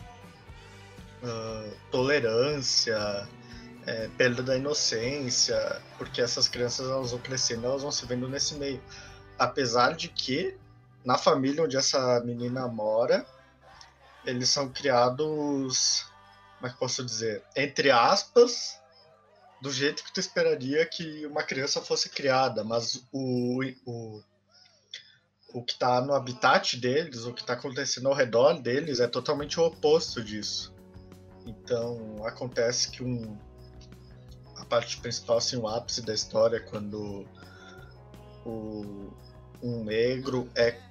uh, 1.22 1.77
tolerância, 1.91 3.27
é, 3.85 4.07
perda 4.18 4.41
da 4.41 4.56
inocência, 4.57 5.81
porque 5.98 6.22
essas 6.22 6.48
crianças 6.48 6.89
elas 6.89 7.11
vão 7.11 7.19
crescendo, 7.19 7.65
elas 7.65 7.81
vão 7.81 7.91
se 7.91 8.06
vendo 8.06 8.30
nesse 8.30 8.56
meio. 8.56 8.81
Apesar 9.38 9.94
de 9.94 10.07
que 10.07 10.57
na 11.03 11.18
família 11.18 11.64
onde 11.64 11.76
essa 11.76 12.22
menina 12.22 12.68
mora, 12.68 13.26
eles 14.28 14.49
são 14.49 14.70
criados, 14.70 16.06
como 16.58 16.68
é 16.68 16.70
que 16.70 16.78
posso 16.78 17.04
dizer, 17.04 17.41
entre 17.56 17.90
aspas, 17.90 18.78
do 19.62 19.72
jeito 19.72 20.04
que 20.04 20.14
tu 20.14 20.20
esperaria 20.20 20.86
que 20.86 21.26
uma 21.26 21.44
criança 21.44 21.82
fosse 21.82 22.10
criada, 22.10 22.62
mas 22.64 23.08
o, 23.12 23.64
o, 23.86 24.22
o 25.54 25.64
que 25.64 25.72
está 25.72 26.02
no 26.02 26.14
habitat 26.14 26.76
deles, 26.76 27.24
o 27.24 27.34
que 27.34 27.40
está 27.40 27.54
acontecendo 27.54 28.10
ao 28.10 28.14
redor 28.14 28.62
deles 28.62 28.99
é 28.99 29.08
totalmente 29.08 29.60
o 29.62 29.66
oposto 29.66 30.22
disso. 30.22 30.76
Então 31.45 32.18
acontece 32.26 32.91
que 32.91 33.02
um, 33.02 33.38
a 34.58 34.66
parte 34.66 34.98
principal, 34.99 35.38
assim, 35.38 35.56
o 35.56 35.70
ápice 35.70 36.02
da 36.02 36.14
história, 36.14 36.58
é 36.58 36.60
quando 36.60 37.26
o, 38.45 39.10
um 39.64 39.86
negro 39.86 40.52
é 40.54 40.82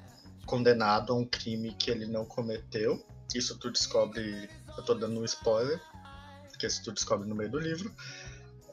condenado 0.47 1.13
a 1.13 1.17
um 1.17 1.27
crime 1.27 1.75
que 1.75 1.91
ele 1.91 2.07
não 2.07 2.25
cometeu 2.25 3.05
isso 3.35 3.59
tu 3.59 3.71
descobre. 3.71 4.49
Eu 4.77 4.85
tô 4.85 4.95
dando 4.95 5.21
um 5.21 5.25
spoiler, 5.25 5.81
que 6.59 6.67
isso 6.67 6.83
tu 6.83 6.93
descobre 6.93 7.29
no 7.29 7.35
meio 7.35 7.51
do 7.51 7.59
livro. 7.59 7.95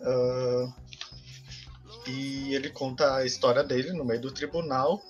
Uh, 0.02 0.74
e 2.08 2.54
ele 2.54 2.70
conta 2.70 3.16
a 3.16 3.26
história 3.26 3.64
dele 3.64 3.94
no 3.94 4.06
meio 4.06 4.22
do 4.22 4.32
tribunal. 4.32 5.02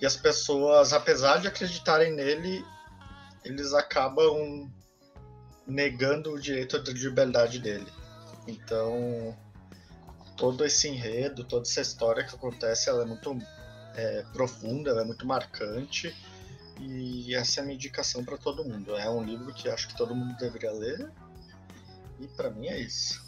E 0.00 0.06
as 0.06 0.16
pessoas, 0.16 0.92
apesar 0.92 1.40
de 1.40 1.48
acreditarem 1.48 2.12
nele, 2.12 2.64
eles 3.44 3.72
acabam 3.72 4.70
negando 5.66 6.32
o 6.32 6.40
direito 6.40 6.82
de 6.82 6.92
liberdade 6.92 7.58
dele. 7.58 7.90
Então, 8.46 9.36
todo 10.36 10.64
esse 10.64 10.88
enredo, 10.88 11.44
toda 11.44 11.62
essa 11.62 11.80
história 11.80 12.24
que 12.24 12.34
acontece, 12.34 12.90
ela 12.90 13.02
é 13.02 13.06
muito 13.06 13.38
é, 13.94 14.24
profunda, 14.32 14.90
ela 14.90 15.02
é 15.02 15.04
muito 15.04 15.26
marcante 15.26 16.14
e 16.80 17.34
essa 17.34 17.60
é 17.60 17.62
a 17.62 17.64
minha 17.64 17.74
indicação 17.74 18.24
para 18.24 18.36
todo 18.36 18.64
mundo. 18.64 18.96
É 18.96 19.08
um 19.08 19.22
livro 19.22 19.52
que 19.52 19.68
acho 19.68 19.88
que 19.88 19.96
todo 19.96 20.14
mundo 20.14 20.36
deveria 20.38 20.72
ler. 20.72 21.10
E 22.20 22.26
para 22.28 22.50
mim 22.50 22.66
é 22.66 22.80
isso. 22.80 23.24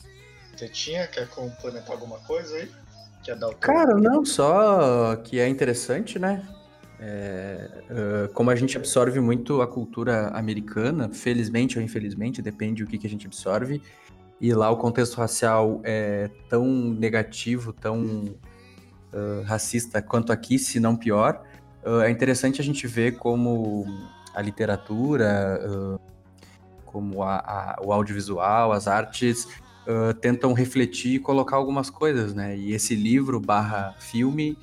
Você 0.57 0.69
tinha 0.69 1.07
quer 1.07 1.29
complementar 1.29 1.93
alguma 1.93 2.19
coisa 2.21 2.57
aí? 2.57 2.71
Quer 3.23 3.37
dar 3.37 3.49
o 3.49 3.57
Cara, 3.57 3.95
não, 3.95 4.25
só 4.25 5.17
que 5.17 5.39
é 5.39 5.49
interessante, 5.49 6.19
né? 6.19 6.47
É, 6.99 7.69
uh, 7.91 8.33
como 8.33 8.51
a 8.51 8.57
gente 8.57 8.77
absorve 8.77 9.21
muito 9.21 9.61
a 9.61 9.67
cultura 9.67 10.29
americana, 10.29 11.11
felizmente 11.13 11.79
ou 11.79 11.85
infelizmente, 11.85 12.41
depende 12.41 12.85
do 12.85 12.91
que, 12.91 12.97
que 12.97 13.07
a 13.07 13.11
gente 13.11 13.27
absorve, 13.27 13.83
e 14.41 14.55
lá 14.55 14.71
o 14.71 14.77
contexto 14.77 15.17
racial 15.17 15.81
é 15.85 16.31
tão 16.49 16.65
negativo, 16.67 17.73
tão 17.73 18.03
uh, 19.13 19.43
racista 19.45 20.01
quanto 20.01 20.33
aqui, 20.33 20.59
se 20.59 20.81
não 20.81 20.97
pior, 20.97 21.43
uh, 21.87 22.01
é 22.01 22.11
interessante 22.11 22.61
a 22.61 22.65
gente 22.65 22.87
ver 22.87 23.17
como 23.17 23.87
a 24.35 24.43
literatura, 24.43 25.61
uh, 25.65 26.01
como 26.85 27.23
a, 27.23 27.37
a, 27.37 27.79
o 27.83 27.93
audiovisual, 27.93 28.73
as 28.73 28.89
artes 28.89 29.45
uh, 29.87 30.13
tentam 30.15 30.53
refletir 30.53 31.15
e 31.15 31.19
colocar 31.19 31.57
algumas 31.57 31.89
coisas, 31.89 32.35
né? 32.35 32.57
E 32.57 32.73
esse 32.73 32.95
livro 32.95 33.41
barra 33.41 33.95
filme 33.99 34.59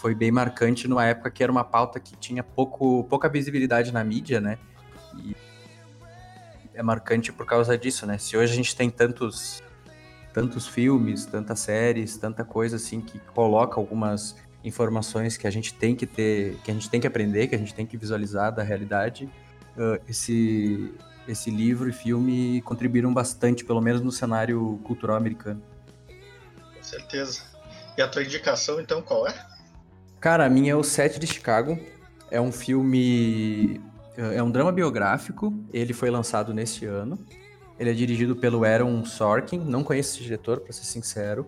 foi 0.00 0.16
bem 0.16 0.32
marcante 0.32 0.88
numa 0.88 1.04
época 1.06 1.30
que 1.30 1.40
era 1.40 1.52
uma 1.52 1.62
pauta 1.62 2.00
que 2.00 2.16
tinha 2.16 2.42
pouco, 2.42 3.04
pouca 3.04 3.28
visibilidade 3.28 3.92
na 3.92 4.02
mídia, 4.02 4.40
né? 4.40 4.58
E 5.16 5.36
é 6.74 6.82
marcante 6.82 7.32
por 7.32 7.46
causa 7.46 7.78
disso, 7.78 8.04
né? 8.04 8.18
Se 8.18 8.36
hoje 8.36 8.52
a 8.52 8.56
gente 8.56 8.74
tem 8.74 8.90
tantos 8.90 9.62
tantos 10.32 10.66
filmes, 10.66 11.24
tantas 11.24 11.60
séries, 11.60 12.16
tanta 12.16 12.44
coisa 12.44 12.74
assim 12.74 13.00
que 13.00 13.20
coloca 13.20 13.78
algumas 13.78 14.34
informações 14.64 15.36
que 15.36 15.46
a 15.46 15.50
gente 15.50 15.74
tem 15.74 15.94
que 15.94 16.06
ter, 16.06 16.56
que 16.64 16.70
a 16.70 16.74
gente 16.74 16.88
tem 16.88 17.00
que 17.00 17.06
aprender, 17.06 17.46
que 17.48 17.54
a 17.54 17.58
gente 17.58 17.74
tem 17.74 17.86
que 17.86 17.96
visualizar 17.96 18.52
da 18.52 18.62
realidade, 18.62 19.28
uh, 19.76 20.02
esse, 20.08 20.92
esse 21.28 21.50
livro 21.50 21.88
e 21.88 21.92
filme 21.92 22.62
contribuíram 22.62 23.12
bastante, 23.12 23.64
pelo 23.64 23.80
menos 23.80 24.00
no 24.00 24.10
cenário 24.10 24.80
cultural 24.84 25.16
americano. 25.16 25.62
Com 26.08 26.82
certeza. 26.82 27.42
E 27.96 28.02
a 28.02 28.08
tua 28.08 28.24
indicação, 28.24 28.80
então, 28.80 29.02
qual 29.02 29.28
é? 29.28 29.46
Cara, 30.20 30.46
a 30.46 30.48
minha 30.48 30.72
é 30.72 30.74
o 30.74 30.82
Sete 30.82 31.20
de 31.20 31.26
Chicago. 31.26 31.78
É 32.30 32.40
um 32.40 32.50
filme. 32.50 33.80
É 34.16 34.42
um 34.42 34.50
drama 34.50 34.72
biográfico. 34.72 35.52
Ele 35.72 35.92
foi 35.92 36.10
lançado 36.10 36.54
neste 36.54 36.86
ano. 36.86 37.18
Ele 37.78 37.90
é 37.90 37.92
dirigido 37.92 38.34
pelo 38.34 38.64
Aaron 38.64 39.04
Sorkin. 39.04 39.58
Não 39.58 39.84
conheço 39.84 40.14
esse 40.14 40.22
diretor, 40.22 40.60
para 40.60 40.72
ser 40.72 40.84
sincero. 40.84 41.46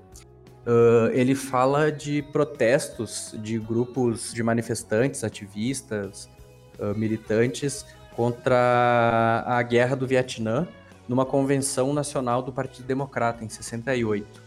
Uh, 0.67 1.11
ele 1.13 1.37
fala 1.37 1.93
de 1.93 2.23
protestos 2.23 3.33
de 3.39 3.57
grupos 3.57 4.35
de 4.35 4.43
manifestantes, 4.43 5.23
ativistas, 5.23 6.29
uh, 6.81 6.93
militantes 6.99 7.87
contra 8.17 9.45
a 9.47 9.63
guerra 9.63 9.95
do 9.95 10.07
Vietnã 10.07 10.67
numa 11.09 11.25
convenção 11.25 11.93
nacional 11.93 12.43
do 12.43 12.53
Partido 12.53 12.85
Democrata 12.85 13.45
em 13.45 13.49
68. 13.49 14.43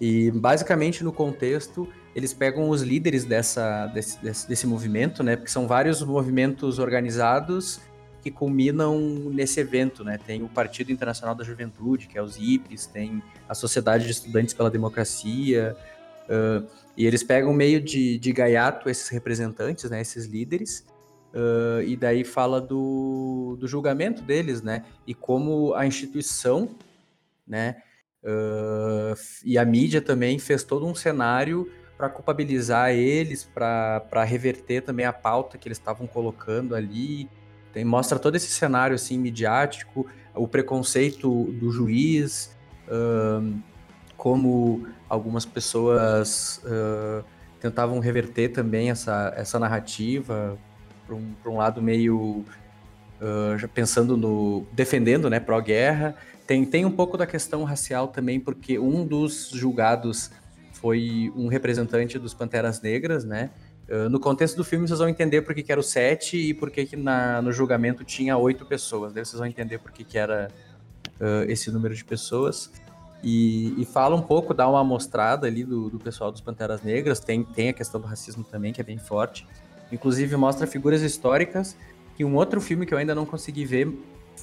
E 0.00 0.30
basicamente 0.32 1.04
no 1.04 1.12
contexto 1.12 1.86
eles 2.16 2.34
pegam 2.34 2.68
os 2.68 2.82
líderes 2.82 3.24
dessa, 3.24 3.86
desse, 3.86 4.20
desse, 4.20 4.48
desse 4.48 4.66
movimento, 4.66 5.22
né? 5.22 5.36
Porque 5.36 5.50
são 5.50 5.68
vários 5.68 6.02
movimentos 6.02 6.80
organizados 6.80 7.80
que 8.22 8.30
culminam 8.30 8.98
nesse 9.30 9.60
evento, 9.60 10.04
né? 10.04 10.18
Tem 10.18 10.42
o 10.42 10.48
Partido 10.48 10.92
Internacional 10.92 11.34
da 11.34 11.44
Juventude, 11.44 12.06
que 12.06 12.18
é 12.18 12.22
os 12.22 12.36
IPs, 12.36 12.86
tem 12.86 13.22
a 13.48 13.54
Sociedade 13.54 14.04
de 14.04 14.10
Estudantes 14.10 14.54
pela 14.54 14.70
Democracia, 14.70 15.76
uh, 16.28 16.66
e 16.96 17.06
eles 17.06 17.22
pegam 17.22 17.52
meio 17.52 17.80
de, 17.80 18.18
de 18.18 18.32
gaiato 18.32 18.88
esses 18.88 19.08
representantes, 19.08 19.88
né? 19.90 20.00
Esses 20.00 20.26
líderes, 20.26 20.86
uh, 21.34 21.82
e 21.82 21.96
daí 21.96 22.24
fala 22.24 22.60
do, 22.60 23.56
do 23.58 23.66
julgamento 23.66 24.22
deles, 24.22 24.62
né? 24.62 24.84
E 25.06 25.14
como 25.14 25.74
a 25.74 25.86
instituição, 25.86 26.76
né? 27.46 27.82
Uh, 28.22 29.16
e 29.44 29.56
a 29.56 29.64
mídia 29.64 30.02
também 30.02 30.38
fez 30.38 30.62
todo 30.62 30.86
um 30.86 30.94
cenário 30.94 31.70
para 31.96 32.08
culpabilizar 32.08 32.92
eles, 32.92 33.44
para 33.44 34.24
reverter 34.24 34.82
também 34.82 35.04
a 35.04 35.12
pauta 35.12 35.58
que 35.58 35.68
eles 35.68 35.76
estavam 35.76 36.06
colocando 36.06 36.74
ali, 36.74 37.28
tem, 37.72 37.84
mostra 37.84 38.18
todo 38.18 38.36
esse 38.36 38.48
cenário 38.48 38.94
assim 38.94 39.18
midiático, 39.18 40.06
o 40.34 40.46
preconceito 40.46 41.44
do 41.52 41.70
juiz, 41.70 42.56
uh, 42.88 43.58
como 44.16 44.86
algumas 45.08 45.44
pessoas 45.44 46.62
uh, 46.64 47.24
tentavam 47.60 47.98
reverter 47.98 48.50
também 48.50 48.90
essa, 48.90 49.32
essa 49.36 49.58
narrativa 49.58 50.58
para 51.06 51.14
um, 51.14 51.34
um 51.46 51.56
lado 51.56 51.82
meio 51.82 52.44
já 53.58 53.68
pensando 53.68 54.16
no 54.16 54.66
defendendo, 54.72 55.28
né, 55.28 55.38
pró-guerra. 55.38 56.16
Tem, 56.46 56.64
tem 56.64 56.86
um 56.86 56.90
pouco 56.90 57.18
da 57.18 57.26
questão 57.26 57.64
racial 57.64 58.08
também, 58.08 58.40
porque 58.40 58.78
um 58.78 59.06
dos 59.06 59.50
julgados 59.50 60.30
foi 60.72 61.30
um 61.36 61.46
representante 61.46 62.18
dos 62.18 62.32
Panteras 62.32 62.80
Negras, 62.80 63.24
né? 63.24 63.50
Uh, 63.90 64.08
no 64.08 64.20
contexto 64.20 64.56
do 64.56 64.64
filme, 64.64 64.86
vocês 64.86 65.00
vão 65.00 65.08
entender 65.08 65.42
por 65.42 65.52
que, 65.52 65.70
era 65.70 65.80
o 65.80 65.82
sete 65.82 66.36
e 66.36 66.54
por 66.54 66.70
que, 66.70 66.86
que 66.86 66.96
no 66.96 67.52
julgamento 67.52 68.04
tinha 68.04 68.36
oito 68.36 68.64
pessoas. 68.64 69.12
Daí 69.12 69.24
vocês 69.24 69.38
vão 69.38 69.48
entender 69.48 69.78
por 69.78 69.90
que, 69.90 70.04
que 70.04 70.16
era 70.16 70.48
uh, 71.20 71.50
esse 71.50 71.72
número 71.72 71.94
de 71.94 72.04
pessoas. 72.04 72.70
E, 73.22 73.74
e, 73.80 73.84
fala 73.84 74.16
um 74.16 74.22
pouco, 74.22 74.54
dá 74.54 74.68
uma 74.68 74.80
amostrada 74.80 75.46
ali 75.46 75.64
do, 75.64 75.90
do 75.90 75.98
pessoal 75.98 76.30
dos 76.30 76.40
Panteras 76.40 76.82
Negras. 76.82 77.20
Tem, 77.20 77.42
tem 77.42 77.68
a 77.68 77.72
questão 77.72 78.00
do 78.00 78.06
racismo 78.06 78.44
também, 78.44 78.72
que 78.72 78.80
é 78.80 78.84
bem 78.84 78.98
forte. 78.98 79.46
Inclusive, 79.90 80.36
mostra 80.36 80.66
figuras 80.66 81.02
históricas. 81.02 81.76
E 82.18 82.24
um 82.24 82.36
outro 82.36 82.60
filme 82.60 82.86
que 82.86 82.94
eu 82.94 82.98
ainda 82.98 83.14
não 83.14 83.26
consegui 83.26 83.64
ver 83.64 83.92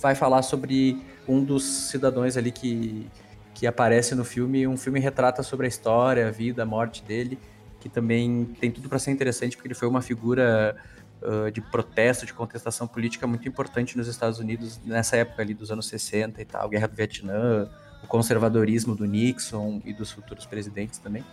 vai 0.02 0.14
falar 0.14 0.42
sobre 0.42 1.02
um 1.28 1.44
dos 1.44 1.64
cidadãos 1.64 2.38
ali 2.38 2.52
que, 2.52 3.08
que 3.54 3.66
aparece 3.66 4.14
no 4.14 4.24
filme. 4.24 4.68
Um 4.68 4.78
filme 4.78 5.00
retrata 5.00 5.42
sobre 5.42 5.66
a 5.66 5.70
história, 5.70 6.28
a 6.28 6.32
vida, 6.32 6.64
a 6.64 6.66
morte 6.66 7.04
dele, 7.04 7.40
que 7.80 7.90
também 7.90 8.46
tem 8.60 8.72
tudo 8.72 8.90
para 8.90 9.00
ser 9.00 9.12
interessante, 9.12 9.56
porque 9.56 9.68
ele 9.68 9.76
foi 9.76 9.88
uma 9.88 10.02
figura 10.02 10.76
uh, 11.22 11.52
de 11.52 11.62
protesto, 11.62 12.26
de 12.26 12.34
contestação 12.34 12.88
política 12.88 13.28
muito 13.28 13.48
importante 13.48 13.98
nos 13.98 14.08
Estados 14.08 14.40
Unidos 14.40 14.80
nessa 14.84 15.18
época 15.18 15.42
ali 15.42 15.54
dos 15.54 15.72
anos 15.72 15.88
60 15.88 16.42
e 16.42 16.46
tal, 16.46 16.70
Guerra 16.70 16.88
do 16.88 16.96
Vietnã, 16.96 17.70
o 18.04 18.08
conservadorismo 18.08 18.96
do 18.96 19.06
Nixon 19.06 19.82
e 19.86 19.94
dos 19.94 20.12
futuros 20.12 20.46
presidentes 20.46 21.00
também. 21.00 21.24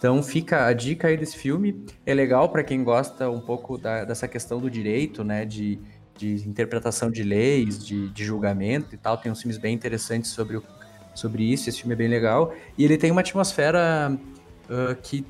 Então 0.00 0.22
fica 0.22 0.64
a 0.64 0.72
dica 0.72 1.08
aí 1.08 1.16
desse 1.16 1.36
filme. 1.36 1.84
É 2.06 2.14
legal 2.14 2.48
para 2.48 2.64
quem 2.64 2.82
gosta 2.82 3.28
um 3.28 3.40
pouco 3.40 3.76
da, 3.76 4.02
dessa 4.02 4.26
questão 4.26 4.58
do 4.58 4.70
direito, 4.70 5.22
né? 5.22 5.44
De, 5.44 5.78
de 6.16 6.48
interpretação 6.48 7.10
de 7.10 7.22
leis, 7.22 7.84
de, 7.84 8.08
de, 8.08 8.24
julgamento 8.24 8.94
e 8.94 8.98
tal. 8.98 9.18
Tem 9.18 9.30
uns 9.30 9.42
filmes 9.42 9.58
bem 9.58 9.74
interessantes 9.74 10.30
sobre, 10.30 10.56
o, 10.56 10.62
sobre 11.14 11.42
isso. 11.42 11.68
Esse 11.68 11.80
filme 11.80 11.92
é 11.92 11.96
bem 11.96 12.08
legal. 12.08 12.54
E 12.78 12.84
ele 12.84 12.96
tem 12.96 13.10
uma 13.10 13.20
atmosfera 13.20 14.18
uh, 14.70 14.96
que 15.02 15.22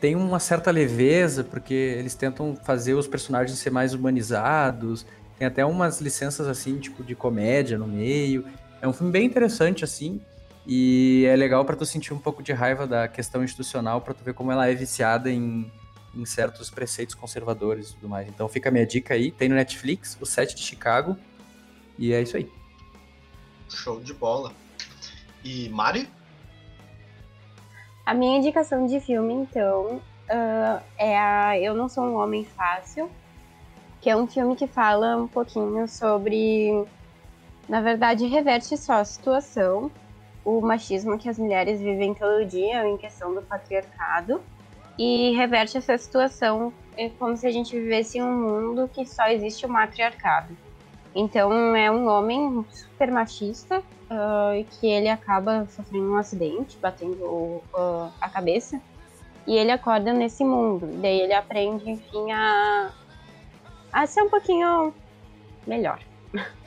tem 0.00 0.14
uma 0.14 0.38
certa 0.38 0.70
leveza, 0.70 1.42
porque 1.42 1.74
eles 1.74 2.14
tentam 2.14 2.56
fazer 2.56 2.94
os 2.94 3.06
personagens 3.06 3.58
ser 3.58 3.70
mais 3.70 3.94
humanizados. 3.94 5.06
Tem 5.38 5.46
até 5.46 5.64
umas 5.64 6.00
licenças 6.00 6.46
assim, 6.46 6.78
tipo 6.78 7.02
de 7.02 7.14
comédia 7.14 7.78
no 7.78 7.86
meio. 7.86 8.44
É 8.80 8.88
um 8.88 8.92
filme 8.92 9.12
bem 9.12 9.26
interessante, 9.26 9.84
assim. 9.84 10.20
E 10.66 11.24
é 11.26 11.34
legal 11.34 11.64
para 11.64 11.74
tu 11.74 11.86
sentir 11.86 12.12
um 12.12 12.18
pouco 12.18 12.42
de 12.42 12.52
raiva 12.52 12.86
da 12.86 13.08
questão 13.08 13.42
institucional, 13.42 14.00
para 14.00 14.12
tu 14.12 14.22
ver 14.22 14.34
como 14.34 14.52
ela 14.52 14.68
é 14.68 14.74
viciada 14.74 15.30
em, 15.30 15.70
em 16.14 16.24
certos 16.26 16.68
preceitos 16.68 17.14
conservadores 17.14 17.90
e 17.90 17.94
tudo 17.94 18.08
mais. 18.08 18.28
Então 18.28 18.48
fica 18.48 18.68
a 18.68 18.72
minha 18.72 18.86
dica 18.86 19.14
aí, 19.14 19.30
tem 19.30 19.48
no 19.48 19.54
Netflix, 19.54 20.18
o 20.20 20.26
set 20.26 20.54
de 20.54 20.62
Chicago, 20.62 21.16
e 21.98 22.12
é 22.12 22.20
isso 22.20 22.36
aí. 22.36 22.50
Show 23.70 24.00
de 24.00 24.12
bola. 24.12 24.52
E 25.42 25.70
Mari? 25.70 26.08
A 28.08 28.14
minha 28.14 28.38
indicação 28.38 28.86
de 28.86 29.00
filme, 29.00 29.34
então, 29.34 29.96
uh, 30.30 30.82
é 30.96 31.18
a 31.18 31.58
Eu 31.58 31.74
Não 31.74 31.90
Sou 31.90 32.04
um 32.04 32.14
Homem 32.14 32.42
Fácil, 32.42 33.10
que 34.00 34.08
é 34.08 34.16
um 34.16 34.26
filme 34.26 34.56
que 34.56 34.66
fala 34.66 35.14
um 35.14 35.28
pouquinho 35.28 35.86
sobre. 35.86 36.86
Na 37.68 37.82
verdade, 37.82 38.26
reverte 38.26 38.78
só 38.78 38.94
a 38.94 39.04
situação, 39.04 39.90
o 40.42 40.58
machismo 40.62 41.18
que 41.18 41.28
as 41.28 41.38
mulheres 41.38 41.82
vivem 41.82 42.14
todo 42.14 42.46
dia 42.46 42.88
em 42.88 42.96
questão 42.96 43.34
do 43.34 43.42
patriarcado, 43.42 44.40
e 44.98 45.36
reverte 45.36 45.76
essa 45.76 45.98
situação 45.98 46.72
é 46.96 47.10
como 47.10 47.36
se 47.36 47.46
a 47.46 47.50
gente 47.50 47.78
vivesse 47.78 48.16
em 48.16 48.22
um 48.22 48.32
mundo 48.32 48.88
que 48.88 49.04
só 49.04 49.28
existe 49.28 49.66
o 49.66 49.68
matriarcado. 49.68 50.56
Então 51.14 51.76
é 51.76 51.90
um 51.90 52.08
homem 52.08 52.64
super 52.70 53.10
machista 53.10 53.82
uh, 54.10 54.64
que 54.64 54.86
ele 54.86 55.08
acaba 55.08 55.66
sofrendo 55.66 56.12
um 56.12 56.16
acidente, 56.16 56.76
batendo 56.78 57.24
uh, 57.24 58.10
a 58.20 58.28
cabeça, 58.28 58.80
e 59.46 59.56
ele 59.56 59.70
acorda 59.70 60.12
nesse 60.12 60.44
mundo. 60.44 60.86
Daí 61.00 61.20
ele 61.20 61.32
aprende, 61.32 61.90
enfim, 61.90 62.32
a, 62.32 62.90
a 63.92 64.06
ser 64.06 64.22
um 64.22 64.30
pouquinho 64.30 64.92
melhor. 65.66 66.00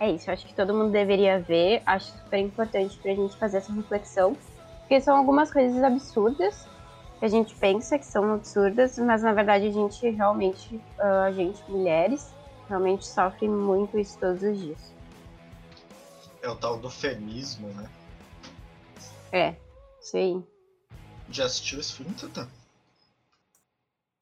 É 0.00 0.08
isso, 0.12 0.30
acho 0.30 0.46
que 0.46 0.54
todo 0.54 0.72
mundo 0.72 0.92
deveria 0.92 1.40
ver. 1.40 1.82
Acho 1.84 2.12
super 2.12 2.38
importante 2.38 2.96
pra 2.98 3.12
gente 3.12 3.36
fazer 3.36 3.56
essa 3.56 3.72
reflexão. 3.72 4.36
Porque 4.78 5.00
são 5.00 5.16
algumas 5.16 5.52
coisas 5.52 5.82
absurdas 5.82 6.68
que 7.18 7.24
a 7.24 7.28
gente 7.28 7.52
pensa 7.56 7.98
que 7.98 8.06
são 8.06 8.32
absurdas, 8.32 8.96
mas 8.98 9.24
na 9.24 9.32
verdade 9.32 9.66
a 9.66 9.72
gente 9.72 10.08
realmente, 10.10 10.76
uh, 11.00 11.24
a 11.26 11.32
gente, 11.32 11.60
mulheres, 11.68 12.32
realmente 12.68 13.04
sofre 13.04 13.48
muito 13.48 13.98
isso 13.98 14.16
todos 14.20 14.40
os 14.40 14.56
dias. 14.56 14.97
É 16.48 16.50
o 16.50 16.56
tal 16.56 16.78
do 16.78 16.88
feminismo, 16.88 17.68
né? 17.68 17.90
É, 19.30 19.54
aí. 20.14 20.42
Já 21.30 21.44
assistiu 21.44 21.78
esse 21.78 21.92
filme, 21.92 22.14
Tata? 22.14 22.48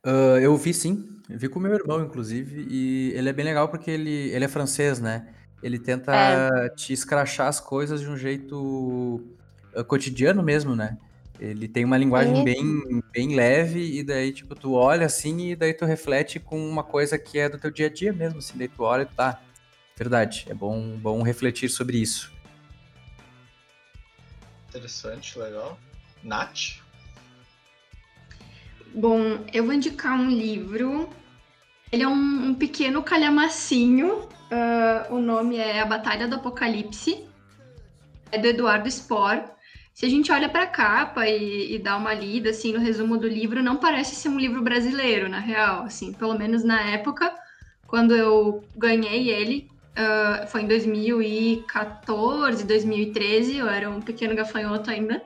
Uh, 0.05 0.41
eu 0.43 0.57
vi 0.57 0.75
sim, 0.75 1.09
eu 1.31 1.39
vi 1.39 1.49
com 1.49 1.61
meu 1.61 1.73
irmão, 1.73 2.03
inclusive, 2.03 2.67
e 2.69 3.13
ele 3.13 3.29
é 3.29 3.33
bem 3.33 3.45
legal 3.45 3.69
porque 3.69 3.93
ele, 3.93 4.11
ele 4.11 4.45
é 4.45 4.49
francês, 4.49 4.99
né? 4.99 5.33
Ele 5.63 5.79
tenta 5.79 6.13
é. 6.13 6.69
te 6.71 6.93
escrachar 6.93 7.47
as 7.47 7.61
coisas 7.61 8.01
de 8.01 8.09
um 8.09 8.17
jeito 8.17 9.23
uh, 9.73 9.85
cotidiano 9.85 10.43
mesmo, 10.43 10.75
né? 10.75 10.99
Ele 11.39 11.69
tem 11.69 11.85
uma 11.85 11.97
linguagem 11.97 12.43
bem, 12.43 13.05
bem 13.13 13.37
leve, 13.37 14.01
e 14.01 14.03
daí, 14.03 14.33
tipo, 14.33 14.57
tu 14.57 14.73
olha 14.73 15.07
assim, 15.07 15.51
e 15.51 15.55
daí 15.57 15.73
tu 15.73 15.85
reflete 15.85 16.41
com 16.41 16.59
uma 16.69 16.83
coisa 16.83 17.17
que 17.17 17.39
é 17.39 17.49
do 17.49 17.57
teu 17.57 17.71
dia 17.71 17.87
a 17.87 17.91
dia 17.91 18.13
mesmo, 18.13 18.41
assim, 18.41 18.59
daí 18.59 18.67
tu 18.67 18.83
olha 18.83 19.03
e 19.03 19.15
tá. 19.15 19.41
Verdade, 19.97 20.45
é 20.49 20.55
bom, 20.55 20.97
bom 20.99 21.23
refletir 21.23 21.71
sobre 21.71 21.97
isso. 21.97 22.31
Interessante, 24.69 25.39
legal. 25.39 25.79
Nath? 26.23 26.83
Bom, 28.95 29.45
eu 29.53 29.65
vou 29.65 29.73
indicar 29.73 30.13
um 30.13 30.29
livro. 30.29 31.09
Ele 31.91 32.03
é 32.03 32.09
um, 32.09 32.49
um 32.49 32.55
pequeno 32.55 33.03
calhamacinho. 33.03 34.29
Uh, 34.51 35.15
o 35.15 35.19
nome 35.19 35.57
é 35.57 35.81
A 35.81 35.87
Batalha 35.87 36.29
do 36.29 36.37
Apocalipse. 36.37 37.27
É 38.31 38.39
do 38.39 38.49
Eduardo 38.49 38.91
Spohr. 38.91 39.43
Se 39.95 40.05
a 40.05 40.11
gente 40.11 40.31
olha 40.31 40.47
para 40.47 40.65
a 40.65 40.67
capa 40.67 41.27
e, 41.27 41.75
e, 41.75 41.79
dá 41.79 41.97
uma 41.97 42.13
lida 42.13 42.51
assim 42.51 42.71
no 42.71 42.79
resumo 42.79 43.17
do 43.17 43.27
livro, 43.27 43.63
não 43.63 43.79
parece 43.79 44.15
ser 44.15 44.29
um 44.29 44.39
livro 44.39 44.61
brasileiro, 44.61 45.27
na 45.27 45.39
real. 45.39 45.85
Assim, 45.85 46.13
pelo 46.13 46.39
menos 46.39 46.63
na 46.63 46.83
época, 46.83 47.35
quando 47.87 48.15
eu 48.15 48.63
ganhei 48.77 49.31
ele, 49.31 49.71
uh, 49.97 50.47
foi 50.49 50.63
em 50.63 50.67
2014, 50.67 52.65
2013. 52.65 53.57
Eu 53.57 53.69
era 53.69 53.91
um 53.91 54.01
pequeno 54.01 54.35
gafanhoto 54.35 54.91
ainda 54.91 55.23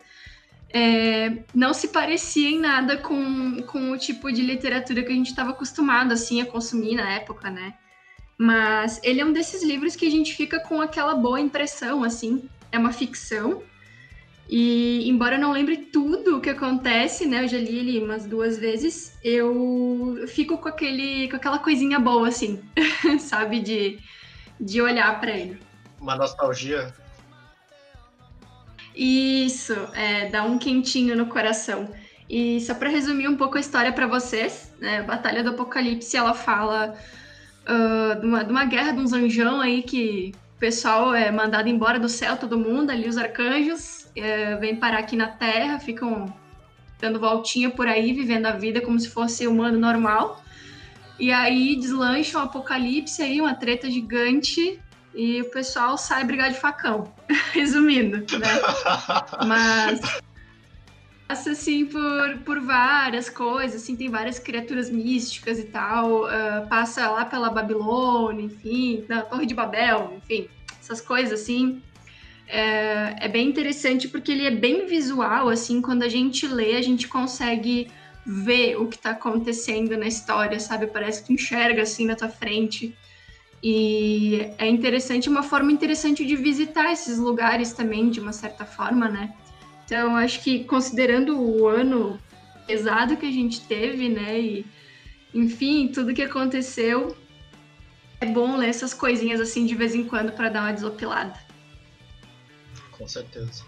é, 0.72 1.38
não 1.54 1.74
se 1.74 1.88
parecia 1.88 2.48
em 2.48 2.58
nada 2.58 2.96
com, 2.96 3.60
com 3.62 3.90
o 3.90 3.98
tipo 3.98 4.30
de 4.32 4.40
literatura 4.40 5.02
que 5.02 5.10
a 5.10 5.14
gente 5.14 5.30
estava 5.30 5.50
acostumado 5.50 6.12
assim 6.12 6.40
a 6.40 6.46
consumir 6.46 6.94
na 6.94 7.12
época, 7.12 7.50
né? 7.50 7.74
Mas 8.38 9.00
ele 9.02 9.20
é 9.20 9.24
um 9.24 9.32
desses 9.32 9.62
livros 9.62 9.96
que 9.96 10.06
a 10.06 10.10
gente 10.10 10.34
fica 10.34 10.60
com 10.60 10.80
aquela 10.80 11.14
boa 11.14 11.40
impressão, 11.40 12.02
assim. 12.04 12.48
É 12.72 12.78
uma 12.78 12.92
ficção. 12.92 13.62
E 14.48 15.08
embora 15.08 15.36
eu 15.36 15.40
não 15.40 15.52
lembre 15.52 15.76
tudo 15.76 16.38
o 16.38 16.40
que 16.40 16.48
acontece, 16.48 17.26
né? 17.26 17.44
Eu 17.44 17.48
já 17.48 17.58
li 17.58 17.78
ele 17.78 17.98
umas 17.98 18.24
duas 18.24 18.56
vezes. 18.56 19.18
Eu 19.22 20.24
fico 20.28 20.56
com 20.56 20.68
aquele, 20.68 21.28
com 21.28 21.36
aquela 21.36 21.58
coisinha 21.58 21.98
boa, 21.98 22.28
assim, 22.28 22.60
sabe, 23.18 23.60
de, 23.60 23.98
de 24.60 24.82
olhar 24.82 25.18
para 25.20 25.30
ele. 25.30 25.58
Uma 26.00 26.16
nostalgia 26.16 26.92
isso, 28.94 29.72
é, 29.94 30.28
dá 30.28 30.42
um 30.42 30.58
quentinho 30.58 31.16
no 31.16 31.26
coração. 31.26 31.88
E 32.28 32.60
só 32.60 32.74
para 32.74 32.88
resumir 32.88 33.28
um 33.28 33.36
pouco 33.36 33.56
a 33.56 33.60
história 33.60 33.92
para 33.92 34.06
vocês, 34.06 34.72
né, 34.78 35.02
Batalha 35.02 35.42
do 35.42 35.50
Apocalipse, 35.50 36.16
ela 36.16 36.34
fala 36.34 36.94
uh, 37.64 38.20
de, 38.20 38.26
uma, 38.26 38.44
de 38.44 38.50
uma 38.50 38.64
guerra 38.64 38.92
de 38.92 39.00
uns 39.00 39.12
anjão 39.12 39.60
aí 39.60 39.82
que 39.82 40.32
o 40.56 40.60
pessoal 40.60 41.14
é 41.14 41.30
mandado 41.30 41.68
embora 41.68 41.98
do 41.98 42.08
céu, 42.08 42.36
todo 42.36 42.58
mundo, 42.58 42.90
ali 42.90 43.08
os 43.08 43.16
arcanjos, 43.16 44.06
é, 44.14 44.56
vêm 44.56 44.76
parar 44.76 44.98
aqui 44.98 45.16
na 45.16 45.28
Terra, 45.28 45.80
ficam 45.80 46.32
dando 47.00 47.18
voltinha 47.18 47.70
por 47.70 47.88
aí, 47.88 48.12
vivendo 48.12 48.46
a 48.46 48.52
vida 48.52 48.80
como 48.80 49.00
se 49.00 49.08
fosse 49.08 49.46
humano 49.46 49.78
normal. 49.78 50.42
E 51.20 51.30
aí 51.30 51.76
deslancha 51.76 52.38
um 52.38 52.42
apocalipse 52.42 53.22
aí, 53.22 53.40
uma 53.42 53.54
treta 53.54 53.90
gigante, 53.90 54.80
e 55.14 55.42
o 55.42 55.50
pessoal 55.50 55.98
sai 55.98 56.24
brigar 56.24 56.50
de 56.50 56.58
facão, 56.58 57.12
resumindo, 57.52 58.16
né? 58.38 58.48
Mas 59.46 60.00
passa 61.28 61.50
assim 61.52 61.84
por, 61.84 62.38
por 62.38 62.60
várias 62.60 63.28
coisas, 63.28 63.82
assim, 63.82 63.94
tem 63.94 64.08
várias 64.08 64.38
criaturas 64.38 64.88
místicas 64.88 65.58
e 65.58 65.64
tal, 65.64 66.24
uh, 66.24 66.66
passa 66.68 67.08
lá 67.10 67.24
pela 67.26 67.50
Babilônia, 67.50 68.46
enfim, 68.46 69.04
na 69.06 69.20
Torre 69.22 69.44
de 69.44 69.54
Babel, 69.54 70.14
enfim, 70.16 70.48
essas 70.80 71.00
coisas 71.00 71.40
assim. 71.40 71.82
É, 72.48 73.26
é 73.26 73.28
bem 73.28 73.46
interessante 73.46 74.08
porque 74.08 74.32
ele 74.32 74.44
é 74.44 74.50
bem 74.50 74.86
visual, 74.86 75.48
assim, 75.50 75.80
quando 75.80 76.02
a 76.02 76.08
gente 76.08 76.48
lê, 76.48 76.76
a 76.76 76.82
gente 76.82 77.06
consegue 77.06 77.88
vê 78.26 78.76
o 78.76 78.86
que 78.86 78.98
tá 78.98 79.10
acontecendo 79.10 79.96
na 79.96 80.06
história, 80.06 80.60
sabe? 80.60 80.86
Parece 80.86 81.20
que 81.20 81.26
tu 81.28 81.32
enxerga 81.32 81.82
assim 81.82 82.06
na 82.06 82.14
tua 82.14 82.28
frente. 82.28 82.96
E 83.62 84.52
é 84.56 84.66
interessante, 84.66 85.28
uma 85.28 85.42
forma 85.42 85.70
interessante 85.70 86.24
de 86.24 86.36
visitar 86.36 86.92
esses 86.92 87.18
lugares 87.18 87.72
também, 87.72 88.10
de 88.10 88.20
uma 88.20 88.32
certa 88.32 88.64
forma, 88.64 89.08
né? 89.08 89.34
Então, 89.84 90.16
acho 90.16 90.42
que 90.42 90.64
considerando 90.64 91.38
o 91.38 91.66
ano 91.66 92.18
pesado 92.66 93.16
que 93.16 93.26
a 93.26 93.30
gente 93.30 93.62
teve, 93.62 94.08
né? 94.08 94.40
E, 94.40 94.66
enfim, 95.34 95.88
tudo 95.88 96.14
que 96.14 96.22
aconteceu, 96.22 97.16
é 98.20 98.26
bom 98.26 98.56
ler 98.56 98.68
essas 98.68 98.94
coisinhas 98.94 99.40
assim 99.40 99.66
de 99.66 99.74
vez 99.74 99.94
em 99.94 100.04
quando 100.04 100.32
para 100.32 100.48
dar 100.48 100.62
uma 100.62 100.72
desopilada. 100.72 101.38
Com 102.92 103.08
certeza. 103.08 103.64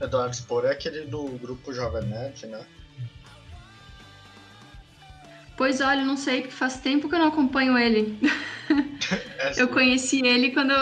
Eduardo 0.00 0.34
Spor 0.34 0.64
é 0.64 0.72
aquele 0.72 1.06
do 1.06 1.24
grupo 1.38 1.72
Jovem 1.72 2.02
Nerd, 2.08 2.46
né? 2.46 2.66
Pois 5.60 5.78
olha, 5.82 6.02
não 6.02 6.16
sei, 6.16 6.40
porque 6.40 6.54
faz 6.54 6.78
tempo 6.78 7.06
que 7.06 7.14
eu 7.14 7.18
não 7.18 7.28
acompanho 7.28 7.76
ele. 7.76 8.18
Eu 9.58 9.68
conheci 9.68 10.26
ele 10.26 10.52
quando, 10.52 10.72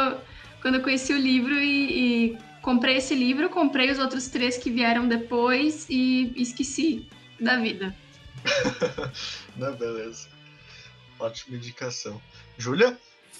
quando 0.63 0.77
eu 0.77 0.83
conheci 0.83 1.13
o 1.13 1.19
livro 1.19 1.53
e, 1.55 2.29
e 2.31 2.39
comprei 2.63 2.99
esse 2.99 3.13
livro, 3.13 3.51
comprei 3.51 3.91
os 3.91 3.99
outros 3.99 4.29
três 4.29 4.57
que 4.57 4.71
vieram 4.71 5.09
depois 5.09 5.89
e 5.91 6.33
esqueci 6.41 7.09
da 7.41 7.57
vida. 7.57 7.93
Não, 9.57 9.75
beleza. 9.75 10.29
Ótima 11.19 11.57
indicação. 11.57 12.23
Júlia? 12.57 12.97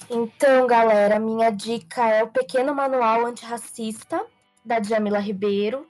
Então, 0.09 0.67
galera, 0.67 1.19
minha 1.19 1.51
dica 1.51 2.05
é 2.05 2.21
o 2.21 2.27
Pequeno 2.27 2.75
Manual 2.75 3.25
Antirracista, 3.25 4.25
da 4.65 4.79
Djamila 4.79 5.19
Ribeiro, 5.19 5.87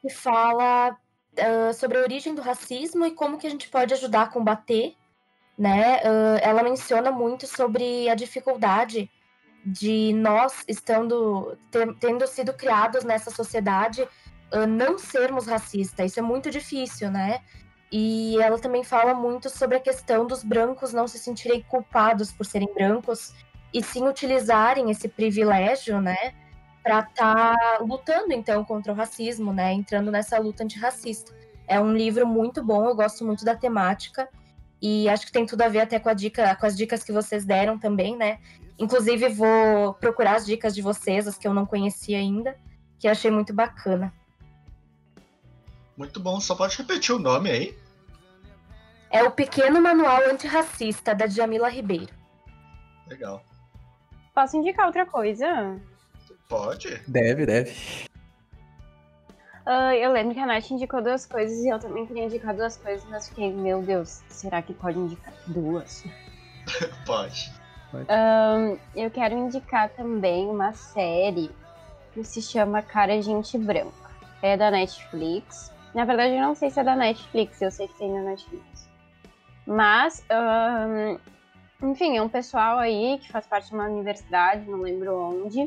que 0.00 0.10
fala 0.10 0.96
ah, 1.38 1.72
sobre 1.72 1.98
a 1.98 2.02
origem 2.02 2.34
do 2.34 2.42
racismo 2.42 3.06
e 3.06 3.10
como 3.12 3.38
que 3.38 3.46
a 3.46 3.50
gente 3.50 3.68
pode 3.68 3.94
ajudar 3.94 4.22
a 4.22 4.26
combater, 4.28 4.94
né? 5.58 6.00
Ah, 6.04 6.38
ela 6.42 6.62
menciona 6.62 7.10
muito 7.10 7.46
sobre 7.46 8.08
a 8.08 8.14
dificuldade 8.14 9.10
de 9.64 10.12
nós, 10.14 10.64
estando, 10.66 11.56
ter- 11.70 11.94
tendo 12.00 12.26
sido 12.26 12.52
criados 12.52 13.04
nessa 13.04 13.30
sociedade, 13.30 14.06
ah, 14.52 14.66
não 14.66 14.98
sermos 14.98 15.46
racistas. 15.46 16.12
Isso 16.12 16.18
é 16.20 16.22
muito 16.22 16.50
difícil, 16.50 17.10
né? 17.10 17.40
E 17.90 18.40
ela 18.40 18.58
também 18.58 18.82
fala 18.82 19.12
muito 19.14 19.50
sobre 19.50 19.76
a 19.76 19.80
questão 19.80 20.26
dos 20.26 20.42
brancos 20.42 20.94
não 20.94 21.06
se 21.06 21.18
sentirem 21.18 21.60
culpados 21.62 22.32
por 22.32 22.46
serem 22.46 22.72
brancos 22.72 23.34
e 23.72 23.82
sim 23.82 24.08
utilizarem 24.08 24.90
esse 24.90 25.08
privilégio, 25.08 26.00
né, 26.00 26.34
para 26.82 27.00
estar 27.00 27.80
lutando 27.80 28.32
então 28.32 28.64
contra 28.64 28.92
o 28.92 28.96
racismo, 28.96 29.52
né, 29.52 29.72
entrando 29.72 30.10
nessa 30.10 30.38
luta 30.38 30.64
antirracista. 30.64 31.32
É 31.66 31.80
um 31.80 31.94
livro 31.94 32.26
muito 32.26 32.62
bom, 32.62 32.84
eu 32.88 32.94
gosto 32.94 33.24
muito 33.24 33.44
da 33.44 33.54
temática 33.54 34.28
e 34.80 35.08
acho 35.08 35.24
que 35.26 35.32
tem 35.32 35.46
tudo 35.46 35.62
a 35.62 35.68
ver 35.68 35.80
até 35.80 36.00
com 36.00 36.08
a 36.08 36.14
dica, 36.14 36.56
com 36.56 36.66
as 36.66 36.76
dicas 36.76 37.04
que 37.04 37.12
vocês 37.12 37.44
deram 37.44 37.78
também, 37.78 38.16
né? 38.16 38.40
Inclusive 38.78 39.28
vou 39.28 39.94
procurar 39.94 40.36
as 40.36 40.44
dicas 40.44 40.74
de 40.74 40.82
vocês, 40.82 41.28
as 41.28 41.38
que 41.38 41.46
eu 41.46 41.54
não 41.54 41.64
conhecia 41.64 42.18
ainda, 42.18 42.58
que 42.98 43.06
eu 43.06 43.12
achei 43.12 43.30
muito 43.30 43.54
bacana. 43.54 44.12
Muito 45.96 46.18
bom. 46.18 46.40
Só 46.40 46.56
pode 46.56 46.76
repetir 46.76 47.14
o 47.14 47.18
nome 47.18 47.50
aí? 47.50 47.78
É 49.08 49.22
o 49.22 49.30
Pequeno 49.30 49.80
Manual 49.80 50.22
Antirracista 50.28 51.14
da 51.14 51.26
Djamila 51.26 51.68
Ribeiro. 51.68 52.12
Legal. 53.06 53.44
Posso 54.34 54.56
indicar 54.56 54.86
outra 54.86 55.06
coisa? 55.06 55.78
Pode? 56.52 57.00
Deve, 57.08 57.46
deve. 57.46 57.74
Ah, 59.64 59.96
eu 59.96 60.12
lembro 60.12 60.34
que 60.34 60.40
a 60.40 60.44
Nath 60.44 60.70
indicou 60.70 61.00
duas 61.00 61.24
coisas 61.24 61.64
e 61.64 61.68
eu 61.70 61.78
também 61.78 62.04
queria 62.04 62.26
indicar 62.26 62.54
duas 62.54 62.76
coisas, 62.76 63.08
mas 63.08 63.26
fiquei, 63.26 63.50
meu 63.50 63.80
Deus, 63.80 64.22
será 64.28 64.60
que 64.60 64.74
pode 64.74 64.98
indicar 64.98 65.32
duas? 65.46 66.04
Pode. 67.06 67.50
Ahn, 68.06 68.76
eu 68.94 69.10
quero 69.10 69.34
indicar 69.34 69.88
também 69.90 70.46
uma 70.46 70.74
série 70.74 71.50
que 72.12 72.22
se 72.22 72.42
chama 72.42 72.82
Cara 72.82 73.20
Gente 73.22 73.56
Branca. 73.56 74.10
É 74.42 74.54
da 74.54 74.70
Netflix. 74.70 75.72
Na 75.94 76.04
verdade, 76.04 76.34
eu 76.34 76.42
não 76.42 76.54
sei 76.54 76.68
se 76.68 76.78
é 76.78 76.84
da 76.84 76.94
Netflix, 76.94 77.62
eu 77.62 77.70
sei 77.70 77.88
que 77.88 77.96
tem 77.96 78.12
na 78.12 78.20
Netflix. 78.20 78.90
Mas, 79.66 80.22
ahn, 80.30 81.18
enfim, 81.82 82.18
é 82.18 82.22
um 82.22 82.28
pessoal 82.28 82.78
aí 82.78 83.18
que 83.18 83.32
faz 83.32 83.46
parte 83.46 83.68
de 83.68 83.74
uma 83.74 83.86
universidade, 83.86 84.68
não 84.68 84.82
lembro 84.82 85.18
onde. 85.18 85.66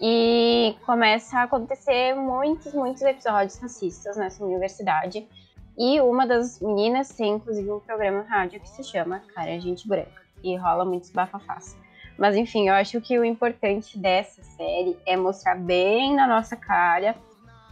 E 0.00 0.76
começa 0.86 1.38
a 1.38 1.42
acontecer 1.42 2.14
muitos, 2.14 2.72
muitos 2.72 3.02
episódios 3.02 3.58
racistas 3.58 4.16
nessa 4.16 4.42
universidade. 4.42 5.28
E 5.76 6.00
uma 6.00 6.26
das 6.26 6.60
meninas 6.60 7.10
tem, 7.10 7.34
inclusive, 7.34 7.70
um 7.70 7.80
programa 7.80 8.22
rádio 8.22 8.60
que 8.60 8.68
se 8.68 8.82
chama 8.82 9.22
Cara 9.34 9.60
Gente 9.60 9.86
Branca. 9.86 10.22
E 10.42 10.56
rola 10.56 10.86
muitos 10.86 11.10
bafafás. 11.10 11.76
Mas 12.18 12.36
enfim, 12.36 12.68
eu 12.68 12.74
acho 12.74 13.00
que 13.00 13.18
o 13.18 13.24
importante 13.24 13.98
dessa 13.98 14.42
série 14.42 14.96
é 15.06 15.16
mostrar 15.16 15.54
bem 15.54 16.14
na 16.14 16.26
nossa 16.26 16.56
cara 16.56 17.14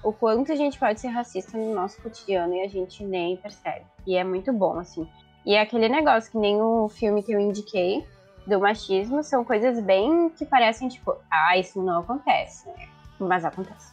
o 0.02 0.12
quanto 0.12 0.52
a 0.52 0.55
gente 0.55 0.78
pode 0.78 1.00
ser 1.00 1.09
racista 1.09 1.59
no 1.59 1.74
nosso 1.74 2.00
cotidiano 2.00 2.55
e 2.55 2.62
a 2.62 2.68
gente 2.68 3.05
nem 3.05 3.36
percebe. 3.36 3.84
E 4.06 4.16
é 4.16 4.24
muito 4.24 4.52
bom, 4.52 4.78
assim. 4.78 5.09
E 5.44 5.55
é 5.55 5.60
aquele 5.60 5.88
negócio 5.88 6.30
que 6.30 6.38
nem 6.38 6.60
o 6.60 6.88
filme 6.88 7.22
que 7.22 7.32
eu 7.32 7.40
indiquei 7.40 8.06
do 8.49 8.59
machismo, 8.61 9.23
são 9.23 9.45
coisas 9.45 9.81
bem 9.83 10.31
que 10.31 10.47
parecem 10.47 10.89
tipo, 10.89 11.16
ah, 11.31 11.57
isso 11.57 11.83
não 11.83 12.01
acontece, 12.01 12.66
né? 12.70 12.89
Mas 13.19 13.45
acontece. 13.45 13.93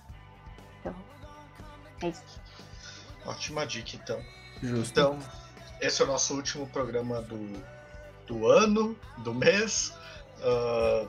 Então, 0.80 0.96
é 2.02 2.08
isso. 2.08 2.24
Ótima 3.26 3.66
dica, 3.66 3.96
então. 3.96 4.22
Justo. 4.62 4.92
Então, 4.92 5.20
esse 5.82 6.02
é 6.02 6.06
o 6.06 6.08
nosso 6.08 6.36
último 6.36 6.68
programa 6.68 7.22
do, 7.22 7.62
do 8.28 8.48
ano, 8.48 8.98
do 9.18 9.34
mês. 9.34 9.94
Ah, 10.42 11.08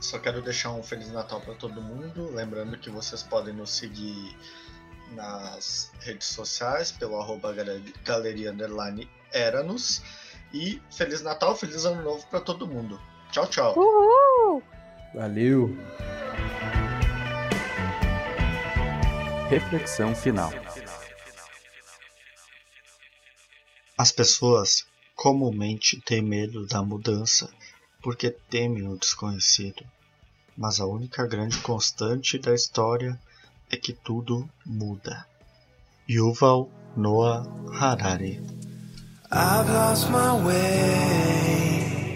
só 0.00 0.18
quero 0.18 0.40
deixar 0.40 0.70
um 0.70 0.82
Feliz 0.82 1.10
Natal 1.12 1.40
para 1.40 1.54
todo 1.54 1.82
mundo. 1.82 2.30
Lembrando 2.32 2.78
que 2.78 2.88
vocês 2.88 3.22
podem 3.22 3.52
nos 3.52 3.70
seguir 3.70 4.36
nas 5.12 5.90
redes 6.00 6.28
sociais 6.28 6.92
pelo 6.92 7.20
arroba 7.20 7.52
gale- 7.52 7.92
galeria 8.04 8.52
underline 8.52 9.10
Eranos. 9.32 10.02
E 10.52 10.80
Feliz 10.90 11.22
Natal, 11.22 11.54
Feliz 11.54 11.84
Ano 11.84 12.02
Novo 12.02 12.26
para 12.28 12.40
todo 12.40 12.66
mundo. 12.66 13.00
Tchau, 13.30 13.46
tchau. 13.46 13.74
Uhul! 13.76 14.62
Valeu. 15.14 15.76
Reflexão 19.48 20.14
final. 20.14 20.50
As 23.96 24.12
pessoas 24.12 24.86
comumente 25.14 26.00
têm 26.00 26.22
medo 26.22 26.66
da 26.66 26.82
mudança 26.82 27.50
porque 28.02 28.30
temem 28.30 28.86
o 28.88 28.96
desconhecido. 28.96 29.84
Mas 30.56 30.80
a 30.80 30.86
única 30.86 31.26
grande 31.26 31.58
constante 31.58 32.38
da 32.38 32.54
história 32.54 33.18
é 33.70 33.76
que 33.76 33.92
tudo 33.92 34.48
muda. 34.64 35.26
Yuval 36.08 36.70
Noah 36.96 37.46
Harari 37.78 38.40
I've 39.30 39.68
lost 39.68 40.10
my 40.10 40.42
way. 40.42 42.14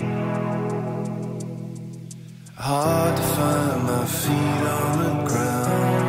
Hard 2.57 3.17
to 3.19 3.23
find 3.23 3.85
my 3.85 4.07
feet 4.07 4.67
on 4.81 4.99
the 5.05 5.13
ground. 5.29 6.05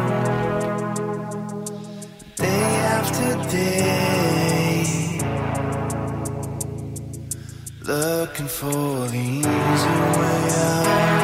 Day 2.38 2.76
after 2.96 3.36
day. 3.52 4.84
Looking 7.86 8.48
for 8.48 9.08
the 9.10 9.18
easy 9.18 10.00
way 10.20 10.52
out. 10.56 11.23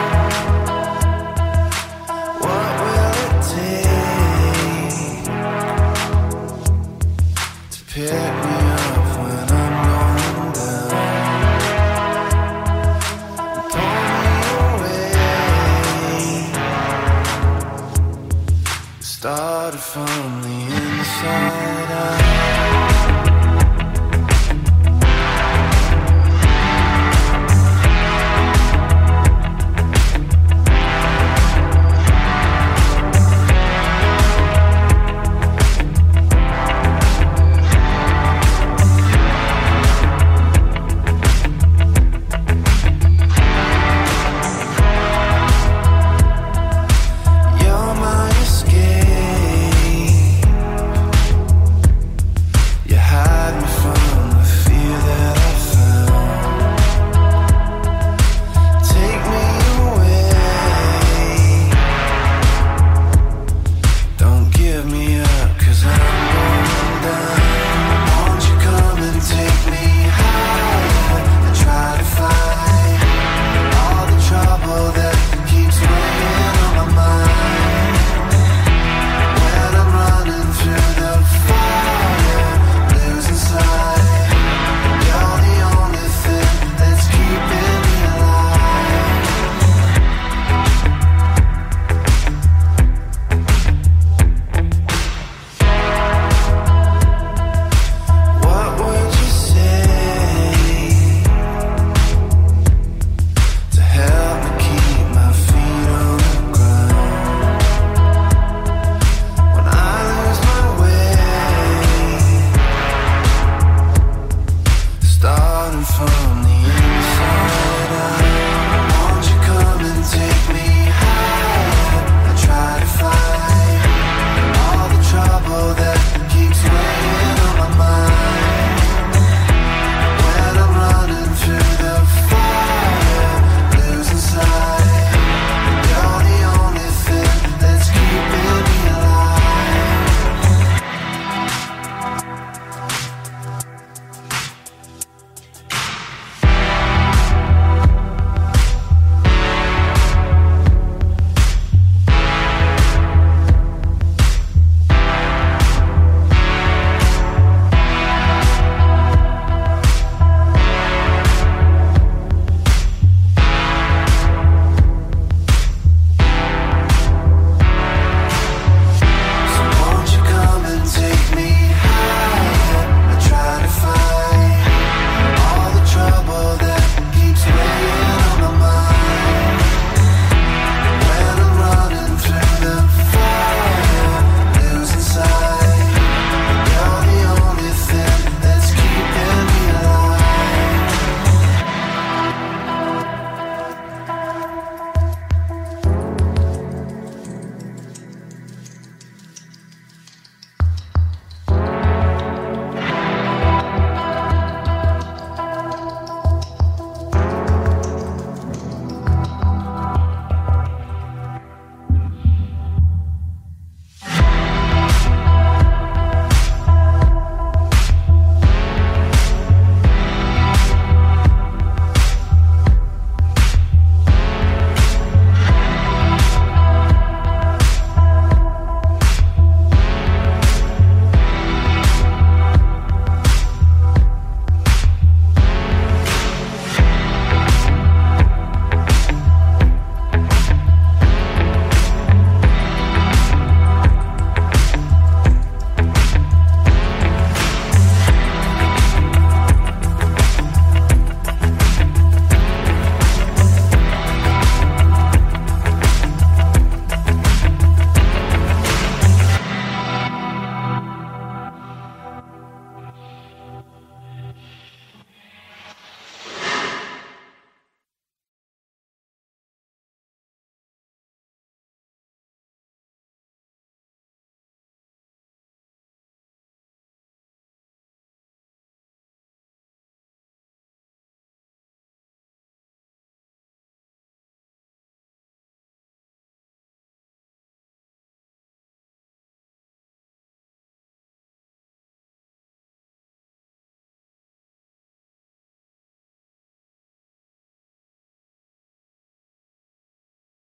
From 19.90 20.41
the 20.44 20.49
inside. 20.49 21.69